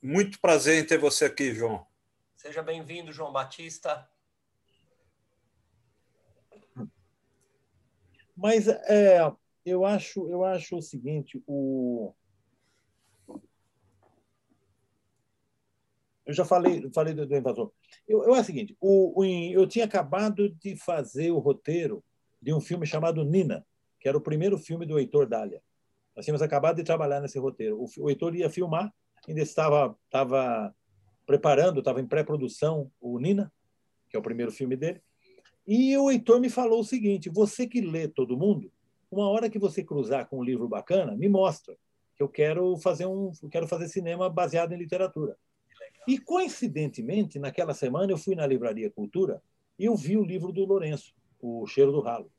Muito 0.00 0.40
prazer 0.40 0.82
em 0.82 0.86
ter 0.86 0.98
você 0.98 1.24
aqui, 1.24 1.52
João. 1.52 1.84
Seja 2.36 2.62
bem-vindo, 2.62 3.12
João 3.12 3.32
Batista. 3.32 4.08
Mas 8.36 8.68
é, 8.68 9.18
eu 9.64 9.84
acho, 9.84 10.28
eu 10.30 10.44
acho 10.44 10.76
o 10.76 10.82
seguinte, 10.82 11.42
o 11.46 12.14
eu 16.24 16.34
já 16.34 16.44
falei, 16.44 16.88
falei 16.94 17.14
do, 17.14 17.26
do 17.26 17.36
invasor. 17.36 17.72
Eu, 18.06 18.22
eu, 18.22 18.36
é 18.36 18.40
o 18.40 18.44
seguinte, 18.44 18.76
o, 18.78 19.20
o, 19.20 19.24
eu 19.24 19.66
tinha 19.66 19.86
acabado 19.86 20.48
de 20.50 20.76
fazer 20.76 21.32
o 21.32 21.38
roteiro 21.38 22.04
de 22.40 22.52
um 22.52 22.60
filme 22.60 22.86
chamado 22.86 23.24
Nina, 23.24 23.66
que 23.98 24.08
era 24.08 24.16
o 24.16 24.20
primeiro 24.20 24.58
filme 24.58 24.86
do 24.86 24.98
Heitor 24.98 25.26
Dália. 25.26 25.60
Nós 26.14 26.24
tínhamos 26.24 26.42
acabado 26.42 26.76
de 26.76 26.84
trabalhar 26.84 27.20
nesse 27.20 27.38
roteiro. 27.38 27.82
O, 27.82 27.88
o 28.04 28.10
Heitor 28.10 28.36
ia 28.36 28.50
filmar, 28.50 28.94
ainda 29.28 29.42
estava, 29.42 29.96
estava 30.06 30.74
preparando, 31.26 31.80
estava 31.80 32.00
em 32.00 32.06
pré-produção 32.06 32.90
o 33.00 33.18
Nina, 33.18 33.52
que 34.08 34.16
é 34.16 34.18
o 34.18 34.22
primeiro 34.22 34.50
filme 34.50 34.76
dele. 34.76 35.02
E 35.66 35.96
o 35.98 36.10
Heitor 36.10 36.40
me 36.40 36.48
falou 36.48 36.80
o 36.80 36.84
seguinte: 36.84 37.28
você 37.28 37.66
que 37.66 37.80
lê 37.80 38.08
todo 38.08 38.38
mundo, 38.38 38.72
uma 39.10 39.28
hora 39.28 39.50
que 39.50 39.58
você 39.58 39.84
cruzar 39.84 40.26
com 40.28 40.38
um 40.38 40.42
livro 40.42 40.68
bacana, 40.68 41.14
me 41.14 41.28
mostra 41.28 41.76
que 42.16 42.22
eu 42.22 42.28
quero 42.28 42.76
fazer 42.78 43.06
um, 43.06 43.30
quero 43.50 43.68
fazer 43.68 43.88
cinema 43.88 44.28
baseado 44.28 44.72
em 44.72 44.78
literatura. 44.78 45.36
E 46.06 46.18
coincidentemente, 46.18 47.38
naquela 47.38 47.74
semana 47.74 48.10
eu 48.10 48.18
fui 48.18 48.34
na 48.34 48.46
livraria 48.46 48.90
Cultura 48.90 49.42
e 49.78 49.84
eu 49.84 49.94
vi 49.94 50.16
o 50.16 50.24
livro 50.24 50.50
do 50.52 50.64
Lourenço, 50.64 51.14
O 51.38 51.66
Cheiro 51.66 51.92
do 51.92 52.00
Ralo. 52.00 52.32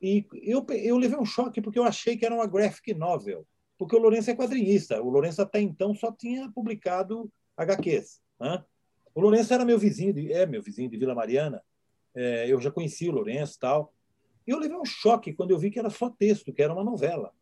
E 0.00 0.26
eu, 0.42 0.64
eu 0.70 0.98
levei 0.98 1.18
um 1.18 1.24
choque 1.24 1.60
porque 1.60 1.78
eu 1.78 1.84
achei 1.84 2.16
que 2.16 2.26
era 2.26 2.34
uma 2.34 2.46
graphic 2.46 2.92
novel, 2.92 3.46
porque 3.82 3.96
o 3.96 3.98
Lourenço 3.98 4.30
é 4.30 4.36
quadrinhista. 4.36 5.02
O 5.02 5.10
Lourenço 5.10 5.42
até 5.42 5.60
então 5.60 5.92
só 5.92 6.12
tinha 6.12 6.48
publicado 6.52 7.28
HQs. 7.56 8.20
Né? 8.38 8.64
O 9.12 9.20
Lourenço 9.20 9.52
era 9.52 9.64
meu 9.64 9.76
vizinho, 9.76 10.12
de, 10.12 10.32
é 10.32 10.46
meu 10.46 10.62
vizinho 10.62 10.88
de 10.88 10.96
Vila 10.96 11.16
Mariana. 11.16 11.60
É, 12.14 12.46
eu 12.48 12.60
já 12.60 12.70
conhecia 12.70 13.10
o 13.10 13.14
Lourenço 13.14 13.58
tal. 13.58 13.92
E 14.46 14.52
eu 14.52 14.58
levei 14.60 14.76
um 14.76 14.84
choque 14.84 15.32
quando 15.32 15.50
eu 15.50 15.58
vi 15.58 15.68
que 15.68 15.80
era 15.80 15.90
só 15.90 16.08
texto, 16.08 16.52
que 16.52 16.62
era 16.62 16.72
uma 16.72 16.84
novela. 16.84 17.32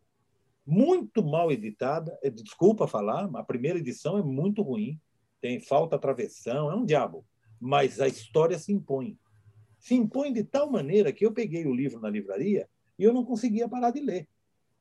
Muito 0.67 1.23
mal 1.23 1.53
editada. 1.53 2.19
É, 2.23 2.31
desculpa 2.31 2.87
falar, 2.87 3.29
a 3.35 3.43
primeira 3.43 3.79
edição 3.79 4.17
é 4.17 4.23
muito 4.23 4.62
ruim. 4.62 4.99
Tem 5.43 5.61
falta 5.61 5.99
travessão, 5.99 6.71
é 6.71 6.75
um 6.75 6.87
diabo. 6.87 7.23
Mas 7.61 8.01
a 8.01 8.09
história 8.09 8.59
se 8.59 8.73
impõe. 8.73 9.19
Se 9.79 9.95
impõe 9.95 10.33
de 10.33 10.43
tal 10.43 10.71
maneira 10.71 11.12
que 11.12 11.27
eu 11.27 11.33
peguei 11.33 11.67
o 11.67 11.75
livro 11.75 12.01
na 12.01 12.09
livraria 12.09 12.67
e 12.99 13.05
eu 13.05 13.12
não 13.12 13.27
conseguia 13.27 13.69
parar 13.69 13.91
de 13.91 14.01
ler. 14.01 14.27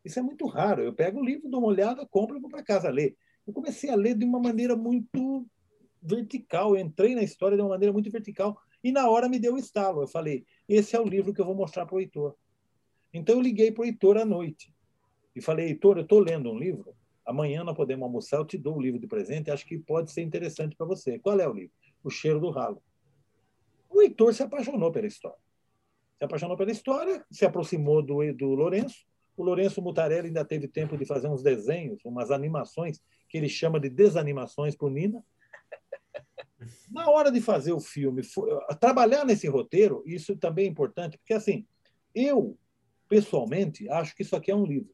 Isso 0.03 0.19
é 0.19 0.21
muito 0.21 0.47
raro. 0.47 0.83
Eu 0.83 0.93
pego 0.93 1.19
o 1.19 1.25
livro, 1.25 1.49
dou 1.49 1.59
uma 1.59 1.69
olhada, 1.69 2.05
compro 2.05 2.37
e 2.37 2.39
vou 2.39 2.49
para 2.49 2.63
casa 2.63 2.89
ler 2.89 3.15
eu 3.49 3.53
comecei 3.53 3.89
a 3.89 3.95
ler 3.95 4.15
de 4.15 4.23
uma 4.23 4.39
maneira 4.39 4.75
muito 4.75 5.45
vertical. 6.01 6.75
Eu 6.75 6.85
entrei 6.85 7.15
na 7.15 7.23
história 7.23 7.57
de 7.57 7.63
uma 7.63 7.69
maneira 7.69 7.91
muito 7.91 8.09
vertical. 8.11 8.55
E 8.83 8.91
na 8.91 9.09
hora 9.09 9.27
me 9.27 9.39
deu 9.39 9.55
um 9.55 9.57
estalo. 9.57 10.03
Eu 10.03 10.07
falei: 10.07 10.45
esse 10.67 10.95
é 10.95 10.99
o 10.99 11.03
livro 11.03 11.33
que 11.33 11.41
eu 11.41 11.45
vou 11.45 11.55
mostrar 11.55 11.87
para 11.87 11.95
o 11.95 11.99
Heitor. 11.99 12.35
Então 13.11 13.35
eu 13.35 13.41
liguei 13.41 13.71
para 13.71 13.81
o 13.81 13.85
Heitor 13.85 14.17
à 14.17 14.25
noite 14.25 14.71
e 15.35 15.41
falei: 15.41 15.67
Heitor, 15.67 15.97
eu 15.97 16.03
estou 16.03 16.19
lendo 16.19 16.51
um 16.51 16.59
livro. 16.59 16.95
Amanhã 17.25 17.63
nós 17.63 17.75
podemos 17.75 18.03
almoçar, 18.03 18.37
eu 18.37 18.45
te 18.45 18.57
dou 18.57 18.77
o 18.77 18.81
livro 18.81 18.99
de 18.99 19.07
presente. 19.07 19.49
Acho 19.49 19.65
que 19.65 19.79
pode 19.79 20.11
ser 20.11 20.21
interessante 20.21 20.75
para 20.75 20.85
você. 20.85 21.17
Qual 21.17 21.39
é 21.39 21.47
o 21.47 21.53
livro? 21.53 21.73
O 22.03 22.09
Cheiro 22.11 22.39
do 22.39 22.51
Ralo. 22.51 22.81
O 23.89 23.99
Heitor 23.99 24.31
se 24.33 24.43
apaixonou 24.43 24.91
pela 24.91 25.07
história. 25.07 25.39
Se 26.19 26.23
apaixonou 26.23 26.55
pela 26.55 26.71
história, 26.71 27.25
se 27.31 27.45
aproximou 27.45 28.03
do, 28.03 28.31
do 28.33 28.49
Lourenço. 28.49 29.08
O 29.39 29.43
Lourenço 29.43 29.81
Mutarelli 29.81 30.27
ainda 30.27 30.43
teve 30.43 30.67
tempo 30.67 30.97
de 30.97 31.05
fazer 31.05 31.29
uns 31.29 31.41
desenhos, 31.41 32.03
umas 32.03 32.29
animações 32.29 33.01
que 33.29 33.37
ele 33.37 33.47
chama 33.47 33.79
de 33.79 33.89
desanimações 33.89 34.75
para 34.75 34.87
o 34.87 34.89
Nina. 34.89 35.23
Na 36.91 37.09
hora 37.09 37.31
de 37.31 37.39
fazer 37.39 37.71
o 37.71 37.79
filme, 37.79 38.21
trabalhar 38.81 39.25
nesse 39.25 39.47
roteiro, 39.47 40.03
isso 40.05 40.35
também 40.35 40.65
é 40.65 40.67
importante, 40.67 41.17
porque 41.17 41.33
assim, 41.33 41.65
eu, 42.13 42.57
pessoalmente, 43.07 43.89
acho 43.89 44.13
que 44.13 44.23
isso 44.23 44.35
aqui 44.35 44.51
é 44.51 44.55
um 44.55 44.65
livro. 44.65 44.93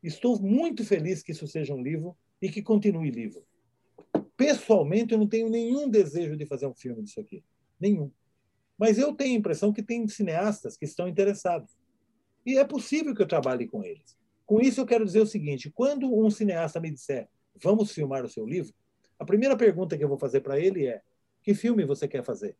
Estou 0.00 0.40
muito 0.40 0.84
feliz 0.84 1.20
que 1.20 1.32
isso 1.32 1.48
seja 1.48 1.74
um 1.74 1.82
livro 1.82 2.16
e 2.40 2.48
que 2.52 2.62
continue 2.62 3.10
livro. 3.10 3.44
Pessoalmente, 4.36 5.12
eu 5.12 5.18
não 5.18 5.26
tenho 5.26 5.50
nenhum 5.50 5.88
desejo 5.90 6.36
de 6.36 6.46
fazer 6.46 6.68
um 6.68 6.74
filme 6.74 7.02
disso 7.02 7.18
aqui. 7.18 7.42
Nenhum. 7.80 8.12
Mas 8.78 8.96
eu 8.96 9.12
tenho 9.12 9.34
a 9.34 9.38
impressão 9.40 9.72
que 9.72 9.82
tem 9.82 10.06
cineastas 10.06 10.76
que 10.76 10.84
estão 10.84 11.08
interessados. 11.08 11.79
E 12.44 12.58
é 12.58 12.64
possível 12.64 13.14
que 13.14 13.22
eu 13.22 13.28
trabalhe 13.28 13.66
com 13.66 13.84
eles. 13.84 14.16
Com 14.46 14.60
isso, 14.60 14.80
eu 14.80 14.86
quero 14.86 15.04
dizer 15.04 15.20
o 15.20 15.26
seguinte: 15.26 15.70
quando 15.70 16.12
um 16.12 16.30
cineasta 16.30 16.80
me 16.80 16.90
disser, 16.90 17.28
vamos 17.62 17.92
filmar 17.92 18.24
o 18.24 18.28
seu 18.28 18.46
livro, 18.46 18.74
a 19.18 19.24
primeira 19.24 19.56
pergunta 19.56 19.96
que 19.96 20.04
eu 20.04 20.08
vou 20.08 20.18
fazer 20.18 20.40
para 20.40 20.58
ele 20.58 20.86
é: 20.86 21.02
que 21.42 21.54
filme 21.54 21.84
você 21.84 22.08
quer 22.08 22.24
fazer? 22.24 22.56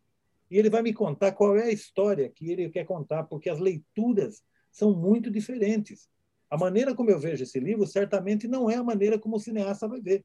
e 0.51 0.59
ele 0.59 0.69
vai 0.69 0.83
me 0.83 0.93
contar 0.93 1.33
qual 1.33 1.57
é 1.57 1.65
a 1.65 1.73
história 1.73 2.29
que 2.29 2.51
ele 2.51 2.69
quer 2.69 2.85
contar, 2.85 3.23
porque 3.25 3.49
as 3.49 3.61
leituras 3.61 4.43
são 4.71 4.93
muito 4.93 5.31
diferentes. 5.31 6.11
A 6.51 6.59
maneira 6.59 6.95
como 6.95 7.11
eu 7.11 7.21
vejo 7.21 7.45
esse 7.45 7.61
livro 7.61 7.87
certamente 7.87 8.49
não 8.49 8.69
é 8.69 8.75
a 8.75 8.83
maneira 8.83 9.19
como 9.19 9.37
o 9.37 9.41
cineasta 9.41 9.87
vai 9.87 10.01
ver. 10.01 10.25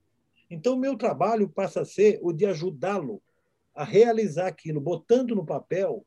Então, 0.49 0.76
meu 0.76 0.98
trabalho 0.98 1.48
passa 1.48 1.82
a 1.82 1.86
ser 1.86 2.19
o 2.23 2.34
de 2.34 2.45
ajudá-lo 2.45 3.22
a 3.73 3.84
realizar 3.84 4.48
aquilo, 4.48 4.82
botando 4.82 5.36
no 5.36 5.45
papel 5.45 6.03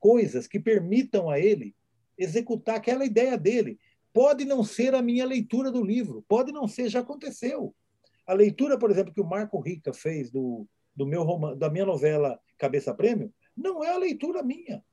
coisas 0.00 0.46
que 0.46 0.58
permitam 0.58 1.28
a 1.28 1.38
ele 1.38 1.74
executar 2.22 2.76
aquela 2.76 3.04
ideia 3.04 3.36
dele. 3.36 3.78
Pode 4.12 4.44
não 4.44 4.62
ser 4.62 4.94
a 4.94 5.02
minha 5.02 5.24
leitura 5.24 5.70
do 5.70 5.82
livro, 5.82 6.24
pode 6.28 6.52
não 6.52 6.68
ser, 6.68 6.88
já 6.88 7.00
aconteceu. 7.00 7.74
A 8.26 8.34
leitura, 8.34 8.78
por 8.78 8.90
exemplo, 8.90 9.12
que 9.12 9.20
o 9.20 9.26
Marco 9.26 9.58
Rica 9.60 9.92
fez 9.92 10.30
do, 10.30 10.66
do 10.94 11.06
meu 11.06 11.22
romance, 11.22 11.58
da 11.58 11.70
minha 11.70 11.86
novela 11.86 12.38
Cabeça 12.58 12.94
Prêmio, 12.94 13.32
não 13.56 13.82
é 13.82 13.92
a 13.92 13.98
leitura 13.98 14.42
minha. 14.42 14.84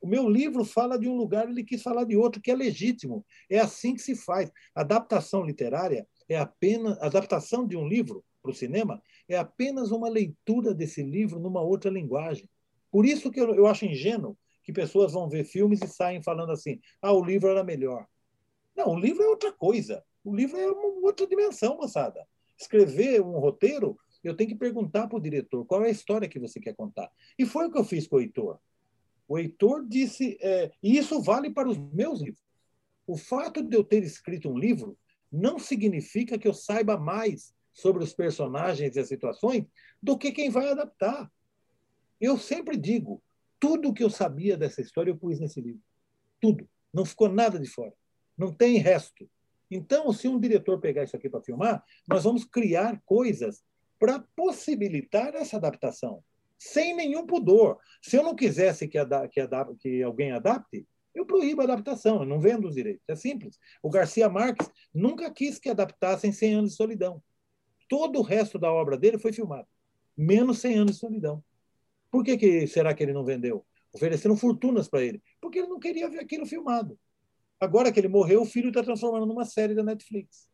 O 0.00 0.06
meu 0.06 0.28
livro 0.28 0.64
fala 0.64 0.98
de 0.98 1.08
um 1.08 1.16
lugar, 1.16 1.48
ele 1.48 1.62
quis 1.62 1.82
falar 1.82 2.04
de 2.04 2.16
outro, 2.16 2.40
que 2.40 2.50
é 2.50 2.56
legítimo. 2.56 3.24
É 3.48 3.60
assim 3.60 3.94
que 3.94 4.02
se 4.02 4.16
faz. 4.16 4.50
Adaptação 4.74 5.44
literária 5.44 6.06
é 6.28 6.36
apenas 6.36 6.98
adaptação 7.00 7.66
de 7.66 7.76
um 7.76 7.86
livro 7.86 8.24
para 8.42 8.50
o 8.50 8.54
cinema 8.54 9.00
é 9.28 9.36
apenas 9.36 9.92
uma 9.92 10.08
leitura 10.08 10.74
desse 10.74 11.02
livro 11.02 11.38
numa 11.38 11.62
outra 11.62 11.90
linguagem. 11.90 12.48
Por 12.90 13.06
isso 13.06 13.30
que 13.30 13.40
eu, 13.40 13.54
eu 13.54 13.66
acho 13.66 13.86
ingênuo 13.86 14.36
que 14.62 14.72
pessoas 14.72 15.12
vão 15.12 15.28
ver 15.28 15.44
filmes 15.44 15.80
e 15.82 15.88
saem 15.88 16.22
falando 16.22 16.52
assim: 16.52 16.80
ah, 17.00 17.12
o 17.12 17.24
livro 17.24 17.48
era 17.48 17.64
melhor. 17.64 18.06
Não, 18.76 18.90
o 18.90 18.98
livro 18.98 19.22
é 19.22 19.28
outra 19.28 19.52
coisa. 19.52 20.02
O 20.24 20.34
livro 20.34 20.56
é 20.56 20.70
uma 20.70 21.06
outra 21.06 21.26
dimensão, 21.26 21.76
moçada. 21.76 22.26
Escrever 22.58 23.20
um 23.20 23.38
roteiro, 23.38 23.98
eu 24.22 24.36
tenho 24.36 24.50
que 24.50 24.56
perguntar 24.56 25.08
para 25.08 25.18
o 25.18 25.20
diretor 25.20 25.64
qual 25.66 25.84
é 25.84 25.88
a 25.88 25.90
história 25.90 26.28
que 26.28 26.38
você 26.38 26.60
quer 26.60 26.74
contar. 26.74 27.10
E 27.38 27.44
foi 27.44 27.66
o 27.66 27.72
que 27.72 27.78
eu 27.78 27.84
fiz 27.84 28.06
com 28.06 28.16
o 28.16 28.20
Heitor. 28.20 28.58
O 29.26 29.38
Heitor 29.38 29.86
disse, 29.86 30.38
é, 30.40 30.70
e 30.82 30.96
isso 30.96 31.20
vale 31.20 31.50
para 31.50 31.68
os 31.68 31.76
meus 31.78 32.20
livros. 32.20 32.42
O 33.06 33.16
fato 33.16 33.62
de 33.62 33.76
eu 33.76 33.82
ter 33.82 34.02
escrito 34.02 34.48
um 34.48 34.58
livro 34.58 34.96
não 35.30 35.58
significa 35.58 36.38
que 36.38 36.46
eu 36.46 36.54
saiba 36.54 36.96
mais 36.96 37.54
sobre 37.72 38.04
os 38.04 38.12
personagens 38.12 38.94
e 38.94 39.00
as 39.00 39.08
situações 39.08 39.64
do 40.00 40.16
que 40.16 40.30
quem 40.30 40.50
vai 40.50 40.70
adaptar. 40.70 41.30
Eu 42.20 42.36
sempre 42.38 42.76
digo, 42.76 43.22
tudo 43.62 43.90
o 43.90 43.94
que 43.94 44.02
eu 44.02 44.10
sabia 44.10 44.56
dessa 44.56 44.80
história 44.80 45.12
eu 45.12 45.16
pus 45.16 45.38
nesse 45.38 45.60
livro. 45.60 45.80
Tudo. 46.40 46.68
Não 46.92 47.04
ficou 47.04 47.28
nada 47.28 47.60
de 47.60 47.68
fora. 47.68 47.94
Não 48.36 48.52
tem 48.52 48.76
resto. 48.78 49.30
Então, 49.70 50.12
se 50.12 50.26
um 50.26 50.40
diretor 50.40 50.80
pegar 50.80 51.04
isso 51.04 51.14
aqui 51.14 51.30
para 51.30 51.44
filmar, 51.44 51.84
nós 52.08 52.24
vamos 52.24 52.44
criar 52.44 53.00
coisas 53.06 53.62
para 54.00 54.18
possibilitar 54.34 55.32
essa 55.36 55.58
adaptação, 55.58 56.24
sem 56.58 56.92
nenhum 56.96 57.24
pudor. 57.24 57.78
Se 58.02 58.16
eu 58.16 58.24
não 58.24 58.34
quisesse 58.34 58.88
que, 58.88 58.98
que, 59.30 59.46
que 59.78 60.02
alguém 60.02 60.32
adapte, 60.32 60.84
eu 61.14 61.24
proíbo 61.24 61.60
a 61.60 61.64
adaptação, 61.64 62.22
eu 62.22 62.26
não 62.26 62.40
vendo 62.40 62.66
os 62.66 62.74
direitos. 62.74 63.04
É 63.06 63.14
simples. 63.14 63.60
O 63.80 63.88
Garcia 63.88 64.28
Marques 64.28 64.68
nunca 64.92 65.30
quis 65.30 65.60
que 65.60 65.68
adaptassem 65.68 66.32
100 66.32 66.54
anos 66.54 66.70
de 66.72 66.76
solidão. 66.76 67.22
Todo 67.88 68.18
o 68.18 68.22
resto 68.22 68.58
da 68.58 68.72
obra 68.72 68.98
dele 68.98 69.18
foi 69.18 69.32
filmado, 69.32 69.68
menos 70.16 70.58
100 70.58 70.78
anos 70.78 70.94
de 70.94 70.98
solidão. 70.98 71.44
Por 72.12 72.22
que, 72.22 72.36
que 72.36 72.66
será 72.66 72.92
que 72.92 73.02
ele 73.02 73.14
não 73.14 73.24
vendeu? 73.24 73.64
Ofereceram 73.90 74.36
fortunas 74.36 74.86
para 74.86 75.02
ele, 75.02 75.22
porque 75.40 75.60
ele 75.60 75.68
não 75.68 75.80
queria 75.80 76.10
ver 76.10 76.20
aquilo 76.20 76.44
filmado. 76.44 76.98
Agora 77.58 77.90
que 77.90 77.98
ele 77.98 78.08
morreu, 78.08 78.42
o 78.42 78.46
filho 78.46 78.68
está 78.68 78.82
transformando 78.82 79.24
numa 79.24 79.46
série 79.46 79.74
da 79.74 79.82
Netflix. 79.82 80.48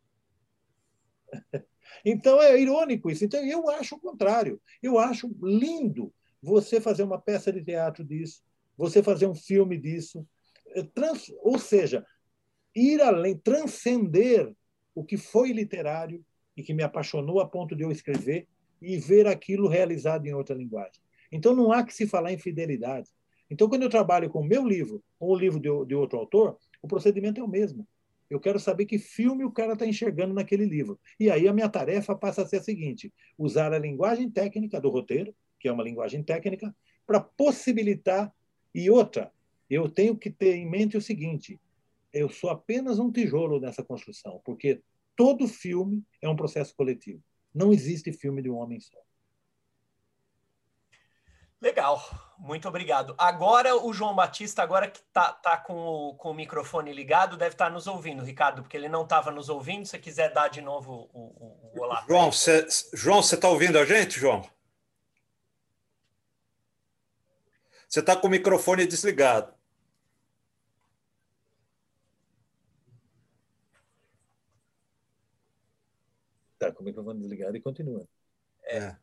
Então 2.05 2.39
é 2.39 2.57
irônico 2.61 3.09
isso. 3.09 3.25
Então 3.25 3.43
eu 3.43 3.67
acho 3.71 3.95
o 3.95 3.99
contrário. 3.99 4.61
Eu 4.81 4.99
acho 4.99 5.27
lindo 5.41 6.13
você 6.39 6.79
fazer 6.79 7.01
uma 7.01 7.19
peça 7.19 7.51
de 7.51 7.63
teatro 7.63 8.05
disso, 8.05 8.43
você 8.77 9.01
fazer 9.01 9.25
um 9.25 9.33
filme 9.33 9.75
disso, 9.75 10.25
é, 10.67 10.83
trans, 10.83 11.33
ou 11.41 11.57
seja, 11.57 12.05
ir 12.75 13.01
além, 13.01 13.35
transcender 13.37 14.55
o 14.93 15.03
que 15.03 15.17
foi 15.17 15.51
literário 15.51 16.23
e 16.55 16.61
que 16.61 16.73
me 16.73 16.83
apaixonou 16.83 17.41
a 17.41 17.49
ponto 17.49 17.75
de 17.75 17.83
eu 17.83 17.91
escrever 17.91 18.47
e 18.79 18.97
ver 18.97 19.25
aquilo 19.25 19.67
realizado 19.67 20.27
em 20.27 20.33
outra 20.33 20.55
linguagem. 20.55 21.01
Então 21.31 21.55
não 21.55 21.71
há 21.71 21.83
que 21.83 21.93
se 21.93 22.07
falar 22.07 22.31
em 22.31 22.37
fidelidade. 22.37 23.09
Então 23.49 23.67
quando 23.67 23.83
eu 23.83 23.89
trabalho 23.89 24.29
com 24.29 24.39
o 24.39 24.45
meu 24.45 24.65
livro 24.65 25.03
ou 25.19 25.33
o 25.33 25.37
livro 25.37 25.59
de, 25.59 25.69
de 25.87 25.95
outro 25.95 26.19
autor, 26.19 26.57
o 26.81 26.87
procedimento 26.87 27.39
é 27.39 27.43
o 27.43 27.47
mesmo. 27.47 27.87
Eu 28.29 28.39
quero 28.39 28.59
saber 28.59 28.85
que 28.85 28.99
filme 28.99 29.43
o 29.43 29.51
cara 29.51 29.73
está 29.73 29.85
enxergando 29.87 30.33
naquele 30.33 30.65
livro. 30.65 30.99
E 31.19 31.31
aí 31.31 31.47
a 31.47 31.53
minha 31.53 31.67
tarefa 31.67 32.15
passa 32.15 32.43
a 32.43 32.45
ser 32.45 32.57
a 32.57 32.61
seguinte: 32.61 33.11
usar 33.37 33.73
a 33.73 33.79
linguagem 33.79 34.29
técnica 34.29 34.79
do 34.79 34.89
roteiro, 34.89 35.33
que 35.59 35.67
é 35.67 35.71
uma 35.71 35.83
linguagem 35.83 36.21
técnica, 36.21 36.75
para 37.07 37.19
possibilitar. 37.19 38.31
E 38.73 38.89
outra, 38.89 39.31
eu 39.67 39.89
tenho 39.89 40.15
que 40.15 40.29
ter 40.29 40.55
em 40.55 40.69
mente 40.69 40.95
o 40.95 41.01
seguinte: 41.01 41.59
eu 42.13 42.29
sou 42.29 42.51
apenas 42.51 42.99
um 42.99 43.11
tijolo 43.11 43.59
nessa 43.59 43.83
construção, 43.83 44.39
porque 44.45 44.81
todo 45.15 45.47
filme 45.47 46.03
é 46.21 46.29
um 46.29 46.35
processo 46.35 46.75
coletivo. 46.75 47.23
Não 47.53 47.73
existe 47.73 48.13
filme 48.13 48.43
de 48.43 48.49
um 48.49 48.57
homem 48.57 48.79
só. 48.79 48.97
Legal, 51.61 52.01
muito 52.37 52.69
obrigado. 52.69 53.13
Agora 53.17 53.75
o 53.75 53.91
João 53.91 54.15
Batista, 54.15 54.63
agora 54.63 54.89
que 54.89 54.99
está 54.99 55.33
tá 55.33 55.57
com, 55.57 55.75
o, 55.75 56.15
com 56.15 56.31
o 56.31 56.33
microfone 56.33 56.93
ligado, 56.93 57.35
deve 57.35 57.53
estar 57.53 57.65
tá 57.65 57.71
nos 57.71 57.85
ouvindo, 57.85 58.23
Ricardo, 58.23 58.61
porque 58.61 58.77
ele 58.77 58.87
não 58.87 59.03
estava 59.03 59.29
nos 59.29 59.49
ouvindo. 59.49 59.85
Se 59.85 59.99
quiser 59.99 60.31
dar 60.33 60.47
de 60.47 60.61
novo 60.61 61.09
o, 61.13 61.19
o, 61.19 61.71
o 61.75 61.83
olá. 61.83 62.05
João, 62.07 62.31
você 62.31 62.65
João, 62.93 63.19
está 63.19 63.49
ouvindo 63.49 63.77
a 63.77 63.83
gente, 63.83 64.17
João? 64.17 64.49
Você 67.89 67.99
está 67.99 68.15
com 68.15 68.27
o 68.27 68.29
microfone 68.29 68.85
desligado. 68.87 69.53
Está 76.53 76.71
com 76.71 76.83
o 76.83 76.85
microfone 76.85 77.19
desligado 77.19 77.57
e 77.57 77.61
continua. 77.61 78.07
É. 78.63 78.95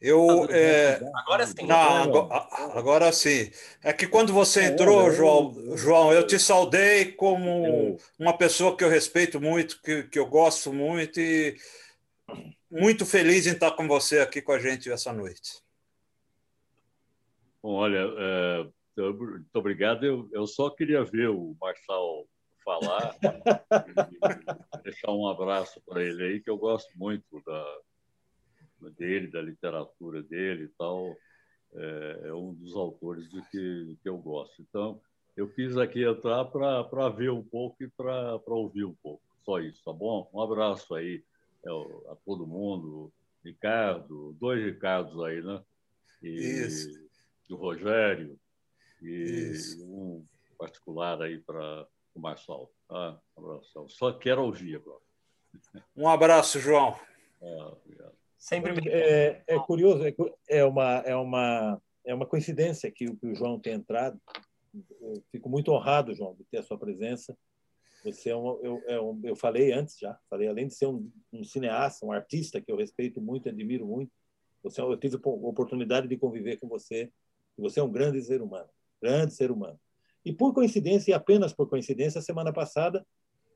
Eu, 0.00 0.46
é... 0.50 1.00
Agora 1.14 1.46
sim. 1.46 1.66
Não, 1.66 2.02
agora, 2.02 2.48
agora, 2.78 3.12
sim. 3.12 3.50
É 3.82 3.92
que 3.92 4.06
quando 4.06 4.32
você 4.32 4.64
entrou, 4.64 5.10
João, 5.10 5.76
João, 5.76 6.12
eu 6.12 6.26
te 6.26 6.38
saudei 6.38 7.12
como 7.12 7.96
uma 8.18 8.36
pessoa 8.36 8.76
que 8.76 8.84
eu 8.84 8.90
respeito 8.90 9.40
muito, 9.40 9.80
que, 9.80 10.02
que 10.04 10.18
eu 10.18 10.26
gosto 10.26 10.72
muito 10.72 11.18
e 11.18 11.56
muito 12.70 13.06
feliz 13.06 13.46
em 13.46 13.52
estar 13.52 13.70
com 13.72 13.88
você 13.88 14.18
aqui 14.18 14.42
com 14.42 14.52
a 14.52 14.58
gente 14.58 14.90
essa 14.90 15.12
noite. 15.12 15.62
Bom, 17.62 17.72
olha, 17.76 18.06
é, 18.18 18.66
muito 18.98 19.48
obrigado. 19.54 20.04
Eu, 20.04 20.28
eu 20.30 20.46
só 20.46 20.68
queria 20.68 21.04
ver 21.04 21.30
o 21.30 21.56
Marçal 21.58 22.26
falar, 22.62 23.14
deixar 24.84 25.12
um 25.12 25.26
abraço 25.26 25.80
para 25.86 26.02
ele 26.02 26.22
aí, 26.22 26.40
que 26.40 26.50
eu 26.50 26.58
gosto 26.58 26.90
muito 26.98 27.42
da, 27.46 27.78
dele, 28.96 29.28
da 29.28 29.40
literatura 29.40 30.22
dele 30.22 30.64
e 30.64 30.68
tal. 30.68 31.16
É, 31.74 32.20
é 32.24 32.34
um 32.34 32.54
dos 32.54 32.74
autores 32.74 33.28
de 33.30 33.42
que, 33.50 33.96
que 34.02 34.08
eu 34.08 34.16
gosto. 34.18 34.62
Então, 34.62 35.00
eu 35.36 35.48
quis 35.48 35.76
aqui 35.76 36.04
entrar 36.04 36.44
para 36.46 37.08
ver 37.10 37.30
um 37.30 37.42
pouco 37.42 37.82
e 37.82 37.88
para 37.88 38.40
ouvir 38.46 38.84
um 38.84 38.94
pouco. 38.94 39.22
Só 39.44 39.60
isso, 39.60 39.82
tá 39.84 39.92
bom? 39.92 40.28
Um 40.32 40.40
abraço 40.40 40.94
aí 40.94 41.22
é, 41.64 41.70
a 42.10 42.16
todo 42.24 42.46
mundo. 42.46 43.12
Ricardo, 43.44 44.34
dois 44.40 44.64
Ricardos 44.64 45.22
aí, 45.22 45.40
né? 45.40 45.62
E, 46.22 46.28
isso. 46.28 46.88
e 47.48 47.52
o 47.52 47.56
Rogério. 47.56 48.38
E 49.02 49.08
isso. 49.52 49.84
um 49.84 50.24
particular 50.58 51.20
aí 51.22 51.38
para 51.38 51.86
o 52.14 52.20
Marçal. 52.20 52.72
Ah, 52.88 53.18
um 53.36 53.44
abraço. 53.44 53.86
Só 53.90 54.12
quero 54.12 54.42
ouvir 54.42 54.76
agora. 54.76 55.00
Um 55.94 56.08
abraço, 56.08 56.58
João. 56.58 56.98
Ah, 57.42 57.72
obrigado. 57.84 58.25
Sempre 58.46 58.88
é, 58.88 59.42
é 59.44 59.58
curioso, 59.58 60.04
é, 60.06 60.14
é, 60.48 60.64
uma, 60.64 60.98
é, 60.98 61.16
uma, 61.16 61.82
é 62.04 62.14
uma 62.14 62.24
coincidência 62.24 62.88
que, 62.92 63.12
que 63.16 63.26
o 63.26 63.34
João 63.34 63.58
tenha 63.58 63.74
entrado. 63.74 64.20
Eu 65.00 65.20
fico 65.32 65.48
muito 65.48 65.72
honrado, 65.72 66.14
João, 66.14 66.32
de 66.36 66.44
ter 66.44 66.58
a 66.58 66.62
sua 66.62 66.78
presença. 66.78 67.36
Você 68.04 68.30
é 68.30 68.36
um, 68.36 68.46
eu, 68.62 68.82
é 68.86 69.00
um, 69.00 69.20
eu 69.24 69.34
falei 69.34 69.72
antes 69.72 69.98
já, 69.98 70.16
falei 70.30 70.46
além 70.46 70.68
de 70.68 70.74
ser 70.74 70.86
um, 70.86 71.10
um, 71.32 71.42
cineasta, 71.42 72.06
um 72.06 72.12
artista 72.12 72.60
que 72.60 72.70
eu 72.70 72.76
respeito 72.76 73.20
muito, 73.20 73.48
admiro 73.48 73.84
muito. 73.84 74.12
Você, 74.62 74.80
eu 74.80 74.96
tive 74.96 75.16
a 75.16 75.28
oportunidade 75.28 76.06
de 76.06 76.16
conviver 76.16 76.60
com 76.60 76.68
você. 76.68 77.10
E 77.58 77.60
você 77.60 77.80
é 77.80 77.82
um 77.82 77.90
grande 77.90 78.22
ser 78.22 78.40
humano, 78.40 78.68
grande 79.02 79.34
ser 79.34 79.50
humano. 79.50 79.80
E 80.24 80.32
por 80.32 80.54
coincidência, 80.54 81.10
e 81.10 81.14
apenas 81.14 81.52
por 81.52 81.68
coincidência, 81.68 82.22
semana 82.22 82.52
passada 82.52 83.04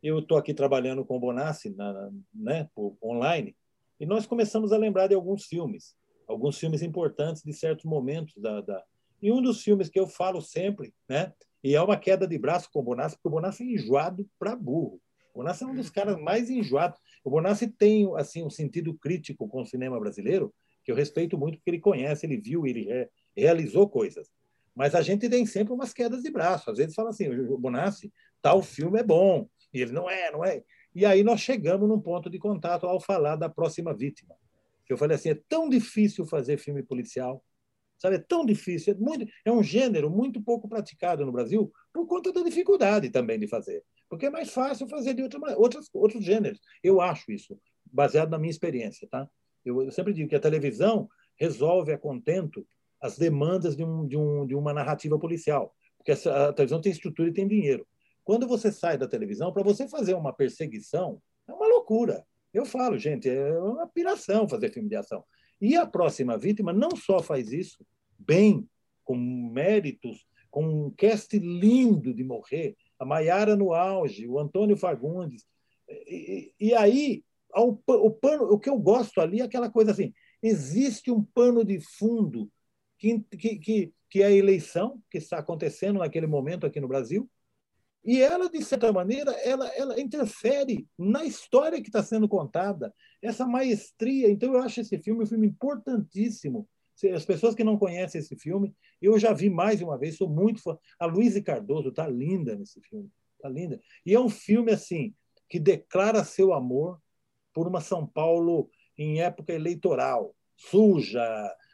eu 0.02 0.18
estou 0.18 0.36
aqui 0.36 0.52
trabalhando 0.52 1.04
com 1.04 1.16
o 1.16 1.20
Bonassi, 1.20 1.70
na, 1.76 2.10
né, 2.34 2.68
por, 2.74 2.96
online, 3.00 3.54
e 4.00 4.06
nós 4.06 4.26
começamos 4.26 4.72
a 4.72 4.78
lembrar 4.78 5.08
de 5.08 5.14
alguns 5.14 5.44
filmes, 5.44 5.94
alguns 6.26 6.58
filmes 6.58 6.82
importantes 6.82 7.42
de 7.42 7.52
certos 7.52 7.84
momentos 7.84 8.34
da, 8.40 8.62
da... 8.62 8.82
E 9.20 9.30
um 9.30 9.42
dos 9.42 9.62
filmes 9.62 9.90
que 9.90 10.00
eu 10.00 10.06
falo 10.06 10.40
sempre, 10.40 10.94
né? 11.06 11.34
E 11.62 11.74
é 11.74 11.82
uma 11.82 11.98
queda 11.98 12.26
de 12.26 12.38
braço 12.38 12.70
com 12.72 12.80
o 12.80 12.82
Bonassi, 12.82 13.16
porque 13.16 13.28
o 13.28 13.32
Bonassi 13.32 13.62
é 13.62 13.66
enjoado 13.66 14.26
para 14.38 14.56
burro. 14.56 14.98
O 15.34 15.38
Bonassi 15.40 15.64
é 15.64 15.66
um 15.66 15.74
dos 15.74 15.90
caras 15.90 16.18
mais 16.18 16.48
enjoados. 16.48 16.98
O 17.22 17.28
Bonassi 17.28 17.68
tem 17.68 18.10
assim 18.16 18.42
um 18.42 18.48
sentido 18.48 18.94
crítico 18.94 19.46
com 19.46 19.60
o 19.60 19.66
cinema 19.66 20.00
brasileiro 20.00 20.54
que 20.82 20.90
eu 20.90 20.96
respeito 20.96 21.36
muito, 21.36 21.58
porque 21.58 21.70
ele 21.70 21.80
conhece, 21.80 22.24
ele 22.24 22.38
viu, 22.38 22.66
ele, 22.66 22.90
é, 22.90 23.06
realizou 23.36 23.86
coisas. 23.86 24.30
Mas 24.74 24.94
a 24.94 25.02
gente 25.02 25.28
tem 25.28 25.44
sempre 25.44 25.74
umas 25.74 25.92
quedas 25.92 26.22
de 26.22 26.30
braço. 26.30 26.70
Às 26.70 26.78
vezes 26.78 26.94
fala 26.94 27.10
assim, 27.10 27.28
o 27.28 27.58
Bonassi, 27.58 28.10
tal 28.40 28.62
filme 28.62 28.98
é 28.98 29.02
bom. 29.02 29.46
E 29.74 29.82
ele, 29.82 29.92
não 29.92 30.08
é, 30.08 30.30
não 30.30 30.42
é. 30.42 30.62
E 30.94 31.06
aí 31.06 31.22
nós 31.22 31.40
chegamos 31.40 31.88
num 31.88 32.00
ponto 32.00 32.28
de 32.28 32.38
contato 32.38 32.86
ao 32.86 33.00
falar 33.00 33.36
da 33.36 33.48
próxima 33.48 33.94
vítima. 33.94 34.34
Eu 34.88 34.98
falei 34.98 35.14
assim, 35.14 35.30
é 35.30 35.40
tão 35.48 35.68
difícil 35.68 36.26
fazer 36.26 36.58
filme 36.58 36.82
policial, 36.82 37.44
sabe? 37.96 38.16
É 38.16 38.18
tão 38.18 38.44
difícil, 38.44 38.92
é, 38.92 38.96
muito, 38.96 39.30
é 39.44 39.52
um 39.52 39.62
gênero 39.62 40.10
muito 40.10 40.42
pouco 40.42 40.68
praticado 40.68 41.24
no 41.24 41.30
Brasil 41.30 41.72
por 41.92 42.06
conta 42.06 42.32
da 42.32 42.42
dificuldade 42.42 43.08
também 43.10 43.38
de 43.38 43.46
fazer. 43.46 43.84
Porque 44.08 44.26
é 44.26 44.30
mais 44.30 44.50
fácil 44.50 44.88
fazer 44.88 45.14
de 45.14 45.22
outra, 45.22 45.38
outras, 45.56 45.88
outros 45.94 46.24
gêneros. 46.24 46.60
Eu 46.82 47.00
acho 47.00 47.30
isso, 47.30 47.56
baseado 47.86 48.30
na 48.30 48.38
minha 48.38 48.50
experiência, 48.50 49.06
tá? 49.08 49.28
Eu, 49.64 49.82
eu 49.82 49.92
sempre 49.92 50.12
digo 50.12 50.28
que 50.28 50.34
a 50.34 50.40
televisão 50.40 51.08
resolve 51.38 51.92
a 51.92 51.98
contento 51.98 52.66
as 53.00 53.16
demandas 53.16 53.76
de, 53.76 53.84
um, 53.84 54.06
de, 54.06 54.16
um, 54.16 54.46
de 54.46 54.54
uma 54.54 54.74
narrativa 54.74 55.18
policial, 55.18 55.74
porque 55.96 56.12
a 56.28 56.52
televisão 56.52 56.80
tem 56.80 56.92
estrutura 56.92 57.28
e 57.28 57.32
tem 57.32 57.46
dinheiro. 57.46 57.86
Quando 58.30 58.46
você 58.46 58.70
sai 58.70 58.96
da 58.96 59.08
televisão, 59.08 59.52
para 59.52 59.64
você 59.64 59.88
fazer 59.88 60.14
uma 60.14 60.32
perseguição, 60.32 61.20
é 61.48 61.52
uma 61.52 61.66
loucura. 61.66 62.24
Eu 62.54 62.64
falo, 62.64 62.96
gente, 62.96 63.28
é 63.28 63.58
uma 63.58 63.88
piração 63.88 64.48
fazer 64.48 64.72
filme 64.72 64.88
de 64.88 64.94
ação. 64.94 65.24
E 65.60 65.74
a 65.74 65.84
próxima 65.84 66.38
vítima 66.38 66.72
não 66.72 66.90
só 66.94 67.20
faz 67.20 67.50
isso 67.50 67.84
bem, 68.16 68.68
com 69.02 69.16
méritos, 69.16 70.24
com 70.48 70.64
um 70.64 70.90
cast 70.92 71.36
lindo 71.40 72.14
de 72.14 72.22
morrer, 72.22 72.76
a 73.00 73.04
Maiara 73.04 73.56
no 73.56 73.74
auge, 73.74 74.28
o 74.28 74.38
Antônio 74.38 74.76
Fagundes. 74.76 75.44
E, 75.88 76.54
e 76.60 76.72
aí, 76.72 77.24
o, 77.52 77.74
pano, 78.12 78.44
o 78.44 78.60
que 78.60 78.70
eu 78.70 78.78
gosto 78.78 79.20
ali 79.20 79.40
é 79.40 79.44
aquela 79.44 79.68
coisa 79.68 79.90
assim: 79.90 80.14
existe 80.40 81.10
um 81.10 81.20
pano 81.20 81.64
de 81.64 81.80
fundo 81.80 82.48
que, 82.96 83.18
que, 83.58 83.92
que 84.08 84.22
é 84.22 84.26
a 84.26 84.30
eleição 84.30 85.02
que 85.10 85.18
está 85.18 85.38
acontecendo 85.38 85.98
naquele 85.98 86.28
momento 86.28 86.64
aqui 86.64 86.80
no 86.80 86.86
Brasil, 86.86 87.28
e 88.04 88.20
ela, 88.20 88.48
de 88.48 88.64
certa 88.64 88.92
maneira, 88.92 89.32
ela, 89.32 89.68
ela 89.68 90.00
interfere 90.00 90.86
na 90.98 91.24
história 91.24 91.80
que 91.80 91.88
está 91.88 92.02
sendo 92.02 92.28
contada, 92.28 92.94
essa 93.20 93.46
maestria. 93.46 94.30
Então, 94.30 94.54
eu 94.54 94.60
acho 94.60 94.80
esse 94.80 94.98
filme 94.98 95.22
um 95.22 95.26
filme 95.26 95.46
importantíssimo. 95.46 96.66
As 97.14 97.24
pessoas 97.24 97.54
que 97.54 97.64
não 97.64 97.78
conhecem 97.78 98.20
esse 98.20 98.36
filme, 98.36 98.74
eu 99.00 99.18
já 99.18 99.32
vi 99.32 99.48
mais 99.48 99.78
de 99.78 99.84
uma 99.84 99.98
vez, 99.98 100.16
sou 100.16 100.28
muito 100.28 100.62
fã. 100.62 100.78
A 100.98 101.06
Luísa 101.06 101.42
Cardoso 101.42 101.88
está 101.90 102.06
linda 102.06 102.56
nesse 102.56 102.80
filme, 102.80 103.10
está 103.36 103.48
linda. 103.48 103.80
E 104.04 104.14
é 104.14 104.20
um 104.20 104.28
filme 104.28 104.72
assim 104.72 105.14
que 105.48 105.58
declara 105.58 106.24
seu 106.24 106.52
amor 106.52 107.00
por 107.52 107.66
uma 107.66 107.80
São 107.80 108.06
Paulo 108.06 108.70
em 108.96 109.20
época 109.22 109.52
eleitoral, 109.52 110.34
suja, 110.56 111.24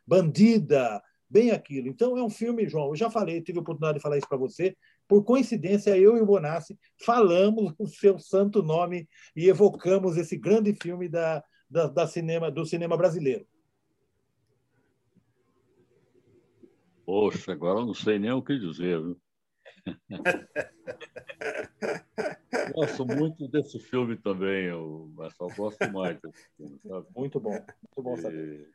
bandida, 0.07 1.03
bem 1.28 1.51
aquilo. 1.51 1.89
Então 1.89 2.16
é 2.16 2.23
um 2.23 2.31
filme, 2.31 2.69
João, 2.69 2.89
eu 2.89 2.97
já 2.97 3.11
falei, 3.11 3.43
tive 3.43 3.59
a 3.59 3.62
oportunidade 3.62 3.98
de 3.98 4.03
falar 4.03 4.16
isso 4.16 4.28
para 4.28 4.39
você, 4.39 4.77
por 5.09 5.24
coincidência, 5.24 5.97
eu 5.97 6.16
e 6.16 6.20
o 6.20 6.27
Bonassi 6.27 6.78
falamos 7.05 7.74
o 7.78 7.87
seu 7.87 8.19
santo 8.19 8.62
nome 8.62 9.09
e 9.35 9.49
evocamos 9.49 10.16
esse 10.16 10.37
grande 10.37 10.74
filme 10.74 11.09
da, 11.09 11.43
da, 11.70 11.87
da 11.87 12.07
cinema, 12.07 12.51
do 12.51 12.65
cinema 12.65 12.97
brasileiro. 12.97 13.47
Poxa, 17.05 17.53
agora 17.53 17.81
eu 17.81 17.87
não 17.87 17.95
sei 17.95 18.19
nem 18.19 18.33
o 18.33 18.43
que 18.43 18.59
dizer. 18.59 19.01
Viu? 19.01 19.20
gosto 22.74 23.07
muito 23.07 23.47
desse 23.49 23.78
filme 23.78 24.16
também, 24.16 24.66
eu, 24.66 25.11
só 25.37 25.47
gosto 25.57 25.91
mais 25.93 26.20
desse 26.20 26.49
filme. 26.57 26.78
Sabe? 26.87 27.07
Muito 27.16 27.41
bom, 27.41 27.53
muito 27.53 28.03
bom 28.03 28.16
saber. 28.16 28.69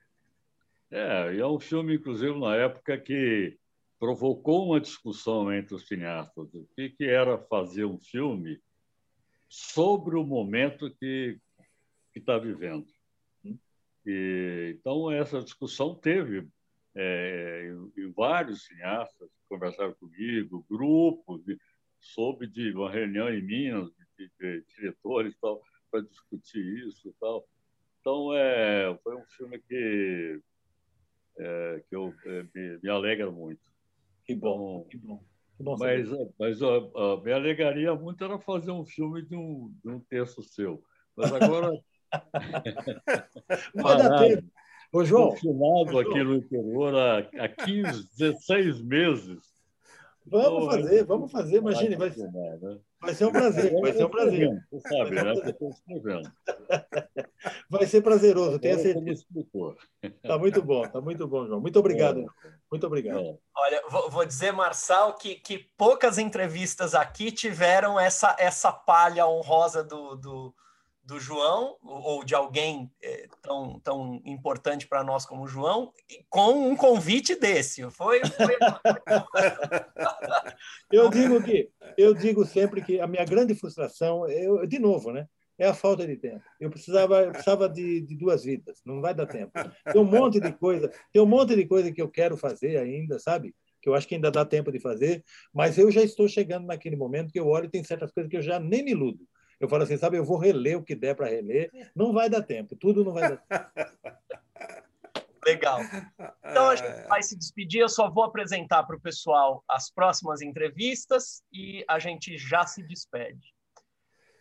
E, 0.90 0.96
é, 0.96 1.36
e 1.36 1.40
é 1.40 1.46
um 1.46 1.60
filme, 1.60 1.96
inclusive, 1.96 2.40
na 2.40 2.56
época 2.56 2.98
que 2.98 3.60
provocou 4.02 4.66
uma 4.66 4.82
discussão 4.82 5.54
entre 5.54 5.76
os 5.76 5.88
cineastas 5.88 6.52
o 6.56 6.68
que, 6.76 6.90
que 6.90 7.04
era 7.04 7.38
fazer 7.38 7.86
um 7.86 8.00
filme 8.00 8.60
sobre 9.48 10.16
o 10.18 10.24
momento 10.24 10.90
que 10.96 11.40
está 12.16 12.40
vivendo. 12.40 12.88
E, 14.04 14.76
então, 14.80 15.12
essa 15.12 15.40
discussão 15.40 15.94
teve 15.94 16.48
é, 16.96 17.72
em, 17.96 18.02
em 18.06 18.12
vários 18.12 18.66
cineastas 18.66 19.30
conversaram 19.48 19.94
comigo, 19.94 20.66
grupos, 20.68 21.44
de, 21.46 21.56
soube 22.00 22.48
de 22.48 22.74
uma 22.74 22.90
reunião 22.90 23.30
em 23.30 23.44
Minas 23.44 23.92
de, 23.92 24.08
de, 24.18 24.62
de 24.62 24.66
diretores 24.78 25.36
para 25.92 26.02
discutir 26.02 26.88
isso 26.88 27.14
tal. 27.20 27.48
Então, 28.00 28.34
é, 28.34 28.98
foi 29.04 29.16
um 29.16 29.26
filme 29.28 29.60
que, 29.60 30.42
é, 31.38 31.84
que 31.88 31.96
eu, 31.96 32.12
é, 32.26 32.44
me, 32.56 32.80
me 32.82 32.90
alegra 32.90 33.30
muito. 33.30 33.71
Que 34.34 34.40
bom, 34.40 34.86
que 34.90 34.98
bom. 34.98 35.24
Que 35.58 35.64
bom 35.64 35.76
mas 35.78 36.10
mas 36.40 36.62
ó, 36.62 36.90
ó, 36.94 37.22
me 37.22 37.34
alegaria 37.34 37.94
muito 37.94 38.24
era 38.24 38.40
fazer 38.40 38.72
um 38.72 38.86
filme 38.86 39.22
de 39.22 39.36
um, 39.36 39.74
de 39.84 39.92
um 39.92 40.00
texto 40.00 40.42
seu. 40.42 40.82
Mas 41.16 41.34
agora. 41.34 41.72
Vai 43.76 43.98
dar 43.98 44.20
tempo. 44.20 44.48
Ô, 44.94 45.04
João. 45.04 45.30
Confinado 45.30 46.00
aqui 46.00 46.24
no 46.24 46.36
interior 46.36 46.96
há, 46.96 47.20
há 47.20 47.48
15, 47.50 48.10
16 48.18 48.82
meses. 48.82 49.51
Vamos 50.26 50.76
fazer, 50.76 51.04
vamos 51.04 51.32
fazer, 51.32 51.58
imagine, 51.58 51.96
vai, 51.96 52.12
ser, 52.12 52.32
né? 52.32 52.80
vai 53.02 53.14
ser 53.14 53.26
um 53.26 53.32
prazer, 53.32 53.72
vai 53.82 53.94
ser 53.94 54.06
um 54.06 54.10
prazer. 54.10 54.64
Você 54.72 54.88
sabe, 54.88 55.16
né? 55.16 55.34
Estou 55.34 55.70
escrevendo. 55.70 56.32
Vai 57.70 57.88
ser 57.88 58.02
prazeroso, 58.02 58.60
tenho 58.60 58.78
certeza. 58.78 59.26
Está 60.04 60.38
muito 60.38 60.62
bom, 60.62 60.86
está 60.86 61.02
muito 61.02 61.28
bom, 61.28 61.48
João. 61.48 61.60
Muito 61.60 61.80
obrigado. 61.80 62.20
É. 62.20 62.52
Muito 62.70 62.86
obrigado. 62.86 63.20
É. 63.20 63.38
Olha, 63.56 63.84
vou 63.90 64.24
dizer, 64.26 64.52
Marçal, 64.52 65.16
que, 65.16 65.36
que 65.36 65.58
poucas 65.76 66.20
entrevistas 66.20 66.94
aqui 66.94 67.32
tiveram 67.32 68.00
essa, 68.00 68.36
essa 68.38 68.72
palha 68.72 69.26
honrosa 69.26 69.84
do, 69.84 70.16
do, 70.16 70.56
do 71.04 71.20
João, 71.20 71.78
ou 71.82 72.24
de 72.24 72.36
alguém 72.36 72.90
é, 73.02 73.28
tão, 73.42 73.80
tão 73.80 74.22
importante 74.26 74.88
para 74.88 75.04
nós 75.04 75.26
como 75.26 75.44
o 75.44 75.48
João, 75.48 75.92
com 76.30 76.70
um 76.70 76.76
convite 76.76 77.36
desse. 77.36 77.90
Foi. 77.92 78.22
foi... 78.26 78.58
eu 80.92 81.10
digo 81.10 81.44
que 81.44 81.70
eu 81.98 82.14
digo 82.14 82.46
sempre 82.46 82.82
que 82.82 83.00
a 83.00 83.08
minha 83.08 83.26
grande 83.26 83.56
frustração, 83.56 84.28
eu, 84.30 84.66
de 84.66 84.80
novo, 84.80 85.12
né? 85.12 85.28
É 85.58 85.68
a 85.68 85.74
falta 85.74 86.08
de 86.08 86.16
tempo. 86.16 86.42
Eu 86.60 86.72
precisava, 86.72 87.22
eu 87.22 87.32
precisava 87.32 87.70
de, 87.70 88.02
de 88.02 88.16
duas 88.16 88.44
vidas. 88.44 88.82
Não 88.84 89.00
vai 89.00 89.14
dar 89.14 89.28
tempo. 89.28 89.52
Tem 89.92 90.02
um 90.02 90.06
monte 90.06 90.40
de 90.40 90.52
coisa, 90.54 90.92
tem 91.14 91.22
um 91.22 91.28
monte 91.28 91.56
de 91.56 91.68
coisa 91.68 91.92
que 91.92 92.02
eu 92.02 92.10
quero 92.10 92.36
fazer 92.36 92.78
ainda, 92.78 93.20
sabe? 93.20 93.54
que 93.82 93.90
eu 93.90 93.96
acho 93.96 94.08
que 94.08 94.16
ainda 94.16 94.30
dá 94.30 94.46
tempo 94.46 94.72
de 94.72 94.80
fazer, 94.80 95.24
mas 95.52 95.78
eu 95.78 95.90
já 95.90 96.04
estou 96.04 96.28
chegando 96.28 96.68
naquele 96.68 96.96
momento 96.96 97.32
que 97.32 97.40
eu 97.40 97.48
olho 97.48 97.66
e 97.66 97.70
tem 97.70 97.84
certas 97.84 98.12
coisas 98.12 98.30
que 98.30 98.38
eu 98.38 98.42
já 98.42 98.60
nem 98.60 98.84
me 98.84 98.92
iludo. 98.92 99.28
Eu 99.62 99.70
falo 99.70 99.84
assim, 99.84 99.96
sabe, 99.96 100.18
eu 100.18 100.26
vou 100.26 100.38
reler 100.38 100.76
o 100.76 100.84
que 100.84 100.96
der 100.96 101.16
para 101.16 101.28
reler, 101.28 101.70
não 101.96 102.12
vai 102.12 102.28
dar 102.28 102.42
tempo, 102.42 102.76
tudo 102.76 103.06
não 103.06 103.14
vai 103.14 103.30
dar 103.30 103.38
tempo. 103.38 103.72
Legal. 105.46 105.80
Então 106.44 106.70
a 106.70 106.76
gente 106.76 107.08
vai 107.08 107.22
se 107.22 107.36
despedir. 107.36 107.82
Eu 107.82 107.90
só 107.90 108.10
vou 108.10 108.24
apresentar 108.24 108.84
para 108.84 108.96
o 108.96 109.02
pessoal 109.02 109.64
as 109.68 109.90
próximas 109.90 110.42
entrevistas 110.42 111.44
e 111.52 111.84
a 111.88 112.00
gente 112.00 112.38
já 112.38 112.66
se 112.66 112.84
despede. 112.84 113.54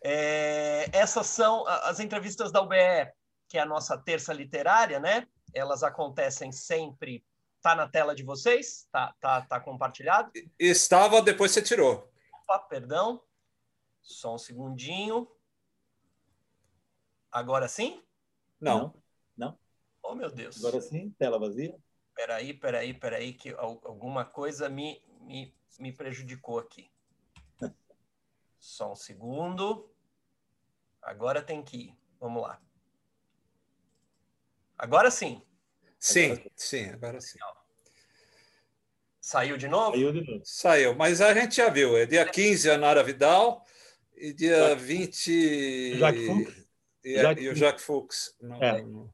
É, 0.03 0.89
essas 0.93 1.27
são 1.27 1.67
as 1.67 2.01
entrevistas 2.01 2.51
da 2.51 2.63
UBE, 2.63 3.11
que 3.49 3.59
é 3.59 3.61
a 3.61 3.67
nossa 3.67 3.99
terça 3.99 4.33
literária, 4.33 4.99
né? 4.99 5.27
Elas 5.55 5.83
acontecem 5.83 6.53
sempre. 6.53 7.25
Tá 7.63 7.75
na 7.75 7.87
tela 7.87 8.15
de 8.15 8.23
vocês? 8.23 8.87
Tá, 8.91 9.15
tá, 9.21 9.43
tá 9.43 9.61
compartilhado? 9.61 10.31
Estava, 10.59 11.21
depois 11.21 11.51
você 11.51 11.61
tirou. 11.61 12.11
Opa, 12.45 12.59
perdão. 12.61 13.23
Só 14.03 14.35
um 14.35 14.39
segundinho. 14.39 15.29
Agora 17.31 17.69
sim? 17.69 18.03
Não. 18.61 18.95
Não. 19.37 19.59
Oh, 20.03 20.15
meu 20.15 20.31
Deus. 20.31 20.59
Agora 20.59 20.81
sim, 20.81 21.11
tela 21.19 21.39
vazia. 21.39 21.77
Peraí, 22.15 22.53
peraí, 22.53 22.93
peraí, 22.93 23.33
que 23.33 23.51
alguma 23.51 24.25
coisa 24.25 24.69
me, 24.69 25.03
me, 25.21 25.55
me 25.79 25.93
prejudicou 25.93 26.59
aqui. 26.59 26.91
Só 28.59 28.93
um 28.93 28.97
segundo. 28.97 29.91
Agora 31.01 31.43
tem 31.43 31.63
que 31.63 31.77
ir. 31.77 31.99
Vamos 32.19 32.43
lá. 32.43 32.61
Agora 34.77 35.11
sim. 35.11 35.43
Sim, 35.99 36.33
agora... 36.33 36.51
sim, 36.57 36.85
agora 36.91 37.21
sim. 37.21 37.39
Saiu 39.21 39.57
de 39.57 39.69
novo? 39.69 39.93
Saiu 39.93 40.13
de 40.13 40.21
novo. 40.27 40.43
Saiu, 40.45 40.95
mas 40.95 41.21
a 41.21 41.33
gente 41.35 41.57
já 41.57 41.69
viu. 41.69 41.97
É 41.97 42.07
dia 42.07 42.25
15 42.25 42.71
a 42.71 42.79
Nara 42.79 43.03
Vidal, 43.03 43.65
e 44.21 44.33
dia 44.33 44.69
Jacques. 44.69 44.85
20. 44.85 45.99
Jacques 45.99 46.27
Fuchs. 46.27 46.67
E, 47.05 47.15
Jacques. 47.23 47.45
e 47.45 47.49
o 47.49 47.55
Jacques 47.55 47.85
Fuchs. 47.85 48.35
Não, 48.41 48.63
é. 48.63 48.83
não... 48.83 49.11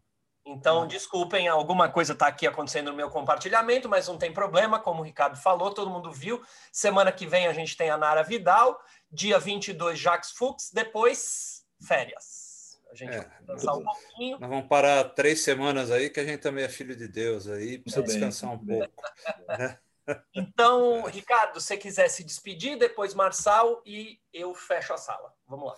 Então, 0.48 0.86
desculpem, 0.86 1.48
alguma 1.48 1.88
coisa 1.88 2.12
está 2.12 2.28
aqui 2.28 2.46
acontecendo 2.46 2.92
no 2.92 2.96
meu 2.96 3.10
compartilhamento, 3.10 3.88
mas 3.88 4.06
não 4.06 4.16
tem 4.16 4.32
problema, 4.32 4.78
como 4.78 5.00
o 5.00 5.04
Ricardo 5.04 5.36
falou, 5.36 5.74
todo 5.74 5.90
mundo 5.90 6.12
viu. 6.12 6.40
Semana 6.70 7.10
que 7.10 7.26
vem 7.26 7.48
a 7.48 7.52
gente 7.52 7.76
tem 7.76 7.90
a 7.90 7.98
Nara 7.98 8.22
Vidal, 8.22 8.80
dia 9.10 9.40
22, 9.40 9.98
Jacques 9.98 10.30
Fuchs, 10.30 10.70
depois, 10.72 11.64
férias. 11.84 12.78
A 12.92 12.94
gente 12.94 13.12
É, 13.12 13.18
vai 13.18 13.56
descansar 13.56 13.76
um 13.76 13.82
pouquinho. 13.82 14.38
Nós 14.38 14.48
vamos 14.48 14.68
parar 14.68 15.04
três 15.10 15.42
semanas 15.42 15.90
aí, 15.90 16.08
que 16.08 16.20
a 16.20 16.24
gente 16.24 16.40
também 16.40 16.64
é 16.64 16.68
filho 16.68 16.94
de 16.94 17.08
Deus 17.08 17.48
aí, 17.48 17.78
precisa 17.78 18.02
bem, 18.02 18.12
descansar 18.12 18.52
um 18.52 18.64
pouco. 18.64 19.02
né? 19.48 19.78
Então, 20.34 21.04
Ricardo, 21.10 21.60
se 21.60 21.66
você 21.66 21.76
quiser 21.76 22.08
se 22.08 22.24
despedir, 22.24 22.78
depois 22.78 23.14
Marçal 23.14 23.82
e 23.84 24.18
eu 24.32 24.54
fecho 24.54 24.92
a 24.92 24.96
sala. 24.96 25.32
Vamos 25.46 25.68
lá. 25.68 25.76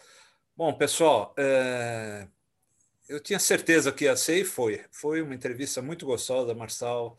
Bom, 0.56 0.72
pessoal, 0.74 1.34
é, 1.38 2.26
eu 3.09 3.20
tinha 3.20 3.38
certeza 3.38 3.90
que 3.90 4.05
ia 4.05 4.16
ser 4.16 4.40
e 4.40 4.44
foi. 4.44 4.84
Foi 4.90 5.22
uma 5.22 5.34
entrevista 5.34 5.80
muito 5.80 6.05
gostosa, 6.05 6.55
Marçal. 6.55 7.16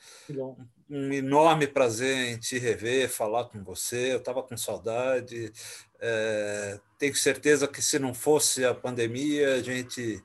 Um 0.90 1.12
enorme 1.12 1.68
prazer 1.68 2.30
em 2.30 2.38
te 2.38 2.60
rever, 2.60 3.10
falar 3.10 3.46
com 3.46 3.64
você. 3.64 4.14
Eu 4.14 4.18
estava 4.18 4.44
com 4.44 4.56
saudade. 4.56 5.52
É, 6.00 6.80
tenho 6.98 7.16
certeza 7.16 7.68
que 7.68 7.82
se 7.82 7.98
não 7.98 8.14
fosse 8.14 8.64
a 8.64 8.74
pandemia, 8.74 9.56
a 9.56 9.64
gente 9.64 10.24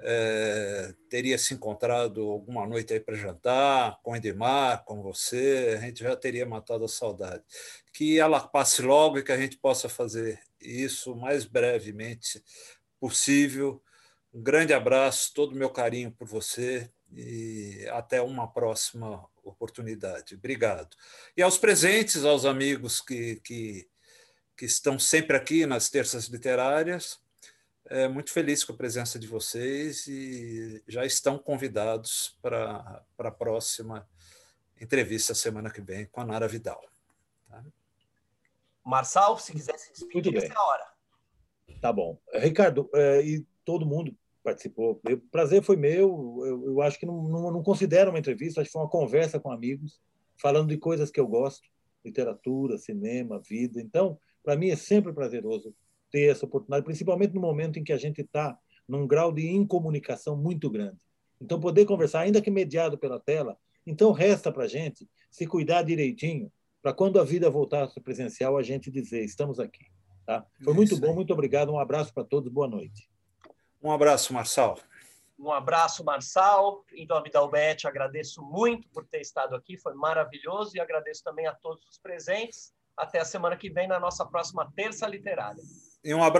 é, 0.00 0.94
teria 1.08 1.36
se 1.36 1.54
encontrado 1.54 2.22
alguma 2.22 2.66
noite 2.66 2.92
aí 2.92 3.00
para 3.00 3.16
jantar 3.16 4.00
com 4.02 4.12
o 4.12 4.16
Edmar, 4.16 4.84
com 4.84 5.02
você. 5.02 5.76
A 5.78 5.80
gente 5.80 6.02
já 6.02 6.16
teria 6.16 6.46
matado 6.46 6.84
a 6.84 6.88
saudade. 6.88 7.42
Que 7.92 8.18
ela 8.18 8.40
passe 8.40 8.82
logo 8.82 9.18
e 9.18 9.22
que 9.22 9.32
a 9.32 9.36
gente 9.36 9.56
possa 9.56 9.88
fazer 9.88 10.40
isso 10.60 11.12
o 11.12 11.20
mais 11.20 11.44
brevemente 11.44 12.42
possível. 13.00 13.82
Um 14.32 14.42
grande 14.42 14.72
abraço, 14.72 15.32
todo 15.34 15.52
o 15.52 15.56
meu 15.56 15.70
carinho 15.70 16.12
por 16.12 16.26
você 16.26 16.90
e 17.12 17.86
até 17.90 18.20
uma 18.20 18.46
próxima 18.52 19.26
oportunidade. 19.42 20.34
Obrigado. 20.34 20.96
E 21.36 21.42
aos 21.42 21.58
presentes, 21.58 22.24
aos 22.24 22.44
amigos 22.44 23.00
que, 23.00 23.36
que, 23.36 23.88
que 24.56 24.66
estão 24.66 24.98
sempre 24.98 25.36
aqui 25.36 25.66
nas 25.66 25.88
terças 25.88 26.26
literárias, 26.26 27.18
é, 27.88 28.08
muito 28.08 28.30
feliz 28.30 28.64
com 28.64 28.72
a 28.72 28.76
presença 28.76 29.18
de 29.18 29.26
vocês 29.26 30.06
e 30.06 30.82
já 30.86 31.04
estão 31.04 31.38
convidados 31.38 32.38
para 32.42 33.04
a 33.18 33.30
próxima 33.30 34.08
entrevista 34.80 35.34
semana 35.34 35.70
que 35.70 35.80
vem 35.80 36.06
com 36.06 36.20
a 36.20 36.24
Nara 36.24 36.46
Vidal. 36.46 36.82
Tá? 37.48 37.64
Marçal, 38.84 39.38
se 39.38 39.52
quiser 39.52 39.78
se 39.78 39.92
despedir, 39.92 40.14
Muito 40.14 40.30
bem. 40.32 40.44
essa 40.44 40.52
é 40.52 40.56
a 40.56 40.62
hora. 40.62 40.86
Tá 41.80 41.92
bom. 41.92 42.18
Ricardo, 42.34 42.88
é, 42.94 43.22
e 43.22 43.46
todo 43.64 43.86
mundo 43.86 44.16
participou. 44.42 45.00
O 45.04 45.16
prazer 45.30 45.62
foi 45.62 45.76
meu. 45.76 46.42
Eu, 46.44 46.66
eu 46.68 46.82
acho 46.82 46.98
que 46.98 47.06
não, 47.06 47.22
não, 47.22 47.50
não 47.50 47.62
considero 47.62 48.10
uma 48.10 48.18
entrevista, 48.18 48.60
acho 48.60 48.68
que 48.68 48.72
foi 48.72 48.82
uma 48.82 48.90
conversa 48.90 49.40
com 49.40 49.50
amigos, 49.50 50.00
falando 50.40 50.68
de 50.68 50.78
coisas 50.78 51.10
que 51.10 51.20
eu 51.20 51.26
gosto, 51.26 51.68
literatura, 52.04 52.78
cinema, 52.78 53.40
vida. 53.40 53.80
Então, 53.80 54.18
para 54.42 54.56
mim 54.56 54.70
é 54.70 54.76
sempre 54.76 55.12
prazeroso 55.12 55.74
ter 56.10 56.30
essa 56.30 56.46
oportunidade, 56.46 56.84
principalmente 56.84 57.34
no 57.34 57.40
momento 57.40 57.78
em 57.78 57.84
que 57.84 57.92
a 57.92 57.96
gente 57.96 58.20
está 58.20 58.58
num 58.88 59.06
grau 59.06 59.32
de 59.32 59.48
incomunicação 59.50 60.36
muito 60.36 60.70
grande. 60.70 60.98
Então, 61.40 61.60
poder 61.60 61.84
conversar, 61.84 62.20
ainda 62.20 62.40
que 62.40 62.50
mediado 62.50 62.98
pela 62.98 63.20
tela, 63.20 63.56
então 63.86 64.12
resta 64.12 64.50
para 64.50 64.64
a 64.64 64.68
gente 64.68 65.08
se 65.30 65.46
cuidar 65.46 65.82
direitinho, 65.82 66.50
para 66.82 66.92
quando 66.92 67.20
a 67.20 67.24
vida 67.24 67.50
voltar 67.50 67.84
a 67.84 67.88
ser 67.88 68.00
presencial, 68.00 68.56
a 68.56 68.62
gente 68.62 68.90
dizer, 68.90 69.24
estamos 69.24 69.60
aqui. 69.60 69.86
Tá? 70.26 70.44
Foi 70.62 70.74
muito 70.74 70.92
Isso 70.92 71.00
bom, 71.00 71.08
aí. 71.08 71.14
muito 71.14 71.32
obrigado, 71.32 71.72
um 71.72 71.78
abraço 71.78 72.12
para 72.12 72.24
todos, 72.24 72.52
boa 72.52 72.68
noite. 72.68 73.08
Um 73.82 73.90
abraço, 73.92 74.32
Marçal. 74.32 74.78
Um 75.38 75.52
abraço, 75.52 76.04
Marçal. 76.04 76.84
Em 76.92 77.06
nome 77.06 77.30
da 77.30 77.42
UBET, 77.42 77.86
agradeço 77.86 78.42
muito 78.42 78.88
por 78.88 79.06
ter 79.06 79.20
estado 79.20 79.54
aqui, 79.54 79.78
foi 79.78 79.94
maravilhoso. 79.94 80.76
E 80.76 80.80
agradeço 80.80 81.22
também 81.22 81.46
a 81.46 81.54
todos 81.54 81.86
os 81.86 81.96
presentes. 81.98 82.74
Até 82.96 83.20
a 83.20 83.24
semana 83.24 83.56
que 83.56 83.70
vem, 83.70 83.86
na 83.86 84.00
nossa 84.00 84.26
próxima 84.26 84.70
Terça 84.74 85.06
Literária. 85.06 85.62
E 86.04 86.14
um 86.14 86.22
abraço. 86.22 86.36